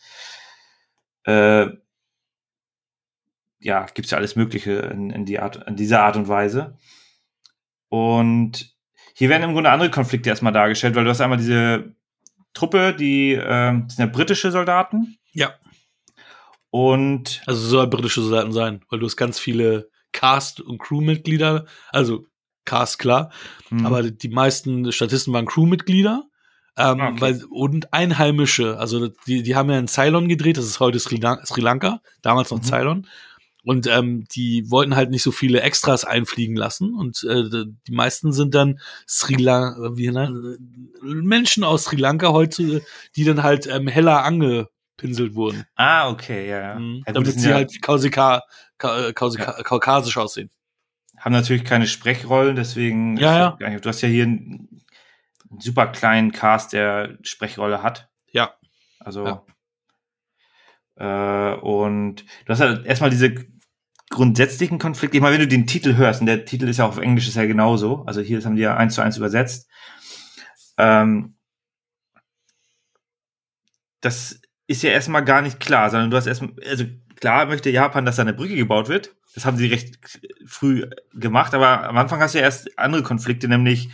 äh, 1.25 1.67
ja, 3.59 3.85
gibt's 3.93 4.11
ja 4.11 4.17
alles 4.17 4.37
Mögliche 4.37 4.71
in, 4.71 5.09
in, 5.09 5.25
die 5.25 5.39
Art, 5.39 5.67
in 5.67 5.75
dieser 5.75 6.03
Art 6.03 6.15
und 6.15 6.29
Weise. 6.29 6.77
Und 7.89 8.73
hier 9.13 9.27
werden 9.27 9.43
im 9.43 9.53
Grunde 9.53 9.69
andere 9.69 9.91
Konflikte 9.91 10.29
erstmal 10.29 10.53
dargestellt, 10.53 10.95
weil 10.95 11.03
du 11.03 11.09
hast 11.09 11.19
einmal 11.19 11.37
diese 11.37 11.93
Truppe, 12.53 12.95
die 12.95 13.33
äh, 13.33 13.81
das 13.81 13.97
sind 13.97 14.05
ja 14.05 14.05
britische 14.05 14.51
Soldaten. 14.51 15.17
Ja. 15.33 15.53
Und 16.69 17.41
Also 17.45 17.61
es 17.61 17.69
soll 17.69 17.87
britische 17.87 18.21
Soldaten 18.21 18.53
sein, 18.53 18.85
weil 18.89 18.99
du 18.99 19.05
hast 19.05 19.17
ganz 19.17 19.37
viele 19.37 19.89
Cast- 20.13 20.61
und 20.61 20.77
Crewmitglieder, 20.77 21.65
also 21.89 22.25
Cast 22.65 22.99
klar, 22.99 23.31
hm, 23.69 23.85
aber 23.85 24.03
die 24.09 24.29
meisten 24.29 24.91
Statisten 24.91 25.33
waren 25.33 25.45
Crewmitglieder. 25.45 26.23
Ähm, 26.75 26.99
Ah, 27.01 27.09
okay. 27.09 27.21
weil, 27.21 27.43
und 27.51 27.93
Einheimische, 27.93 28.79
also 28.79 29.09
die, 29.27 29.43
die 29.43 29.55
haben 29.55 29.69
ja 29.69 29.77
in 29.77 29.87
Ceylon 29.87 30.27
gedreht, 30.27 30.57
das 30.57 30.65
ist 30.65 30.79
heute 30.79 30.99
Sri, 30.99 31.17
Lan 31.17 31.37
Sri 31.45 31.61
Lanka, 31.61 32.01
damals 32.23 32.49
noch 32.49 32.57
Mhm. 32.59 32.63
Ceylon. 32.63 33.07
Und 33.65 33.87
ähm, 33.87 34.25
die 34.35 34.69
wollten 34.71 34.95
halt 34.95 35.09
nicht 35.11 35.23
so 35.23 35.31
viele 35.31 35.61
Extras 35.61 36.03
einfliegen 36.03 36.55
lassen. 36.57 36.95
Und 36.95 37.23
äh, 37.23 37.43
die 37.87 37.91
meisten 37.93 38.33
sind 38.33 38.55
dann 38.55 38.79
Sri 39.07 39.35
Lanka, 39.35 39.91
wie 39.95 40.09
ne, 40.09 40.57
Menschen 41.03 41.63
aus 41.63 41.83
Sri 41.85 41.95
Lanka 41.95 42.29
heute, 42.33 42.81
die 43.15 43.23
dann 43.23 43.43
halt 43.43 43.67
ähm, 43.67 43.87
heller 43.87 44.23
angepinselt 44.25 45.35
wurden. 45.35 45.63
ah, 45.75 46.09
okay, 46.09 46.49
ja, 46.49 46.59
ja. 46.73 46.79
Mhm. 46.79 47.03
ja 47.05 47.13
gut, 47.13 47.15
damit 47.15 47.39
sie 47.39 47.49
ja, 47.49 47.55
halt 47.55 47.81
kausika, 47.81 48.41
ka, 48.77 49.09
äh, 49.09 49.13
kausika, 49.13 49.61
kaukasisch 49.63 50.17
aussehen. 50.17 50.49
Haben 51.23 51.33
natürlich 51.33 51.63
keine 51.63 51.87
Sprechrollen, 51.87 52.55
deswegen 52.55 53.15
Ja, 53.17 53.57
ja. 53.59 53.79
du 53.79 53.89
hast 53.89 54.01
ja 54.01 54.09
hier 54.09 54.23
einen, 54.23 54.81
einen 55.49 55.59
super 55.59 55.87
kleinen 55.87 56.31
Cast, 56.33 56.73
der 56.73 57.17
Sprechrolle 57.21 57.81
hat. 57.81 58.09
Ja. 58.31 58.53
Also 58.99 59.25
Ja. 59.25 59.43
Äh, 60.95 61.55
und 61.59 62.25
du 62.45 62.49
hast 62.49 62.59
halt 62.59 62.85
erstmal 62.85 63.09
diese 63.09 63.33
grundsätzlichen 64.09 64.79
Konflikte. 64.79 65.17
Ich 65.17 65.23
meine, 65.23 65.33
wenn 65.33 65.41
du 65.41 65.47
den 65.47 65.65
Titel 65.65 65.95
hörst, 65.95 66.19
und 66.19 66.27
der 66.27 66.45
Titel 66.45 66.67
ist 66.67 66.77
ja 66.77 66.85
auf 66.85 66.97
Englisch 66.97 67.27
ist 67.27 67.35
ja 67.35 67.45
genauso, 67.45 68.03
also 68.05 68.21
hier 68.21 68.43
haben 68.43 68.55
die 68.55 68.61
ja 68.61 68.75
eins 68.75 68.95
zu 68.95 69.01
eins 69.01 69.17
übersetzt. 69.17 69.69
Ähm, 70.77 71.35
das 74.01 74.41
ist 74.67 74.83
ja 74.83 74.91
erstmal 74.91 75.23
gar 75.23 75.41
nicht 75.41 75.59
klar, 75.59 75.89
sondern 75.89 76.11
du 76.11 76.17
hast 76.17 76.27
erstmal, 76.27 76.53
also 76.69 76.85
klar 77.15 77.45
möchte 77.45 77.69
Japan, 77.69 78.05
dass 78.05 78.17
da 78.17 78.21
eine 78.21 78.33
Brücke 78.33 78.55
gebaut 78.55 78.89
wird. 78.89 79.15
Das 79.33 79.45
haben 79.45 79.57
sie 79.57 79.67
recht 79.67 79.97
früh 80.45 80.87
gemacht, 81.13 81.53
aber 81.53 81.83
am 81.89 81.97
Anfang 81.97 82.19
hast 82.19 82.33
du 82.35 82.39
ja 82.39 82.43
erst 82.45 82.77
andere 82.77 83.03
Konflikte, 83.03 83.47
nämlich 83.47 83.89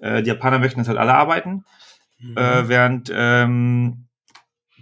äh, 0.00 0.22
die 0.22 0.28
Japaner 0.28 0.58
möchten, 0.58 0.78
dass 0.80 0.88
halt 0.88 0.98
alle 0.98 1.14
arbeiten, 1.14 1.64
Mhm. 2.18 2.36
äh, 2.36 2.68
während 2.68 3.10
ähm, 3.14 4.06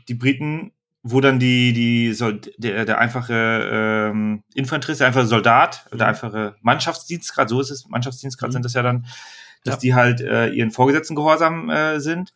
die 0.09 0.15
Briten 0.15 0.73
wo 1.03 1.23
dann 1.23 1.39
die, 1.39 1.73
die 1.73 2.13
Sold 2.13 2.53
der, 2.59 2.85
der 2.85 2.99
einfache 2.99 4.11
ähm, 4.13 4.43
Infanterist, 4.53 5.01
der 5.01 5.07
einfache 5.09 5.25
Soldat, 5.25 5.87
der 5.95 6.07
einfache 6.09 6.57
Mannschaftsdienstgrad, 6.61 7.49
so 7.49 7.59
ist 7.59 7.71
es, 7.71 7.89
Mannschaftsdienstgrad 7.89 8.51
Mhm. 8.51 8.53
sind 8.53 8.65
das 8.67 8.75
ja 8.75 8.83
dann, 8.83 9.07
dass 9.65 9.77
Ja. 9.77 9.81
die 9.81 9.95
halt 9.95 10.21
äh, 10.21 10.51
ihren 10.51 10.71
Vorgesetzten 10.71 11.17
gehorsam 11.17 11.71
äh, 11.71 12.01
sind 12.01 12.35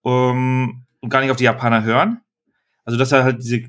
um, 0.00 0.86
und 1.00 1.10
gar 1.10 1.20
nicht 1.20 1.30
auf 1.30 1.36
die 1.36 1.44
Japaner 1.44 1.82
hören. 1.82 2.22
Also 2.86 2.98
dass 2.98 3.12
er 3.12 3.24
halt 3.24 3.42
diese 3.42 3.64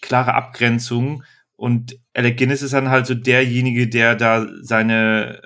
klare 0.00 0.32
Abgrenzung 0.34 1.22
und 1.56 1.98
Alec 2.14 2.36
Guinness 2.36 2.62
ist 2.62 2.72
dann 2.72 2.90
halt 2.90 3.06
so 3.06 3.14
derjenige, 3.14 3.88
der 3.88 4.14
da 4.14 4.46
seine, 4.60 5.42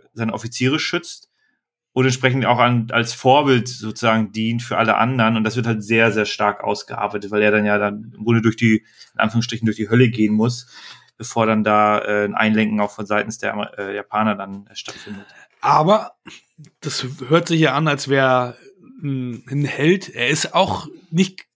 seine 0.14 0.34
Offiziere 0.34 0.78
schützt 0.78 1.30
und 1.92 2.04
entsprechend 2.04 2.44
auch 2.44 2.58
an, 2.58 2.88
als 2.90 3.12
Vorbild 3.12 3.68
sozusagen 3.68 4.32
dient 4.32 4.62
für 4.62 4.78
alle 4.78 4.96
anderen. 4.96 5.36
Und 5.36 5.44
das 5.44 5.56
wird 5.56 5.66
halt 5.66 5.84
sehr, 5.84 6.10
sehr 6.10 6.24
stark 6.24 6.64
ausgearbeitet, 6.64 7.30
weil 7.30 7.42
er 7.42 7.52
dann 7.52 7.64
ja 7.64 7.78
dann 7.78 8.12
im 8.16 8.24
Grunde 8.24 8.42
durch 8.42 8.56
die, 8.56 8.84
in 9.14 9.20
Anführungsstrichen, 9.20 9.66
durch 9.66 9.76
die 9.76 9.90
Hölle 9.90 10.08
gehen 10.08 10.32
muss, 10.34 10.66
bevor 11.16 11.46
dann 11.46 11.62
da 11.62 12.00
äh, 12.00 12.24
ein 12.24 12.34
Einlenken 12.34 12.80
auch 12.80 12.90
von 12.90 13.06
seitens 13.06 13.38
der 13.38 13.72
äh, 13.78 13.94
Japaner 13.94 14.34
dann 14.34 14.66
äh, 14.66 14.74
stattfindet. 14.74 15.26
Aber 15.60 16.16
das 16.80 17.06
hört 17.28 17.46
sich 17.46 17.60
ja 17.60 17.74
an, 17.74 17.86
als 17.86 18.08
wäre 18.08 18.56
ein, 19.02 19.44
ein 19.48 19.64
Held. 19.64 20.08
Er 20.08 20.28
ist 20.28 20.54
auch 20.54 20.88
nicht, 21.10 21.46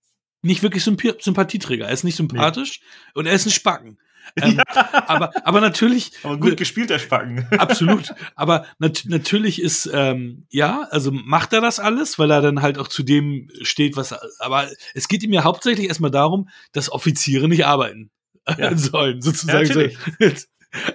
nicht 0.43 0.63
wirklich 0.63 0.85
Sympathieträger. 0.85 1.87
Er 1.87 1.93
ist 1.93 2.05
nicht 2.05 2.17
sympathisch 2.17 2.81
und 3.15 3.27
er 3.27 3.33
ist 3.33 3.47
ein 3.47 3.51
Spacken. 3.51 3.99
Ähm, 4.35 4.61
aber, 5.07 5.31
aber 5.47 5.61
natürlich. 5.61 6.13
Aber 6.23 6.37
gut 6.39 6.57
gespielt, 6.57 6.91
der 6.91 6.99
Spacken. 6.99 7.47
Absolut. 7.59 8.15
Aber 8.35 8.67
nat 8.79 9.05
natürlich 9.07 9.63
ist, 9.63 9.89
ähm, 9.93 10.45
ja, 10.51 10.87
also 10.91 11.11
macht 11.13 11.53
er 11.53 11.61
das 11.61 11.79
alles, 11.81 12.19
weil 12.19 12.31
er 12.31 12.41
dann 12.43 12.61
halt 12.63 12.79
auch 12.79 12.89
zu 12.89 13.03
dem 13.03 13.49
steht, 13.63 13.97
was, 13.97 14.15
aber 14.41 14.69
es 14.95 15.09
geht 15.09 15.23
ihm 15.23 15.33
ja 15.33 15.45
hauptsächlich 15.45 15.89
erstmal 15.89 16.11
darum, 16.11 16.49
dass 16.73 16.91
Offiziere 16.93 17.49
nicht 17.49 17.65
arbeiten 17.67 18.11
Ja. 18.59 18.75
sollen, 18.77 19.21
sozusagen. 19.23 19.93
Ja. 20.19 20.31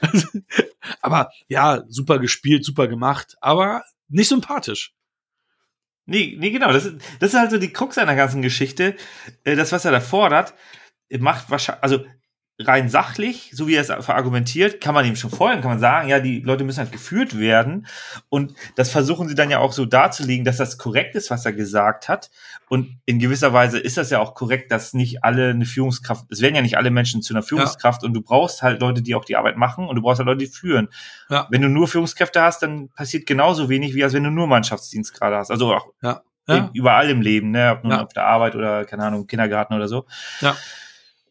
Also, 0.02 0.28
aber 1.02 1.30
ja, 1.48 1.84
super 1.88 2.20
gespielt, 2.20 2.64
super 2.66 2.88
gemacht, 2.88 3.36
aber 3.42 3.84
nicht 4.10 4.28
sympathisch. 4.28 4.94
Nee, 6.06 6.36
nee, 6.38 6.52
genau. 6.52 6.72
Das, 6.74 6.86
ist- 6.86 6.98
das 7.20 7.34
ist 7.34 7.40
halt 7.40 7.52
so 7.52 7.58
die 7.58 7.72
Krux 7.72 7.98
einer 7.98 8.16
ganzen 8.16 8.42
Geschichte. 8.42 8.96
Äh, 9.44 9.56
Das, 9.56 9.72
was 9.72 9.86
er 9.86 9.92
da 9.92 10.00
fordert, 10.02 10.54
macht 11.20 11.50
wahrscheinlich, 11.50 11.84
also 11.84 12.06
rein 12.68 12.90
sachlich, 12.90 13.52
so 13.54 13.68
wie 13.68 13.76
er 13.76 13.82
es 13.82 14.06
verargumentiert, 14.06 14.82
kann 14.82 14.94
man 14.94 15.06
ihm 15.06 15.16
schon 15.16 15.30
folgen, 15.32 15.62
kann 15.62 15.72
man 15.72 15.80
sagen, 15.80 16.10
ja, 16.10 16.20
die 16.20 16.40
Leute 16.42 16.64
müssen 16.64 16.80
halt 16.80 16.92
geführt 16.92 17.38
werden. 17.38 17.88
Und 18.30 18.54
das 18.76 18.90
versuchen 18.90 19.28
sie 19.28 19.36
dann 19.36 19.50
ja 19.50 19.60
auch 19.60 19.72
so 19.72 19.86
darzulegen, 19.86 20.46
dass 20.46 20.58
das 20.58 20.78
korrekt 20.78 21.16
ist, 21.16 21.30
was 21.30 21.46
er 21.46 21.54
gesagt 21.54 22.10
hat. 22.10 22.30
Und 22.70 23.00
in 23.06 23.20
gewisser 23.20 23.54
Weise 23.54 23.80
ist 23.80 23.98
das 23.98 24.10
ja 24.10 24.20
auch 24.20 24.34
korrekt, 24.34 24.72
dass 24.72 24.94
nicht 24.94 25.24
alle 25.24 25.50
eine 25.50 25.66
Führungskraft, 25.66 26.26
es 26.30 26.42
werden 26.42 26.56
ja 26.56 26.62
nicht 26.62 26.78
alle 26.78 26.92
Menschen 26.92 27.22
zu 27.22 27.34
einer 27.34 27.44
Führungskraft 27.44 28.04
und 28.04 28.14
du 28.14 28.22
brauchst 28.22 28.62
halt 28.62 28.82
Leute, 28.82 29.02
die 29.02 29.16
auch 29.16 29.26
die 29.26 29.36
Arbeit 29.36 29.58
machen 29.58 29.88
und 29.88 29.96
du 29.96 30.02
brauchst 30.02 30.20
halt 30.20 30.28
Leute, 30.28 30.46
die 30.46 30.52
führen. 30.52 30.88
Ja. 31.30 31.48
Wenn 31.50 31.62
du 31.62 31.70
nur 31.70 31.88
Führungskräfte 31.88 32.42
hast, 32.42 32.62
dann 32.64 32.90
passiert 32.90 33.26
genauso 33.26 33.70
wenig, 33.70 33.94
wie 33.96 34.04
als 34.04 34.14
wenn 34.14 34.24
du 34.24 34.30
nur 34.32 34.48
Mannschaftsdienst 34.48 35.14
gerade 35.14 35.38
hast. 35.38 35.52
Also 35.52 35.74
auch 35.74 35.88
Ja. 36.02 36.22
überall 36.74 37.10
im 37.10 37.22
Leben, 37.22 37.52
ne? 37.52 37.72
Ob 37.72 37.84
nun 37.84 37.94
Ja. 37.94 38.04
auf 38.04 38.12
der 38.12 38.26
Arbeit 38.26 38.56
oder, 38.56 38.84
keine 38.84 39.04
Ahnung, 39.06 39.26
Kindergarten 39.28 39.74
oder 39.74 39.88
so. 39.88 40.06
Ja. 40.42 40.56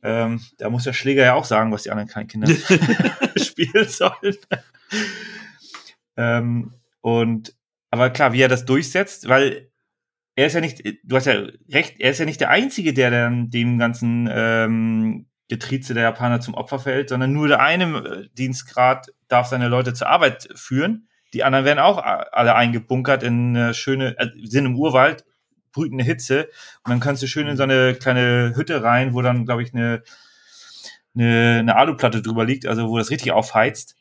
Ähm, 0.02 0.40
da 0.58 0.70
muss 0.70 0.84
der 0.84 0.92
Schläger 0.92 1.24
ja 1.24 1.34
auch 1.34 1.44
sagen, 1.44 1.72
was 1.72 1.82
die 1.82 1.90
anderen 1.90 2.08
kleinen 2.08 2.28
Kinder 2.28 2.48
spielen 3.36 3.88
sollen. 3.88 4.36
ähm, 6.16 6.74
und, 7.00 7.54
aber 7.90 8.10
klar, 8.10 8.32
wie 8.32 8.40
er 8.40 8.48
das 8.48 8.64
durchsetzt, 8.64 9.28
weil 9.28 9.70
er 10.36 10.46
ist 10.46 10.54
ja 10.54 10.60
nicht, 10.60 10.82
du 11.02 11.16
hast 11.16 11.26
ja 11.26 11.42
recht, 11.70 12.00
er 12.00 12.10
ist 12.12 12.18
ja 12.18 12.24
nicht 12.24 12.40
der 12.40 12.50
Einzige, 12.50 12.94
der 12.94 13.10
dann 13.10 13.50
dem 13.50 13.78
ganzen 13.78 14.28
ähm, 14.32 15.26
Getrieze 15.48 15.94
der 15.94 16.04
Japaner 16.04 16.40
zum 16.40 16.54
Opfer 16.54 16.78
fällt, 16.78 17.08
sondern 17.10 17.32
nur 17.32 17.48
der 17.48 17.60
eine 17.60 17.84
äh, 17.98 18.28
Dienstgrad 18.38 19.08
darf 19.28 19.48
seine 19.48 19.68
Leute 19.68 19.92
zur 19.92 20.08
Arbeit 20.08 20.48
führen. 20.54 21.08
Die 21.34 21.44
anderen 21.44 21.64
werden 21.64 21.78
auch 21.78 21.98
alle 21.98 22.54
eingebunkert 22.54 23.22
in 23.22 23.56
eine 23.56 23.74
schöne, 23.74 24.16
äh, 24.18 24.28
sind 24.44 24.64
im 24.64 24.76
Urwald, 24.76 25.24
brütende 25.72 26.04
Hitze. 26.04 26.48
Und 26.84 26.90
dann 26.90 27.00
kannst 27.00 27.22
du 27.22 27.26
schön 27.26 27.46
in 27.46 27.56
so 27.56 27.62
eine 27.62 27.94
kleine 27.94 28.52
Hütte 28.54 28.82
rein, 28.82 29.14
wo 29.14 29.22
dann, 29.22 29.44
glaube 29.44 29.62
ich, 29.62 29.74
eine, 29.74 30.02
eine, 31.14 31.58
eine 31.60 31.76
Aluplatte 31.76 32.22
drüber 32.22 32.44
liegt, 32.44 32.66
also 32.66 32.88
wo 32.88 32.98
das 32.98 33.10
richtig 33.10 33.32
aufheizt. 33.32 33.96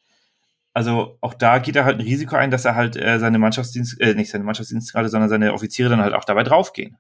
Also 0.74 1.18
auch 1.22 1.34
da 1.34 1.60
geht 1.60 1.76
er 1.76 1.86
halt 1.86 1.98
ein 2.00 2.06
Risiko 2.06 2.36
ein, 2.36 2.52
dass 2.52 2.66
er 2.66 2.76
halt 2.76 2.96
äh, 2.96 3.20
seine 3.20 3.40
Mannschaftsdienst, 3.40 4.00
äh, 4.00 4.14
nicht 4.14 4.30
seine 4.30 4.44
Mannschaftsdienstgrade, 4.44 5.10
sondern 5.10 5.30
seine 5.30 5.54
Offiziere 5.54 5.90
dann 5.90 6.02
halt 6.02 6.14
auch 6.14 6.26
dabei 6.26 6.44
draufgehen. 6.44 6.98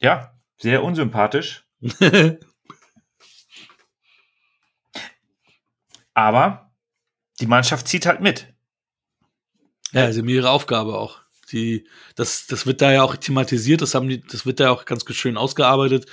Ja, 0.00 0.32
sehr 0.58 0.82
unsympathisch. 0.82 1.66
Aber 6.14 6.72
die 7.40 7.46
Mannschaft 7.46 7.86
zieht 7.86 8.06
halt 8.06 8.20
mit. 8.20 8.52
Ja, 9.92 10.04
also 10.04 10.22
ihre 10.24 10.50
Aufgabe 10.50 10.98
auch. 10.98 11.20
Die, 11.52 11.86
das, 12.14 12.46
das 12.46 12.66
wird 12.66 12.82
da 12.82 12.92
ja 12.92 13.02
auch 13.02 13.16
thematisiert, 13.16 13.80
das 13.80 13.94
haben 13.94 14.08
die, 14.08 14.20
das 14.20 14.46
wird 14.46 14.60
da 14.60 14.64
ja 14.64 14.70
auch 14.70 14.84
ganz 14.84 15.04
schön 15.14 15.36
ausgearbeitet. 15.36 16.06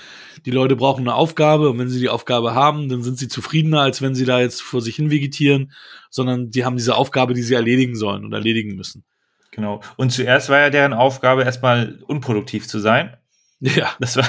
Die 0.45 0.51
Leute 0.51 0.75
brauchen 0.75 1.01
eine 1.01 1.15
Aufgabe 1.15 1.69
und 1.69 1.77
wenn 1.79 1.89
sie 1.89 1.99
die 1.99 2.09
Aufgabe 2.09 2.53
haben, 2.53 2.89
dann 2.89 3.03
sind 3.03 3.17
sie 3.17 3.27
zufriedener, 3.27 3.81
als 3.81 4.01
wenn 4.01 4.15
sie 4.15 4.25
da 4.25 4.39
jetzt 4.39 4.61
vor 4.61 4.81
sich 4.81 4.95
hin 4.95 5.11
vegetieren, 5.11 5.73
sondern 6.09 6.51
die 6.51 6.65
haben 6.65 6.77
diese 6.77 6.95
Aufgabe, 6.95 7.33
die 7.33 7.43
sie 7.43 7.53
erledigen 7.53 7.95
sollen 7.95 8.23
und 8.23 8.33
erledigen 8.33 8.75
müssen. 8.75 9.03
Genau. 9.51 9.81
Und 9.95 10.11
zuerst 10.11 10.49
war 10.49 10.59
ja 10.59 10.69
deren 10.69 10.93
Aufgabe, 10.93 11.43
erstmal 11.43 12.01
unproduktiv 12.07 12.67
zu 12.67 12.79
sein. 12.79 13.15
Ja. 13.59 13.93
Das 13.99 14.17
war, 14.17 14.27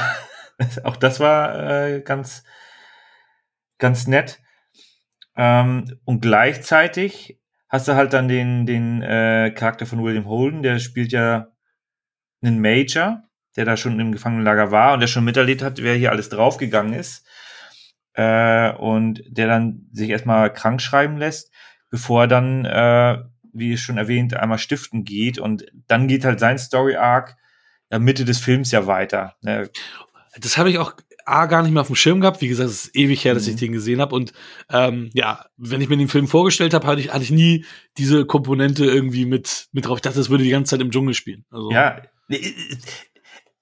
auch 0.85 0.97
das 0.97 1.21
war 1.21 1.71
äh, 1.71 2.01
ganz, 2.01 2.45
ganz 3.79 4.07
nett. 4.07 4.41
Ähm, 5.37 5.99
und 6.05 6.21
gleichzeitig 6.21 7.39
hast 7.69 7.89
du 7.89 7.95
halt 7.95 8.13
dann 8.13 8.29
den, 8.29 8.67
den 8.67 9.03
äh, 9.03 9.53
Charakter 9.55 9.87
von 9.87 10.03
William 10.03 10.27
Holden, 10.27 10.63
der 10.63 10.79
spielt 10.79 11.13
ja 11.13 11.49
einen 12.43 12.61
Major, 12.61 13.23
der 13.57 13.65
da 13.65 13.77
schon 13.77 13.99
im 13.99 14.13
Gefangenenlager 14.13 14.71
war 14.71 14.95
und 14.95 15.01
der 15.01 15.07
schon 15.07 15.25
miterlebt 15.25 15.63
hat, 15.63 15.83
wer 15.83 15.95
hier 15.95 16.11
alles 16.11 16.29
draufgegangen 16.29 16.93
ist. 16.93 17.27
Äh, 18.15 18.73
und 18.73 19.23
der 19.29 19.47
dann 19.47 19.89
sich 19.93 20.11
erstmal 20.11 20.53
krank 20.53 20.81
schreiben 20.81 21.19
lässt, 21.19 21.53
bevor 21.91 22.23
er 22.23 22.29
dann, 22.29 22.65
äh, 22.65 23.19
wie 23.53 23.77
schon 23.77 23.99
erwähnt, 23.99 24.35
einmal 24.35 24.59
stiften 24.59 25.05
geht. 25.05 25.39
Und 25.39 25.67
dann 25.87 26.09
geht 26.09 26.25
halt 26.25 26.41
sein 26.41 26.59
Story-Arc 26.59 27.37
ja, 27.91 27.99
Mitte 27.99 28.25
des 28.25 28.39
Films 28.39 28.73
ja 28.73 28.87
weiter. 28.87 29.37
Ne? 29.43 29.71
Das 30.39 30.59
habe 30.59 30.71
ich 30.71 30.79
auch 30.79 30.95
A, 31.27 31.47
gar 31.47 31.63
nicht 31.63 31.73
mehr 31.73 31.81
auf 31.81 31.89
dem 31.89 31.97
Schirm 31.97 32.21
gehabt. 32.21 32.41
Wie 32.41 32.49
gesagt, 32.49 32.71
es 32.71 32.85
ist 32.87 32.97
ewig 32.97 33.25
her, 33.25 33.35
dass 33.35 33.47
Mhm. 33.47 33.51
ich 33.51 33.57
den 33.57 33.73
gesehen 33.73 34.01
habe. 34.01 34.15
Und 34.15 34.33
ähm, 34.71 35.11
ja, 35.13 35.47
wenn 35.57 35.81
ich 35.81 35.89
mir 35.89 35.97
den 35.97 36.09
Film 36.09 36.29
vorgestellt 36.29 36.73
habe, 36.75 36.87
hatte 36.87 37.01
ich, 37.01 37.13
hatte 37.13 37.25
ich 37.25 37.31
nie 37.31 37.65
diese 37.99 38.25
Komponente 38.27 38.85
irgendwie 38.85 39.27
mit, 39.27 39.67
mit 39.73 39.87
drauf. 39.87 39.99
Ich 39.99 40.03
dachte, 40.03 40.19
das 40.19 40.31
würde 40.31 40.45
die 40.45 40.51
ganze 40.51 40.71
Zeit 40.71 40.81
im 40.81 40.91
Dschungel 40.91 41.15
spielen. 41.15 41.45
Also, 41.51 41.71
Ja, 41.71 42.01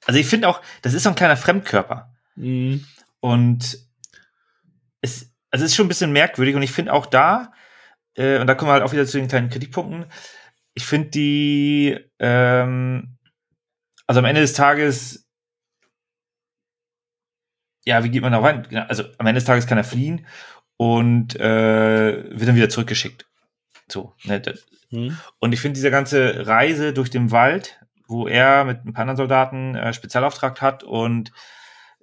also 0.07 0.21
ich 0.21 0.27
finde 0.27 0.49
auch, 0.49 0.61
das 0.83 0.95
ist 0.95 1.03
so 1.05 1.09
ein 1.09 1.15
kleiner 1.15 1.37
Fremdkörper. 1.37 2.13
Mhm. 2.37 2.85
Und 3.21 3.79
es, 5.01 5.33
also 5.51 5.65
es 5.65 5.71
ist 5.71 5.77
schon 5.77 5.87
ein 5.87 5.89
bisschen 5.89 6.13
merkwürdig 6.13 6.55
und 6.57 6.63
ich 6.63 6.73
finde 6.73 6.93
auch 6.93 7.07
da, 7.07 7.53
äh, 8.17 8.39
und 8.39 8.47
da 8.47 8.55
kommen 8.55 8.69
wir 8.69 8.75
halt 8.75 8.83
auch 8.83 8.93
wieder 8.93 9.07
zu 9.07 9.19
den 9.19 9.29
kleinen 9.29 9.51
Kritikpunkten, 9.51 10.07
ich 10.75 10.85
finde 10.85 11.09
die, 11.11 11.97
ähm, 12.19 13.17
also 14.07 14.19
am 14.19 14.25
Ende 14.25 14.41
des 14.41 14.53
Tages, 14.53 15.24
ja, 17.87 18.03
wie 18.05 18.11
geht 18.11 18.23
man 18.23 18.33
da 18.33 18.39
rein? 18.41 18.67
Genau, 18.69 18.85
Also 18.89 19.05
am 19.19 19.27
Ende 19.27 19.39
des 19.41 19.45
Tages 19.45 19.67
kann 19.67 19.79
er 19.79 19.85
fliehen 19.85 20.27
und 20.77 21.37
äh, 21.37 22.25
wird 22.31 22.49
dann 22.49 22.57
wieder 22.57 22.69
zurückgeschickt. 22.69 23.27
So, 23.89 24.15
ne, 24.25 24.41
Mhm. 24.91 25.19
und 25.41 25.53
ich 25.53 25.61
finde 25.61 25.75
diese 25.75 25.91
ganze 25.91 26.47
Reise 26.47 26.93
durch 26.93 27.11
den 27.11 27.31
Wald, 27.31 27.81
wo 28.07 28.29
er 28.29 28.65
mit 28.65 28.85
ein 28.85 28.93
paar 28.93 29.03
anderen 29.03 29.17
Soldaten 29.17 29.75
äh, 29.75 29.93
Spezialauftrag 29.93 30.61
hat 30.61 30.85
und 30.85 31.33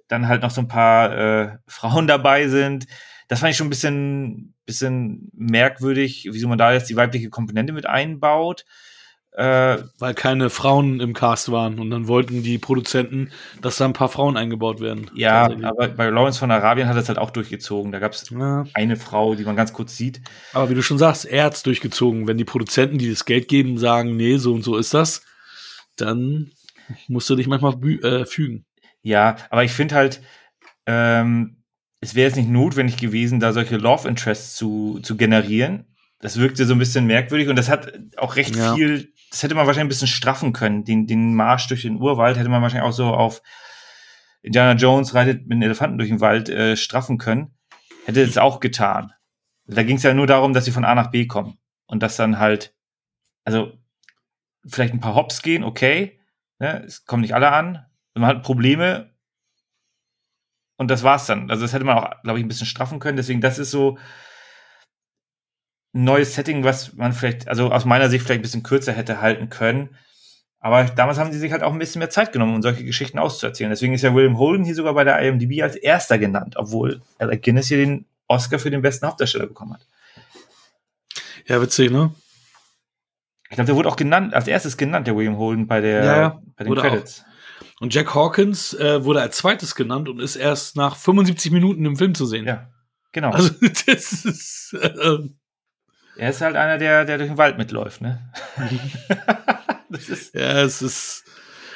dann 0.08 0.28
halt 0.28 0.42
noch 0.42 0.50
so 0.50 0.60
ein 0.60 0.68
paar 0.68 1.16
äh, 1.16 1.58
Frauen 1.66 2.06
dabei 2.06 2.48
sind, 2.48 2.86
das 3.28 3.40
fand 3.40 3.50
ich 3.50 3.56
schon 3.56 3.68
ein 3.68 3.70
bisschen, 3.70 4.54
bisschen 4.66 5.30
merkwürdig, 5.32 6.28
wieso 6.32 6.48
man 6.48 6.58
da 6.58 6.72
jetzt 6.72 6.90
die 6.90 6.96
weibliche 6.96 7.30
Komponente 7.30 7.72
mit 7.72 7.86
einbaut. 7.86 8.66
Äh, 9.34 9.78
Weil 9.98 10.12
keine 10.14 10.50
Frauen 10.50 11.00
im 11.00 11.14
Cast 11.14 11.50
waren. 11.50 11.78
Und 11.78 11.90
dann 11.90 12.06
wollten 12.06 12.42
die 12.42 12.58
Produzenten, 12.58 13.30
dass 13.62 13.78
da 13.78 13.86
ein 13.86 13.94
paar 13.94 14.10
Frauen 14.10 14.36
eingebaut 14.36 14.80
werden. 14.80 15.10
ja, 15.14 15.44
aber 15.62 15.88
bei 15.88 16.10
Lawrence 16.10 16.38
von 16.38 16.50
Arabien 16.50 16.86
hat 16.88 16.96
es 16.98 17.08
halt 17.08 17.16
auch 17.18 17.30
durchgezogen. 17.30 17.92
Da 17.92 17.98
gab 17.98 18.12
es 18.12 18.28
Ja, 18.28 18.66
eine 18.74 18.96
Frau, 18.96 19.34
die 19.34 19.44
man 19.44 19.56
ganz 19.56 19.72
kurz 19.72 19.96
sieht. 19.96 20.20
aber 20.52 20.68
wie 20.68 20.74
du 20.74 20.82
schon 20.82 20.98
sagst, 20.98 21.24
er 21.24 21.44
hat's 21.44 21.62
durchgezogen. 21.62 22.26
Wenn 22.26 22.36
die 22.36 22.44
Produzenten, 22.44 22.98
die 22.98 23.08
das 23.08 23.24
Geld 23.24 23.48
geben, 23.48 23.78
sagen, 23.78 24.16
nee, 24.16 24.36
so 24.36 24.52
und 24.52 24.62
so 24.64 24.76
ist 24.76 24.92
das, 24.92 25.22
dann 25.96 26.50
musst 27.08 27.30
du 27.30 27.36
dich 27.36 27.46
manchmal 27.46 27.74
äh, 28.04 28.26
fügen. 28.26 28.66
Ja, 29.02 29.36
aber 29.48 29.64
ich 29.64 29.72
finde 29.72 29.94
halt, 29.94 30.20
ähm, 30.86 31.56
es 32.00 32.14
wäre 32.14 32.26
jetzt 32.28 32.36
nicht 32.36 32.50
notwendig 32.50 32.96
gewesen, 32.98 33.40
da 33.40 33.52
solche 33.52 33.76
Love 33.78 34.08
Interests 34.08 34.56
zu, 34.56 35.00
zu 35.02 35.16
generieren. 35.16 35.86
Das 36.20 36.38
wirkte 36.38 36.66
so 36.66 36.74
ein 36.74 36.78
bisschen 36.78 37.06
merkwürdig 37.06 37.48
und 37.48 37.56
das 37.56 37.68
hat 37.68 37.92
auch 38.16 38.36
recht 38.36 38.54
Ja. 38.56 38.74
viel, 38.74 39.11
das 39.32 39.42
hätte 39.42 39.54
man 39.54 39.66
wahrscheinlich 39.66 39.86
ein 39.86 39.88
bisschen 39.88 40.08
straffen 40.08 40.52
können. 40.52 40.84
Den, 40.84 41.06
den 41.06 41.34
Marsch 41.34 41.66
durch 41.66 41.82
den 41.82 41.96
Urwald 41.96 42.36
hätte 42.36 42.50
man 42.50 42.60
wahrscheinlich 42.60 42.86
auch 42.86 42.92
so 42.92 43.06
auf 43.06 43.40
Indiana 44.42 44.78
Jones 44.78 45.14
reitet 45.14 45.46
mit 45.46 45.52
einem 45.52 45.62
Elefanten 45.62 45.96
durch 45.96 46.10
den 46.10 46.20
Wald 46.20 46.50
äh, 46.50 46.76
straffen 46.76 47.16
können, 47.16 47.56
hätte 48.04 48.20
es 48.22 48.36
auch 48.36 48.60
getan. 48.60 49.12
Da 49.64 49.84
ging 49.84 49.96
es 49.96 50.02
ja 50.02 50.12
nur 50.12 50.26
darum, 50.26 50.52
dass 50.52 50.66
sie 50.66 50.70
von 50.70 50.84
A 50.84 50.94
nach 50.94 51.10
B 51.10 51.26
kommen. 51.26 51.56
Und 51.86 52.02
dass 52.02 52.16
dann 52.16 52.38
halt, 52.38 52.74
also 53.44 53.72
vielleicht 54.66 54.92
ein 54.92 55.00
paar 55.00 55.14
Hops 55.14 55.40
gehen, 55.40 55.64
okay. 55.64 56.20
Ne? 56.58 56.84
Es 56.84 57.06
kommen 57.06 57.22
nicht 57.22 57.34
alle 57.34 57.52
an. 57.52 57.86
Man 58.12 58.26
hat 58.26 58.42
Probleme. 58.42 59.14
Und 60.76 60.90
das 60.90 61.04
war's 61.04 61.24
dann. 61.24 61.50
Also 61.50 61.62
das 61.62 61.72
hätte 61.72 61.84
man 61.84 61.96
auch, 61.96 62.22
glaube 62.22 62.38
ich, 62.38 62.44
ein 62.44 62.48
bisschen 62.48 62.66
straffen 62.66 62.98
können. 62.98 63.16
Deswegen, 63.16 63.40
das 63.40 63.58
ist 63.58 63.70
so 63.70 63.96
ein 65.94 66.04
neues 66.04 66.34
Setting, 66.34 66.64
was 66.64 66.94
man 66.94 67.12
vielleicht, 67.12 67.48
also 67.48 67.70
aus 67.70 67.84
meiner 67.84 68.08
Sicht 68.08 68.24
vielleicht 68.24 68.40
ein 68.40 68.42
bisschen 68.42 68.62
kürzer 68.62 68.92
hätte 68.92 69.20
halten 69.20 69.48
können. 69.50 69.96
Aber 70.58 70.84
damals 70.84 71.18
haben 71.18 71.32
sie 71.32 71.38
sich 71.38 71.50
halt 71.52 71.62
auch 71.62 71.72
ein 71.72 71.78
bisschen 71.78 71.98
mehr 71.98 72.10
Zeit 72.10 72.32
genommen, 72.32 72.54
um 72.54 72.62
solche 72.62 72.84
Geschichten 72.84 73.18
auszuerzählen. 73.18 73.70
Deswegen 73.70 73.94
ist 73.94 74.02
ja 74.02 74.14
William 74.14 74.38
Holden 74.38 74.64
hier 74.64 74.76
sogar 74.76 74.94
bei 74.94 75.04
der 75.04 75.18
IMDb 75.20 75.60
als 75.62 75.74
erster 75.74 76.18
genannt, 76.18 76.54
obwohl 76.56 77.02
Alec 77.18 77.42
Guinness 77.42 77.66
hier 77.66 77.78
den 77.78 78.06
Oscar 78.28 78.58
für 78.58 78.70
den 78.70 78.80
besten 78.80 79.06
Hauptdarsteller 79.06 79.46
bekommen 79.46 79.74
hat. 79.74 79.86
Ja, 81.46 81.60
witzig, 81.60 81.90
ne? 81.90 82.14
Ich 83.50 83.56
glaube, 83.56 83.66
der 83.66 83.76
wurde 83.76 83.88
auch 83.88 83.96
genannt, 83.96 84.34
als 84.34 84.46
erstes 84.46 84.76
genannt, 84.76 85.06
der 85.06 85.16
William 85.16 85.36
Holden 85.36 85.66
bei 85.66 85.80
der 85.80 86.04
Ja, 86.04 86.42
bei 86.56 86.64
den 86.64 86.74
Credits. 86.74 87.24
Und 87.80 87.92
Jack 87.92 88.14
Hawkins 88.14 88.74
äh, 88.74 89.04
wurde 89.04 89.20
als 89.20 89.38
zweites 89.38 89.74
genannt 89.74 90.08
und 90.08 90.20
ist 90.20 90.36
erst 90.36 90.76
nach 90.76 90.94
75 90.94 91.50
Minuten 91.50 91.84
im 91.84 91.96
Film 91.96 92.14
zu 92.14 92.24
sehen. 92.26 92.46
Ja, 92.46 92.70
genau. 93.10 93.32
Also 93.32 93.50
das 93.86 94.24
ist 94.24 94.74
äh, 94.80 95.18
er 96.16 96.30
ist 96.30 96.40
halt 96.40 96.56
einer, 96.56 96.78
der, 96.78 97.04
der 97.04 97.18
durch 97.18 97.30
den 97.30 97.38
Wald 97.38 97.58
mitläuft, 97.58 98.00
ne? 98.00 98.20
das 99.90 100.08
ist, 100.08 100.34
ja, 100.34 100.62
es 100.62 100.82
ist 100.82 101.24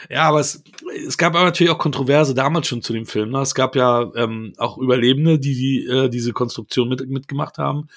ja, 0.08 0.22
aber 0.22 0.40
es, 0.40 0.62
es 1.06 1.18
gab 1.18 1.34
aber 1.34 1.44
natürlich 1.44 1.72
auch 1.72 1.78
Kontroverse 1.78 2.34
damals 2.34 2.68
schon 2.68 2.82
zu 2.82 2.92
dem 2.92 3.06
Film. 3.06 3.30
Ne? 3.30 3.40
Es 3.40 3.54
gab 3.54 3.74
ja 3.74 4.08
ähm, 4.14 4.52
auch 4.56 4.78
Überlebende, 4.78 5.38
die, 5.38 5.54
die 5.54 5.86
äh, 5.86 6.08
diese 6.08 6.32
Konstruktion 6.32 6.88
mit, 6.88 7.08
mitgemacht 7.08 7.58
haben. 7.58 7.88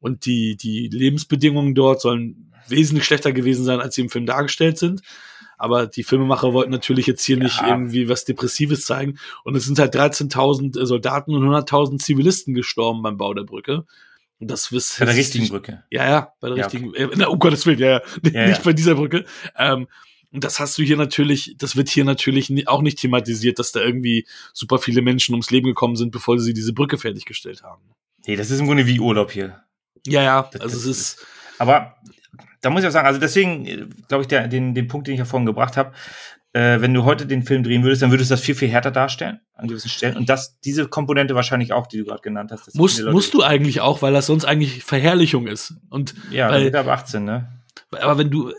Und 0.00 0.24
die, 0.24 0.56
die 0.56 0.88
Lebensbedingungen 0.88 1.74
dort 1.74 2.00
sollen 2.00 2.50
wesentlich 2.68 3.04
schlechter 3.04 3.32
gewesen 3.32 3.64
sein, 3.64 3.80
als 3.80 3.94
sie 3.94 4.00
im 4.00 4.08
Film 4.08 4.24
dargestellt 4.24 4.78
sind. 4.78 5.02
Aber 5.58 5.86
die 5.86 6.04
Filmemacher 6.04 6.54
wollten 6.54 6.70
natürlich 6.70 7.06
jetzt 7.06 7.24
hier 7.24 7.36
Ja. 7.36 7.42
nicht 7.44 7.60
irgendwie 7.62 8.08
was 8.08 8.24
Depressives 8.24 8.86
zeigen. 8.86 9.18
Und 9.44 9.54
es 9.56 9.66
sind 9.66 9.78
halt 9.78 9.94
13.000 9.94 10.86
Soldaten 10.86 11.34
und 11.34 11.44
100.000 11.44 11.98
Zivilisten 11.98 12.54
gestorben 12.54 13.02
beim 13.02 13.18
Bau 13.18 13.34
der 13.34 13.44
Brücke. 13.44 13.84
Und 14.40 14.50
das 14.50 14.72
wisst 14.72 14.98
bei 14.98 15.04
der 15.04 15.14
richtigen 15.14 15.48
Brücke. 15.48 15.84
ja, 15.90 16.08
ja, 16.08 16.32
bei 16.40 16.48
der 16.48 16.56
Ja, 16.58 16.64
richtigen, 16.64 16.94
äh, 16.94 17.08
na, 17.14 17.28
um 17.28 17.38
Gottes 17.38 17.66
Willen, 17.66 17.78
ja, 17.78 17.90
ja, 17.90 18.00
Ja, 18.32 18.46
nicht 18.48 18.58
ja. 18.58 18.64
bei 18.64 18.72
dieser 18.72 18.94
Brücke. 18.94 19.24
Ähm, 19.56 19.86
und 20.32 20.44
das 20.44 20.58
hast 20.60 20.78
du 20.78 20.82
hier 20.82 20.96
natürlich, 20.96 21.54
das 21.58 21.76
wird 21.76 21.88
hier 21.88 22.04
natürlich 22.04 22.66
auch 22.68 22.82
nicht 22.82 22.98
thematisiert, 23.00 23.58
dass 23.58 23.72
da 23.72 23.80
irgendwie 23.80 24.26
super 24.54 24.78
viele 24.78 25.02
Menschen 25.02 25.34
ums 25.34 25.50
Leben 25.50 25.66
gekommen 25.66 25.96
sind, 25.96 26.10
bevor 26.12 26.38
sie 26.38 26.54
diese 26.54 26.72
Brücke 26.72 26.98
fertiggestellt 26.98 27.62
haben. 27.62 27.82
Nee, 28.26 28.36
das 28.36 28.50
ist 28.50 28.60
im 28.60 28.66
Grunde 28.66 28.86
wie 28.86 28.98
Urlaub 29.00 29.30
hier. 29.32 29.62
Ja, 30.06 30.22
ja, 30.22 30.48
Das- 30.52 30.60
also 30.62 30.76
es 30.78 30.84
das 30.84 30.96
ist, 30.96 31.26
Aber 31.58 31.96
da 32.62 32.70
muss 32.70 32.80
ich 32.82 32.86
auch 32.88 32.92
sagen, 32.92 33.06
also 33.08 33.20
deswegen 33.20 33.92
glaube 34.08 34.22
ich, 34.22 34.28
der, 34.28 34.48
den, 34.48 34.74
den 34.74 34.88
Punkt, 34.88 35.06
den 35.06 35.14
ich 35.14 35.18
ja 35.18 35.24
vorhin 35.26 35.46
gebracht 35.46 35.76
habe, 35.76 35.92
äh, 36.52 36.80
wenn 36.80 36.92
du 36.94 37.04
heute 37.04 37.26
den 37.26 37.42
Film 37.44 37.62
drehen 37.62 37.82
würdest, 37.84 38.02
dann 38.02 38.10
würdest 38.10 38.30
du 38.30 38.34
das 38.34 38.40
viel, 38.40 38.54
viel 38.54 38.68
härter 38.68 38.90
darstellen 38.90 39.40
an 39.54 39.68
gewissen 39.68 39.88
Stellen. 39.88 40.16
Und 40.16 40.28
das, 40.28 40.58
diese 40.60 40.88
Komponente 40.88 41.34
wahrscheinlich 41.34 41.72
auch, 41.72 41.86
die 41.86 41.98
du 41.98 42.04
gerade 42.04 42.22
genannt 42.22 42.50
hast. 42.50 42.74
musst, 42.74 43.04
musst 43.04 43.34
du 43.34 43.42
eigentlich 43.42 43.80
auch, 43.80 44.02
weil 44.02 44.12
das 44.12 44.26
sonst 44.26 44.44
eigentlich 44.44 44.82
Verherrlichung 44.82 45.46
ist. 45.46 45.74
Und, 45.90 46.14
Ja, 46.30 46.48
weil- 46.50 46.74
ab 46.74 46.88
18, 46.88 47.24
ne? 47.24 47.48
aber 48.00 48.18
wenn 48.18 48.30
du, 48.30 48.52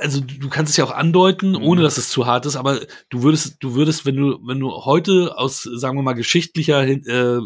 also 0.00 0.20
du 0.20 0.48
kannst 0.48 0.70
es 0.70 0.76
ja 0.76 0.84
auch 0.84 0.90
andeuten, 0.90 1.50
Mhm. 1.52 1.62
ohne 1.62 1.82
dass 1.82 1.98
es 1.98 2.08
zu 2.08 2.26
hart 2.26 2.46
ist, 2.46 2.56
aber 2.56 2.80
du 3.10 3.22
würdest, 3.22 3.56
du 3.60 3.74
würdest, 3.74 4.06
wenn 4.06 4.16
du, 4.16 4.38
wenn 4.46 4.58
du 4.60 4.70
heute 4.84 5.36
aus, 5.36 5.62
sagen 5.62 5.96
wir 5.98 6.02
mal, 6.02 6.14
geschichtlicher, 6.14 6.82
äh, 6.86 6.92
äh, 6.92 7.40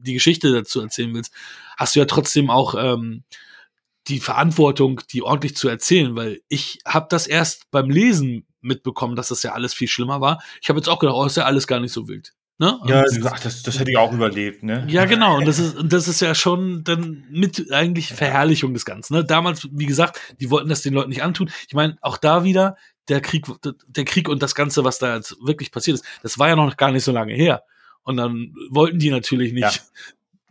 die 0.00 0.12
Geschichte 0.14 0.52
dazu 0.52 0.80
erzählen 0.80 1.12
willst, 1.14 1.32
hast 1.76 1.94
du 1.96 2.00
ja 2.00 2.06
trotzdem 2.06 2.50
auch 2.50 2.74
ähm, 2.78 3.24
die 4.08 4.20
Verantwortung, 4.20 5.00
die 5.12 5.22
ordentlich 5.22 5.54
zu 5.56 5.68
erzählen, 5.68 6.16
weil 6.16 6.40
ich 6.48 6.78
habe 6.86 7.06
das 7.10 7.26
erst 7.26 7.70
beim 7.70 7.90
Lesen 7.90 8.46
mitbekommen, 8.60 9.16
dass 9.16 9.28
das 9.28 9.42
ja 9.42 9.52
alles 9.52 9.74
viel 9.74 9.88
schlimmer 9.88 10.20
war. 10.20 10.42
Ich 10.60 10.68
habe 10.68 10.78
jetzt 10.78 10.88
auch 10.88 10.98
gedacht, 10.98 11.16
oh, 11.16 11.24
ist 11.24 11.36
ja 11.36 11.44
alles 11.44 11.66
gar 11.66 11.80
nicht 11.80 11.92
so 11.92 12.08
wild. 12.08 12.32
Ne? 12.60 12.76
Ja, 12.86 13.04
ach, 13.26 13.38
das, 13.38 13.62
das 13.62 13.78
hätte 13.78 13.92
ich 13.92 13.96
auch 13.96 14.12
überlebt, 14.12 14.64
ne? 14.64 14.84
ja, 14.88 15.04
genau. 15.04 15.36
Und 15.36 15.46
das 15.46 15.58
ist, 15.60 15.76
das 15.80 16.08
ist 16.08 16.20
ja 16.20 16.34
schon 16.34 16.82
dann 16.82 17.24
mit 17.30 17.72
eigentlich 17.72 18.12
Verherrlichung 18.12 18.74
des 18.74 18.84
Ganzen. 18.84 19.14
Ne? 19.14 19.24
Damals, 19.24 19.68
wie 19.70 19.86
gesagt, 19.86 20.20
die 20.40 20.50
wollten 20.50 20.68
das 20.68 20.82
den 20.82 20.92
Leuten 20.92 21.10
nicht 21.10 21.22
antun. 21.22 21.50
Ich 21.68 21.74
meine, 21.74 21.96
auch 22.00 22.16
da 22.16 22.42
wieder, 22.42 22.76
der 23.08 23.20
Krieg, 23.20 23.46
der 23.86 24.04
Krieg 24.04 24.28
und 24.28 24.42
das 24.42 24.56
Ganze, 24.56 24.82
was 24.82 24.98
da 24.98 25.14
jetzt 25.14 25.36
wirklich 25.40 25.70
passiert 25.70 25.94
ist, 25.94 26.04
das 26.22 26.38
war 26.40 26.48
ja 26.48 26.56
noch 26.56 26.76
gar 26.76 26.90
nicht 26.90 27.04
so 27.04 27.12
lange 27.12 27.32
her. 27.32 27.62
Und 28.02 28.16
dann 28.16 28.54
wollten 28.70 28.98
die 28.98 29.10
natürlich 29.10 29.52
nicht, 29.52 29.62
Ja, 29.62 29.82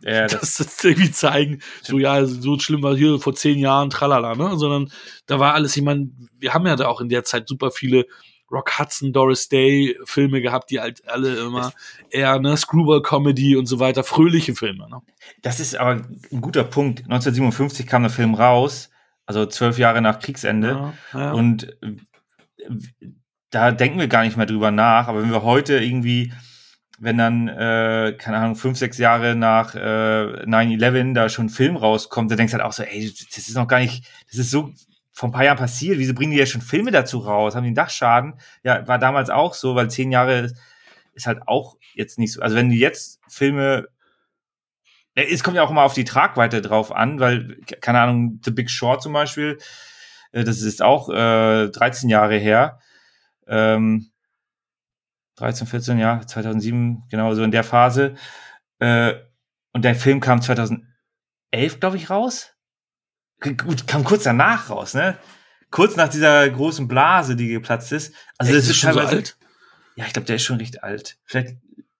das, 0.00 0.32
dass 0.32 0.54
das 0.56 0.84
irgendwie 0.84 1.10
zeigen, 1.10 1.60
so 1.82 1.98
ja, 1.98 2.24
so 2.24 2.58
schlimm 2.58 2.82
war 2.82 2.96
hier 2.96 3.18
vor 3.18 3.34
zehn 3.34 3.58
Jahren, 3.58 3.90
tralala, 3.90 4.34
ne? 4.34 4.56
Sondern 4.56 4.92
da 5.26 5.38
war 5.38 5.54
alles, 5.54 5.76
ich 5.76 5.82
meine, 5.82 6.10
wir 6.38 6.54
haben 6.54 6.66
ja 6.66 6.76
da 6.76 6.86
auch 6.86 7.00
in 7.00 7.08
der 7.08 7.24
Zeit 7.24 7.48
super 7.48 7.70
viele 7.70 8.06
Rock 8.50 8.78
Hudson, 8.78 9.12
Doris 9.12 9.48
Day 9.48 9.98
Filme 10.04 10.40
gehabt, 10.40 10.70
die 10.70 10.80
halt 10.80 11.06
alle 11.06 11.36
immer 11.36 11.72
eher, 12.10 12.38
ne, 12.38 12.56
Screwball-Comedy 12.56 13.56
und 13.56 13.66
so 13.66 13.78
weiter, 13.78 14.04
fröhliche 14.04 14.54
Filme, 14.54 14.88
ne? 14.88 15.00
das 15.42 15.60
ist 15.60 15.76
aber 15.76 16.02
ein 16.32 16.40
guter 16.40 16.64
Punkt. 16.64 17.00
1957 17.00 17.86
kam 17.86 18.02
der 18.02 18.10
Film 18.10 18.34
raus, 18.34 18.90
also 19.26 19.44
zwölf 19.46 19.78
Jahre 19.78 20.00
nach 20.00 20.20
Kriegsende. 20.20 20.94
Ja, 21.12 21.20
ja. 21.20 21.32
Und 21.32 21.76
äh, 21.82 21.96
da 23.50 23.70
denken 23.70 23.98
wir 23.98 24.08
gar 24.08 24.24
nicht 24.24 24.36
mehr 24.36 24.46
drüber 24.46 24.70
nach. 24.70 25.08
Aber 25.08 25.22
wenn 25.22 25.30
wir 25.30 25.42
heute 25.42 25.78
irgendwie, 25.78 26.32
wenn 26.98 27.18
dann, 27.18 27.48
äh, 27.48 28.14
keine 28.18 28.38
Ahnung, 28.38 28.56
fünf, 28.56 28.78
sechs 28.78 28.98
Jahre 28.98 29.34
nach 29.34 29.74
äh, 29.74 30.44
9-11 30.46 31.14
da 31.14 31.28
schon 31.28 31.46
ein 31.46 31.50
Film 31.50 31.76
rauskommt, 31.76 32.30
dann 32.30 32.38
denkst 32.38 32.52
du 32.52 32.58
halt 32.58 32.66
auch 32.66 32.72
so, 32.72 32.82
ey, 32.82 33.12
das 33.34 33.48
ist 33.48 33.54
noch 33.54 33.68
gar 33.68 33.78
nicht, 33.78 34.04
das 34.30 34.38
ist 34.38 34.50
so 34.50 34.72
vor 35.12 35.28
ein 35.28 35.32
paar 35.32 35.44
Jahren 35.44 35.58
passiert. 35.58 35.98
Wieso 35.98 36.14
bringen 36.14 36.32
die 36.32 36.38
ja 36.38 36.46
schon 36.46 36.60
Filme 36.60 36.90
dazu 36.90 37.18
raus? 37.18 37.54
Haben 37.54 37.64
die 37.64 37.68
einen 37.68 37.76
Dachschaden? 37.76 38.34
Ja, 38.62 38.86
war 38.86 38.98
damals 38.98 39.30
auch 39.30 39.54
so, 39.54 39.74
weil 39.74 39.90
zehn 39.90 40.12
Jahre 40.12 40.52
ist 41.14 41.26
halt 41.26 41.42
auch 41.46 41.76
jetzt 41.94 42.18
nicht 42.18 42.32
so. 42.32 42.40
Also 42.40 42.56
wenn 42.56 42.70
die 42.70 42.78
jetzt 42.78 43.20
Filme 43.28 43.88
ja, 45.18 45.24
es 45.24 45.42
kommt 45.42 45.56
ja 45.56 45.64
auch 45.64 45.70
immer 45.70 45.82
auf 45.82 45.94
die 45.94 46.04
Tragweite 46.04 46.62
drauf 46.62 46.94
an, 46.94 47.18
weil, 47.18 47.56
keine 47.80 48.00
Ahnung, 48.00 48.40
The 48.44 48.52
Big 48.52 48.70
Short 48.70 49.02
zum 49.02 49.12
Beispiel, 49.12 49.58
äh, 50.30 50.44
das 50.44 50.62
ist 50.62 50.80
auch 50.80 51.08
äh, 51.10 51.68
13 51.68 52.08
Jahre 52.08 52.36
her. 52.36 52.78
Ähm, 53.48 54.10
13, 55.38 55.66
14, 55.66 55.98
ja, 55.98 56.20
2007, 56.26 57.04
genau 57.10 57.34
so 57.34 57.42
in 57.42 57.50
der 57.50 57.64
Phase. 57.64 58.14
Äh, 58.78 59.14
und 59.72 59.84
der 59.84 59.94
Film 59.94 60.20
kam 60.20 60.42
2011, 60.42 60.86
glaube 61.80 61.96
ich, 61.96 62.10
raus. 62.10 62.54
Gut, 63.40 63.86
kam 63.86 64.04
kurz 64.04 64.24
danach 64.24 64.70
raus, 64.70 64.94
ne? 64.94 65.16
Kurz 65.70 65.96
nach 65.96 66.08
dieser 66.08 66.48
großen 66.48 66.88
Blase, 66.88 67.36
die 67.36 67.48
geplatzt 67.48 67.92
ist. 67.92 68.14
Also 68.36 68.52
Echt, 68.52 68.62
das 68.62 68.70
ist 68.70 68.76
schon 68.78 68.92
so 68.94 69.00
alt? 69.00 69.36
ja, 69.96 70.06
ich 70.06 70.12
glaube, 70.12 70.26
der 70.26 70.36
ist 70.36 70.44
schon 70.44 70.58
recht 70.58 70.82
alt. 70.82 71.18
Vielleicht 71.24 71.56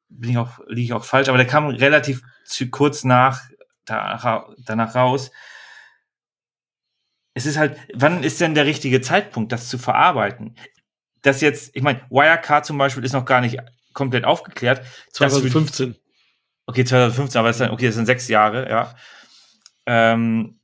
bin 0.08 0.30
ich 0.30 0.38
auch, 0.38 0.58
liege 0.66 0.82
ich 0.82 0.92
auch 0.92 1.04
falsch, 1.04 1.28
aber 1.28 1.38
der 1.38 1.46
kam 1.46 1.66
relativ 1.66 2.22
zu 2.44 2.68
kurz 2.70 3.04
nach, 3.04 3.42
da, 3.84 4.48
danach 4.58 4.94
raus. 4.94 5.30
Es 7.34 7.46
ist 7.46 7.56
halt, 7.56 7.78
wann 7.94 8.24
ist 8.24 8.40
denn 8.40 8.54
der 8.54 8.66
richtige 8.66 9.00
Zeitpunkt, 9.00 9.52
das 9.52 9.68
zu 9.68 9.78
verarbeiten? 9.78 10.56
Das 11.22 11.40
jetzt, 11.40 11.70
ich 11.74 11.82
meine, 11.82 12.00
Wirecard 12.10 12.64
zum 12.66 12.78
Beispiel 12.78 13.04
ist 13.04 13.12
noch 13.12 13.24
gar 13.24 13.40
nicht 13.40 13.58
komplett 13.92 14.24
aufgeklärt. 14.24 14.78
Das 14.78 14.86
für- 14.86 15.18
2015. 15.30 15.96
Okay, 16.66 16.84
2015, 16.84 17.38
aber 17.38 17.48
das 17.48 17.58
sind, 17.58 17.70
okay, 17.70 17.86
das 17.86 17.94
sind 17.94 18.06
sechs 18.06 18.28
Jahre, 18.28 18.68
ja. 18.68 18.94
Ähm, 19.86 20.58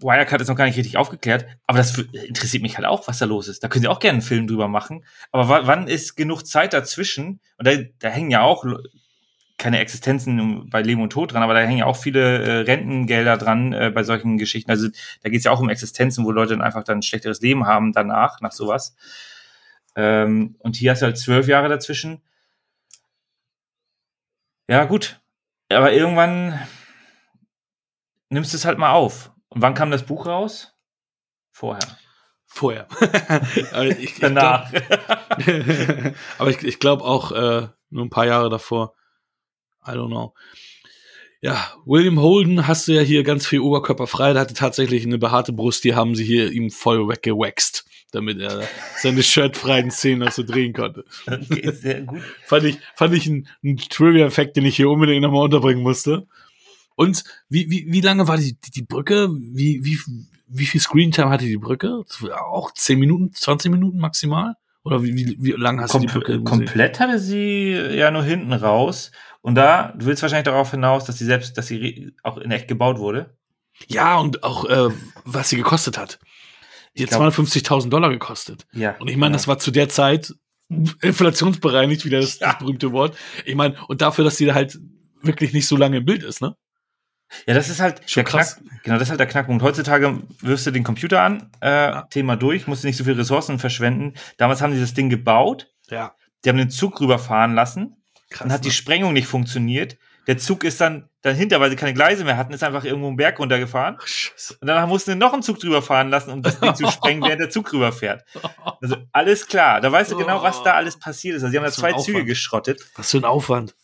Wirecard 0.00 0.40
ist 0.40 0.48
noch 0.48 0.56
gar 0.56 0.64
nicht 0.64 0.76
richtig 0.78 0.96
aufgeklärt, 0.96 1.46
aber 1.66 1.78
das 1.78 1.96
interessiert 1.98 2.62
mich 2.62 2.76
halt 2.76 2.86
auch, 2.86 3.06
was 3.08 3.18
da 3.18 3.26
los 3.26 3.48
ist. 3.48 3.62
Da 3.62 3.68
können 3.68 3.82
sie 3.82 3.88
auch 3.88 3.98
gerne 4.00 4.14
einen 4.16 4.22
Film 4.22 4.46
drüber 4.46 4.66
machen. 4.68 5.04
Aber 5.30 5.48
wa- 5.48 5.62
wann 5.64 5.88
ist 5.88 6.16
genug 6.16 6.46
Zeit 6.46 6.72
dazwischen? 6.72 7.40
Und 7.58 7.66
da, 7.66 7.72
da 7.98 8.08
hängen 8.08 8.30
ja 8.30 8.40
auch 8.42 8.64
keine 9.58 9.78
Existenzen 9.80 10.70
bei 10.70 10.80
Leben 10.80 11.02
und 11.02 11.10
Tod 11.10 11.32
dran, 11.34 11.42
aber 11.42 11.52
da 11.52 11.60
hängen 11.60 11.78
ja 11.78 11.84
auch 11.86 11.96
viele 11.98 12.38
äh, 12.42 12.56
Rentengelder 12.62 13.36
dran 13.36 13.74
äh, 13.74 13.90
bei 13.94 14.02
solchen 14.02 14.38
Geschichten. 14.38 14.70
Also 14.70 14.88
da 15.22 15.28
geht 15.28 15.38
es 15.40 15.44
ja 15.44 15.50
auch 15.52 15.60
um 15.60 15.68
Existenzen, 15.68 16.24
wo 16.24 16.30
Leute 16.30 16.54
dann 16.54 16.62
einfach 16.62 16.82
dann 16.82 16.98
ein 16.98 17.02
schlechteres 17.02 17.42
Leben 17.42 17.66
haben 17.66 17.92
danach, 17.92 18.40
nach 18.40 18.52
sowas. 18.52 18.96
Ähm, 19.96 20.56
und 20.58 20.76
hier 20.76 20.92
hast 20.92 21.02
du 21.02 21.06
halt 21.06 21.18
zwölf 21.18 21.48
Jahre 21.48 21.68
dazwischen. 21.68 22.22
Ja, 24.68 24.84
gut. 24.84 25.20
Aber 25.68 25.92
irgendwann 25.92 26.58
nimmst 28.28 28.52
du 28.52 28.56
es 28.56 28.64
halt 28.64 28.78
mal 28.78 28.92
auf. 28.92 29.32
Und 29.48 29.62
wann 29.62 29.74
kam 29.74 29.90
das 29.90 30.06
Buch 30.06 30.26
raus? 30.26 30.74
Vorher. 31.50 31.98
Vorher. 32.46 32.86
Aber 33.72 33.86
ich, 33.86 33.98
ich 33.98 34.18
Danach. 34.18 34.70
Glaub, 34.70 34.84
aber 36.38 36.50
ich, 36.50 36.64
ich 36.64 36.80
glaube 36.80 37.04
auch 37.04 37.30
äh, 37.30 37.68
nur 37.90 38.04
ein 38.04 38.10
paar 38.10 38.26
Jahre 38.26 38.50
davor. 38.50 38.94
I 39.86 39.90
don't 39.90 40.08
know. 40.08 40.34
Ja, 41.40 41.72
William 41.86 42.20
Holden 42.20 42.66
hast 42.66 42.86
du 42.86 42.92
ja 42.92 43.00
hier 43.00 43.22
ganz 43.22 43.46
viel 43.46 43.60
Oberkörper 43.60 44.06
frei. 44.06 44.32
Der 44.32 44.42
hatte 44.42 44.54
tatsächlich 44.54 45.04
eine 45.06 45.16
behaarte 45.16 45.52
Brust. 45.52 45.84
Die 45.84 45.94
haben 45.94 46.14
sie 46.14 46.24
hier 46.24 46.50
ihm 46.50 46.70
voll 46.70 47.08
weggewaxt. 47.08 47.86
Damit 48.10 48.38
er 48.40 48.62
seine 48.96 49.22
shirtfreien 49.22 49.90
Szenen 49.90 50.26
auch 50.26 50.32
so 50.32 50.42
drehen 50.42 50.72
konnte. 50.72 51.04
Okay, 51.26 51.72
sehr 51.72 52.02
gut. 52.02 52.20
fand 52.46 52.64
ich, 52.64 52.78
fand 52.94 53.14
ich 53.14 53.26
einen, 53.26 53.48
einen 53.62 53.76
Trivia-Effekt, 53.76 54.56
den 54.56 54.66
ich 54.66 54.76
hier 54.76 54.90
unbedingt 54.90 55.22
nochmal 55.22 55.44
unterbringen 55.44 55.82
musste. 55.82 56.26
Und 56.96 57.24
wie, 57.48 57.70
wie, 57.70 57.86
wie 57.88 58.00
lange 58.00 58.28
war 58.28 58.36
die, 58.36 58.56
die, 58.74 58.82
Brücke? 58.82 59.30
Wie, 59.30 59.84
wie, 59.84 59.98
wie 60.46 60.66
viel 60.66 60.80
Screentime 60.80 61.30
hatte 61.30 61.46
die 61.46 61.56
Brücke? 61.56 62.02
Auch 62.50 62.72
10 62.74 62.98
Minuten, 62.98 63.32
20 63.32 63.70
Minuten 63.70 63.98
maximal? 63.98 64.56
Oder 64.82 65.02
wie, 65.02 65.14
wie, 65.14 65.36
wie 65.40 65.52
lange 65.52 65.82
hast 65.82 65.92
Kom 65.92 66.02
du 66.02 66.06
die 66.06 66.12
Brücke 66.12 66.32
gesehen? 66.32 66.44
komplett 66.44 67.00
hatte 67.00 67.18
sie 67.18 67.72
ja 67.72 68.10
nur 68.10 68.22
hinten 68.22 68.52
raus. 68.52 69.12
Und 69.42 69.54
da, 69.54 69.94
du 69.96 70.06
willst 70.06 70.22
wahrscheinlich 70.22 70.44
darauf 70.44 70.70
hinaus, 70.70 71.04
dass 71.04 71.18
sie 71.18 71.24
selbst, 71.24 71.56
dass 71.56 71.66
sie 71.66 72.12
auch 72.22 72.38
in 72.38 72.50
echt 72.50 72.68
gebaut 72.68 72.98
wurde. 72.98 73.34
Ja, 73.88 74.18
und 74.18 74.42
auch, 74.42 74.64
äh, 74.66 74.90
was 75.24 75.48
sie 75.48 75.56
gekostet 75.56 75.96
hat. 75.96 76.18
Die 76.96 77.02
hat 77.04 77.10
glaub- 77.10 77.22
250.000 77.32 77.88
Dollar 77.90 78.10
gekostet. 78.10 78.66
Ja. 78.72 78.96
Und 78.98 79.08
ich 79.08 79.16
meine, 79.16 79.32
das 79.34 79.46
war 79.48 79.58
zu 79.58 79.70
der 79.70 79.88
Zeit 79.88 80.34
inflationsbereinigt, 81.02 82.04
wieder 82.04 82.20
das, 82.20 82.38
Ja. 82.40 82.48
das 82.52 82.58
berühmte 82.58 82.92
Wort. 82.92 83.16
Ich 83.44 83.54
meine, 83.54 83.76
und 83.88 84.00
dafür, 84.02 84.24
dass 84.24 84.36
die 84.36 84.52
halt 84.52 84.78
wirklich 85.22 85.52
nicht 85.52 85.66
so 85.66 85.76
lange 85.76 85.98
im 85.98 86.04
Bild 86.04 86.22
ist, 86.22 86.40
ne? 86.40 86.54
Ja, 87.46 87.54
das 87.54 87.68
ist 87.68 87.78
halt 87.80 88.00
Schon 88.10 88.24
der 88.24 88.32
krass. 88.32 88.56
Knack, 88.56 88.82
genau, 88.82 88.94
das 88.96 89.04
ist 89.04 89.10
halt 89.10 89.20
der 89.20 89.26
Knackpunkt. 89.28 89.62
Heutzutage 89.62 90.20
wirfst 90.40 90.66
du 90.66 90.72
den 90.72 90.82
Computer 90.82 91.22
an, 91.22 91.50
äh, 91.60 91.68
Ja. 91.70 92.02
Thema 92.10 92.36
durch, 92.36 92.66
musst 92.66 92.82
du 92.82 92.88
nicht 92.88 92.96
so 92.96 93.04
viele 93.04 93.18
Ressourcen 93.18 93.58
verschwenden. 93.60 94.14
Damals 94.36 94.60
haben 94.62 94.72
sie 94.74 94.80
das 94.80 94.94
Ding 94.94 95.10
gebaut, 95.10 95.68
Ja. 95.90 96.14
die 96.44 96.48
haben 96.48 96.56
den 96.58 96.70
Zug 96.70 97.00
rüberfahren 97.00 97.54
lassen, 97.54 97.96
Krass. 98.30 98.40
dann 98.48 98.52
hat 98.52 98.64
die 98.64 98.68
ne? 98.68 98.74
Sprengung 98.74 99.12
nicht 99.12 99.28
funktioniert. 99.28 99.96
Der 100.26 100.38
Zug 100.38 100.64
ist 100.64 100.80
dann 100.80 101.08
dahinter, 101.22 101.60
weil 101.60 101.70
sie 101.70 101.76
keine 101.76 101.94
Gleise 101.94 102.24
mehr 102.24 102.36
hatten, 102.36 102.52
ist 102.52 102.62
einfach 102.64 102.84
irgendwo 102.84 103.08
einen 103.08 103.16
Berg 103.16 103.38
runtergefahren. 103.38 103.96
Ach. 104.00 104.50
Und 104.60 104.66
danach 104.66 104.86
mussten 104.86 105.10
sie 105.12 105.16
noch 105.16 105.32
einen 105.32 105.42
Zug 105.42 105.58
drüber 105.58 105.82
fahren 105.82 106.08
lassen, 106.08 106.30
um 106.30 106.42
das 106.42 106.58
Ding 106.60 106.74
zu 106.74 106.90
sprengen, 106.90 107.22
während 107.22 107.40
der 107.40 107.50
Zug 107.50 107.72
rüberfährt. 107.72 108.24
Also 108.82 108.96
alles 109.12 109.46
klar. 109.46 109.82
Da 109.82 109.92
weißt 109.92 110.10
du 110.12 110.16
genau, 110.16 110.42
was 110.42 110.62
da 110.62 110.72
alles 110.72 110.98
passiert 110.98 111.36
ist. 111.36 111.42
Also 111.42 111.50
sie 111.52 111.58
haben 111.58 111.64
da 111.66 111.70
zwei 111.72 111.92
Züge 111.92 112.24
geschrottet. 112.24 112.80
Was 112.96 113.10
für 113.10 113.18
ein 113.18 113.24
Aufwand. 113.24 113.74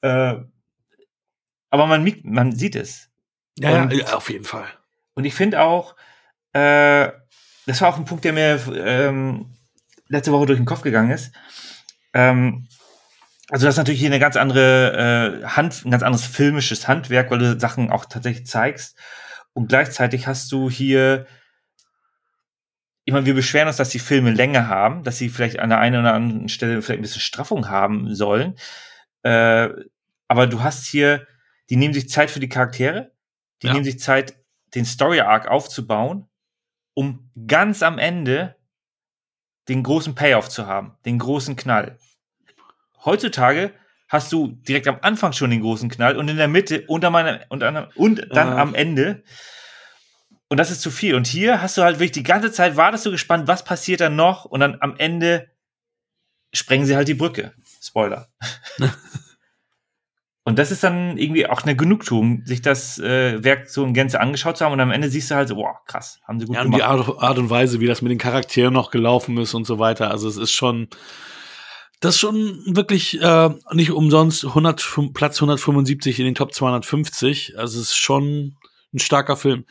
Äh, 0.00 0.36
aber 1.70 1.86
man, 1.86 2.20
man 2.22 2.52
sieht 2.52 2.76
es. 2.76 3.08
Ja, 3.58 3.82
Und- 3.82 3.92
ja, 3.92 4.14
auf 4.14 4.30
jeden 4.30 4.44
Fall. 4.44 4.68
Und 5.14 5.24
ich 5.24 5.34
finde 5.34 5.60
auch, 5.62 5.96
äh, 6.52 7.10
das 7.66 7.80
war 7.80 7.88
auch 7.88 7.96
ein 7.96 8.04
Punkt, 8.04 8.24
der 8.24 8.32
mir 8.32 8.60
ähm, 8.76 9.46
letzte 10.08 10.30
Woche 10.30 10.46
durch 10.46 10.58
den 10.58 10.66
Kopf 10.66 10.82
gegangen 10.82 11.10
ist. 11.10 11.32
Ähm, 12.12 12.68
also 13.54 13.66
das 13.66 13.74
ist 13.74 13.78
natürlich 13.78 14.00
hier 14.00 14.08
eine 14.08 14.18
ganz 14.18 14.34
andere 14.36 15.40
äh, 15.44 15.46
Hand, 15.46 15.84
ein 15.84 15.92
ganz 15.92 16.02
anderes 16.02 16.26
filmisches 16.26 16.88
Handwerk, 16.88 17.30
weil 17.30 17.38
du 17.38 17.60
Sachen 17.60 17.88
auch 17.88 18.04
tatsächlich 18.04 18.48
zeigst. 18.48 18.98
Und 19.52 19.68
gleichzeitig 19.68 20.26
hast 20.26 20.50
du 20.50 20.68
hier, 20.68 21.24
ich 23.04 23.14
meine, 23.14 23.26
wir 23.26 23.34
beschweren 23.34 23.68
uns, 23.68 23.76
dass 23.76 23.90
die 23.90 24.00
Filme 24.00 24.32
Länge 24.32 24.66
haben, 24.66 25.04
dass 25.04 25.18
sie 25.18 25.28
vielleicht 25.28 25.60
an 25.60 25.68
der 25.68 25.78
einen 25.78 26.00
oder 26.00 26.14
anderen 26.14 26.48
Stelle 26.48 26.82
vielleicht 26.82 26.98
ein 26.98 27.02
bisschen 27.02 27.20
Straffung 27.20 27.68
haben 27.68 28.12
sollen. 28.16 28.56
Äh, 29.22 29.68
aber 30.26 30.48
du 30.48 30.64
hast 30.64 30.84
hier, 30.86 31.24
die 31.70 31.76
nehmen 31.76 31.94
sich 31.94 32.08
Zeit 32.08 32.32
für 32.32 32.40
die 32.40 32.48
Charaktere, 32.48 33.12
die 33.62 33.68
Ja. 33.68 33.74
nehmen 33.74 33.84
sich 33.84 34.00
Zeit, 34.00 34.34
den 34.74 34.84
Story 34.84 35.20
Arc 35.20 35.46
aufzubauen, 35.46 36.26
um 36.94 37.30
ganz 37.46 37.84
am 37.84 38.00
Ende 38.00 38.56
den 39.68 39.84
großen 39.84 40.16
Payoff 40.16 40.48
zu 40.48 40.66
haben, 40.66 40.96
den 41.04 41.20
großen 41.20 41.54
Knall. 41.54 41.98
Heutzutage 43.04 43.72
hast 44.08 44.32
du 44.32 44.48
direkt 44.68 44.86
am 44.88 44.98
Anfang 45.02 45.32
schon 45.32 45.50
den 45.50 45.60
großen 45.62 45.88
Knall 45.88 46.16
und 46.16 46.28
in 46.28 46.36
der 46.36 46.48
Mitte 46.48 46.84
und, 46.86 47.04
am, 47.04 47.14
und, 47.48 47.62
an, 47.62 47.88
und 47.96 48.26
dann 48.30 48.48
Ja. 48.48 48.56
am 48.56 48.74
Ende. 48.74 49.22
Und 50.48 50.58
das 50.58 50.70
ist 50.70 50.82
zu 50.82 50.90
viel. 50.90 51.14
Und 51.14 51.26
hier 51.26 51.60
hast 51.62 51.76
du 51.76 51.82
halt 51.82 51.96
wirklich 51.96 52.12
die 52.12 52.22
ganze 52.22 52.52
Zeit 52.52 52.76
wartest 52.76 53.06
du 53.06 53.10
gespannt, 53.10 53.48
was 53.48 53.64
passiert 53.64 54.00
dann 54.00 54.14
noch 54.14 54.44
und 54.44 54.60
dann 54.60 54.76
am 54.80 54.94
Ende 54.98 55.48
sprengen 56.52 56.86
sie 56.86 56.94
halt 56.96 57.08
die 57.08 57.14
Brücke. 57.14 57.52
Spoiler. 57.82 58.28
und 60.44 60.58
das 60.58 60.70
ist 60.70 60.84
dann 60.84 61.16
irgendwie 61.16 61.46
auch 61.46 61.62
eine 61.62 61.74
Genugtuung, 61.74 62.42
sich 62.44 62.60
das 62.62 62.98
äh, 62.98 63.42
Werk 63.42 63.68
so 63.70 63.84
in 63.84 63.94
Gänze 63.94 64.20
angeschaut 64.20 64.58
zu 64.58 64.64
haben 64.64 64.72
und 64.72 64.80
am 64.80 64.90
Ende 64.92 65.08
siehst 65.08 65.30
du 65.30 65.34
halt 65.34 65.48
so, 65.48 65.56
wow, 65.56 65.76
krass, 65.86 66.20
haben 66.28 66.38
sie 66.38 66.46
gut 66.46 66.54
Ja, 66.56 66.62
und 66.62 66.70
gemacht. 66.70 66.80
die 66.80 66.84
Art, 66.84 67.22
Art 67.22 67.38
und 67.38 67.50
Weise, 67.50 67.80
wie 67.80 67.86
das 67.86 68.02
mit 68.02 68.10
den 68.12 68.18
Charakteren 68.18 68.72
noch 68.74 68.90
gelaufen 68.90 69.38
ist 69.38 69.54
und 69.54 69.64
so 69.66 69.78
weiter. 69.78 70.10
Also 70.10 70.28
es 70.28 70.36
ist 70.36 70.52
schon, 70.52 70.88
das 72.00 72.14
ist 72.14 72.20
schon 72.20 72.62
wirklich 72.66 73.20
äh, 73.20 73.50
nicht 73.72 73.90
umsonst 73.90 74.44
100, 74.44 74.98
Platz 75.14 75.36
175 75.36 76.18
in 76.18 76.26
den 76.26 76.34
Top 76.34 76.52
250. 76.52 77.58
Also 77.58 77.80
es 77.80 77.88
ist 77.88 77.96
schon 77.96 78.56
ein 78.92 78.98
starker 78.98 79.36
Film. 79.36 79.64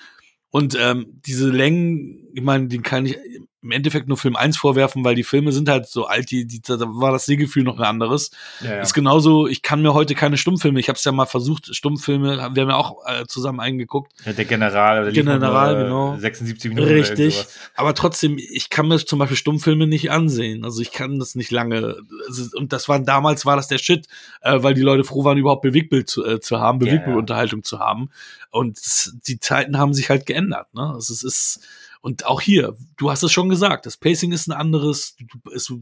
Und 0.49 0.77
ähm, 0.79 1.21
diese 1.25 1.49
Längen, 1.49 2.22
ich 2.33 2.41
meine, 2.41 2.67
die 2.67 2.79
kann 2.79 3.05
ich 3.05 3.17
im 3.63 3.71
Endeffekt 3.71 4.09
nur 4.09 4.17
Film 4.17 4.35
1 4.35 4.57
vorwerfen, 4.57 5.05
weil 5.05 5.15
die 5.15 5.23
Filme 5.23 5.53
sind 5.53 5.69
halt 5.69 5.87
so 5.87 6.05
alt, 6.05 6.31
die, 6.31 6.45
die, 6.45 6.61
da 6.61 6.77
war 6.79 7.13
das 7.13 7.25
Sehgefühl 7.25 7.63
noch 7.63 7.77
ein 7.79 7.85
anderes. 7.85 8.31
ja, 8.59 8.75
ja. 8.75 8.81
Ist 8.81 8.93
genauso, 8.93 9.47
ich 9.47 9.61
kann 9.61 9.81
mir 9.81 9.93
heute 9.93 10.15
keine 10.15 10.37
Stummfilme, 10.37 10.81
ich 10.81 10.89
habe 10.89 10.97
es 10.97 11.03
ja 11.05 11.13
mal 11.13 11.27
versucht, 11.27 11.73
Stummfilme, 11.73 12.49
wir 12.53 12.61
haben 12.61 12.69
ja 12.69 12.75
auch 12.75 12.97
äh, 13.07 13.25
zusammen 13.25 13.61
eingeguckt, 13.61 14.11
Ja, 14.25 14.33
der 14.33 14.43
General, 14.43 15.03
der 15.03 15.11
lief 15.13 15.23
General, 15.23 15.73
nur, 15.75 15.79
äh, 15.79 15.83
genau. 15.85 16.17
76 16.17 16.69
Minuten. 16.71 16.87
oder 16.87 16.95
Richtig. 16.99 17.45
Aber 17.75 17.93
trotzdem, 17.95 18.37
ich 18.37 18.69
kann 18.69 18.89
mir 18.89 18.97
zum 18.97 19.19
Beispiel 19.19 19.37
Stummfilme 19.37 19.87
nicht 19.87 20.11
ansehen. 20.11 20.65
Also 20.65 20.81
ich 20.81 20.91
kann 20.91 21.19
das 21.19 21.35
nicht 21.35 21.51
lange. 21.51 21.97
Also, 22.27 22.57
und 22.57 22.73
das 22.73 22.89
war 22.89 22.99
damals 22.99 23.45
war 23.45 23.55
das 23.55 23.69
der 23.69 23.77
Shit, 23.77 24.07
äh, 24.41 24.61
weil 24.61 24.73
die 24.73 24.81
Leute 24.81 25.05
froh 25.05 25.23
waren, 25.23 25.37
überhaupt 25.37 25.61
Bewegtbild 25.61 26.09
zu, 26.09 26.25
äh, 26.25 26.41
zu 26.41 26.59
haben. 26.59 26.79
Bewegtbildunterhaltung 26.79 27.63
zu 27.63 27.79
haben. 27.79 28.09
Und 28.51 28.79
die 29.27 29.39
Zeiten 29.39 29.77
haben 29.77 29.93
sich 29.93 30.09
halt 30.09 30.25
geändert. 30.25 30.73
Ne? 30.73 30.91
Also 30.93 31.13
es 31.13 31.23
ist 31.23 31.61
und 32.03 32.25
auch 32.25 32.41
hier, 32.41 32.75
du 32.97 33.11
hast 33.11 33.23
es 33.23 33.31
schon 33.31 33.47
gesagt, 33.47 33.85
das 33.85 33.95
Pacing 33.95 34.33
ist 34.33 34.47
ein 34.47 34.51
anderes, 34.51 35.15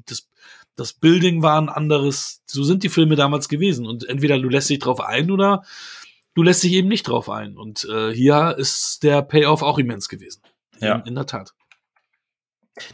das, 0.05 0.27
das 0.75 0.93
Building 0.93 1.41
war 1.41 1.59
ein 1.59 1.67
anderes. 1.67 2.43
So 2.45 2.63
sind 2.63 2.83
die 2.83 2.89
Filme 2.89 3.15
damals 3.15 3.49
gewesen. 3.49 3.87
Und 3.87 4.07
entweder 4.07 4.37
du 4.37 4.47
lässt 4.47 4.69
dich 4.69 4.77
drauf 4.77 5.01
ein 5.01 5.31
oder 5.31 5.63
du 6.35 6.43
lässt 6.43 6.61
dich 6.61 6.73
eben 6.73 6.89
nicht 6.89 7.07
drauf 7.07 7.27
ein. 7.27 7.57
Und 7.57 7.87
äh, 7.91 8.13
hier 8.13 8.55
ist 8.59 9.01
der 9.01 9.23
Payoff 9.23 9.63
auch 9.63 9.79
immens 9.79 10.09
gewesen. 10.09 10.43
Ja. 10.79 10.97
In, 10.97 11.07
in 11.07 11.15
der 11.15 11.25
Tat. 11.25 11.55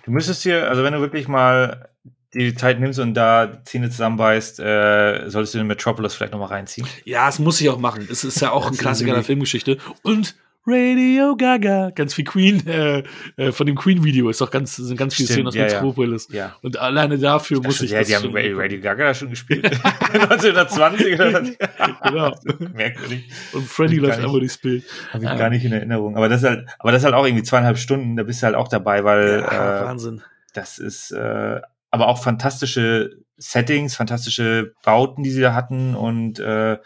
Du 0.05 0.11
müsstest 0.11 0.43
hier, 0.43 0.69
also 0.69 0.83
wenn 0.83 0.93
du 0.93 1.01
wirklich 1.01 1.27
mal 1.27 1.89
die 2.33 2.55
Zeit 2.55 2.79
nimmst 2.79 2.99
und 2.99 3.13
da 3.13 3.61
Zähne 3.65 3.89
zusammenbeißt, 3.89 4.61
äh, 4.61 5.29
solltest 5.29 5.53
du 5.53 5.57
den 5.57 5.67
Metropolis 5.67 6.13
vielleicht 6.13 6.31
nochmal 6.31 6.47
reinziehen. 6.47 6.87
Ja, 7.03 7.27
es 7.27 7.39
muss 7.39 7.59
ich 7.59 7.69
auch 7.69 7.77
machen. 7.77 8.07
Es 8.09 8.23
ist 8.23 8.39
ja 8.39 8.51
auch 8.51 8.69
Das 8.69 8.71
ein 8.71 8.77
Klassiker 8.77 9.13
der 9.13 9.23
Filmgeschichte. 9.23 9.79
Und 10.01 10.37
Radio 10.69 11.35
Gaga, 11.37 11.91
ganz 11.91 12.13
viel 12.13 12.25
Queen, 12.25 12.67
äh, 12.67 13.03
äh, 13.37 13.51
von 13.53 13.65
dem 13.65 13.75
Queen-Video 13.77 14.29
ist 14.29 14.41
doch 14.41 14.51
ganz, 14.51 14.75
sind 14.75 14.97
ganz 14.97 15.15
viele 15.15 15.27
Stimmt, 15.27 15.35
Szenen 15.35 15.47
aus 15.47 15.55
ja. 15.55 15.63
Metropolis. 15.63 16.27
Ja. 16.29 16.55
Und 16.61 16.77
alleine 16.77 17.17
dafür 17.17 17.61
muss 17.61 17.81
ich 17.81 17.91
ja, 17.91 18.03
die 18.03 18.15
haben 18.15 18.35
Radio, 18.35 18.57
Radio 18.59 18.81
Gaga 18.81 19.05
da 19.05 19.13
schon 19.13 19.29
gespielt. 19.29 19.65
1920 20.13 21.13
oder? 21.15 21.43
Genau. 22.03 22.35
Merkwürdig. 22.73 23.29
Und 23.53 23.65
Freddy 23.67 23.97
läuft 23.97 24.17
nicht. 24.17 24.25
einfach 24.25 24.39
durchs 24.39 24.57
Bild. 24.57 24.83
Habe 25.13 25.23
ich 25.23 25.29
Ja. 25.29 25.35
gar 25.37 25.49
nicht 25.49 25.63
in 25.65 25.71
Erinnerung. 25.71 26.17
Aber 26.17 26.27
das 26.29 26.41
ist 26.43 26.47
halt, 26.49 26.67
aber 26.79 26.91
das 26.91 27.01
ist 27.01 27.05
halt 27.05 27.15
auch 27.15 27.25
irgendwie 27.25 27.43
zweieinhalb 27.43 27.77
Stunden, 27.77 28.15
da 28.17 28.23
bist 28.23 28.41
du 28.41 28.45
halt 28.45 28.55
auch 28.55 28.67
dabei, 28.67 29.03
weil 29.03 29.45
Ja, 29.49 29.81
äh, 29.81 29.85
Wahnsinn. 29.85 30.21
das 30.53 30.79
ist 30.79 31.11
äh, 31.11 31.61
aber 31.91 32.07
auch 32.07 32.21
fantastische 32.21 33.11
Settings, 33.37 33.95
fantastische 33.95 34.73
Bauten, 34.83 35.23
die 35.23 35.29
sie 35.29 35.41
da 35.41 35.53
hatten 35.53 35.95
und 35.95 36.39
äh, 36.39 36.77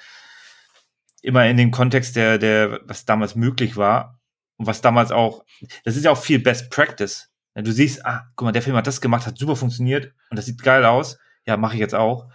immer 1.22 1.46
in 1.48 1.58
dem 1.58 1.72
Kontext 1.72 2.16
der, 2.16 2.38
der, 2.38 2.82
was 2.86 3.06
damals 3.06 3.36
möglich 3.36 3.78
war 3.78 4.20
und 4.58 4.68
was 4.68 4.82
damals 4.82 5.12
auch, 5.12 5.44
das 5.84 5.96
ist 5.96 6.06
ja 6.06 6.12
auch 6.12 6.18
viel 6.18 6.40
Best 6.40 6.70
Practice. 6.72 7.30
Du 7.56 7.72
siehst, 7.72 8.06
ah, 8.06 8.32
guck 8.36 8.46
mal, 8.46 8.52
der 8.52 8.62
Film 8.62 8.76
hat 8.76 8.88
das 8.88 9.02
gemacht, 9.02 9.28
hat 9.28 9.38
super 9.38 9.56
funktioniert 9.56 10.14
und 10.30 10.38
das 10.38 10.46
sieht 10.46 10.64
geil 10.64 10.86
aus. 10.86 11.18
Ja, 11.46 11.58
mache 11.58 11.74
ich 11.74 11.80
jetzt 11.80 11.96
auch. 11.96 12.30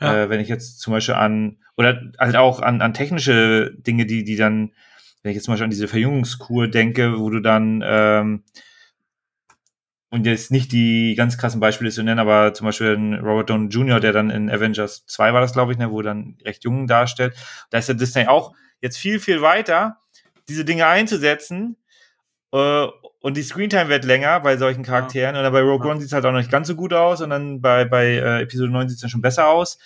Ja. 0.00 0.24
Äh, 0.24 0.30
wenn 0.30 0.40
ich 0.40 0.48
jetzt 0.48 0.80
zum 0.80 0.92
Beispiel 0.92 1.14
an, 1.14 1.58
oder 1.76 2.00
halt 2.18 2.36
auch 2.36 2.60
an, 2.60 2.82
an 2.82 2.94
technische 2.94 3.72
Dinge, 3.76 4.04
die, 4.04 4.24
die 4.24 4.36
dann, 4.36 4.72
wenn 5.22 5.30
ich 5.30 5.36
jetzt 5.36 5.44
zum 5.44 5.52
Beispiel 5.52 5.64
an 5.64 5.70
diese 5.70 5.88
Verjüngungskur 5.88 6.68
denke, 6.68 7.18
wo 7.18 7.30
du 7.30 7.40
dann, 7.40 7.82
ähm, 7.86 8.44
und 10.12 10.26
jetzt 10.26 10.50
nicht 10.50 10.72
die 10.72 11.14
ganz 11.16 11.38
krassen 11.38 11.58
Beispiele 11.58 11.90
zu 11.90 12.02
nennen, 12.02 12.18
aber 12.18 12.52
zum 12.52 12.66
Beispiel 12.66 13.18
Robert 13.22 13.48
Downey 13.48 13.68
Jr., 13.68 13.98
der 13.98 14.12
dann 14.12 14.28
in 14.28 14.50
Avengers 14.50 15.06
2 15.06 15.32
war 15.32 15.40
das, 15.40 15.54
glaube 15.54 15.72
ich, 15.72 15.78
ne, 15.78 15.90
wo 15.90 16.00
er 16.00 16.04
dann 16.04 16.36
recht 16.44 16.64
jung 16.64 16.86
darstellt. 16.86 17.34
Da 17.70 17.78
ist 17.78 17.88
der 17.88 17.94
Disney 17.94 18.26
auch 18.26 18.52
jetzt 18.82 18.98
viel, 18.98 19.20
viel 19.20 19.40
weiter, 19.40 19.96
diese 20.50 20.66
Dinge 20.66 20.86
einzusetzen. 20.86 21.78
Äh, 22.52 22.86
und 23.20 23.38
die 23.38 23.42
Screentime 23.42 23.88
wird 23.88 24.04
länger 24.04 24.40
bei 24.40 24.58
solchen 24.58 24.82
Charakteren. 24.82 25.34
Und 25.34 25.44
dann 25.44 25.52
bei 25.52 25.62
Rogue 25.62 25.86
Ja. 25.86 25.92
One 25.92 26.00
sieht 26.00 26.08
es 26.08 26.12
halt 26.12 26.26
auch 26.26 26.32
noch 26.32 26.40
nicht 26.40 26.50
ganz 26.50 26.68
so 26.68 26.74
gut 26.74 26.92
aus. 26.92 27.22
Und 27.22 27.30
dann 27.30 27.62
bei, 27.62 27.86
bei 27.86 28.08
äh, 28.08 28.42
Episode 28.42 28.70
9 28.70 28.90
sieht 28.90 28.96
es 28.96 29.00
dann 29.00 29.10
schon 29.10 29.22
besser 29.22 29.48
aus. 29.48 29.78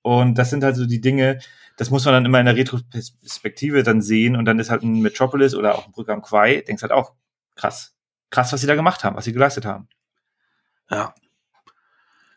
Und 0.00 0.38
das 0.38 0.48
sind 0.48 0.64
halt 0.64 0.76
so 0.76 0.86
die 0.86 1.02
Dinge, 1.02 1.38
das 1.76 1.90
muss 1.90 2.06
man 2.06 2.14
dann 2.14 2.24
immer 2.24 2.40
in 2.40 2.46
der 2.46 2.56
Retroperspektive 2.56 3.82
dann 3.82 4.00
sehen. 4.00 4.36
Und 4.36 4.46
dann 4.46 4.58
ist 4.58 4.70
halt 4.70 4.84
ein 4.84 5.02
Metropolis 5.02 5.54
oder 5.54 5.74
auch 5.74 5.84
ein 5.84 5.92
Brücke 5.92 6.14
am 6.14 6.22
Quai, 6.22 6.62
denkst 6.66 6.80
halt 6.80 6.92
auch, 6.92 7.12
krass. 7.56 7.94
Krass, 8.30 8.52
was 8.52 8.60
sie 8.60 8.66
da 8.66 8.74
gemacht 8.74 9.04
haben, 9.04 9.16
was 9.16 9.24
sie 9.24 9.32
geleistet 9.32 9.64
haben. 9.64 9.88
Ja. 10.90 11.14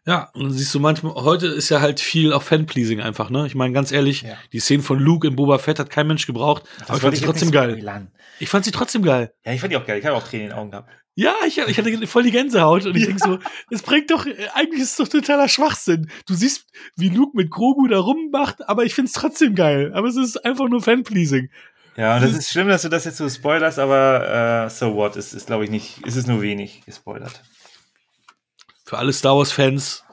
Ja, 0.05 0.29
und 0.33 0.43
dann 0.43 0.51
siehst 0.51 0.73
du 0.75 0.81
manchmal, 0.81 1.13
heute 1.15 1.47
ist 1.47 1.69
ja 1.69 1.79
halt 1.79 2.01
viel 2.01 2.33
auch 2.33 2.43
Fanpleasing 2.43 2.99
einfach, 2.99 3.29
ne? 3.29 3.47
Ich 3.47 3.55
meine, 3.55 3.73
ganz 3.73 3.91
ehrlich, 3.93 4.23
Ja. 4.23 4.35
die 4.51 4.59
Szene 4.59 4.83
von 4.83 4.99
Luke 4.99 5.25
in 5.25 5.37
Boba 5.37 5.59
Fett 5.59 5.79
hat 5.79 5.89
kein 5.89 6.07
Mensch 6.07 6.27
gebraucht, 6.27 6.63
aber 6.87 6.97
ich 6.97 7.01
fand 7.01 7.15
sie 7.17 7.23
trotzdem 7.23 7.51
geil. 7.51 7.71
Spoilern. 7.71 8.11
Ich 8.39 8.49
fand 8.49 8.65
sie 8.65 8.71
trotzdem 8.71 9.03
geil. 9.03 9.33
Ja, 9.45 9.53
ich 9.53 9.61
fand 9.61 9.71
die 9.71 9.77
auch 9.77 9.85
geil. 9.85 9.99
Ich 9.99 10.05
habe 10.05 10.17
auch 10.17 10.23
Tränen 10.27 10.47
in 10.47 10.49
den 10.51 10.57
Augen 10.59 10.71
gehabt. 10.71 10.89
Ja, 11.15 11.35
ich, 11.47 11.57
ich 11.59 11.77
hatte 11.77 12.07
voll 12.07 12.23
die 12.23 12.31
Gänsehaut 12.31 12.85
und 12.85 12.95
ich 12.97 13.03
ja. 13.03 13.07
denke 13.07 13.23
so, 13.23 13.39
es 13.69 13.81
bringt 13.81 14.11
doch, 14.11 14.25
eigentlich 14.55 14.81
ist 14.81 14.91
es 14.91 14.97
doch 14.97 15.07
totaler 15.07 15.47
Schwachsinn. 15.47 16.09
Du 16.27 16.33
siehst, 16.33 16.65
wie 16.97 17.07
Luke 17.09 17.37
mit 17.37 17.49
Grogu 17.49 17.87
da 17.87 17.99
rummacht, 17.99 18.67
aber 18.67 18.83
ich 18.83 18.93
find's 18.95 19.13
trotzdem 19.13 19.55
geil. 19.55 19.91
Aber 19.93 20.07
es 20.09 20.17
ist 20.17 20.43
einfach 20.43 20.67
nur 20.67 20.81
Fanpleasing. 20.81 21.49
Ja, 21.95 22.15
und 22.15 22.23
das 22.23 22.33
ist 22.33 22.49
schlimm, 22.49 22.67
dass 22.67 22.81
du 22.81 22.89
das 22.89 23.05
jetzt 23.05 23.17
so 23.17 23.29
spoilerst, 23.29 23.79
aber 23.79 24.65
äh, 24.65 24.69
so 24.69 24.95
what, 24.95 25.15
es 25.15 25.33
ist, 25.33 25.47
glaube 25.47 25.65
ich, 25.65 25.69
nicht, 25.69 26.05
ist 26.05 26.15
es 26.15 26.25
nur 26.25 26.41
wenig 26.41 26.83
gespoilert. 26.85 27.43
Für 28.85 28.97
alle 28.97 29.13
Star 29.13 29.37
Wars-Fans, 29.37 30.03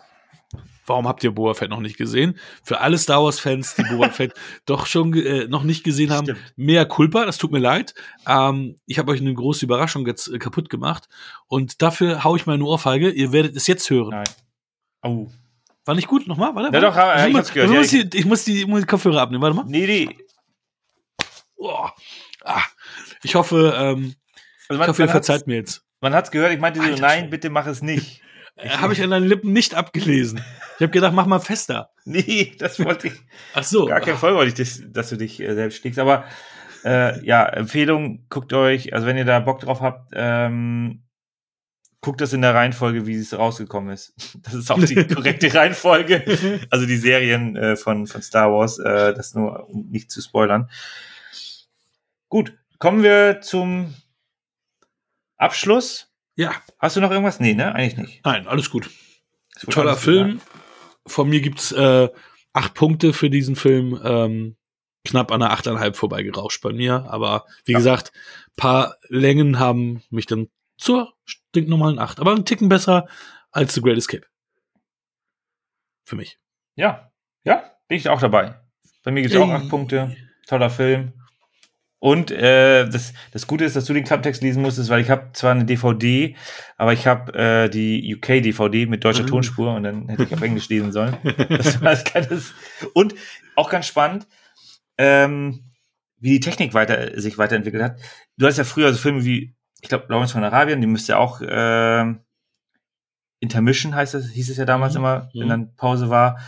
warum 0.86 1.09
habt 1.09 1.24
ihr 1.24 1.31
Boba 1.31 1.55
Fett 1.55 1.70
noch 1.70 1.81
nicht 1.81 1.97
gesehen? 1.97 2.39
Für 2.62 2.81
alle 2.81 2.98
Star 2.98 3.23
Wars-Fans, 3.23 3.77
die 3.77 3.82
Boba 3.85 4.09
Fett 4.11 4.35
doch 4.66 4.86
schon 4.86 5.15
äh, 5.15 5.47
noch 5.47 5.62
nicht 5.62 5.82
gesehen 5.82 6.11
haben, 6.11 6.27
Stimmt. 6.27 6.40
mehr 6.57 6.85
Culpa, 6.86 7.24
das 7.24 7.39
tut 7.39 7.52
mir 7.52 7.59
leid. 7.59 7.94
Ähm, 8.27 8.77
ich 8.86 8.98
habe 8.98 9.12
euch 9.12 9.20
eine 9.20 9.32
große 9.32 9.65
Überraschung 9.65 10.07
jetzt 10.07 10.28
äh, 10.28 10.39
kaputt 10.39 10.69
gemacht 10.69 11.09
und 11.47 11.81
dafür 11.81 12.24
haue 12.24 12.36
ich 12.36 12.47
mal 12.47 12.55
eine 12.55 12.65
Ohrfeige. 12.65 13.11
Ihr 13.11 13.32
werdet 13.32 13.57
es 13.57 13.66
jetzt 13.66 13.89
hören. 13.89 14.11
Nein. 14.11 14.28
Oh. 15.02 15.28
War 15.86 15.94
nicht 15.94 16.09
gut? 16.09 16.28
Nochmal? 16.28 16.55
Warte, 16.55 16.77
ja, 16.77 16.81
doch, 16.81 17.27
ich, 17.27 17.48
ich, 17.48 17.55
gehört, 17.55 17.70
ich, 17.70 17.77
muss 17.77 17.89
die, 17.89 18.19
ich, 18.19 18.24
muss 18.27 18.44
die, 18.44 18.61
ich 18.61 18.66
muss 18.66 18.81
die 18.81 18.86
Kopfhörer 18.86 19.23
abnehmen. 19.23 19.43
Warte 19.43 19.57
mal. 19.57 19.65
Nee, 19.66 19.86
nee. 19.86 20.16
Oh. 21.61 21.89
Ah. 22.43 22.62
Ich 23.23 23.35
hoffe, 23.35 23.74
ähm, 23.77 24.15
also 24.69 24.78
man, 24.78 24.82
ich 24.82 24.89
hoffe, 24.89 25.03
ihr 25.03 25.09
verzeiht 25.09 25.47
mir 25.47 25.57
jetzt. 25.57 25.85
Man 26.01 26.15
hat's 26.15 26.31
gehört, 26.31 26.53
ich 26.53 26.59
meinte 26.59 26.81
so, 26.81 27.01
nein, 27.01 27.28
bitte 27.28 27.51
mach 27.51 27.66
es 27.66 27.82
nicht. 27.82 28.23
Äh, 28.57 28.70
habe 28.70 28.95
ich 28.95 29.03
an 29.03 29.11
deinen 29.11 29.27
Lippen 29.27 29.53
nicht 29.53 29.74
abgelesen. 29.74 30.43
Ich 30.77 30.82
habe 30.82 30.91
gedacht, 30.91 31.12
mach 31.12 31.27
mal 31.27 31.41
fester. 31.41 31.91
Nee, 32.07 32.57
das 32.59 32.82
wollte 32.82 33.09
ich. 33.09 33.15
Ach 33.55 33.62
so. 33.62 33.87
Gar 33.87 34.01
kein 34.01 34.16
Fall 34.16 34.35
wollte 34.35 34.62
ich, 34.62 34.82
dass 34.91 35.11
du 35.11 35.16
dich 35.16 35.39
äh, 35.39 35.55
selbst 35.55 35.78
schlägst. 35.78 35.99
Aber 35.99 36.24
äh, 36.82 37.24
ja, 37.24 37.45
Empfehlung, 37.45 38.24
guckt 38.31 38.53
euch, 38.55 38.95
also 38.95 39.07
wenn 39.07 39.19
ihr 39.19 39.27
da 39.27 39.39
Bock 39.39 39.61
drauf 39.61 39.81
habt, 39.82 40.11
ähm, 40.15 41.03
guckt 42.01 42.23
das 42.23 42.32
in 42.32 42.41
der 42.41 42.55
Reihenfolge, 42.55 43.07
wie 43.07 43.15
es 43.15 43.37
rausgekommen 43.37 43.93
ist. 43.93 44.15
Das 44.43 44.55
ist 44.55 44.70
auch 44.70 44.82
die 44.82 44.95
korrekte 45.15 45.53
Reihenfolge. 45.53 46.24
Also 46.70 46.87
die 46.87 46.97
Serien 46.97 47.55
äh, 47.57 47.77
von, 47.77 48.07
von 48.07 48.23
Star 48.23 48.51
Wars, 48.51 48.78
äh, 48.78 49.12
das 49.15 49.35
nur, 49.35 49.69
um 49.69 49.89
nicht 49.91 50.11
zu 50.11 50.23
spoilern. 50.23 50.70
Gut, 52.31 52.57
kommen 52.78 53.02
wir 53.02 53.40
zum 53.43 53.93
Abschluss. 55.36 56.12
Ja. 56.36 56.55
Hast 56.78 56.94
du 56.94 57.01
noch 57.01 57.11
irgendwas? 57.11 57.40
Nee, 57.40 57.55
ne? 57.55 57.74
Eigentlich 57.74 57.97
nicht. 57.97 58.24
Nein, 58.24 58.47
alles 58.47 58.70
gut. 58.70 58.89
Toller 59.69 59.97
Film. 59.97 60.39
Gesagt. 60.39 60.51
Von 61.07 61.28
mir 61.28 61.40
gibt's 61.40 61.73
äh, 61.73 62.09
acht 62.52 62.74
Punkte 62.74 63.12
für 63.12 63.31
diesen 63.31 63.57
Film. 63.57 64.01
Ähm, 64.05 64.57
knapp 65.05 65.32
an 65.32 65.40
der 65.40 65.51
achteinhalb 65.51 65.97
vorbeigerauscht 65.97 66.62
bei 66.62 66.73
mir. 66.73 67.05
Aber 67.11 67.47
wie 67.65 67.73
ja. 67.73 67.78
gesagt, 67.78 68.12
paar 68.57 68.94
Längen 69.09 69.59
haben 69.59 70.05
mich 70.11 70.27
dann 70.27 70.48
zur 70.78 71.12
stinknormalen 71.24 71.98
acht. 71.98 72.20
Aber 72.20 72.31
einen 72.31 72.44
Ticken 72.44 72.69
besser 72.69 73.09
als 73.51 73.74
The 73.74 73.81
Great 73.81 73.98
Escape. 73.98 74.27
Für 76.05 76.15
mich. 76.15 76.39
Ja, 76.77 77.11
ja, 77.43 77.73
bin 77.89 77.98
ich 77.98 78.09
auch 78.09 78.20
dabei. 78.20 78.61
Bei 79.02 79.11
mir 79.11 79.23
gibt's 79.23 79.36
auch 79.36 79.51
acht 79.51 79.69
Punkte. 79.69 80.16
Toller 80.47 80.70
Film. 80.70 81.19
Und 82.01 82.31
äh, 82.31 82.89
das, 82.89 83.12
das 83.31 83.47
Gute 83.47 83.64
ist, 83.66 83.77
dass 83.77 83.85
du 83.85 83.93
den 83.93 84.05
Klapptext 84.05 84.43
lesen 84.43 84.62
musstest, 84.62 84.89
weil 84.89 85.02
ich 85.02 85.10
habe 85.10 85.28
zwar 85.35 85.52
eine 85.52 85.66
DVD, 85.66 86.35
aber 86.78 86.94
ich 86.94 87.06
habe 87.06 87.35
äh, 87.35 87.68
die 87.68 88.14
UK-DVD 88.14 88.86
mit 88.86 89.05
deutscher 89.05 89.24
mhm. 89.24 89.28
Tonspur 89.28 89.74
und 89.74 89.82
dann 89.82 90.09
hätte 90.09 90.22
ich 90.22 90.32
auf 90.32 90.40
Englisch 90.40 90.68
lesen 90.70 90.93
sollen. 90.93 91.16
Das 91.51 91.81
war 91.82 91.90
das 91.90 92.05
kleines. 92.05 92.55
Und 92.94 93.14
auch 93.55 93.68
ganz 93.68 93.86
spannend, 93.86 94.27
ähm, 94.97 95.70
wie 96.18 96.31
die 96.31 96.40
Technik 96.40 96.72
weiter, 96.72 97.20
sich 97.20 97.36
weiterentwickelt 97.36 97.82
hat. 97.82 98.01
Du 98.39 98.47
hast 98.47 98.56
ja 98.56 98.64
früher 98.64 98.93
so 98.93 98.98
Filme 98.98 99.24
wie, 99.27 99.55
ich 99.82 99.89
glaube, 99.90 100.06
Lawrence 100.09 100.32
von 100.32 100.43
Arabien, 100.43 100.81
die 100.81 100.86
müsste 100.86 101.12
ja 101.12 101.18
auch 101.18 101.43
äh, 101.43 102.14
Intermission 103.40 103.94
heißt 103.94 104.14
das, 104.14 104.28
hieß 104.31 104.51
es 104.51 104.56
ja 104.56 104.64
damals 104.64 104.94
mhm. 104.94 105.01
immer, 105.01 105.31
wenn 105.35 105.44
mhm. 105.44 105.51
dann 105.51 105.74
Pause 105.77 106.09
war. 106.09 106.39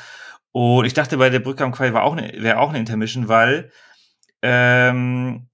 Und 0.52 0.84
ich 0.84 0.94
dachte, 0.94 1.16
bei 1.16 1.30
der 1.30 1.40
Brücke 1.40 1.64
am 1.64 1.72
Quai 1.72 1.92
war 1.92 2.04
auch 2.04 2.16
eine, 2.16 2.42
wäre 2.42 2.58
auch 2.58 2.68
eine 2.68 2.78
Intermission, 2.78 3.28
weil 3.28 3.70
ähm, 4.42 5.48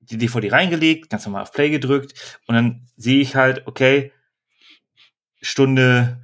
die 0.00 0.18
DVD 0.18 0.50
reingelegt, 0.50 1.10
ganz 1.10 1.24
normal 1.24 1.42
auf 1.42 1.52
Play 1.52 1.70
gedrückt 1.70 2.38
und 2.46 2.54
dann 2.54 2.88
sehe 2.96 3.20
ich 3.20 3.36
halt, 3.36 3.66
okay, 3.66 4.12
Stunde 5.40 6.20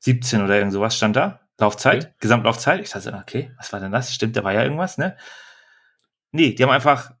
17 0.00 0.42
oder 0.42 0.56
irgend 0.56 0.72
sowas 0.72 0.96
stand 0.96 1.16
da. 1.16 1.40
Laufzeit, 1.58 2.04
okay. 2.04 2.14
Gesamtlaufzeit. 2.20 2.80
Ich 2.80 2.90
dachte, 2.90 3.12
okay, 3.14 3.50
was 3.56 3.72
war 3.72 3.80
denn 3.80 3.92
das? 3.92 4.14
Stimmt, 4.14 4.36
da 4.36 4.44
war 4.44 4.52
ja 4.52 4.62
irgendwas, 4.62 4.98
ne? 4.98 5.16
Nee, 6.30 6.52
die 6.52 6.62
haben 6.62 6.70
einfach 6.70 7.12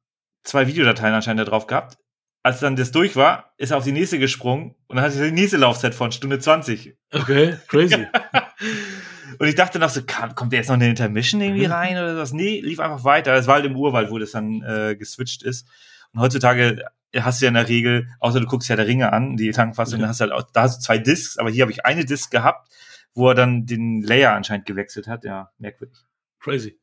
zwei 0.42 0.66
Videodateien 0.66 1.14
anscheinend 1.14 1.40
da 1.40 1.44
drauf 1.44 1.66
gehabt. 1.66 1.98
Als 2.42 2.60
dann 2.60 2.76
das 2.76 2.92
durch 2.92 3.16
war, 3.16 3.54
ist 3.56 3.72
er 3.72 3.78
auf 3.78 3.84
die 3.84 3.92
nächste 3.92 4.18
gesprungen 4.18 4.76
und 4.86 4.96
dann 4.96 5.04
hatte 5.04 5.16
ich 5.16 5.20
die 5.20 5.32
nächste 5.32 5.56
Laufzeit 5.56 5.94
von 5.94 6.12
Stunde 6.12 6.38
20. 6.38 6.96
Okay, 7.12 7.56
crazy. 7.66 8.06
Und 9.38 9.46
ich 9.46 9.54
dachte 9.54 9.78
noch 9.78 9.90
so, 9.90 10.00
kommt 10.34 10.52
der 10.52 10.60
jetzt 10.60 10.68
noch 10.68 10.74
eine 10.74 10.88
Intermission 10.88 11.40
irgendwie 11.40 11.66
mhm. 11.66 11.72
rein 11.72 11.96
oder 11.96 12.16
was? 12.16 12.32
Nee, 12.32 12.60
lief 12.60 12.80
einfach 12.80 13.04
weiter. 13.04 13.34
Das 13.34 13.46
war 13.46 13.56
halt 13.56 13.66
im 13.66 13.76
Urwald, 13.76 14.10
wo 14.10 14.18
das 14.18 14.32
dann 14.32 14.62
äh, 14.62 14.96
geswitcht 14.96 15.42
ist. 15.42 15.68
Und 16.12 16.20
heutzutage 16.20 16.84
hast 17.14 17.40
du 17.40 17.46
ja 17.46 17.48
in 17.48 17.54
der 17.54 17.68
Regel, 17.68 18.08
außer 18.20 18.40
du 18.40 18.46
guckst 18.46 18.68
ja 18.68 18.76
der 18.76 18.86
Ringe 18.86 19.12
an, 19.12 19.36
die 19.36 19.50
Langfassung, 19.50 19.94
okay. 19.94 20.02
dann 20.02 20.08
hast 20.10 20.20
du 20.20 20.24
halt 20.24 20.32
auch, 20.32 20.42
da 20.50 20.62
hast 20.62 20.78
du 20.78 20.84
zwei 20.84 20.98
Discs, 20.98 21.38
aber 21.38 21.50
hier 21.50 21.62
habe 21.62 21.72
ich 21.72 21.84
eine 21.84 22.04
Disc 22.04 22.30
gehabt, 22.30 22.68
wo 23.14 23.28
er 23.28 23.34
dann 23.34 23.66
den 23.66 24.02
Layer 24.02 24.32
anscheinend 24.32 24.66
gewechselt 24.66 25.08
hat. 25.08 25.24
Ja, 25.24 25.50
merkwürdig. 25.58 25.98
Crazy. 26.40 26.78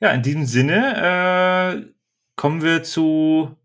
Ja, 0.00 0.10
in 0.10 0.22
diesem 0.22 0.44
Sinne 0.44 1.86
äh, 1.86 1.92
kommen 2.36 2.62
wir 2.62 2.82
zu 2.82 3.56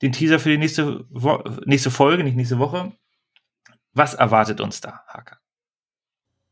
den 0.00 0.12
Teaser 0.12 0.40
für 0.40 0.48
die 0.48 0.58
nächste, 0.58 1.04
Wo 1.10 1.42
nächste 1.64 1.90
Folge, 1.90 2.24
nicht 2.24 2.36
nächste 2.36 2.58
Woche. 2.58 2.92
Was 3.92 4.14
erwartet 4.14 4.60
uns 4.60 4.80
da, 4.80 5.04
Hakan? 5.06 5.38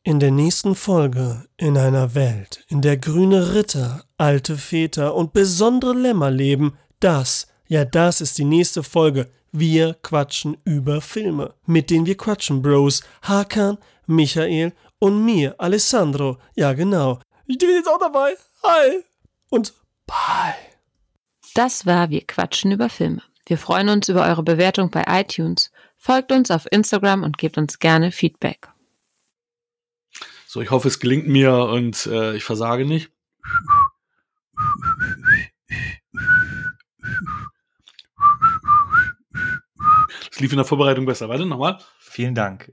In 0.03 0.19
der 0.19 0.31
nächsten 0.31 0.75
Folge, 0.77 1.45
in 1.59 1.77
einer 1.77 2.15
Welt, 2.15 2.65
in 2.69 2.81
der 2.81 2.97
grüne 2.97 3.53
Ritter, 3.53 4.03
alte 4.17 4.57
Väter 4.57 5.15
und 5.15 5.35
besondere 5.35 5.93
Lämmer 5.93 6.31
leben, 6.31 6.79
das, 7.01 7.49
ja 7.69 7.85
das 7.85 8.23
ist 8.23 8.39
die 8.39 8.47
nächste 8.47 8.83
Folge. 8.83 9.31
Wir 9.53 9.93
quatschen 10.01 10.57
über 10.65 11.03
Filme, 11.03 11.53
mit 11.67 11.91
denen 11.91 12.07
wir 12.07 12.17
quatschen, 12.17 12.63
Bros. 12.63 13.03
Hakan, 13.21 13.77
Michael 14.07 14.73
und 15.01 15.23
mir, 15.23 15.55
Alessandro. 15.59 16.39
Ja 16.55 16.73
genau. 16.73 17.21
Ich 17.47 17.59
bin 17.59 17.69
jetzt 17.69 17.89
auch 17.89 18.01
dabei. 18.01 18.37
Hi. 18.65 19.05
Und 19.51 19.75
bye. 20.07 20.55
Das 21.53 21.85
war 21.85 22.09
Wir 22.09 22.27
quatschen 22.27 22.73
über 22.73 22.89
Filme. 22.89 23.23
Wir 23.45 23.59
freuen 23.59 23.91
uns 23.91 24.09
über 24.09 24.25
eure 24.25 24.45
Bewertung 24.45 24.91
bei 24.91 25.05
iTunes. 25.07 25.71
Folgt 25.99 26.33
uns 26.33 26.51
auf 26.51 26.67
Instagram 26.71 27.23
und 27.23 27.37
gebt 27.37 27.59
uns 27.59 27.79
gerne 27.79 28.13
Feedback. 28.13 28.71
So, 30.53 30.61
ich 30.61 30.73
hoffe, 30.73 30.89
es 30.89 30.99
gelingt 30.99 31.29
mir 31.29 31.55
und 31.55 32.07
äh, 32.07 32.35
ich 32.35 32.43
versage 32.43 32.85
nicht. 32.85 33.13
Das 40.29 40.41
lief 40.41 40.51
in 40.51 40.57
der 40.57 40.65
Vorbereitung 40.65 41.07
besser. 41.07 41.29
Warte, 41.29 41.47
nochmal. 41.47 41.79
Vielen 42.01 42.35
Dank. 42.35 42.73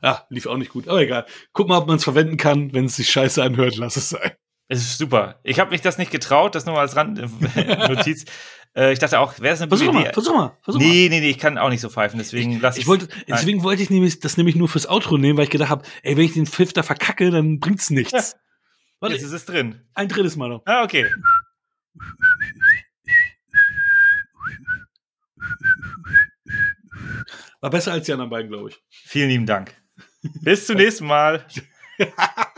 Ja, 0.00 0.26
lief 0.28 0.46
auch 0.46 0.58
nicht 0.58 0.70
gut, 0.70 0.86
aber 0.86 1.00
egal. 1.00 1.26
Guck 1.52 1.66
mal, 1.66 1.78
ob 1.78 1.88
man 1.88 1.96
es 1.96 2.04
verwenden 2.04 2.36
kann. 2.36 2.72
Wenn 2.72 2.84
es 2.84 2.94
sich 2.94 3.10
scheiße 3.10 3.42
anhört, 3.42 3.74
lass 3.78 3.96
es 3.96 4.10
sein. 4.10 4.36
Es 4.72 4.82
ist 4.82 4.98
super. 4.98 5.40
Ich 5.42 5.58
habe 5.58 5.72
mich 5.72 5.80
das 5.80 5.98
nicht 5.98 6.12
getraut, 6.12 6.54
das 6.54 6.64
nur 6.64 6.78
als 6.78 6.94
Randnotiz. 6.94 8.26
Äh, 8.76 8.92
ich 8.92 8.98
dachte 8.98 9.18
auch, 9.18 9.38
wäre 9.40 9.54
es 9.54 9.60
eine 9.60 9.68
versuch 9.68 9.92
Mal, 9.92 10.12
versuch 10.12 10.34
mal, 10.34 10.56
versuch 10.62 10.80
nee, 10.80 11.08
nee, 11.10 11.20
nee, 11.20 11.30
ich 11.30 11.38
kann 11.38 11.58
auch 11.58 11.70
nicht 11.70 11.80
so 11.80 11.88
pfeifen, 11.88 12.18
deswegen 12.18 12.60
lass 12.60 12.76
ich. 12.76 12.86
Wollte, 12.86 13.08
deswegen 13.28 13.62
wollte 13.64 13.82
ich 13.82 13.90
nämlich, 13.90 14.20
das 14.20 14.36
nämlich 14.36 14.54
nur 14.54 14.68
fürs 14.68 14.88
Outro 14.88 15.18
nehmen, 15.18 15.36
weil 15.36 15.44
ich 15.44 15.50
gedacht 15.50 15.70
habe, 15.70 15.84
ey, 16.02 16.16
wenn 16.16 16.24
ich 16.24 16.34
den 16.34 16.46
Pfiff 16.46 16.72
da 16.72 16.82
verkacke, 16.82 17.30
dann 17.30 17.58
bringt's 17.58 17.90
nichts. 17.90 18.12
Ja. 18.12 18.38
Warte, 19.00 19.16
Jetzt 19.16 19.24
ist 19.24 19.32
es 19.32 19.44
drin. 19.46 19.80
Ein 19.94 20.08
drittes 20.08 20.36
Mal 20.36 20.48
noch. 20.48 20.62
Ah, 20.66 20.84
okay. 20.84 21.06
War 27.60 27.70
besser 27.70 27.92
als 27.92 28.06
die 28.06 28.12
anderen 28.12 28.30
beiden, 28.30 28.50
glaube 28.50 28.70
ich. 28.70 28.82
Vielen 28.88 29.30
lieben 29.30 29.46
Dank. 29.46 29.74
Bis 30.42 30.66
zum 30.66 30.76
nächsten 30.76 31.06
Mal. 31.06 31.44